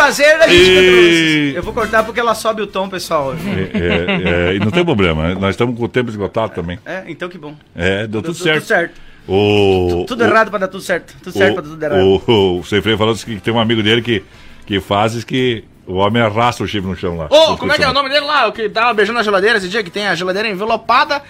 Prazer. 0.02 0.42
a 0.42 0.48
gente 0.48 0.70
e... 0.70 1.52
Eu 1.54 1.62
vou 1.62 1.72
cortar 1.72 2.02
porque 2.04 2.20
ela 2.20 2.34
sobe 2.34 2.62
o 2.62 2.66
tom, 2.66 2.88
pessoal. 2.88 3.34
É, 3.34 4.48
é, 4.48 4.50
é, 4.50 4.54
e 4.54 4.58
não 4.58 4.70
tem 4.70 4.84
problema, 4.84 5.34
nós 5.34 5.50
estamos 5.50 5.76
com 5.76 5.84
o 5.84 5.88
tempo 5.88 6.10
esgotado 6.10 6.52
também. 6.54 6.78
É, 6.84 7.04
então 7.06 7.28
que 7.28 7.38
bom. 7.38 7.54
É, 7.74 8.06
deu, 8.06 8.22
tudo, 8.22 8.34
certo. 8.34 8.60
Tudo 8.60 8.68
certo. 8.68 9.00
O, 9.28 9.86
tudo, 9.88 10.04
tudo 10.06 10.20
o, 10.24 10.26
errado 10.26 10.50
para 10.50 10.60
dar 10.60 10.68
tudo 10.68 10.82
certo. 10.82 11.14
Tudo 11.22 11.32
certo 11.32 11.54
para 11.54 11.62
dar 11.62 11.68
tudo 11.68 11.82
errado. 11.82 12.22
O, 12.26 12.58
o 12.58 12.64
Sem 12.64 12.82
Freio 12.82 12.98
falou 12.98 13.14
que 13.14 13.40
tem 13.40 13.54
um 13.54 13.60
amigo 13.60 13.82
dele 13.82 14.02
que, 14.02 14.22
que 14.66 14.80
faz 14.80 15.22
que 15.22 15.64
o 15.86 15.94
homem 15.94 16.22
arrasta 16.22 16.64
o 16.64 16.66
chifre 16.66 16.88
no 16.88 16.96
chão 16.96 17.16
lá. 17.16 17.26
Ô, 17.30 17.52
oh, 17.52 17.56
como 17.56 17.72
é 17.72 17.76
que 17.76 17.84
é 17.84 17.88
o 17.88 17.92
nome 17.92 18.08
dele 18.08 18.26
lá? 18.26 18.46
O 18.46 18.52
que 18.52 18.68
tava 18.68 18.92
beijando 18.94 19.18
a 19.18 19.22
geladeira 19.22 19.58
esse 19.58 19.68
dia, 19.68 19.82
que 19.82 19.90
tem 19.90 20.06
a 20.06 20.14
geladeira 20.14 20.48
envelopada. 20.48 21.22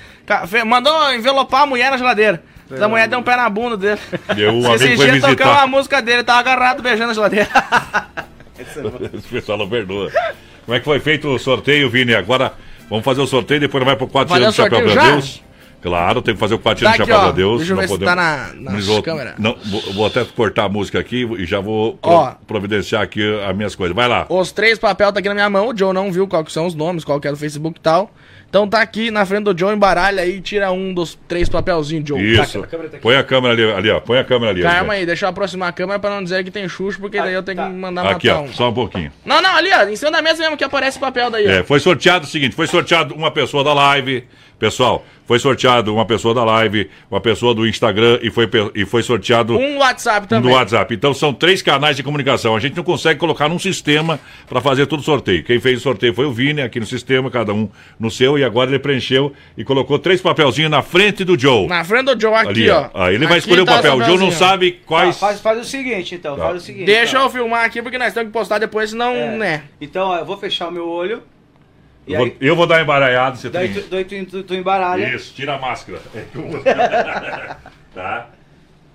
Mandou 0.67 1.13
envelopar 1.13 1.63
a 1.63 1.67
mulher 1.67 1.91
na 1.91 1.99
geladeira. 1.99 2.43
A 2.81 2.89
mulher 2.89 3.07
deu 3.07 3.19
um 3.19 3.23
pé 3.23 3.37
na 3.37 3.49
bunda 3.51 3.77
dele. 3.77 4.01
Eu, 4.37 4.53
um 4.57 4.75
esse 4.75 4.97
dia 4.97 5.21
tocando 5.21 5.59
a 5.59 5.67
música 5.67 6.01
dele, 6.01 6.23
tava 6.23 6.41
agarrado 6.41 6.83
beijando 6.83 7.11
a 7.11 7.15
geladeira. 7.15 7.49
Esse 9.15 9.29
pessoal 9.29 9.59
não 9.59 9.69
perdoa. 9.69 10.11
Como 10.65 10.77
é 10.77 10.79
que 10.79 10.85
foi 10.85 11.01
feito 11.01 11.29
o 11.29 11.39
sorteio, 11.39 11.91
Vini? 11.91 12.15
Agora 12.15 12.53
vamos 12.89 13.05
fazer 13.05 13.21
o 13.21 13.27
sorteio, 13.27 13.61
depois 13.61 13.85
vai 13.85 13.97
pro 13.97 14.07
4 14.07 14.35
anos 14.35 14.49
do 14.49 14.53
Chapéu 14.55 14.83
pra 14.83 15.11
Deus. 15.11 15.43
Claro, 15.83 16.23
tem 16.23 16.35
que 16.35 16.41
fazer 16.41 16.55
o 16.55 16.59
4 16.61 16.87
anos 16.87 16.97
do 16.97 17.01
Chapéu 17.01 17.21
pra 17.21 17.33
Deus. 17.33 17.59
Deixa 17.59 17.73
eu 17.73 17.77
ver 17.77 17.89
podemos... 17.89 18.13
se 18.13 18.17
tá 18.17 18.55
na, 18.55 18.73
nas 18.73 18.87
vou... 18.87 19.03
câmeras. 19.03 19.35
Não, 19.37 19.57
vou, 19.65 19.81
vou, 19.93 20.07
até 20.07 20.25
cortar 20.25 20.65
a 20.65 20.69
música 20.69 21.01
aqui 21.01 21.29
e 21.39 21.45
já 21.45 21.59
vou 21.59 21.99
Ó, 22.03 22.33
providenciar 22.47 23.03
aqui 23.03 23.21
as 23.45 23.57
minhas 23.57 23.75
coisas. 23.75 23.95
Vai 23.95 24.07
lá. 24.07 24.27
Os 24.29 24.53
três 24.53 24.79
papéis 24.79 25.13
tá 25.13 25.19
aqui 25.19 25.29
na 25.29 25.35
minha 25.35 25.51
mão. 25.51 25.69
O 25.69 25.77
Joe 25.77 25.93
não 25.93 26.13
viu 26.13 26.29
quais 26.29 26.53
são 26.53 26.67
os 26.67 26.75
nomes, 26.75 27.05
qual 27.05 27.21
que 27.21 27.27
é 27.27 27.31
do 27.33 27.37
Facebook 27.37 27.81
e 27.81 27.83
tal. 27.83 28.13
Então 28.53 28.69
tá 28.69 28.83
aqui 28.83 29.11
na 29.11 29.25
frente 29.25 29.45
do 29.45 29.59
Joe, 29.59 29.75
embaralha 29.75 30.23
aí 30.23 30.39
tira 30.39 30.71
um 30.71 30.93
dos 30.93 31.19
três 31.27 31.49
papelzinhos, 31.49 32.07
Joe. 32.07 32.23
Isso. 32.23 32.61
Tá, 32.61 32.77
a 32.77 32.99
Põe 33.01 33.17
a 33.17 33.25
câmera 33.25 33.55
ali, 33.55 33.73
ali, 33.73 33.91
ó. 33.91 33.99
Põe 33.99 34.19
a 34.19 34.25
câmera 34.25 34.51
ali. 34.53 34.61
Calma 34.61 34.93
aí, 34.93 35.07
deixa 35.07 35.25
eu 35.25 35.31
aproximar 35.31 35.71
a 35.71 35.73
câmera 35.73 35.99
pra 35.99 36.11
não 36.11 36.23
dizer 36.23 36.45
que 36.45 36.51
tem 36.51 36.69
xuxo, 36.69 37.01
porque 37.01 37.17
tá, 37.17 37.25
daí 37.25 37.33
eu 37.33 37.43
tenho 37.43 37.57
tá. 37.57 37.67
que 37.67 37.73
mandar 37.73 38.07
aqui, 38.11 38.29
matar 38.29 38.41
ó, 38.41 38.45
um. 38.45 38.53
Só 38.53 38.69
um 38.69 38.75
pouquinho. 38.75 39.11
Não, 39.25 39.41
não, 39.41 39.57
ali, 39.57 39.71
ó. 39.73 39.89
Em 39.89 39.97
cima 39.97 40.11
da 40.11 40.21
mesa 40.21 40.43
mesmo 40.43 40.59
que 40.59 40.65
aparece 40.65 40.99
o 40.99 41.01
papel 41.01 41.31
daí. 41.31 41.47
É, 41.47 41.61
ó. 41.61 41.65
foi 41.65 41.81
sorteado 41.81 42.27
o 42.27 42.29
seguinte: 42.29 42.55
foi 42.55 42.67
sorteado 42.67 43.15
uma 43.15 43.31
pessoa 43.31 43.65
da 43.65 43.73
live. 43.73 44.23
Pessoal, 44.63 45.05
foi 45.27 45.41
sorteado 45.41 45.93
uma 45.93 46.07
pessoa 46.07 46.33
da 46.33 46.45
live, 46.45 46.89
uma 47.11 47.21
pessoa 47.21 47.53
do 47.53 47.67
Instagram 47.67 48.21
e 48.23 48.31
foi, 48.31 48.49
e 48.77 48.85
foi 48.85 49.03
sorteado. 49.03 49.59
Um 49.59 49.79
WhatsApp 49.79 50.29
também. 50.29 50.49
Um 50.49 50.53
do 50.53 50.57
WhatsApp. 50.57 50.95
Então 50.95 51.13
são 51.13 51.35
três 51.35 51.61
canais 51.61 51.97
de 51.97 52.05
comunicação. 52.05 52.55
A 52.55 52.61
gente 52.61 52.77
não 52.77 52.85
consegue 52.85 53.19
colocar 53.19 53.49
num 53.49 53.59
sistema 53.59 54.21
para 54.49 54.61
fazer 54.61 54.87
todo 54.87 55.01
o 55.01 55.03
sorteio. 55.03 55.43
Quem 55.43 55.59
fez 55.59 55.81
o 55.81 55.83
sorteio 55.83 56.15
foi 56.15 56.27
o 56.27 56.33
Vini 56.33 56.63
aqui 56.63 56.79
no 56.79 56.87
sistema, 56.87 57.29
cada 57.29 57.53
um 57.53 57.69
no 57.99 58.09
seu, 58.09 58.39
e 58.39 58.45
agora 58.45 58.71
ele 58.71 58.79
preencheu 58.79 59.33
e 59.59 59.65
colocou 59.65 59.99
três 59.99 60.21
papelzinhos 60.21 60.71
na 60.71 60.81
frente 60.81 61.25
do 61.25 61.37
Joe. 61.37 61.67
Na 61.67 61.83
frente 61.83 62.15
do 62.15 62.21
Joe, 62.21 62.33
aqui, 62.33 62.49
Ali, 62.49 62.71
ó. 62.71 62.89
Aí 62.95 63.17
ele 63.17 63.27
vai 63.27 63.39
escolher 63.39 63.65
tá 63.65 63.73
o 63.73 63.75
papel. 63.75 63.97
O 63.97 64.05
Joe 64.05 64.17
não 64.17 64.31
sabe 64.31 64.81
quais. 64.87 65.19
faz, 65.19 65.41
faz 65.41 65.59
o 65.59 65.65
seguinte, 65.65 66.15
então. 66.15 66.37
Tá. 66.37 66.45
Faz 66.45 66.59
o 66.59 66.61
seguinte. 66.61 66.87
Deixa 66.87 67.19
tá. 67.19 67.25
eu 67.25 67.31
filmar 67.31 67.65
aqui, 67.65 67.83
porque 67.83 67.99
nós 67.99 68.15
temos 68.15 68.29
que 68.29 68.33
postar 68.33 68.61
depois, 68.61 68.91
senão, 68.91 69.13
é. 69.13 69.37
né? 69.37 69.63
Então, 69.81 70.11
ó, 70.11 70.19
eu 70.19 70.25
vou 70.25 70.37
fechar 70.37 70.69
o 70.69 70.71
meu 70.71 70.89
olho. 70.89 71.21
Eu, 72.07 72.19
aí, 72.19 72.31
vou, 72.31 72.37
eu 72.41 72.57
vou 72.57 72.67
dar 72.67 72.77
uma 72.77 72.83
embaralhada, 72.83 73.37
você 73.37 73.49
daí 73.49 73.73
tem... 73.73 73.83
tu, 73.83 74.25
tu, 74.25 74.31
tu, 74.31 74.43
tu 74.43 74.55
embaralha. 74.55 75.15
Isso, 75.15 75.33
tira 75.35 75.55
a 75.55 75.59
máscara. 75.59 76.01
tá? 77.95 78.29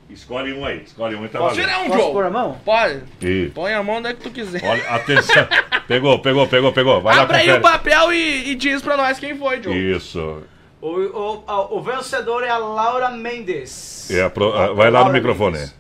Escolhe 0.10 0.54
um 0.54 0.66
aí, 0.66 0.84
escolhe 0.86 1.16
um 1.16 1.26
e 1.26 1.28
tá 1.28 1.40
Posso 1.40 1.56
tirar 1.56 1.82
um, 1.82 1.92
Joe? 1.92 2.12
pôr 2.14 2.26
a 2.26 2.30
mão? 2.30 2.58
Pode. 2.64 3.04
Isso. 3.22 3.52
Põe 3.54 3.74
a 3.74 3.84
mão 3.84 3.98
onde 3.98 4.08
é 4.08 4.14
que 4.14 4.22
tu 4.22 4.32
quiser. 4.32 4.64
Olha, 4.64 4.90
atenção. 4.90 5.48
pegou, 5.88 6.20
pegou, 6.20 6.48
pegou, 6.48 6.72
pegou. 6.72 7.02
Vai 7.02 7.18
Abre 7.20 7.34
lá, 7.34 7.42
aí 7.42 7.52
o 7.52 7.62
papel 7.62 8.14
e, 8.14 8.52
e, 8.52 8.56
diz 8.56 8.82
pra 8.82 8.96
nós 8.96 9.20
quem 9.20 9.38
foi, 9.38 9.62
Joe. 9.62 9.76
Isso. 9.76 10.44
O, 10.80 10.88
o, 10.88 11.78
o 11.78 11.82
vencedor 11.82 12.44
é 12.44 12.50
a 12.50 12.58
Laura 12.58 13.10
Mendes. 13.10 14.10
É 14.10 14.24
a 14.24 14.30
pro, 14.30 14.54
a, 14.54 14.74
vai 14.74 14.90
lá 14.90 15.00
Laura 15.00 15.10
no 15.10 15.14
microfone. 15.14 15.58
Mendes. 15.58 15.76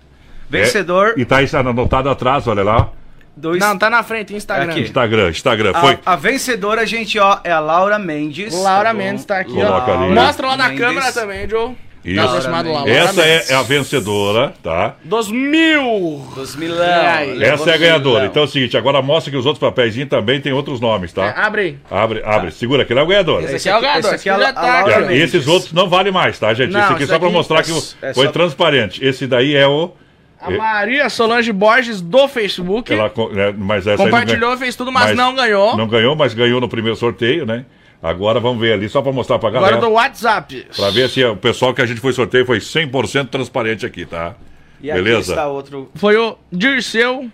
Vencedor. 0.49 1.14
É, 1.16 1.22
e 1.22 1.26
tá 1.26 1.38
aí 1.38 1.48
anotado 1.54 2.10
atrás, 2.10 2.48
olha 2.48 2.64
lá. 2.64 2.91
Dois... 3.38 3.59
Não, 3.59 3.77
tá 3.77 3.89
na 3.89 4.01
frente, 4.01 4.35
Instagram. 4.35 4.72
Aqui. 4.72 4.81
Instagram, 4.81 5.30
Instagram. 5.30 5.73
Foi. 5.76 5.99
A, 6.03 6.14
a, 6.14 6.15
vencedora, 6.15 6.85
gente, 6.88 7.19
ó, 7.19 7.39
é 7.43 7.51
a 7.51 7.59
Laura 7.59 7.99
Mendes. 7.99 8.53
Laura 8.53 8.89
tá 8.89 8.93
Mendes 8.93 9.26
tá 9.26 9.39
aqui, 9.39 9.53
Coloca 9.53 9.91
ó. 9.91 10.03
Ali. 10.03 10.14
Mostra 10.14 10.47
lá 10.47 10.57
na 10.57 10.69
Mendes. 10.69 10.85
câmera 10.85 11.11
também, 11.11 11.47
Joe. 11.47 11.76
Isso. 12.07 12.49
Lá, 12.49 12.88
Essa 12.88 13.22
é, 13.22 13.45
é, 13.49 13.53
a 13.53 13.61
vencedora, 13.64 14.53
tá? 14.64 14.95
Dos 15.03 15.30
mil! 15.30 16.26
Dos 16.34 16.55
milão. 16.55 16.81
Essa 16.81 17.72
é 17.72 17.73
a 17.73 17.77
ganhadora. 17.77 18.26
Então 18.27 18.43
é 18.43 18.45
o 18.45 18.47
seguinte, 18.47 18.77
agora 18.77 19.01
mostra 19.01 19.30
que 19.30 19.38
os 19.38 19.45
outros 19.45 19.59
papéis 19.59 19.93
também 20.07 20.39
tem 20.39 20.53
outros 20.53 20.80
nomes, 20.80 21.11
tá? 21.11 21.26
É, 21.26 21.34
abre. 21.35 21.80
Abre, 21.91 22.22
abre. 22.23 22.51
Tá. 22.51 22.57
Segura, 22.57 22.84
aqui 22.84 22.93
é 22.93 23.01
o 23.01 23.05
ganhador. 23.05 23.43
Esse 23.43 23.55
aqui 23.55 23.69
é 23.69 23.77
o 23.77 23.81
ganhador. 23.81 24.14
Esse 24.14 24.30
aqui 24.30 24.41
é 24.41 24.45
a, 24.45 24.53
tá 24.53 24.85
a, 24.85 25.14
Esses 25.14 25.47
outros 25.47 25.73
não 25.73 25.89
valem 25.89 26.14
mais, 26.14 26.39
tá, 26.39 26.53
gente? 26.53 26.72
Não, 26.72 26.80
esse 26.80 26.93
aqui 26.93 27.03
é 27.03 27.07
só 27.07 27.19
pra 27.19 27.30
mostrar 27.30 27.61
que 27.61 27.72
é 28.01 28.14
foi 28.14 28.30
transparente. 28.30 29.03
Esse 29.03 29.27
daí 29.27 29.53
é 29.53 29.68
o... 29.68 29.91
A 30.39 30.51
Maria 30.51 31.09
Solange 31.09 31.51
Borges 31.51 31.99
do 31.99 32.27
Facebook. 32.27 32.93
Ela, 32.93 33.11
né, 33.31 33.53
mas 33.57 33.88
essa 33.88 34.03
compartilhou, 34.03 34.55
fez 34.57 34.76
tudo, 34.76 34.91
mas, 34.91 35.07
mas, 35.07 35.18
não 35.18 35.34
ganhou. 35.34 35.76
Não 35.76 35.88
ganhou, 35.88 36.15
mas 36.15 36.34
ganhou 36.34 36.61
no 36.61 36.69
primeiro 36.69 36.95
sorteio, 36.95 37.45
né? 37.45 37.65
Agora 38.01 38.39
vamos 38.39 38.61
ver 38.61 38.73
ali, 38.73 38.88
só 38.88 39.01
para 39.01 39.11
mostrar 39.11 39.39
pra 39.39 39.49
galera. 39.49 39.77
Agora 39.77 39.89
do 39.89 39.95
WhatsApp. 39.95 40.68
Pra 40.76 40.91
ver 40.91 41.09
se 41.09 41.23
o 41.23 41.35
pessoal 41.35 41.73
que 41.73 41.81
a 41.81 41.85
gente 41.85 41.99
foi 41.99 42.14
sorteio 42.14 42.45
foi 42.45 42.59
100% 42.59 43.30
transparente 43.30 43.85
aqui, 43.85 44.05
tá? 44.05 44.35
E 44.80 44.91
Beleza? 44.91 45.18
aqui 45.18 45.30
está 45.30 45.47
outro... 45.47 45.89
Foi 45.95 46.15
o 46.15 46.38
Dirceu 46.51 47.30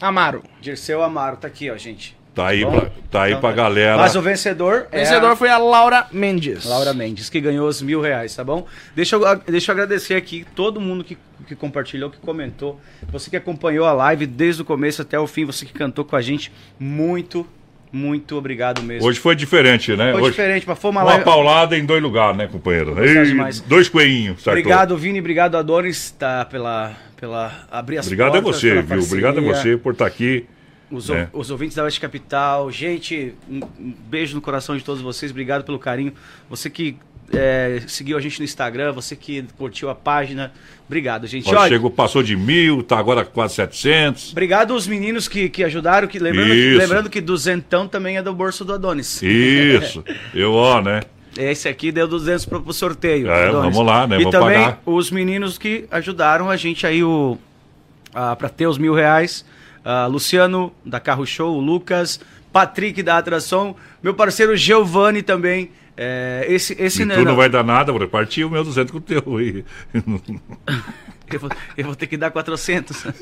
Amaro. 0.00 0.42
Dirceu 0.60 1.02
Amaro, 1.02 1.36
tá 1.36 1.48
aqui, 1.48 1.70
ó, 1.70 1.76
gente. 1.76 2.15
Tá 2.36 2.48
aí, 2.48 2.66
pra, 2.66 2.90
tá 3.10 3.22
aí 3.22 3.30
então, 3.30 3.40
pra 3.40 3.52
galera. 3.52 3.96
Mas 3.96 4.14
o 4.14 4.20
vencedor. 4.20 4.88
O 4.92 4.94
vencedor 4.94 5.30
a... 5.30 5.36
foi 5.36 5.48
a 5.48 5.56
Laura 5.56 6.06
Mendes. 6.12 6.66
Laura 6.66 6.92
Mendes, 6.92 7.30
que 7.30 7.40
ganhou 7.40 7.66
os 7.66 7.80
mil 7.80 7.98
reais, 7.98 8.36
tá 8.36 8.44
bom? 8.44 8.66
Deixa 8.94 9.16
eu, 9.16 9.36
deixa 9.38 9.72
eu 9.72 9.72
agradecer 9.72 10.16
aqui 10.16 10.44
todo 10.54 10.78
mundo 10.78 11.02
que, 11.02 11.16
que 11.46 11.56
compartilhou, 11.56 12.10
que 12.10 12.18
comentou. 12.18 12.78
Você 13.10 13.30
que 13.30 13.38
acompanhou 13.38 13.86
a 13.86 13.92
live 13.94 14.26
desde 14.26 14.60
o 14.60 14.66
começo 14.66 15.00
até 15.00 15.18
o 15.18 15.26
fim, 15.26 15.46
você 15.46 15.64
que 15.64 15.72
cantou 15.72 16.04
com 16.04 16.14
a 16.14 16.20
gente. 16.20 16.52
Muito, 16.78 17.46
muito 17.90 18.36
obrigado 18.36 18.82
mesmo. 18.82 19.08
Hoje 19.08 19.18
foi 19.18 19.34
diferente, 19.34 19.96
né? 19.96 20.12
Foi 20.12 20.20
Hoje, 20.20 20.32
diferente, 20.32 20.68
mas 20.68 20.78
foi 20.78 20.90
uma, 20.90 21.00
uma 21.00 21.10
live... 21.12 21.24
paulada 21.24 21.74
em 21.78 21.86
dois 21.86 22.02
lugares, 22.02 22.36
né, 22.36 22.46
companheiro? 22.48 22.94
E, 23.02 23.62
dois 23.66 23.88
coelhinhos, 23.88 24.42
certo? 24.42 24.58
Obrigado, 24.58 24.94
Vini, 24.98 25.20
obrigado, 25.20 25.56
Adonis, 25.56 26.10
tá, 26.10 26.44
pela, 26.44 26.94
pela 27.18 27.66
abrir 27.70 27.96
as 27.96 28.04
obrigado 28.04 28.32
portas. 28.32 28.62
Obrigado 28.62 28.76
a 28.76 28.82
você, 28.82 28.94
viu? 28.94 29.02
Obrigado 29.02 29.38
a 29.38 29.40
você 29.40 29.76
por 29.78 29.94
estar 29.94 30.04
tá 30.04 30.10
aqui 30.10 30.44
os, 30.90 31.10
é. 31.10 31.28
os, 31.32 31.50
ouvintes 31.50 31.76
da 31.76 31.84
Oeste 31.84 32.00
Capital. 32.00 32.70
Gente, 32.70 33.34
um, 33.48 33.60
um, 33.78 33.94
beijo 34.08 34.34
no 34.34 34.40
coração 34.40 34.76
de 34.76 34.84
todos 34.84 35.02
vocês. 35.02 35.30
Obrigado 35.30 35.64
pelo 35.64 35.78
carinho. 35.78 36.12
Você 36.48 36.70
que 36.70 36.96
é, 37.32 37.82
seguiu 37.86 38.16
a 38.16 38.20
gente 38.20 38.38
no 38.38 38.44
Instagram, 38.44 38.92
você 38.92 39.16
que 39.16 39.44
curtiu 39.56 39.90
a 39.90 39.94
página. 39.94 40.52
Obrigado, 40.86 41.26
gente. 41.26 41.52
Olha, 41.52 41.68
chegou, 41.68 41.90
passou 41.90 42.22
de 42.22 42.36
mil, 42.36 42.82
tá 42.82 42.98
agora 42.98 43.24
quase 43.24 43.54
700. 43.54 44.32
Obrigado 44.32 44.72
aos 44.72 44.86
meninos 44.86 45.26
que, 45.26 45.48
que 45.48 45.64
ajudaram. 45.64 46.06
Que, 46.06 46.18
lembrando, 46.18 46.52
que, 46.52 46.74
lembrando 46.76 47.10
que 47.10 47.20
duzentão 47.20 47.88
também 47.88 48.16
é 48.16 48.22
do 48.22 48.32
bolso 48.32 48.64
do 48.64 48.72
Adonis. 48.72 49.20
Isso. 49.22 50.04
Eu, 50.32 50.52
ó, 50.52 50.80
né? 50.80 51.00
Esse 51.36 51.68
aqui 51.68 51.92
deu 51.92 52.08
200 52.08 52.46
pro, 52.46 52.62
pro 52.62 52.72
sorteio. 52.72 53.28
É, 53.28 53.50
vamos 53.50 53.84
lá, 53.84 54.06
né? 54.06 54.20
E 54.20 54.30
também 54.30 54.58
pagar. 54.58 54.80
os 54.86 55.10
meninos 55.10 55.58
que 55.58 55.86
ajudaram 55.90 56.48
a 56.48 56.56
gente 56.56 56.86
aí 56.86 57.02
o, 57.02 57.36
para 58.12 58.48
ter 58.48 58.66
os 58.66 58.78
mil 58.78 58.94
reais 58.94 59.44
uh, 59.86 60.10
Luciano, 60.10 60.72
da 60.84 60.98
Carro 60.98 61.24
Show, 61.24 61.56
o 61.56 61.60
Lucas, 61.60 62.20
Patrick, 62.52 63.02
da 63.02 63.16
Atração, 63.16 63.76
meu 64.02 64.12
parceiro 64.12 64.56
Giovanni 64.56 65.22
também. 65.22 65.70
É, 65.96 66.44
esse, 66.48 66.76
esse 66.78 67.02
e 67.02 67.04
não, 67.06 67.14
tu 67.14 67.24
não, 67.24 67.36
vai 67.36 67.48
dar 67.48 67.64
nada, 67.64 67.90
vou 67.90 68.00
repartir 68.00 68.46
o 68.46 68.50
meu 68.50 68.62
200 68.62 68.90
com 68.90 68.98
o 68.98 69.00
teu. 69.00 69.22
eu, 69.32 69.64
vou, 71.40 71.50
eu 71.76 71.84
vou 71.86 71.94
ter 71.94 72.06
que 72.06 72.18
dar 72.18 72.30
400. 72.30 73.06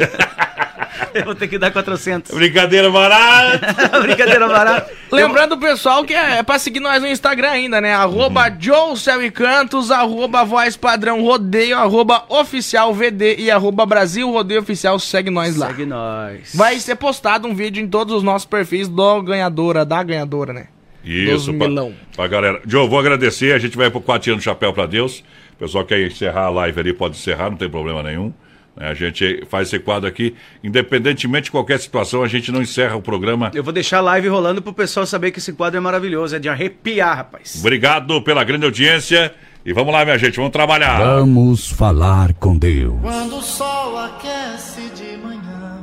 Eu 1.14 1.24
vou 1.24 1.34
ter 1.34 1.48
que 1.48 1.58
dar 1.58 1.70
400. 1.70 2.34
Brincadeira 2.34 2.90
barata. 2.90 4.00
Brincadeira 4.02 4.48
barata. 4.48 4.92
Lembrando, 5.10 5.56
pessoal, 5.58 6.04
que 6.04 6.14
é, 6.14 6.38
é 6.38 6.42
pra 6.42 6.58
seguir 6.58 6.80
nós 6.80 7.02
no 7.02 7.08
Instagram 7.08 7.50
ainda, 7.50 7.80
né? 7.80 7.94
Arroba 7.94 8.48
uhum. 8.48 8.56
Joe 8.58 8.96
Céu 8.96 9.22
e 9.22 9.30
Cantos, 9.30 9.90
arroba 9.90 10.44
Voz 10.44 10.76
Padrão 10.76 11.22
Rodeio, 11.22 11.76
arroba 11.76 12.24
Oficial 12.28 12.92
VD 12.92 13.36
e 13.38 13.50
arroba 13.50 13.86
Brasil 13.86 14.30
Rodeio 14.30 14.60
Oficial. 14.60 14.98
Segue 14.98 15.30
nós 15.30 15.56
lá. 15.56 15.68
Segue 15.68 15.86
nós. 15.86 16.52
Vai 16.54 16.78
ser 16.80 16.96
postado 16.96 17.46
um 17.46 17.54
vídeo 17.54 17.82
em 17.82 17.88
todos 17.88 18.14
os 18.14 18.22
nossos 18.22 18.46
perfis 18.46 18.88
do 18.88 19.22
ganhadora, 19.22 19.84
da 19.84 20.02
ganhadora, 20.02 20.52
né? 20.52 20.66
Isso, 21.04 21.52
pra, 21.52 21.68
pra 22.16 22.26
galera. 22.26 22.62
Joe, 22.66 22.88
vou 22.88 22.98
agradecer. 22.98 23.52
A 23.52 23.58
gente 23.58 23.76
vai 23.76 23.90
pro 23.90 24.00
4 24.00 24.32
anos 24.32 24.44
chapéu 24.44 24.72
pra 24.72 24.86
Deus. 24.86 25.22
O 25.52 25.56
pessoal 25.58 25.84
quer 25.84 26.00
encerrar 26.00 26.46
a 26.46 26.50
live 26.50 26.80
ali, 26.80 26.92
pode 26.92 27.16
encerrar, 27.16 27.50
não 27.50 27.56
tem 27.56 27.68
problema 27.68 28.02
nenhum. 28.02 28.32
A 28.76 28.92
gente 28.92 29.44
faz 29.48 29.68
esse 29.68 29.78
quadro 29.78 30.08
aqui, 30.08 30.34
independentemente 30.62 31.44
de 31.44 31.50
qualquer 31.52 31.78
situação, 31.78 32.24
a 32.24 32.28
gente 32.28 32.50
não 32.50 32.60
encerra 32.60 32.96
o 32.96 33.02
programa. 33.02 33.50
Eu 33.54 33.62
vou 33.62 33.72
deixar 33.72 33.98
a 33.98 34.00
live 34.00 34.28
rolando 34.28 34.60
pro 34.60 34.72
pessoal 34.72 35.06
saber 35.06 35.30
que 35.30 35.38
esse 35.38 35.52
quadro 35.52 35.76
é 35.76 35.80
maravilhoso, 35.80 36.34
é 36.34 36.38
de 36.40 36.48
arrepiar, 36.48 37.16
rapaz. 37.18 37.56
Obrigado 37.60 38.20
pela 38.22 38.42
grande 38.42 38.64
audiência 38.64 39.32
e 39.64 39.72
vamos 39.72 39.92
lá, 39.92 40.04
minha 40.04 40.18
gente, 40.18 40.36
vamos 40.36 40.50
trabalhar. 40.50 40.98
Vamos 40.98 41.70
falar 41.70 42.34
com 42.34 42.56
Deus. 42.58 43.00
Quando 43.00 43.36
o 43.36 43.42
sol 43.42 43.96
aquece 43.96 44.90
de 44.90 45.16
manhã. 45.18 45.78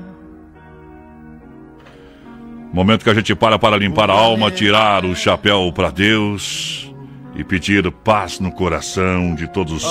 Momento 2.73 3.03
que 3.05 3.09
a 3.09 3.13
gente 3.13 3.33
para 3.33 3.57
para 3.57 3.77
limpar 3.77 4.09
a 4.09 4.13
alma, 4.13 4.51
tirar 4.51 5.05
o 5.05 5.15
chapéu 5.15 5.71
para 5.73 5.89
Deus 5.91 6.90
e 7.35 7.43
pedir 7.43 7.89
paz 7.91 8.39
no 8.39 8.51
coração 8.51 9.35
de 9.35 9.47
todos. 9.47 9.83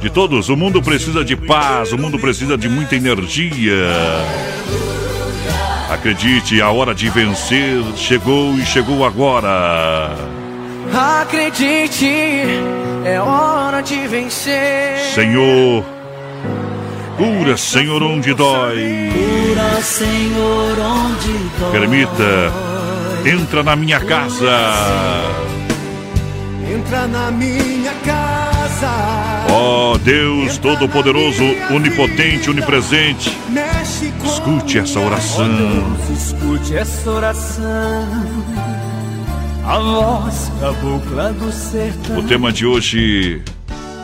De 0.00 0.10
todos, 0.10 0.48
o 0.48 0.56
mundo 0.56 0.82
precisa 0.82 1.24
de 1.24 1.36
paz, 1.36 1.92
o 1.92 1.98
mundo 1.98 2.18
precisa 2.18 2.56
de 2.56 2.68
muita 2.68 2.94
energia. 2.96 3.74
Acredite, 5.90 6.60
a 6.60 6.70
hora 6.70 6.94
de 6.94 7.08
vencer 7.08 7.82
chegou 7.96 8.54
e 8.54 8.66
chegou 8.66 9.04
agora. 9.04 10.14
Acredite, 11.22 12.06
é 13.04 13.20
hora 13.20 13.80
de 13.80 14.06
vencer. 14.06 14.98
Senhor, 15.14 15.84
cura, 17.16 17.56
Senhor, 17.56 18.02
onde 18.02 18.34
dói. 18.34 19.10
Cura, 19.12 19.82
Senhor, 19.82 20.78
onde 20.78 21.32
dói. 21.58 21.72
Permita, 21.72 22.52
entra 23.24 23.62
na 23.62 23.74
minha 23.74 24.00
casa. 24.00 25.55
Entra 26.68 27.06
na 27.06 27.30
minha 27.30 27.92
casa. 28.04 29.46
Ó 29.48 29.92
oh, 29.92 29.98
Deus 29.98 30.58
Todo-Poderoso, 30.58 31.42
Onipotente, 31.70 32.50
Onipresente, 32.50 33.30
escute 34.24 34.78
essa 34.78 34.98
oração. 34.98 35.46
escute 36.12 36.76
essa 36.76 37.10
oração. 37.10 38.06
A 39.64 39.78
voz 39.78 40.52
cabocla 40.60 41.32
do 41.32 41.52
sertão. 41.52 42.18
O 42.18 42.22
tema 42.24 42.52
de 42.52 42.66
hoje 42.66 43.42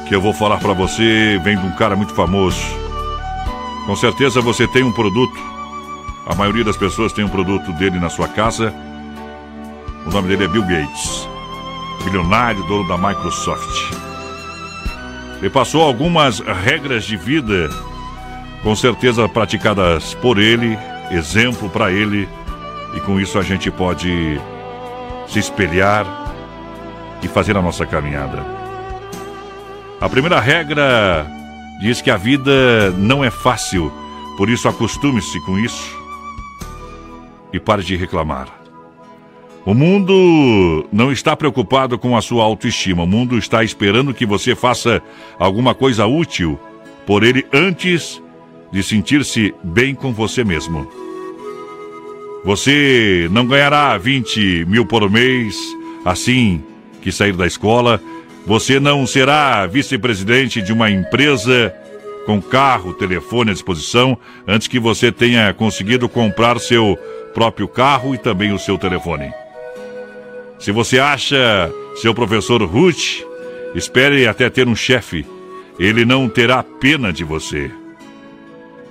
que 0.08 0.14
eu 0.14 0.20
vou 0.20 0.32
falar 0.32 0.58
para 0.58 0.72
você 0.72 1.40
vem 1.42 1.56
de 1.56 1.66
um 1.66 1.72
cara 1.72 1.96
muito 1.96 2.14
famoso. 2.14 2.62
Com 3.86 3.96
certeza 3.96 4.40
você 4.40 4.68
tem 4.68 4.82
um 4.82 4.92
produto. 4.92 5.40
A 6.26 6.34
maioria 6.34 6.64
das 6.64 6.76
pessoas 6.76 7.12
tem 7.12 7.24
um 7.24 7.28
produto 7.28 7.72
dele 7.72 7.98
na 7.98 8.08
sua 8.08 8.28
casa. 8.28 8.72
O 10.06 10.10
nome 10.10 10.28
dele 10.28 10.44
é 10.44 10.48
Bill 10.48 10.62
Gates, 10.62 11.28
bilionário, 12.02 12.62
dono 12.64 12.86
da 12.86 12.96
Microsoft. 12.96 13.92
Ele 15.38 15.50
passou 15.50 15.82
algumas 15.82 16.40
regras 16.40 17.04
de 17.04 17.16
vida, 17.16 17.68
com 18.62 18.76
certeza 18.76 19.28
praticadas 19.28 20.14
por 20.14 20.38
ele, 20.38 20.78
exemplo 21.10 21.68
para 21.68 21.90
ele, 21.90 22.28
e 22.94 23.00
com 23.00 23.20
isso 23.20 23.38
a 23.38 23.42
gente 23.42 23.70
pode 23.70 24.40
se 25.26 25.38
espelhar 25.38 26.06
e 27.22 27.28
fazer 27.28 27.56
a 27.56 27.62
nossa 27.62 27.86
caminhada. 27.86 28.44
A 30.00 30.08
primeira 30.08 30.38
regra 30.40 31.26
diz 31.80 32.00
que 32.00 32.10
a 32.10 32.16
vida 32.16 32.90
não 32.92 33.24
é 33.24 33.30
fácil, 33.30 33.92
por 34.36 34.48
isso 34.48 34.68
acostume-se 34.68 35.40
com 35.40 35.58
isso 35.58 36.00
e 37.52 37.60
pare 37.60 37.82
de 37.82 37.96
reclamar. 37.96 38.61
O 39.64 39.74
mundo 39.74 40.86
não 40.92 41.12
está 41.12 41.36
preocupado 41.36 41.96
com 41.96 42.16
a 42.16 42.22
sua 42.22 42.42
autoestima, 42.42 43.04
o 43.04 43.06
mundo 43.06 43.38
está 43.38 43.62
esperando 43.62 44.12
que 44.12 44.26
você 44.26 44.56
faça 44.56 45.00
alguma 45.38 45.72
coisa 45.72 46.04
útil 46.04 46.58
por 47.06 47.22
ele 47.22 47.46
antes 47.52 48.20
de 48.72 48.82
sentir-se 48.82 49.54
bem 49.62 49.94
com 49.94 50.12
você 50.12 50.42
mesmo. 50.42 50.88
Você 52.44 53.28
não 53.30 53.46
ganhará 53.46 53.96
20 53.96 54.64
mil 54.64 54.84
por 54.84 55.08
mês 55.08 55.56
assim 56.04 56.60
que 57.00 57.12
sair 57.12 57.32
da 57.32 57.46
escola. 57.46 58.02
Você 58.44 58.80
não 58.80 59.06
será 59.06 59.64
vice-presidente 59.66 60.60
de 60.60 60.72
uma 60.72 60.90
empresa 60.90 61.72
com 62.26 62.42
carro, 62.42 62.94
telefone 62.94 63.50
à 63.50 63.54
disposição 63.54 64.18
antes 64.46 64.66
que 64.66 64.80
você 64.80 65.12
tenha 65.12 65.54
conseguido 65.54 66.08
comprar 66.08 66.58
seu 66.58 66.98
próprio 67.32 67.68
carro 67.68 68.12
e 68.12 68.18
também 68.18 68.52
o 68.52 68.58
seu 68.58 68.76
telefone. 68.76 69.41
Se 70.62 70.70
você 70.70 71.00
acha 71.00 71.72
seu 71.96 72.14
professor 72.14 72.62
Ruth, 72.62 73.24
espere 73.74 74.28
até 74.28 74.48
ter 74.48 74.68
um 74.68 74.76
chefe. 74.76 75.26
Ele 75.76 76.04
não 76.04 76.28
terá 76.28 76.62
pena 76.62 77.12
de 77.12 77.24
você. 77.24 77.68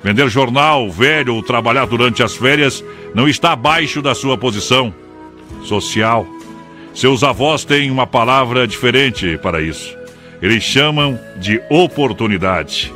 Vender 0.04 0.28
jornal 0.28 0.92
velho 0.92 1.34
ou 1.34 1.42
trabalhar 1.42 1.86
durante 1.86 2.22
as 2.22 2.36
férias 2.36 2.84
não 3.16 3.26
está 3.26 3.54
abaixo 3.54 4.02
da 4.02 4.14
sua 4.14 4.38
posição 4.38 4.94
social. 5.64 6.28
Seus 6.94 7.24
avós 7.24 7.64
têm 7.64 7.90
uma 7.90 8.06
palavra 8.06 8.68
diferente 8.68 9.38
para 9.38 9.62
isso. 9.62 9.98
Eles 10.42 10.64
chamam 10.64 11.18
de 11.40 11.62
oportunidade. 11.70 12.94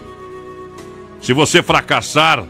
Se 1.22 1.32
você 1.32 1.64
fracassar, 1.64 2.44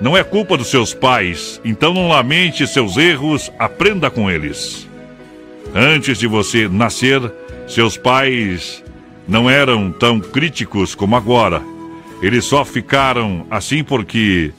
não 0.00 0.16
é 0.16 0.24
culpa 0.24 0.56
dos 0.56 0.66
seus 0.66 0.92
pais, 0.92 1.60
então 1.64 1.94
não 1.94 2.08
lamente 2.08 2.66
seus 2.66 2.96
erros, 2.96 3.52
aprenda 3.56 4.10
com 4.10 4.28
eles. 4.28 4.87
Antes 5.74 6.18
de 6.18 6.26
você 6.26 6.68
nascer, 6.68 7.20
seus 7.66 7.96
pais 7.96 8.82
não 9.26 9.48
eram 9.48 9.92
tão 9.92 10.18
críticos 10.18 10.94
como 10.94 11.14
agora. 11.14 11.62
Eles 12.22 12.46
só 12.46 12.64
ficaram 12.64 13.46
assim 13.50 13.84
porque 13.84 14.52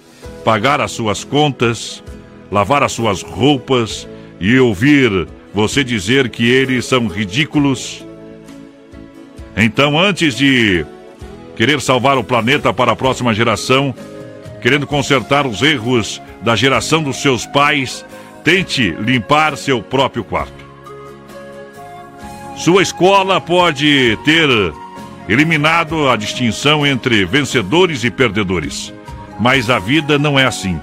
pagar 0.45 0.79
as 0.79 0.91
suas 0.91 1.23
contas, 1.23 2.03
lavar 2.51 2.83
as 2.83 2.91
suas 2.91 3.21
roupas 3.21 4.07
e 4.39 4.57
ouvir 4.59 5.27
você 5.53 5.83
dizer 5.83 6.29
que 6.29 6.47
eles 6.47 6.85
são 6.85 7.07
ridículos. 7.07 8.05
Então, 9.57 9.99
antes 9.99 10.35
de 10.35 10.85
querer 11.55 11.81
salvar 11.81 12.17
o 12.17 12.23
planeta 12.23 12.71
para 12.71 12.93
a 12.93 12.95
próxima 12.95 13.33
geração, 13.33 13.93
querendo 14.61 14.87
consertar 14.87 15.45
os 15.45 15.61
erros 15.61 16.21
da 16.41 16.55
geração 16.55 17.03
dos 17.03 17.17
seus 17.21 17.45
pais, 17.45 18.05
tente 18.43 18.91
limpar 18.91 19.57
seu 19.57 19.81
próprio 19.81 20.23
quarto. 20.23 20.68
Sua 22.59 22.81
escola 22.81 23.39
pode 23.39 24.19
ter 24.25 24.49
eliminado 25.29 26.09
a 26.09 26.17
distinção 26.17 26.85
entre 26.85 27.23
vencedores 27.23 28.03
e 28.03 28.11
perdedores. 28.11 28.93
Mas 29.39 29.69
a 29.69 29.79
vida 29.79 30.19
não 30.19 30.37
é 30.37 30.45
assim. 30.45 30.77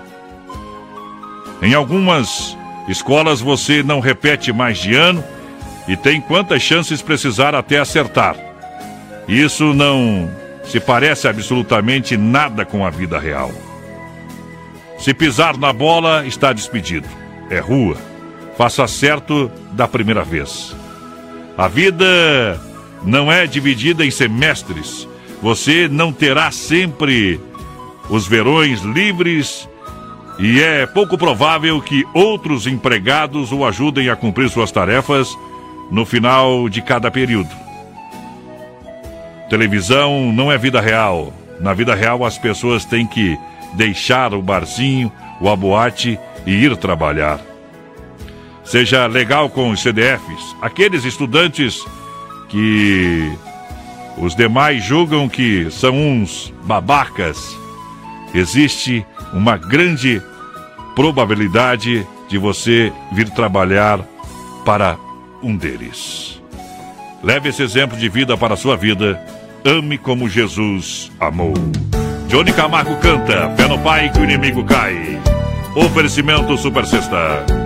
Em 1.61 1.75
algumas 1.75 2.57
escolas 2.89 3.43
você 3.43 3.83
não 3.83 4.01
repete 4.01 4.55
mais 4.55 4.79
de 4.79 4.95
ano 4.95 5.23
e 5.87 5.99
tem 5.99 6.19
quantas 6.19 6.63
chances 6.63 7.03
precisar 7.03 7.55
até 7.55 7.79
acertar. 7.79 8.37
Isso 9.29 9.75
não 9.75 10.31
se 10.65 10.81
parece 10.81 11.29
absolutamente 11.29 12.17
nada 12.17 12.65
com 12.65 12.87
a 12.87 12.91
vida 12.91 13.19
real. 13.19 13.53
Se 14.99 15.13
pisar 15.13 15.59
na 15.59 15.75
bola, 15.75 16.27
está 16.27 16.55
despedido. 16.55 17.07
É 17.51 17.59
rua. 17.59 17.99
Faça 18.57 18.89
certo 18.89 19.51
da 19.73 19.87
primeira 19.87 20.25
vez. 20.25 20.75
A 21.57 21.69
vida 21.69 22.61
não 23.03 23.33
é 23.33 23.47
dividida 23.47 24.05
em 24.05 24.11
semestres. 24.11 25.09
Você 25.43 25.89
não 25.89 26.13
terá 26.13 26.51
sempre 26.51 27.41
os 28.11 28.27
verões 28.27 28.83
livres 28.83 29.69
e 30.39 30.61
é 30.61 30.87
pouco 30.87 31.17
provável 31.17 31.81
que 31.81 32.05
outros 32.13 32.67
empregados 32.67 33.53
o 33.53 33.65
ajudem 33.65 34.11
a 34.11 34.17
cumprir 34.17 34.51
suas 34.51 34.71
tarefas 34.71 35.37
no 35.91 36.05
final 36.05 36.69
de 36.69 36.83
cada 36.83 37.11
período. 37.11 37.51
Televisão 39.49 40.33
não 40.33 40.53
é 40.53 40.59
vida 40.59 40.81
real. 40.81 41.33
Na 41.61 41.73
vida 41.73 41.95
real, 41.95 42.25
as 42.25 42.37
pessoas 42.37 42.85
têm 42.85 43.07
que 43.07 43.39
deixar 43.75 44.35
o 44.35 44.43
barzinho, 44.43 45.11
o 45.41 45.49
aboate 45.49 46.19
e 46.45 46.53
ir 46.53 46.77
trabalhar. 46.77 47.41
Seja 48.67 49.07
legal 49.07 49.49
com 49.49 49.71
os 49.71 49.81
CDFs, 49.81 50.57
aqueles 50.61 51.05
estudantes 51.05 51.85
que 52.49 53.33
os 54.19 54.35
demais 54.35 54.83
julgam 54.85 55.29
que 55.29 55.71
são 55.71 55.95
uns 55.95 56.53
babacas, 56.65 57.57
existe 58.35 59.07
uma 59.33 59.57
grande 59.57 60.21
probabilidade 60.95 62.07
de 62.29 62.39
você 62.39 62.93
vir 63.13 63.31
trabalhar 63.31 64.01
para 64.65 64.97
um 65.43 65.57
deles. 65.57 66.43
Leve 67.23 67.51
esse 67.51 67.63
exemplo 67.63 67.97
de 67.97 68.09
vida 68.09 68.37
para 68.37 68.55
a 68.55 68.57
sua 68.57 68.77
vida. 68.77 69.21
Ame 69.65 69.99
como 69.99 70.29
Jesus 70.29 71.11
amou. 71.21 71.55
Johnny 72.29 72.53
Camargo 72.53 72.97
canta, 72.97 73.55
Fé 73.57 73.69
no 73.69 73.79
Pai 73.79 74.11
que 74.11 74.19
o 74.19 74.25
inimigo 74.25 74.65
cai. 74.65 75.21
Oferecimento 75.75 76.57
Super 76.57 76.87
Sexta. 76.87 77.66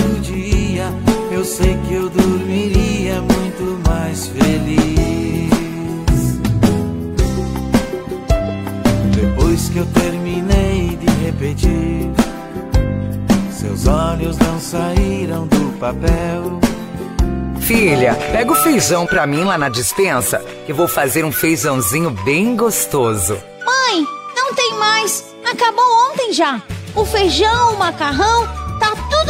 sei 1.51 1.77
que 1.85 1.93
eu 1.95 2.09
dormiria 2.09 3.21
muito 3.21 3.89
mais 3.89 4.27
feliz. 4.27 5.51
Depois 9.13 9.67
que 9.67 9.79
eu 9.79 9.85
terminei 9.87 10.95
de 10.95 11.25
repetir, 11.25 12.09
seus 13.51 13.85
olhos 13.85 14.37
não 14.37 14.59
saíram 14.61 15.45
do 15.47 15.77
papel. 15.77 16.59
Filha, 17.59 18.15
pega 18.31 18.51
o 18.51 18.55
feijão 18.55 19.05
pra 19.05 19.27
mim 19.27 19.43
lá 19.43 19.57
na 19.57 19.67
dispensa, 19.67 20.39
que 20.65 20.71
eu 20.71 20.75
vou 20.75 20.87
fazer 20.87 21.25
um 21.25 21.33
feijãozinho 21.33 22.11
bem 22.23 22.55
gostoso. 22.55 23.37
Mãe, 23.65 24.05
não 24.37 24.53
tem 24.55 24.73
mais. 24.75 25.25
Acabou 25.45 25.85
ontem 26.09 26.31
já. 26.31 26.61
O 26.95 27.03
feijão, 27.03 27.73
o 27.73 27.77
macarrão, 27.77 28.47
tá 28.79 28.95
tudo. 29.09 29.20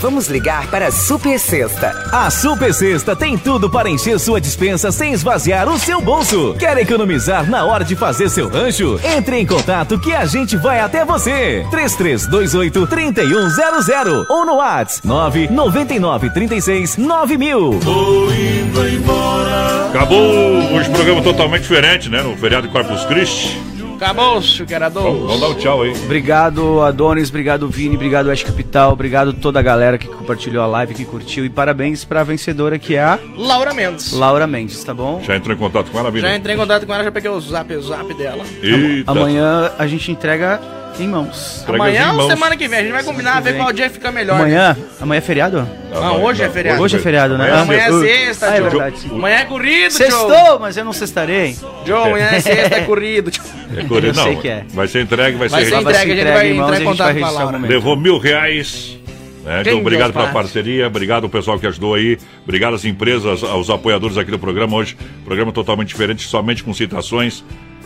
Vamos 0.00 0.28
ligar 0.28 0.68
para 0.68 0.86
a 0.86 0.92
Super 0.92 1.40
Sexta. 1.40 1.90
A 2.12 2.30
Super 2.30 2.72
Sexta 2.72 3.16
tem 3.16 3.36
tudo 3.36 3.68
para 3.68 3.90
encher 3.90 4.18
sua 4.20 4.40
dispensa 4.40 4.92
sem 4.92 5.12
esvaziar 5.12 5.68
o 5.68 5.76
seu 5.76 6.00
bolso. 6.00 6.54
Quer 6.56 6.78
economizar 6.78 7.50
na 7.50 7.64
hora 7.64 7.84
de 7.84 7.96
fazer 7.96 8.28
seu 8.28 8.48
rancho? 8.48 9.00
Entre 9.02 9.40
em 9.40 9.46
contato 9.46 9.98
que 9.98 10.14
a 10.14 10.24
gente 10.24 10.56
vai 10.56 10.78
até 10.78 11.04
você. 11.04 11.66
3328 11.70 12.86
3100 12.86 14.26
ou 14.28 14.46
no 14.46 14.54
WhatsApp 14.56 15.06
999 15.06 16.30
36 16.30 16.96
9000. 16.96 17.80
Tô 17.80 18.30
indo 18.30 18.88
embora. 18.88 19.88
Acabou 19.88 20.76
os 20.76 20.86
programas 20.88 21.24
totalmente 21.24 21.62
diferentes, 21.62 22.08
né? 22.08 22.22
No 22.22 22.36
feriado 22.36 22.68
de 22.68 22.72
Corpus 22.72 23.04
Christi. 23.06 23.60
Acabou, 23.98 24.40
chuquerador. 24.40 25.02
Vamos, 25.02 25.22
vamos 25.22 25.40
dar 25.40 25.48
um 25.48 25.54
tchau 25.54 25.82
aí. 25.82 25.90
Obrigado, 25.90 26.82
Adonis, 26.82 27.30
obrigado, 27.30 27.68
Vini, 27.68 27.96
obrigado, 27.96 28.26
Oeste 28.26 28.46
Capital, 28.46 28.92
obrigado 28.92 29.32
toda 29.32 29.58
a 29.58 29.62
galera 29.62 29.98
que 29.98 30.06
compartilhou 30.06 30.62
a 30.62 30.66
live, 30.68 30.94
que 30.94 31.04
curtiu 31.04 31.44
e 31.44 31.50
parabéns 31.50 32.04
pra 32.04 32.22
vencedora 32.22 32.78
que 32.78 32.94
é 32.94 33.02
a 33.02 33.18
Laura 33.36 33.74
Mendes. 33.74 34.12
Laura 34.12 34.46
Mendes, 34.46 34.84
tá 34.84 34.94
bom? 34.94 35.20
Já 35.24 35.34
entrou 35.34 35.52
em 35.54 35.58
contato 35.58 35.90
com 35.90 35.98
ela, 35.98 36.12
Vini? 36.12 36.22
Já 36.22 36.36
entrei 36.36 36.54
em 36.54 36.58
contato 36.58 36.86
com 36.86 36.94
ela, 36.94 37.02
já 37.02 37.10
peguei 37.10 37.28
o 37.28 37.40
zap, 37.40 37.74
o 37.74 37.82
zap 37.82 38.14
dela. 38.14 38.44
Eita. 38.62 39.10
Amanhã 39.10 39.72
a 39.76 39.86
gente 39.88 40.12
entrega 40.12 40.60
em 41.00 41.08
mãos. 41.08 41.64
Amanhã 41.66 42.12
em 42.12 42.16
ou 42.16 42.28
semana 42.28 42.56
que 42.56 42.66
vem? 42.68 42.78
A 42.78 42.82
gente 42.82 42.92
vai 42.92 43.04
combinar, 43.04 43.40
ver 43.40 43.56
qual 43.56 43.72
dia 43.72 43.90
fica 43.90 44.10
melhor. 44.10 44.36
Amanhã? 44.36 44.76
Amanhã 45.00 45.18
é 45.18 45.22
feriado? 45.22 45.68
Não, 45.92 46.22
hoje 46.24 46.42
é 46.42 46.48
feriado. 46.48 46.82
Hoje 46.82 46.96
é 46.96 46.98
feriado, 46.98 47.38
né? 47.38 47.50
Amanhã 47.52 47.82
é 47.82 47.90
Uh, 47.90 48.00
sexta, 48.02 48.50
ah, 48.50 48.56
é 48.56 48.60
verdade. 48.60 49.08
Amanhã 49.10 49.36
é 49.36 49.44
corrido, 49.44 49.90
Joe. 49.90 50.06
Sextou, 50.10 50.58
mas 50.60 50.76
eu 50.76 50.84
não 50.84 50.92
sextarei. 50.92 51.56
Joe, 51.86 52.08
amanhã 52.08 52.26
é 52.26 52.40
sexta, 52.40 52.76
é 52.76 52.80
corrido. 52.82 53.30
É 53.76 53.84
corrido, 53.84 54.14
não. 54.14 54.24
sei 54.24 54.36
que 54.36 54.48
é. 54.48 54.64
Vai 54.70 54.88
ser 54.88 55.02
entregue, 55.02 55.36
vai, 55.36 55.48
Vai 55.48 55.60
ser 55.64 55.70
ser 55.70 55.76
registrado. 55.76 55.90
entregue, 56.08 56.12
a 56.12 56.24
gente 56.24 56.32
vai 56.34 56.50
entrar 56.66 56.80
em 56.80 56.84
contato 56.84 57.18
com 57.18 57.24
a 57.24 57.30
Laura. 57.30 57.58
Levou 57.58 57.96
mil 57.96 58.18
reais. 58.18 58.98
Né? 59.44 59.62
Então, 59.62 59.78
obrigado 59.78 60.12
pela 60.12 60.24
parte? 60.24 60.34
parceria, 60.34 60.86
obrigado 60.86 61.24
ao 61.24 61.30
pessoal 61.30 61.58
que 61.58 61.66
ajudou 61.66 61.94
aí, 61.94 62.18
obrigado 62.44 62.74
às 62.74 62.84
empresas, 62.84 63.42
aos 63.42 63.70
apoiadores 63.70 64.16
aqui 64.18 64.30
do 64.30 64.38
programa 64.38 64.76
hoje. 64.76 64.96
Programa 65.24 65.52
totalmente 65.52 65.88
diferente, 65.88 66.26
somente 66.26 66.62
com 66.62 66.74
citações. 66.74 67.44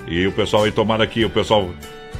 E 0.09 0.27
o 0.27 0.33
pessoal 0.33 0.65
aí, 0.65 0.73
tomara 0.73 1.05
aqui, 1.05 1.25
o 1.25 1.31
pessoal 1.31 1.71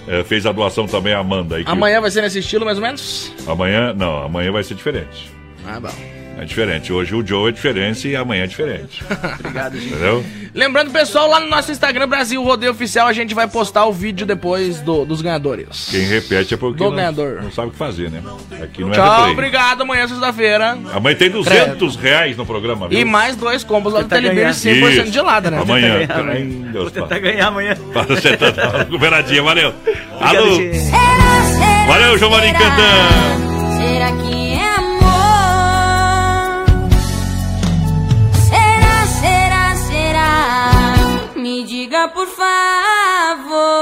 eh, 0.07 0.23
fez 0.25 0.47
a 0.47 0.53
doação 0.53 0.87
também, 0.87 1.13
a 1.13 1.19
Amanda. 1.19 1.57
Aí, 1.57 1.65
que- 1.65 1.71
Amanhã 1.71 2.01
vai 2.01 2.11
ser 2.11 2.23
nesse 2.23 2.39
estilo, 2.39 2.65
mais 2.65 2.79
ou 2.79 2.83
menos? 2.85 3.33
Amanhã, 3.47 3.93
não, 3.93 4.23
amanhã 4.25 4.53
vai 4.53 4.63
ser 4.63 4.75
diferente. 4.75 5.31
Ah, 5.67 5.81
bom. 5.81 6.22
É 6.39 6.45
diferente. 6.45 6.93
Hoje 6.93 7.15
o 7.15 7.25
Joe 7.25 7.51
é 7.51 7.53
diferente 7.53 8.09
e 8.09 8.17
amanhã 8.17 8.45
é 8.45 8.47
diferente. 8.47 9.03
Obrigado, 9.39 9.79
gente. 9.79 9.93
Entendeu? 9.93 10.25
Lembrando, 10.55 10.91
pessoal, 10.91 11.29
lá 11.29 11.41
no 11.41 11.49
nosso 11.49 11.71
Instagram, 11.73 12.09
Brasil 12.09 12.43
Rodeio 12.43 12.73
Oficial, 12.73 13.07
a 13.07 13.13
gente 13.13 13.35
vai 13.35 13.47
postar 13.49 13.87
o 13.87 13.93
vídeo 13.93 14.27
depois 14.27 14.81
do- 14.81 15.05
dos 15.05 15.23
ganhadores. 15.23 15.89
Quem 15.91 16.01
repete 16.03 16.55
é 16.55 16.57
porque 16.57 16.79
Do 16.79 16.91
não, 16.91 16.97
ganhador. 16.97 17.41
não 17.43 17.51
sabe 17.53 17.69
o 17.69 17.71
que 17.71 17.79
fazer, 17.79 18.11
né? 18.11 18.21
Aqui 18.63 18.83
não 18.83 18.91
é 18.91 18.95
Tchau, 18.95 19.11
replay. 19.17 19.33
obrigado. 19.33 19.83
Amanhã, 19.83 20.09
sexta-feira. 20.09 20.79
Amanhã 20.93 21.17
tem 21.17 21.31
200 21.31 21.97
reais 21.97 22.37
no 22.37 22.45
programa, 22.45 22.89
viu? 22.89 22.99
E 22.99 23.05
mais 23.05 23.37
dois 23.37 23.63
combos 23.65 23.93
lá 23.93 24.03
do 24.03 24.09
Telebir 24.09 24.35
ganhar. 24.35 24.51
100% 24.53 25.05
Isso. 25.05 25.13
gelada, 25.13 25.51
né? 25.51 25.59
Amanhã. 25.63 25.99
Tentar 26.01 26.15
ganhar 26.21 26.21
amanhã. 26.21 26.71
Deus, 26.73 26.83
Vou 26.83 26.91
tentar 27.03 27.19
ganhar 27.19 27.47
amanhã. 27.47 27.77
Para 27.93 28.03
você 28.03 28.37
tá 28.37 28.47
recuperadinha, 28.79 29.43
valeu. 29.43 29.73
Obrigado, 30.17 30.37
Alô. 30.37 30.55
gente. 30.57 30.91
Valeu, 31.87 32.19
João 32.19 32.31
Marinho 32.31 32.55
cantando. 32.55 33.79
Será 33.79 34.13
que 34.13 34.52
diga 41.83 42.07
por 42.15 42.29
favor. 42.29 43.73